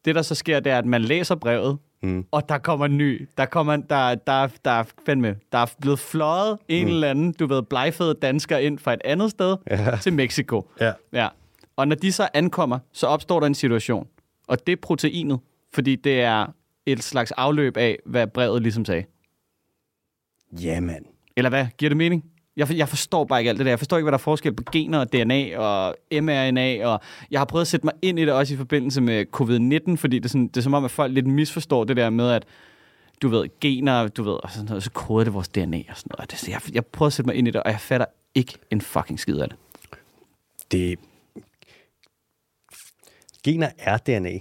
Det, 0.05 0.15
der 0.15 0.21
så 0.21 0.35
sker, 0.35 0.59
det 0.59 0.71
er, 0.71 0.77
at 0.77 0.85
man 0.85 1.01
læser 1.01 1.35
brevet, 1.35 1.77
Mm. 2.03 2.25
og 2.31 2.49
der 2.49 2.57
kommer 2.57 2.85
en 2.85 2.97
ny. 2.97 3.27
Der 3.37 3.45
kommer, 3.45 3.75
der, 3.75 4.15
der, 4.15 4.47
der, 4.65 4.71
er 4.71 4.83
fandme, 5.05 5.35
der 5.51 5.57
er 5.57 5.65
blevet 5.81 5.99
fløjet 5.99 6.57
en 6.67 6.87
eller 6.87 7.09
anden, 7.09 7.33
du 7.33 7.47
ved, 7.47 7.63
blegfede 7.63 8.13
dansker 8.21 8.57
ind 8.57 8.79
fra 8.79 8.93
et 8.93 9.01
andet 9.05 9.31
sted 9.31 9.57
Ja. 9.69 9.97
til 10.01 10.13
Mexico. 10.13 10.69
Ja. 10.81 10.91
Ja. 11.13 11.27
Og 11.75 11.87
når 11.87 11.95
de 11.95 12.11
så 12.11 12.27
ankommer, 12.33 12.79
så 12.91 13.07
opstår 13.07 13.39
der 13.39 13.47
en 13.47 13.55
situation. 13.55 14.07
Og 14.47 14.67
det 14.67 14.73
er 14.73 14.81
proteinet, 14.81 15.39
fordi 15.73 15.95
det 15.95 16.21
er 16.21 16.45
et 16.85 17.03
slags 17.03 17.31
afløb 17.31 17.77
af, 17.77 17.99
hvad 18.05 18.27
brevet 18.27 18.61
ligesom 18.61 18.85
sagde. 18.85 19.03
Ja, 20.51 20.79
mand. 20.79 21.05
Eller 21.37 21.49
hvad? 21.49 21.67
Giver 21.77 21.89
det 21.89 21.97
mening? 21.97 22.25
Jeg, 22.57 22.77
jeg 22.77 22.89
forstår 22.89 23.25
bare 23.25 23.39
ikke 23.39 23.49
alt 23.49 23.57
det 23.57 23.65
der. 23.65 23.71
Jeg 23.71 23.79
forstår 23.79 23.97
ikke, 23.97 24.03
hvad 24.03 24.11
der 24.11 24.17
er 24.17 24.21
forskel 24.21 24.53
på 24.53 24.63
gener 24.71 24.99
og 24.99 25.13
DNA 25.13 25.57
og 25.57 25.95
mRNA. 26.11 26.87
Og 26.87 26.99
jeg 27.31 27.39
har 27.39 27.45
prøvet 27.45 27.61
at 27.61 27.67
sætte 27.67 27.85
mig 27.85 27.93
ind 28.01 28.19
i 28.19 28.21
det 28.21 28.33
også 28.33 28.53
i 28.53 28.57
forbindelse 28.57 29.01
med 29.01 29.25
covid-19, 29.35 29.95
fordi 29.95 30.19
det 30.19 30.25
er, 30.25 30.29
sådan, 30.29 30.47
det 30.47 30.57
er 30.57 30.61
som 30.61 30.73
om, 30.73 30.85
at 30.85 30.91
folk 30.91 31.13
lidt 31.13 31.27
misforstår 31.27 31.83
det 31.83 31.97
der 31.97 32.09
med, 32.09 32.31
at 32.31 32.45
du 33.21 33.27
ved, 33.27 33.49
gener, 33.61 34.07
du 34.07 34.23
ved, 34.23 34.33
og 34.43 34.51
sådan 34.51 34.65
noget, 34.65 34.83
så 34.83 34.91
koder 34.91 35.23
det 35.23 35.33
vores 35.33 35.47
DNA 35.47 35.81
og 35.89 35.97
sådan 35.97 36.11
noget. 36.17 36.31
Det, 36.31 36.47
jeg, 36.47 36.61
jeg 36.73 36.85
prøver 36.85 37.07
at 37.07 37.13
sætte 37.13 37.27
mig 37.27 37.35
ind 37.35 37.47
i 37.47 37.51
det, 37.51 37.63
og 37.63 37.71
jeg 37.71 37.79
fatter 37.79 38.05
ikke 38.35 38.57
en 38.71 38.81
fucking 38.81 39.19
skid 39.19 39.37
af 39.37 39.49
det. 39.49 39.57
Det... 40.71 40.99
Gener 43.45 43.69
er 43.77 43.97
DNA. 43.97 44.39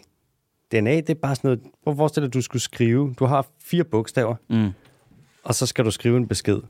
DNA, 0.73 0.97
det 0.97 1.11
er 1.11 1.15
bare 1.15 1.35
sådan 1.37 1.49
noget... 1.49 1.61
Prøv 1.85 1.93
at 1.93 1.97
forestille 1.97 2.23
dig, 2.25 2.31
at 2.31 2.35
du 2.35 2.41
skulle 2.41 2.63
skrive... 2.63 3.15
Du 3.19 3.25
har 3.25 3.47
fire 3.61 3.85
bogstaver, 3.85 4.35
Mm. 4.49 4.71
og 5.45 5.55
så 5.55 5.67
skal 5.67 5.85
du 5.85 5.91
skrive 5.91 6.17
en 6.17 6.29
besked. 6.29 6.61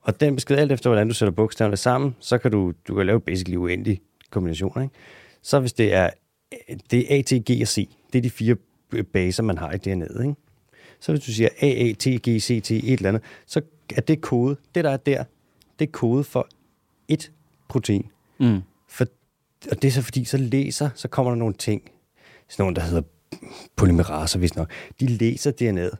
Og 0.00 0.20
den 0.20 0.34
besked, 0.34 0.56
alt 0.56 0.72
efter 0.72 0.90
hvordan 0.90 1.08
du 1.08 1.14
sætter 1.14 1.32
bogstaverne 1.32 1.76
sammen, 1.76 2.16
så 2.20 2.38
kan 2.38 2.50
du, 2.50 2.72
du 2.88 2.94
kan 2.94 3.06
lave 3.06 3.20
basically 3.20 3.56
uendelige 3.56 4.00
kombinationer. 4.30 4.82
Ikke? 4.82 4.94
Så 5.42 5.60
hvis 5.60 5.72
det 5.72 5.94
er, 5.94 6.10
det 6.90 7.12
er 7.14 7.18
A, 7.18 7.22
T, 7.22 7.32
G 7.32 7.62
og 7.62 7.68
C, 7.68 7.88
det 8.12 8.18
er 8.18 8.22
de 8.22 8.30
fire 8.30 8.56
baser, 9.12 9.42
man 9.42 9.58
har 9.58 9.72
i 9.72 9.76
DNA'et. 9.76 10.22
Ikke? 10.22 10.34
Så 11.00 11.12
hvis 11.12 11.24
du 11.24 11.32
siger 11.32 11.48
A, 11.60 11.66
A, 11.66 11.92
T, 11.92 12.06
G, 12.06 12.40
C, 12.42 12.62
T, 12.62 12.70
et 12.70 12.92
eller 12.92 13.08
andet, 13.08 13.22
så 13.46 13.60
er 13.96 14.00
det 14.00 14.20
kode. 14.20 14.56
Det, 14.74 14.84
der 14.84 14.90
er 14.90 14.96
der, 14.96 15.24
det 15.78 15.88
er 15.88 15.92
kode 15.92 16.24
for 16.24 16.48
et 17.08 17.32
protein. 17.68 18.06
Mm. 18.40 18.60
Og 19.70 19.82
det 19.82 19.88
er 19.88 19.92
så 19.92 20.02
fordi, 20.02 20.24
så 20.24 20.36
læser, 20.36 20.90
så 20.94 21.08
kommer 21.08 21.32
der 21.32 21.36
nogle 21.38 21.54
ting, 21.54 21.82
sådan 22.48 22.62
nogle, 22.62 22.76
der 22.76 22.82
hedder 22.82 23.02
polymeraser, 23.76 24.38
hvis 24.38 24.56
nok. 24.56 24.70
De 25.00 25.06
læser 25.06 25.50
DNA'et. 25.50 25.96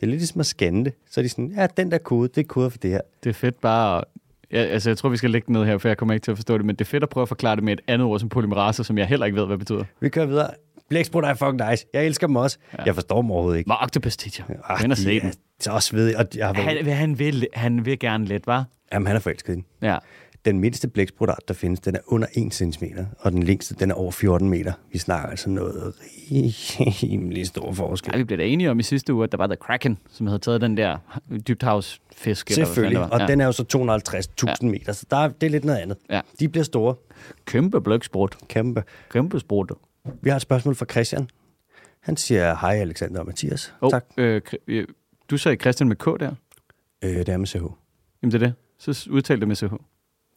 Det 0.00 0.02
er 0.02 0.06
lidt 0.06 0.20
ligesom 0.20 0.40
at 0.40 0.46
scanne 0.46 0.84
det. 0.84 0.92
Så 1.10 1.20
er 1.20 1.22
de 1.22 1.28
sådan, 1.28 1.52
ja, 1.56 1.66
den 1.76 1.90
der 1.90 1.98
kode, 1.98 2.28
det 2.28 2.38
er 2.38 2.44
kode 2.48 2.70
for 2.70 2.78
det 2.78 2.90
her. 2.90 3.00
Det 3.24 3.30
er 3.30 3.34
fedt 3.34 3.60
bare 3.60 3.98
at, 3.98 4.04
ja, 4.52 4.58
altså 4.58 4.90
jeg 4.90 4.98
tror, 4.98 5.08
vi 5.08 5.16
skal 5.16 5.30
lægge 5.30 5.46
den 5.46 5.52
ned 5.52 5.64
her, 5.64 5.78
for 5.78 5.88
jeg 5.88 5.96
kommer 5.96 6.14
ikke 6.14 6.24
til 6.24 6.30
at 6.30 6.36
forstå 6.36 6.58
det, 6.58 6.66
men 6.66 6.76
det 6.76 6.80
er 6.84 6.88
fedt 6.88 7.02
at 7.02 7.08
prøve 7.08 7.22
at 7.22 7.28
forklare 7.28 7.56
det 7.56 7.64
med 7.64 7.72
et 7.72 7.80
andet 7.86 8.06
ord 8.06 8.20
som 8.20 8.28
polymerase, 8.28 8.84
som 8.84 8.98
jeg 8.98 9.06
heller 9.06 9.26
ikke 9.26 9.38
ved, 9.38 9.46
hvad 9.46 9.58
det 9.58 9.66
betyder. 9.66 9.84
Vi 10.00 10.08
kører 10.08 10.26
videre. 10.26 10.50
Blæksprutter 10.88 11.30
er 11.30 11.34
fucking 11.34 11.70
nice. 11.70 11.86
Jeg 11.94 12.06
elsker 12.06 12.26
dem 12.26 12.36
også. 12.36 12.58
Ja. 12.78 12.82
Jeg 12.82 12.94
forstår 12.94 13.22
dem 13.22 13.30
overhovedet 13.30 13.58
ikke. 13.58 13.68
Var 13.68 13.82
Octopus 13.82 14.16
teacher. 14.16 14.44
Ind 14.82 14.92
og 14.92 14.96
de 14.96 15.02
se 15.02 15.16
er 15.16 15.20
den. 15.20 15.32
Så 15.60 15.70
også 15.70 15.96
ved, 15.96 16.14
og 16.14 16.26
jeg 16.36 16.46
har 16.46 16.52
været, 16.54 16.66
Han, 16.86 16.94
han, 16.96 17.18
vil, 17.18 17.46
han 17.54 17.84
vil 17.84 17.98
gerne 17.98 18.24
lidt, 18.24 18.46
var? 18.46 18.64
jamen, 18.92 19.06
han 19.06 19.16
er 19.16 19.20
forelsket 19.20 19.52
i 19.52 19.56
den. 19.56 19.64
Ja. 19.82 19.98
Den 20.44 20.58
mindste 20.60 20.88
blæksprutart, 20.88 21.38
der 21.48 21.54
findes, 21.54 21.80
den 21.80 21.94
er 21.96 22.00
under 22.06 22.26
1 22.34 22.54
cm, 22.54 22.84
og 23.18 23.32
den 23.32 23.42
længste, 23.42 23.74
den 23.74 23.90
er 23.90 23.94
over 23.94 24.10
14 24.12 24.50
meter. 24.50 24.72
Vi 24.92 24.98
snakker 24.98 25.28
altså 25.30 25.50
noget 25.50 25.94
rimelig 27.02 27.46
stor 27.46 27.72
forskel. 27.72 28.10
Ej, 28.12 28.18
vi 28.18 28.24
blev 28.24 28.38
da 28.38 28.44
enige 28.44 28.70
om 28.70 28.78
i 28.78 28.82
sidste 28.82 29.14
uge, 29.14 29.24
at 29.24 29.32
der 29.32 29.38
var 29.38 29.46
The 29.46 29.56
Kraken, 29.56 29.98
som 30.10 30.26
havde 30.26 30.38
taget 30.38 30.60
den 30.60 30.76
der 30.76 30.98
dybthavsfisk. 31.48 32.50
eller 32.50 32.56
hvad 32.58 32.66
fanden 32.66 32.66
Selvfølgelig, 32.66 32.98
det 32.98 33.10
og 33.10 33.20
var. 33.20 33.26
den 33.26 33.40
er 33.40 33.46
jo 33.46 33.52
så 33.52 33.64
250.000 34.62 34.66
meter, 34.66 34.92
så 34.92 35.06
der 35.10 35.16
er, 35.16 35.28
det 35.28 35.46
er 35.46 35.50
lidt 35.50 35.64
noget 35.64 35.78
andet. 35.78 35.96
Ja. 36.10 36.20
De 36.40 36.48
bliver 36.48 36.64
store, 36.64 36.94
Kæmpe 37.44 37.80
bløksprut. 37.80 38.36
kæmpe. 38.48 38.82
Kæmpe 39.10 39.40
sprut. 39.40 39.72
Vi 40.22 40.30
har 40.30 40.36
et 40.36 40.42
spørgsmål 40.42 40.74
fra 40.74 40.86
Christian. 40.90 41.28
Han 42.00 42.16
siger, 42.16 42.56
hej 42.56 42.74
Alexander 42.74 43.20
og 43.20 43.26
Mathias. 43.26 43.74
Oh, 43.80 43.90
Tak. 43.90 44.04
øh, 44.16 44.40
øh, 44.66 44.86
du 45.30 45.36
sagde 45.36 45.56
Christian 45.60 45.88
med 45.88 45.96
K 45.96 46.04
der. 46.04 46.32
Øh, 47.04 47.16
det 47.16 47.28
er 47.28 47.36
med 47.36 47.46
CH. 47.46 47.56
Jamen 47.56 48.32
det 48.32 48.34
er 48.34 48.38
det. 48.38 48.52
Så 48.78 49.08
udtal 49.10 49.40
det 49.40 49.48
med 49.48 49.56
CH. 49.56 49.72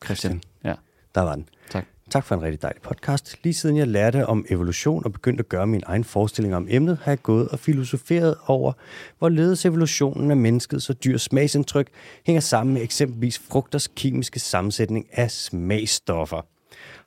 Christian. 0.05 0.41
Ja, 0.63 0.73
Der 1.15 1.21
var 1.21 1.35
den. 1.35 1.49
tak. 1.69 1.85
Tak 2.09 2.23
for 2.23 2.35
en 2.35 2.41
rigtig 2.41 2.61
dejlig 2.61 2.81
podcast. 2.81 3.35
Lige 3.43 3.53
siden 3.53 3.77
jeg 3.77 3.87
lærte 3.87 4.25
om 4.25 4.45
evolution 4.49 5.05
og 5.05 5.13
begyndte 5.13 5.41
at 5.41 5.49
gøre 5.49 5.67
min 5.67 5.83
egen 5.85 6.03
forestilling 6.03 6.55
om 6.55 6.67
emnet, 6.69 6.97
har 7.03 7.11
jeg 7.11 7.21
gået 7.23 7.49
og 7.49 7.59
filosoferet 7.59 8.35
over, 8.45 8.73
hvorledes 9.19 9.65
evolutionen 9.65 10.31
af 10.31 10.37
menneskets 10.37 10.89
og 10.89 11.03
dyrs 11.03 11.21
smagsindtryk 11.21 11.87
hænger 12.25 12.39
sammen 12.39 12.73
med 12.73 12.81
eksempelvis 12.83 13.39
frugters 13.39 13.87
kemiske 13.95 14.39
sammensætning 14.39 15.05
af 15.11 15.31
smagsstoffer. 15.31 16.41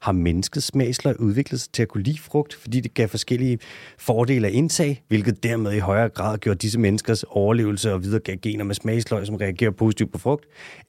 Har 0.00 0.12
menneskets 0.12 0.66
smagsløg 0.66 1.20
udviklet 1.20 1.60
sig 1.60 1.72
til 1.72 1.82
at 1.82 1.88
kunne 1.88 2.02
lide 2.02 2.18
frugt, 2.18 2.54
fordi 2.54 2.80
det 2.80 2.94
gav 2.94 3.08
forskellige 3.08 3.58
fordele 3.98 4.46
at 4.46 4.52
indtage, 4.52 5.02
hvilket 5.08 5.42
dermed 5.42 5.72
i 5.72 5.78
højere 5.78 6.08
grad 6.08 6.38
gjorde 6.38 6.58
disse 6.58 6.80
menneskers 6.80 7.24
overlevelse 7.28 7.92
og 7.92 8.02
videregav 8.02 8.36
gener 8.36 8.64
med 8.64 8.74
smagsløg, 8.74 9.26
som 9.26 9.34
reagerer 9.34 9.70
positivt 9.70 10.12
på 10.12 10.18
frugt? 10.18 10.46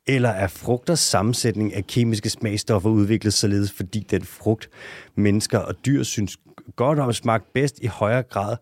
Eller 0.08 0.30
er 0.30 0.48
frugters 0.48 1.00
sammensætning 1.00 1.76
af 1.76 1.88
kemiske 1.88 2.30
smagstoffer 2.30 2.90
udviklet 2.90 3.34
således, 3.34 3.72
fordi 3.72 4.08
den 4.12 4.22
frugt, 4.22 4.70
mennesker 5.16 5.60
og 5.60 5.76
dyr 5.86 6.04
synes 6.04 6.38
godt 6.76 7.00
om 7.00 7.14
smagt 7.14 7.54
bedst 7.54 7.80
i 7.82 7.88
højere 7.88 8.24
grad 8.24 8.58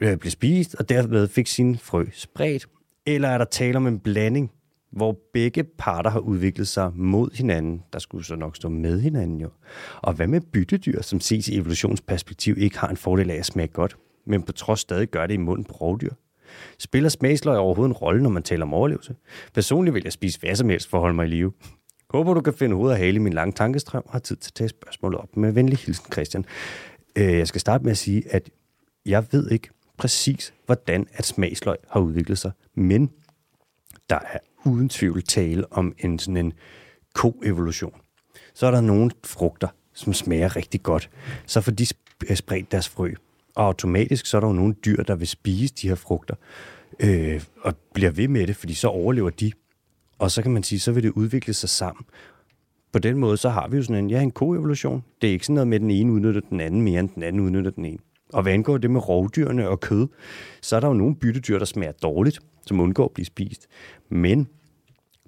øh, 0.00 0.16
blev 0.16 0.30
spist, 0.30 0.74
og 0.74 0.88
dermed 0.88 1.28
fik 1.28 1.46
sin 1.46 1.78
frø 1.78 2.04
spredt? 2.12 2.66
Eller 3.06 3.28
er 3.28 3.38
der 3.38 3.44
tale 3.44 3.76
om 3.76 3.86
en 3.86 3.98
blanding, 3.98 4.50
hvor 4.92 5.18
begge 5.32 5.64
parter 5.64 6.10
har 6.10 6.20
udviklet 6.20 6.68
sig 6.68 6.92
mod 6.94 7.36
hinanden. 7.36 7.82
Der 7.92 7.98
skulle 7.98 8.24
så 8.24 8.36
nok 8.36 8.56
stå 8.56 8.68
med 8.68 9.00
hinanden 9.00 9.40
jo. 9.40 9.50
Og 10.02 10.12
hvad 10.12 10.26
med 10.26 10.40
byttedyr, 10.40 11.02
som 11.02 11.20
ses 11.20 11.48
i 11.48 11.56
evolutionsperspektiv 11.56 12.54
ikke 12.58 12.78
har 12.78 12.88
en 12.88 12.96
fordel 12.96 13.30
af 13.30 13.36
at 13.36 13.46
smage 13.46 13.68
godt, 13.68 13.96
men 14.26 14.42
på 14.42 14.52
trods 14.52 14.80
stadig 14.80 15.08
gør 15.08 15.26
det 15.26 15.34
i 15.34 15.36
munden 15.36 15.64
på 15.64 15.72
rovdyr? 15.72 16.12
Spiller 16.78 17.08
smagsløg 17.08 17.56
overhovedet 17.56 17.90
en 17.90 17.96
rolle, 17.96 18.22
når 18.22 18.30
man 18.30 18.42
taler 18.42 18.64
om 18.64 18.74
overlevelse? 18.74 19.14
Personligt 19.54 19.94
vil 19.94 20.02
jeg 20.04 20.12
spise 20.12 20.40
hvad 20.40 20.54
som 20.54 20.68
helst 20.68 20.88
for 20.88 20.98
at 20.98 21.00
holde 21.00 21.14
mig 21.14 21.26
i 21.26 21.30
live. 21.30 21.52
Håber, 22.10 22.34
du 22.34 22.40
kan 22.40 22.54
finde 22.54 22.76
hovedet 22.76 22.92
og 22.92 22.98
hale 22.98 23.16
i 23.16 23.18
min 23.18 23.32
lange 23.32 23.52
tankestrøm 23.52 24.02
og 24.06 24.12
har 24.12 24.18
tid 24.18 24.36
til 24.36 24.50
at 24.50 24.54
tage 24.54 24.68
spørgsmålet 24.68 25.18
op. 25.18 25.36
Med 25.36 25.52
venlig 25.52 25.78
hilsen, 25.78 26.12
Christian. 26.12 26.44
Øh, 27.16 27.38
jeg 27.38 27.48
skal 27.48 27.60
starte 27.60 27.84
med 27.84 27.90
at 27.90 27.98
sige, 27.98 28.34
at 28.34 28.50
jeg 29.06 29.24
ved 29.30 29.50
ikke 29.50 29.68
præcis, 29.96 30.54
hvordan 30.66 31.06
at 31.12 31.24
smagsløg 31.24 31.76
har 31.88 32.00
udviklet 32.00 32.38
sig, 32.38 32.52
men 32.74 33.10
der 34.10 34.18
er 34.18 34.38
uden 34.64 34.88
tvivl 34.88 35.22
tale 35.22 35.72
om 35.72 35.94
en 35.98 36.18
sådan 36.18 36.36
en 36.36 36.52
koevolution. 37.14 37.94
Så 38.54 38.66
er 38.66 38.70
der 38.70 38.80
nogle 38.80 39.10
frugter, 39.24 39.68
som 39.94 40.12
smager 40.12 40.56
rigtig 40.56 40.82
godt. 40.82 41.10
Så 41.46 41.60
får 41.60 41.72
de 41.72 41.86
øh, 42.30 42.36
spredt 42.36 42.72
deres 42.72 42.88
frø. 42.88 43.12
Og 43.54 43.64
automatisk 43.64 44.26
så 44.26 44.36
er 44.36 44.40
der 44.40 44.48
jo 44.48 44.54
nogle 44.54 44.74
dyr, 44.74 45.02
der 45.02 45.14
vil 45.14 45.28
spise 45.28 45.74
de 45.74 45.88
her 45.88 45.94
frugter. 45.94 46.34
Øh, 47.00 47.42
og 47.60 47.74
bliver 47.94 48.10
ved 48.10 48.28
med 48.28 48.46
det, 48.46 48.56
fordi 48.56 48.74
så 48.74 48.88
overlever 48.88 49.30
de. 49.30 49.52
Og 50.18 50.30
så 50.30 50.42
kan 50.42 50.50
man 50.50 50.62
sige, 50.62 50.80
så 50.80 50.92
vil 50.92 51.02
det 51.02 51.10
udvikle 51.10 51.54
sig 51.54 51.68
sammen. 51.68 52.04
På 52.92 52.98
den 52.98 53.16
måde, 53.16 53.36
så 53.36 53.48
har 53.48 53.68
vi 53.68 53.76
jo 53.76 53.82
sådan 53.82 54.04
en, 54.04 54.10
ja, 54.10 54.20
en 54.20 54.30
koevolution. 54.30 55.04
Det 55.22 55.28
er 55.28 55.32
ikke 55.32 55.46
sådan 55.46 55.54
noget 55.54 55.68
med, 55.68 55.76
at 55.76 55.80
den 55.80 55.90
ene 55.90 56.12
udnytter 56.12 56.40
den 56.50 56.60
anden 56.60 56.82
mere, 56.82 57.00
end 57.00 57.08
den 57.14 57.22
anden 57.22 57.40
udnytter 57.40 57.70
den 57.70 57.84
ene. 57.84 57.98
Og 58.32 58.42
hvad 58.42 58.52
angår 58.52 58.78
det 58.78 58.90
med 58.90 59.08
rovdyrene 59.08 59.68
og 59.68 59.80
kød, 59.80 60.08
så 60.62 60.76
er 60.76 60.80
der 60.80 60.88
jo 60.88 60.94
nogle 60.94 61.16
byttedyr, 61.16 61.58
der 61.58 61.64
smager 61.64 61.92
dårligt, 61.92 62.40
som 62.66 62.80
undgår 62.80 63.04
at 63.04 63.10
blive 63.14 63.26
spist. 63.26 63.66
Men 64.08 64.48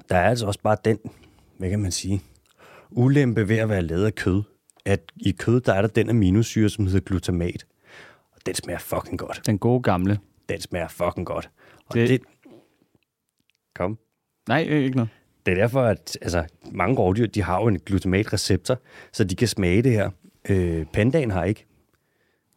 der 0.09 0.17
er 0.17 0.29
altså 0.29 0.47
også 0.47 0.61
bare 0.63 0.77
den, 0.85 0.99
hvad 1.59 1.71
kan 1.71 1.79
man 1.83 1.93
sige, 1.93 2.23
ulempe 2.91 3.49
ved 3.49 3.57
at 3.59 3.69
være 3.69 3.83
lavet 3.83 4.07
af 4.07 4.15
kød, 4.15 4.43
at 4.85 5.01
i 5.17 5.31
kød, 5.33 5.61
der 5.61 5.73
er 5.75 5.81
der 5.81 5.89
den 5.89 6.11
aminosyre, 6.11 6.69
som 6.69 6.87
hedder 6.87 7.01
glutamat. 7.01 7.67
Og 8.33 8.39
den 8.47 8.55
smager 8.55 8.79
fucking 8.79 9.19
godt. 9.19 9.43
Den 9.47 9.59
gode 9.59 9.83
gamle. 9.83 10.19
Den 10.49 10.61
smager 10.61 10.89
fucking 10.89 11.27
godt. 11.27 11.51
Og 11.87 11.95
Det- 11.95 12.09
det... 12.09 12.21
Kom. 13.75 13.99
Nej, 14.49 14.67
øh, 14.69 14.83
ikke 14.85 14.97
noget. 14.97 15.11
Det 15.47 15.53
er 15.53 15.57
derfor, 15.57 15.83
at 15.83 16.19
altså, 16.23 16.45
mange 16.73 16.97
rovdyr, 16.99 17.27
de 17.27 17.43
har 17.43 17.61
jo 17.61 17.69
en 17.69 17.79
glutamatreceptor, 17.81 18.79
så 19.13 19.25
de 19.25 19.37
kan 19.37 19.49
smage 19.49 19.83
det 19.83 19.93
her. 19.93 20.11
Øh, 20.49 20.87
pandaen 20.93 21.31
har 21.31 21.45
ikke. 21.45 21.67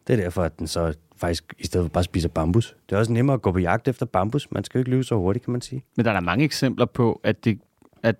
Det 0.08 0.12
er 0.18 0.22
derfor, 0.22 0.42
at 0.42 0.58
den 0.58 0.66
så 0.66 0.94
faktisk 1.16 1.54
i 1.58 1.66
stedet 1.66 1.84
for 1.84 1.88
bare 1.88 2.04
spiser 2.04 2.28
bambus. 2.28 2.76
Det 2.88 2.94
er 2.94 2.98
også 2.98 3.12
nemmere 3.12 3.34
at 3.34 3.42
gå 3.42 3.52
på 3.52 3.58
jagt 3.58 3.88
efter 3.88 4.06
bambus. 4.06 4.50
Man 4.50 4.64
skal 4.64 4.78
jo 4.78 4.80
ikke 4.80 4.90
løbe 4.90 5.04
så 5.04 5.14
hurtigt, 5.14 5.44
kan 5.44 5.52
man 5.52 5.60
sige. 5.60 5.84
Men 5.96 6.04
der 6.04 6.10
er 6.10 6.14
der 6.14 6.20
mange 6.20 6.44
eksempler 6.44 6.86
på, 6.86 7.20
at 7.24 7.44
det... 7.44 7.58
At, 8.02 8.16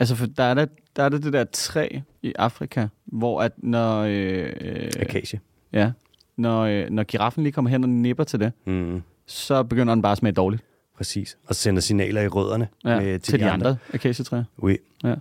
altså, 0.00 0.14
for 0.14 0.26
der 0.26 0.44
er 0.44 0.54
der, 0.54 0.66
der 0.96 1.02
er 1.02 1.08
der 1.08 1.18
det 1.18 1.32
der 1.32 1.44
træ 1.44 1.88
i 2.22 2.32
Afrika, 2.38 2.86
hvor 3.04 3.42
at 3.42 3.52
når... 3.56 4.00
Øh, 4.02 4.52
øh, 4.60 4.90
Akacie. 5.00 5.40
ja, 5.72 5.92
når, 6.36 6.62
øh, 6.62 6.90
når 6.90 7.02
giraffen 7.02 7.42
lige 7.42 7.52
kommer 7.52 7.70
hen 7.70 7.84
og 7.84 7.90
nipper 7.90 8.24
til 8.24 8.40
det, 8.40 8.52
Mm, 8.64 9.02
så 9.26 9.62
begynder 9.62 9.94
den 9.94 10.02
bare 10.02 10.12
at 10.12 10.18
smage 10.18 10.32
dårligt. 10.32 10.62
præcis. 10.96 11.38
Og 11.46 11.54
sender 11.54 11.80
signaler 11.80 12.20
i 12.22 12.28
rødderne 12.28 12.68
Ja, 12.84 13.00
med, 13.00 13.18
til, 13.18 13.32
til 13.32 13.40
de 13.40 13.50
andre, 13.50 13.68
andre 13.68 13.78
akacetræer. 13.94 14.44
Oui. 14.58 14.76
Ja. 15.04 15.08
Det 15.08 15.16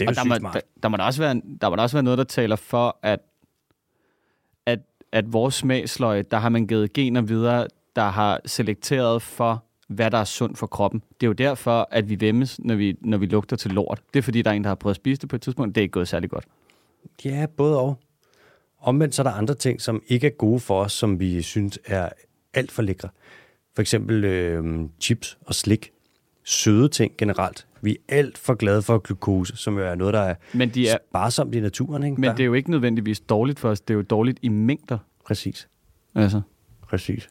er 0.00 0.04
jo 0.04 0.08
og 0.08 0.14
der 0.14 0.20
sygt 0.20 0.28
må, 0.28 0.36
smart. 0.38 0.54
der, 0.54 0.60
der, 0.82 0.88
må 0.88 0.96
der, 0.96 1.04
også 1.04 1.22
være, 1.22 1.40
der 1.60 1.70
må 1.70 1.76
der 1.76 1.82
også 1.82 1.96
være 1.96 2.02
noget, 2.02 2.18
der 2.18 2.24
taler 2.24 2.56
for, 2.56 2.98
at, 3.02 3.20
at, 5.12 5.32
vores 5.32 5.54
smagsløg, 5.54 6.30
der 6.30 6.36
har 6.36 6.48
man 6.48 6.66
givet 6.66 6.92
gener 6.92 7.20
videre, 7.20 7.66
der 7.96 8.08
har 8.08 8.40
selekteret 8.46 9.22
for, 9.22 9.64
hvad 9.88 10.10
der 10.10 10.18
er 10.18 10.24
sundt 10.24 10.58
for 10.58 10.66
kroppen. 10.66 11.02
Det 11.20 11.26
er 11.26 11.28
jo 11.28 11.32
derfor, 11.32 11.88
at 11.90 12.08
vi 12.08 12.20
vemmes, 12.20 12.60
når 12.60 12.74
vi, 12.74 12.96
når 13.00 13.18
vi 13.18 13.26
lugter 13.26 13.56
til 13.56 13.70
lort. 13.70 14.00
Det 14.14 14.18
er 14.18 14.22
fordi, 14.22 14.42
der 14.42 14.50
er 14.50 14.54
en, 14.54 14.64
der 14.64 14.70
har 14.70 14.74
prøvet 14.74 14.92
at 14.92 14.96
spise 14.96 15.20
det 15.20 15.28
på 15.28 15.36
et 15.36 15.42
tidspunkt. 15.42 15.74
Det 15.74 15.80
er 15.80 15.82
ikke 15.82 15.92
gået 15.92 16.08
særlig 16.08 16.30
godt. 16.30 16.44
Ja, 17.24 17.46
både 17.56 17.80
og. 17.80 17.98
Omvendt 18.80 19.14
så 19.14 19.22
er 19.22 19.24
der 19.24 19.30
andre 19.30 19.54
ting, 19.54 19.80
som 19.80 20.02
ikke 20.08 20.26
er 20.26 20.30
gode 20.30 20.60
for 20.60 20.80
os, 20.80 20.92
som 20.92 21.20
vi 21.20 21.42
synes 21.42 21.78
er 21.84 22.08
alt 22.54 22.72
for 22.72 22.82
lækre. 22.82 23.08
For 23.74 23.80
eksempel 23.80 24.24
øh, 24.24 24.88
chips 25.00 25.38
og 25.46 25.54
slik. 25.54 25.92
Søde 26.44 26.88
ting 26.88 27.12
generelt. 27.18 27.66
Vi 27.82 27.90
er 28.08 28.16
alt 28.16 28.38
for 28.38 28.54
glade 28.54 28.82
for 28.82 28.98
glukose, 28.98 29.56
som 29.56 29.78
jo 29.78 29.84
er 29.84 29.94
noget, 29.94 30.14
der 30.14 30.20
er, 30.20 30.34
Men, 30.54 30.68
de 30.68 30.88
er, 30.88 30.98
sparsomt 31.10 31.54
i 31.54 31.60
naturen. 31.60 32.02
Ikke? 32.02 32.14
men 32.20 32.24
Der- 32.24 32.34
det 32.36 32.42
er 32.42 32.46
jo 32.46 32.54
ikke 32.54 32.70
nødvendigvis 32.70 33.20
dårligt 33.20 33.58
for 33.58 33.68
os. 33.70 33.80
Det 33.80 33.94
er 33.94 33.96
jo 33.96 34.02
dårligt 34.02 34.38
i 34.42 34.48
mængder. 34.48 34.98
Præcis. 35.26 35.68
Altså. 36.14 36.40
Præcis. 36.82 37.28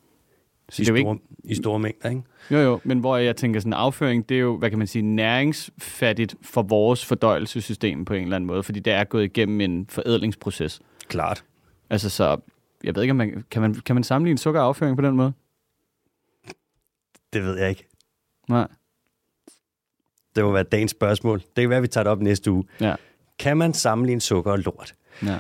Så 0.69 0.81
I, 0.81 0.85
det 0.85 0.91
er 0.91 0.93
jo 0.95 1.01
store, 1.03 1.17
I 1.43 1.55
store 1.55 1.79
mængder, 1.79 2.09
ikke? 2.09 2.21
Jo, 2.51 2.57
jo, 2.57 2.79
men 2.83 2.99
hvor 2.99 3.17
jeg 3.17 3.35
tænker 3.35 3.59
sådan 3.59 3.73
afføring, 3.73 4.29
det 4.29 4.37
er 4.37 4.41
jo, 4.41 4.57
hvad 4.57 4.69
kan 4.69 4.77
man 4.79 4.87
sige, 4.87 5.01
næringsfattigt 5.01 6.35
for 6.41 6.61
vores 6.61 7.05
fordøjelsessystem 7.05 8.05
på 8.05 8.13
en 8.13 8.23
eller 8.23 8.35
anden 8.35 8.47
måde, 8.47 8.63
fordi 8.63 8.79
det 8.79 8.93
er 8.93 9.03
gået 9.03 9.23
igennem 9.23 9.61
en 9.61 9.87
forædlingsproces. 9.89 10.79
Klart. 11.07 11.43
Altså 11.89 12.09
så, 12.09 12.37
jeg 12.83 12.95
ved 12.95 13.01
ikke, 13.03 13.11
om 13.11 13.17
man, 13.17 13.43
kan, 13.51 13.61
man, 13.61 13.73
kan 13.75 13.95
man 13.95 14.03
sammenligne 14.03 14.37
sukker 14.37 14.61
og 14.61 14.67
afføring 14.67 14.95
på 14.97 15.01
den 15.01 15.15
måde? 15.15 15.33
Det 17.33 17.43
ved 17.43 17.57
jeg 17.59 17.69
ikke. 17.69 17.87
Nej. 18.49 18.67
Det 20.37 20.45
må 20.45 20.51
være 20.51 20.63
dagens 20.63 20.91
spørgsmål. 20.91 21.39
Det 21.39 21.55
kan 21.55 21.69
være, 21.69 21.77
at 21.77 21.83
vi 21.83 21.87
tager 21.87 22.03
det 22.03 22.11
op 22.11 22.21
næste 22.21 22.51
uge. 22.51 22.63
Ja. 22.81 22.95
Kan 23.39 23.57
man 23.57 23.73
sammenligne 23.73 24.21
sukker 24.21 24.51
og 24.51 24.59
lort? 24.59 24.93
ja. 25.23 25.37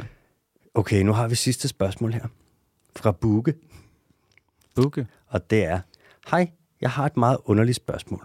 Okay, 0.73 1.01
nu 1.03 1.13
har 1.13 1.27
vi 1.27 1.35
sidste 1.35 1.67
spørgsmål 1.67 2.13
her. 2.13 2.27
Fra 2.95 3.11
Buke. 3.11 3.53
Bukke. 4.75 5.07
Og 5.27 5.49
det 5.49 5.63
er, 5.63 5.79
hej, 6.31 6.49
jeg 6.81 6.89
har 6.89 7.05
et 7.05 7.17
meget 7.17 7.37
underligt 7.45 7.75
spørgsmål. 7.75 8.23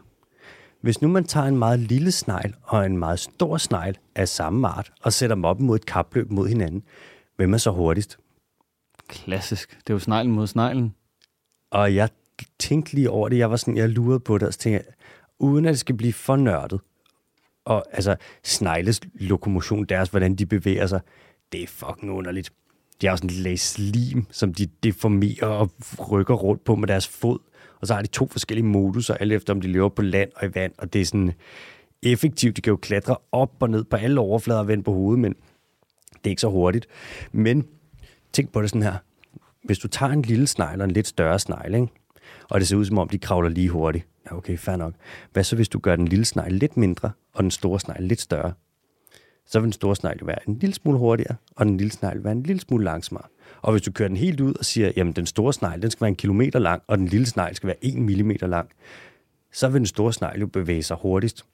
Hvis 0.80 1.02
nu 1.02 1.08
man 1.08 1.24
tager 1.24 1.46
en 1.46 1.56
meget 1.56 1.78
lille 1.78 2.12
snegl 2.12 2.54
og 2.62 2.86
en 2.86 2.98
meget 2.98 3.20
stor 3.20 3.56
snegl 3.56 3.98
af 4.14 4.28
samme 4.28 4.68
art, 4.68 4.92
og 5.02 5.12
sætter 5.12 5.36
dem 5.36 5.44
op 5.44 5.60
mod 5.60 5.76
et 5.76 5.86
kapløb 5.86 6.30
mod 6.30 6.48
hinanden, 6.48 6.82
hvem 7.36 7.54
er 7.54 7.58
så 7.58 7.70
hurtigst? 7.70 8.18
Klassisk. 9.08 9.70
Det 9.70 9.90
er 9.90 9.94
jo 9.94 9.98
sneglen 9.98 10.34
mod 10.34 10.46
sneglen. 10.46 10.94
Og 11.70 11.94
jeg 11.94 12.08
tænkte 12.58 12.94
lige 12.94 13.10
over 13.10 13.28
det, 13.28 13.38
jeg 13.38 13.50
var 13.50 13.56
sådan, 13.56 13.76
jeg 13.76 13.88
lurede 13.88 14.20
på 14.20 14.38
det, 14.38 14.48
og 14.48 14.52
så 14.52 14.58
tænkte 14.58 14.84
jeg, 14.86 14.94
uden 15.42 15.64
at 15.64 15.70
det 15.70 15.80
skal 15.80 15.96
blive 15.96 16.12
for 16.12 16.36
nørdet, 16.36 16.80
og 17.64 17.84
altså 17.92 18.16
snegles 18.44 19.00
lokomotion, 19.14 19.84
deres, 19.84 20.08
hvordan 20.08 20.34
de 20.34 20.46
bevæger 20.46 20.86
sig, 20.86 21.00
det 21.52 21.62
er 21.62 21.66
fucking 21.66 22.12
underligt. 22.12 22.52
De 23.00 23.06
har 23.06 23.16
sådan 23.16 23.30
en 23.30 23.36
lag 23.36 23.58
slim, 23.58 24.26
som 24.30 24.54
de 24.54 24.66
deformerer 24.66 25.46
og 25.46 25.70
rykker 26.10 26.34
rundt 26.34 26.64
på 26.64 26.76
med 26.76 26.88
deres 26.88 27.08
fod. 27.08 27.38
Og 27.80 27.86
så 27.86 27.94
har 27.94 28.02
de 28.02 28.08
to 28.08 28.26
forskellige 28.26 28.66
moduser, 28.66 29.14
alt 29.14 29.32
efter 29.32 29.52
om 29.52 29.60
de 29.60 29.68
lever 29.68 29.88
på 29.88 30.02
land 30.02 30.30
og 30.36 30.46
i 30.46 30.54
vand. 30.54 30.72
Og 30.78 30.92
det 30.92 31.00
er 31.00 31.04
sådan 31.04 31.32
effektivt. 32.02 32.56
De 32.56 32.62
kan 32.62 32.70
jo 32.70 32.76
klatre 32.76 33.16
op 33.32 33.52
og 33.60 33.70
ned 33.70 33.84
på 33.84 33.96
alle 33.96 34.20
overflader 34.20 34.60
og 34.60 34.68
vende 34.68 34.84
på 34.84 34.92
hovedet, 34.92 35.20
men 35.20 35.32
det 36.12 36.24
er 36.24 36.30
ikke 36.30 36.40
så 36.40 36.48
hurtigt. 36.48 36.86
Men 37.32 37.66
tænk 38.32 38.52
på 38.52 38.62
det 38.62 38.70
sådan 38.70 38.82
her. 38.82 38.96
Hvis 39.64 39.78
du 39.78 39.88
tager 39.88 40.12
en 40.12 40.22
lille 40.22 40.46
snegl 40.46 40.80
og 40.80 40.84
en 40.84 40.90
lidt 40.90 41.06
større 41.06 41.38
snegl, 41.38 41.74
ikke? 41.74 41.86
og 42.50 42.60
det 42.60 42.68
ser 42.68 42.76
ud 42.76 42.84
som 42.84 42.98
om, 42.98 43.08
de 43.08 43.18
kravler 43.18 43.48
lige 43.48 43.68
hurtigt. 43.68 44.06
Ja, 44.26 44.36
okay, 44.36 44.58
fair 44.58 44.76
nok. 44.76 44.94
Hvad 45.32 45.44
så, 45.44 45.56
hvis 45.56 45.68
du 45.68 45.78
gør 45.78 45.96
den 45.96 46.08
lille 46.08 46.24
snegl 46.24 46.52
lidt 46.52 46.76
mindre, 46.76 47.10
og 47.32 47.42
den 47.42 47.50
store 47.50 47.80
snegl 47.80 48.04
lidt 48.04 48.20
større? 48.20 48.52
Så 49.46 49.60
vil 49.60 49.64
den 49.64 49.72
store 49.72 49.96
snegl 49.96 50.26
være 50.26 50.48
en 50.48 50.58
lille 50.58 50.74
smule 50.74 50.98
hurtigere, 50.98 51.36
og 51.56 51.66
den 51.66 51.76
lille 51.76 51.92
snegl 51.92 52.24
være 52.24 52.32
en 52.32 52.42
lille 52.42 52.60
smule 52.60 52.84
langsommere. 52.84 53.24
Og 53.62 53.72
hvis 53.72 53.82
du 53.82 53.92
kører 53.92 54.08
den 54.08 54.16
helt 54.16 54.40
ud 54.40 54.54
og 54.54 54.64
siger, 54.64 54.92
jamen 54.96 55.12
den 55.12 55.26
store 55.26 55.52
snegl, 55.52 55.82
den 55.82 55.90
skal 55.90 56.00
være 56.00 56.08
en 56.08 56.16
kilometer 56.16 56.58
lang, 56.58 56.82
og 56.86 56.98
den 56.98 57.06
lille 57.06 57.26
snegl 57.26 57.54
skal 57.54 57.66
være 57.66 57.84
en 57.84 58.02
millimeter 58.02 58.46
lang, 58.46 58.68
så 59.52 59.68
vil 59.68 59.78
den 59.78 59.86
store 59.86 60.12
snegl 60.12 60.40
jo 60.40 60.46
bevæge 60.46 60.82
sig 60.82 60.96
hurtigst. 60.96 61.44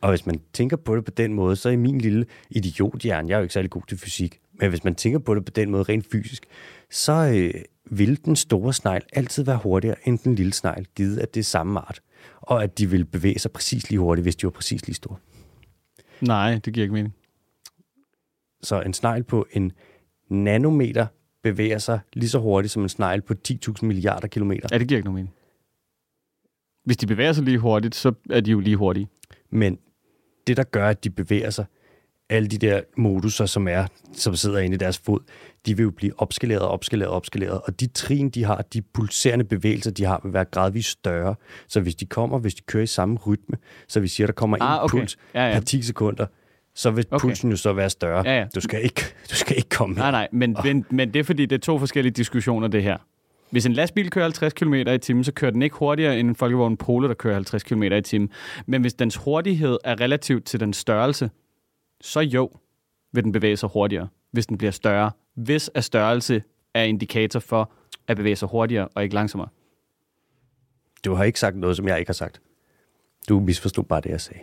Og 0.00 0.08
hvis 0.08 0.26
man 0.26 0.40
tænker 0.52 0.76
på 0.76 0.96
det 0.96 1.04
på 1.04 1.10
den 1.10 1.34
måde, 1.34 1.56
så 1.56 1.68
i 1.68 1.76
min 1.76 1.98
lille 1.98 2.26
idiothjerne, 2.50 3.28
jeg 3.28 3.34
er 3.34 3.38
jo 3.38 3.42
ikke 3.42 3.54
særlig 3.54 3.70
god 3.70 3.82
til 3.88 3.98
fysik, 3.98 4.40
men 4.52 4.68
hvis 4.68 4.84
man 4.84 4.94
tænker 4.94 5.18
på 5.18 5.34
det 5.34 5.44
på 5.44 5.50
den 5.50 5.70
måde 5.70 5.82
rent 5.82 6.06
fysisk, 6.12 6.46
så 6.90 7.12
øh, 7.12 7.62
vil 7.90 8.24
den 8.24 8.36
store 8.36 8.72
snegl 8.72 9.02
altid 9.12 9.42
være 9.44 9.56
hurtigere 9.62 9.96
end 10.08 10.18
den 10.18 10.34
lille 10.34 10.52
snegl, 10.52 10.86
givet 10.94 11.18
at 11.18 11.34
det 11.34 11.40
er 11.40 11.44
samme 11.44 11.80
art. 11.80 12.00
Og 12.40 12.62
at 12.62 12.78
de 12.78 12.90
vil 12.90 13.04
bevæge 13.04 13.38
sig 13.38 13.50
præcis 13.50 13.90
lige 13.90 14.00
hurtigt, 14.00 14.24
hvis 14.24 14.36
de 14.36 14.46
var 14.46 14.50
præcis 14.50 14.86
lige 14.86 14.94
store. 14.94 15.16
Nej, 16.20 16.58
det 16.64 16.74
giver 16.74 16.84
ikke 16.84 16.94
mening. 16.94 17.14
Så 18.62 18.80
en 18.80 18.94
snegl 18.94 19.22
på 19.22 19.46
en 19.52 19.72
nanometer 20.30 21.06
bevæger 21.42 21.78
sig 21.78 22.00
lige 22.12 22.28
så 22.28 22.38
hurtigt 22.38 22.72
som 22.72 22.82
en 22.82 22.88
snegl 22.88 23.20
på 23.20 23.34
10.000 23.48 23.74
milliarder 23.82 24.28
kilometer. 24.28 24.68
Ja, 24.72 24.78
det 24.78 24.88
giver 24.88 24.98
ikke 24.98 25.06
nogen 25.06 25.14
mening. 25.14 25.34
Hvis 26.84 26.96
de 26.96 27.06
bevæger 27.06 27.32
sig 27.32 27.44
lige 27.44 27.58
hurtigt, 27.58 27.94
så 27.94 28.12
er 28.30 28.40
de 28.40 28.50
jo 28.50 28.60
lige 28.60 28.76
hurtige. 28.76 29.08
Men 29.50 29.78
det, 30.46 30.56
der 30.56 30.64
gør, 30.64 30.88
at 30.88 31.04
de 31.04 31.10
bevæger 31.10 31.50
sig, 31.50 31.66
alle 32.30 32.48
de 32.48 32.58
der 32.58 32.80
moduser, 32.96 33.46
som 33.46 33.68
er, 33.68 33.86
som 34.12 34.36
sidder 34.36 34.58
inde 34.58 34.74
i 34.74 34.78
deres 34.78 34.98
fod, 34.98 35.20
de 35.66 35.76
vil 35.76 35.82
jo 35.82 35.90
blive 35.90 36.12
opskaleret, 36.20 36.62
opskaleret, 36.62 37.10
opskaleret. 37.10 37.60
Og 37.64 37.80
de 37.80 37.86
trin, 37.86 38.30
de 38.30 38.44
har, 38.44 38.64
de 38.72 38.82
pulserende 38.82 39.44
bevægelser, 39.44 39.90
de 39.90 40.04
har, 40.04 40.20
vil 40.24 40.32
være 40.32 40.44
gradvist 40.44 40.88
større. 40.88 41.34
Så 41.68 41.80
hvis 41.80 41.94
de 41.94 42.06
kommer, 42.06 42.38
hvis 42.38 42.54
de 42.54 42.62
kører 42.62 42.82
i 42.82 42.86
samme 42.86 43.16
rytme, 43.26 43.56
så 43.88 44.00
vi 44.00 44.08
siger, 44.08 44.26
der 44.26 44.32
kommer 44.34 44.56
Ah, 44.60 44.74
en 44.76 44.80
okay. 44.84 44.98
puls 44.98 45.16
Ja, 45.34 45.46
ja. 45.48 45.54
per 45.54 45.60
10 45.60 45.82
sekunder, 45.82 46.26
så 46.74 46.90
vil 46.90 47.06
Okay. 47.10 47.20
pulsen 47.28 47.50
jo 47.50 47.56
så 47.56 47.72
være 47.72 47.90
større. 47.90 48.22
Ja, 48.26 48.38
ja. 48.38 48.46
Du, 48.54 48.60
skal 48.60 48.82
ikke, 48.84 49.02
du 49.30 49.34
skal 49.34 49.56
ikke 49.56 49.68
komme 49.68 49.94
Nej, 49.96 50.10
nej, 50.10 50.28
men, 50.32 50.56
men, 50.64 50.84
men 50.90 51.14
det 51.14 51.20
er 51.20 51.24
fordi, 51.24 51.46
det 51.46 51.56
er 51.56 51.60
to 51.60 51.78
forskellige 51.78 52.12
diskussioner, 52.12 52.68
det 52.68 52.82
her. 52.82 52.96
Hvis 53.50 53.66
en 53.66 53.72
lastbil 53.72 54.10
kører 54.10 54.24
50 54.24 54.52
km 54.52 54.74
i 54.74 54.98
timen, 54.98 55.24
så 55.24 55.32
kører 55.32 55.50
den 55.50 55.62
ikke 55.62 55.76
hurtigere 55.76 56.18
end 56.20 56.28
en 56.28 56.34
folkevogn 56.34 56.76
Polo, 56.76 57.08
der 57.08 57.14
kører 57.14 57.34
50 57.34 57.62
km 57.62 57.82
i 57.82 58.02
timen. 58.02 58.30
Men 58.66 58.80
hvis 58.80 58.94
dens 58.94 59.16
hurtighed 59.16 59.78
er 59.84 60.00
relativt 60.00 60.44
til 60.44 60.60
den 60.60 60.72
størrelse, 60.72 61.30
så 62.00 62.20
jo, 62.20 62.50
vil 63.12 63.24
den 63.24 63.32
bevæge 63.32 63.56
sig 63.56 63.68
hurtigere, 63.68 64.08
hvis 64.30 64.46
den 64.46 64.58
bliver 64.58 64.70
større. 64.70 65.10
Hvis 65.34 65.70
at 65.74 65.84
størrelse 65.84 66.42
er 66.74 66.82
indikator 66.82 67.40
for 67.40 67.72
at 68.06 68.16
bevæge 68.16 68.36
sig 68.36 68.48
hurtigere 68.48 68.88
og 68.94 69.02
ikke 69.02 69.14
langsommere. 69.14 69.48
Du 71.04 71.14
har 71.14 71.24
ikke 71.24 71.40
sagt 71.40 71.56
noget, 71.56 71.76
som 71.76 71.88
jeg 71.88 71.98
ikke 71.98 72.08
har 72.08 72.14
sagt. 72.14 72.40
Du 73.28 73.40
misforstod 73.40 73.84
bare 73.84 74.00
det, 74.00 74.10
jeg 74.10 74.20
sagde. 74.20 74.40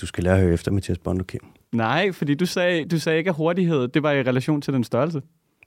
Du 0.00 0.06
skal 0.06 0.24
lære 0.24 0.34
at 0.34 0.40
høre 0.40 0.54
efter, 0.54 0.70
Mathias 0.70 0.98
Bondo 0.98 1.24
Kim. 1.24 1.40
Nej, 1.72 2.12
fordi 2.12 2.34
du 2.34 2.46
sagde, 2.46 2.84
du 2.84 2.98
sagde 2.98 3.18
ikke, 3.18 3.30
at 3.30 3.36
hurtighed 3.36 3.88
det 3.88 4.02
var 4.02 4.12
i 4.12 4.22
relation 4.22 4.60
til 4.60 4.74
den 4.74 4.84
størrelse. 4.84 5.22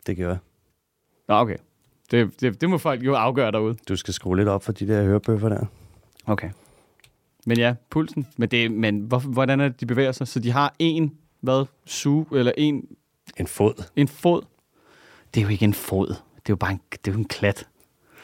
Det 0.07 0.17
gør 0.17 0.27
jeg. 0.27 0.37
Nå, 1.27 1.35
okay. 1.35 1.57
Det, 2.11 2.41
det, 2.41 2.61
det 2.61 2.69
må 2.69 2.77
folk 2.77 3.05
jo 3.05 3.13
afgøre 3.15 3.51
derude. 3.51 3.75
Du 3.87 3.95
skal 3.95 4.13
skrue 4.13 4.37
lidt 4.37 4.47
op 4.47 4.63
for 4.63 4.71
de 4.71 4.87
der 4.87 5.03
hørebøffer 5.03 5.49
der. 5.49 5.65
Okay. 6.25 6.49
Men 7.45 7.57
ja, 7.57 7.75
pulsen. 7.89 8.27
Men, 8.37 8.49
det, 8.49 8.71
men 8.71 8.99
hvor, 8.99 9.19
hvordan 9.19 9.59
er 9.59 9.67
det, 9.67 9.81
de 9.81 9.85
bevæger 9.85 10.11
sig? 10.11 10.27
Så 10.27 10.39
de 10.39 10.51
har 10.51 10.75
en, 10.79 11.17
hvad, 11.41 11.65
suge, 11.85 12.25
eller 12.33 12.51
en, 12.57 12.83
En 13.37 13.47
fod. 13.47 13.83
en 13.95 14.07
fod. 14.07 14.41
Det 15.33 15.39
er 15.41 15.43
jo 15.45 15.49
ikke 15.49 15.65
en 15.65 15.73
fod. 15.73 16.07
Det 16.07 16.15
er 16.15 16.49
jo 16.49 16.55
bare 16.55 16.71
en, 16.71 16.79
det 16.91 17.07
er 17.11 17.11
jo 17.13 17.19
en 17.19 17.25
klat. 17.25 17.67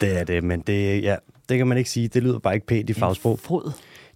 Det 0.00 0.18
er 0.20 0.24
det, 0.24 0.44
men 0.44 0.60
det, 0.60 1.02
ja, 1.02 1.16
det 1.48 1.58
kan 1.58 1.66
man 1.66 1.78
ikke 1.78 1.90
sige. 1.90 2.08
Det 2.08 2.22
lyder 2.22 2.38
bare 2.38 2.54
ikke 2.54 2.66
pænt 2.66 2.90
i 2.90 2.92
fagsprog. 2.92 3.32
En 3.32 3.38
fod. 3.38 3.72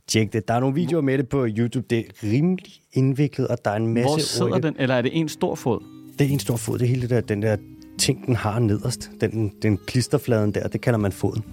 Tjek 0.07 0.33
det. 0.33 0.49
Der 0.49 0.55
er 0.55 0.61
nogle 0.61 0.75
videoer 0.75 1.03
med 1.03 1.19
det 1.19 1.29
på 1.29 1.47
YouTube. 1.49 1.87
Det 1.91 1.99
er 1.99 2.03
rimelig 2.23 2.73
indviklet, 2.93 3.49
og 3.49 3.65
der 3.65 3.71
er 3.71 3.77
en 3.77 3.87
masse... 3.95 4.09
Hvor 4.09 4.19
sidder 4.19 4.57
rygge. 4.57 4.69
den? 4.69 4.77
Eller 4.79 4.95
er 4.95 5.03
det 5.03 5.19
en 5.19 5.29
stor 5.29 5.55
fod? 5.55 5.81
Det 6.19 6.27
er 6.27 6.31
en 6.31 6.39
stor 6.39 6.57
fod. 6.57 6.79
Det 6.79 6.85
er 6.85 6.89
hele 6.89 7.03
det 7.03 7.11
der, 7.11 7.21
den 7.21 7.43
der 7.43 7.57
ting, 7.99 8.27
den 8.27 8.37
har 8.37 8.59
nederst. 8.59 9.11
Den, 9.21 9.53
den 9.63 9.79
klisterfladen 9.87 10.55
der, 10.55 10.69
det 10.69 10.81
kalder 10.81 10.99
man 10.99 11.13
foden. 11.13 11.45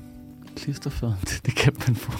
Klisterfladen. 0.55 1.15
Det 1.45 1.55
kan 1.55 1.73
man 1.87 1.95
få. 1.95 2.11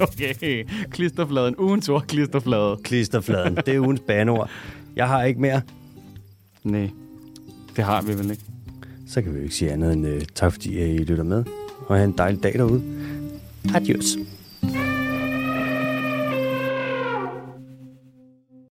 Okay. 0.08 0.64
Klisterfladen. 0.90 1.54
Ugens 1.58 1.88
ord, 1.88 2.06
klisterflade. 2.06 2.76
Klisterfladen. 2.84 3.56
det 3.56 3.68
er 3.68 3.80
ugens 3.80 4.00
banord. 4.00 4.50
Jeg 4.96 5.08
har 5.08 5.24
ikke 5.24 5.40
mere. 5.40 5.60
Nej. 6.64 6.90
Det 7.76 7.84
har 7.84 8.02
vi 8.02 8.18
vel 8.18 8.30
ikke. 8.30 8.42
Så 9.08 9.22
kan 9.22 9.32
vi 9.32 9.36
jo 9.38 9.42
ikke 9.42 9.54
sige 9.54 9.72
andet 9.72 9.92
end 9.92 10.06
uh, 10.06 10.22
tak, 10.34 10.52
fordi 10.52 10.94
I 10.94 10.98
lytter 10.98 11.24
med. 11.24 11.44
Og 11.86 11.96
have 11.96 12.04
en 12.04 12.14
dejlig 12.18 12.42
dag 12.42 12.52
derude. 12.52 12.82
Adios. 13.74 14.16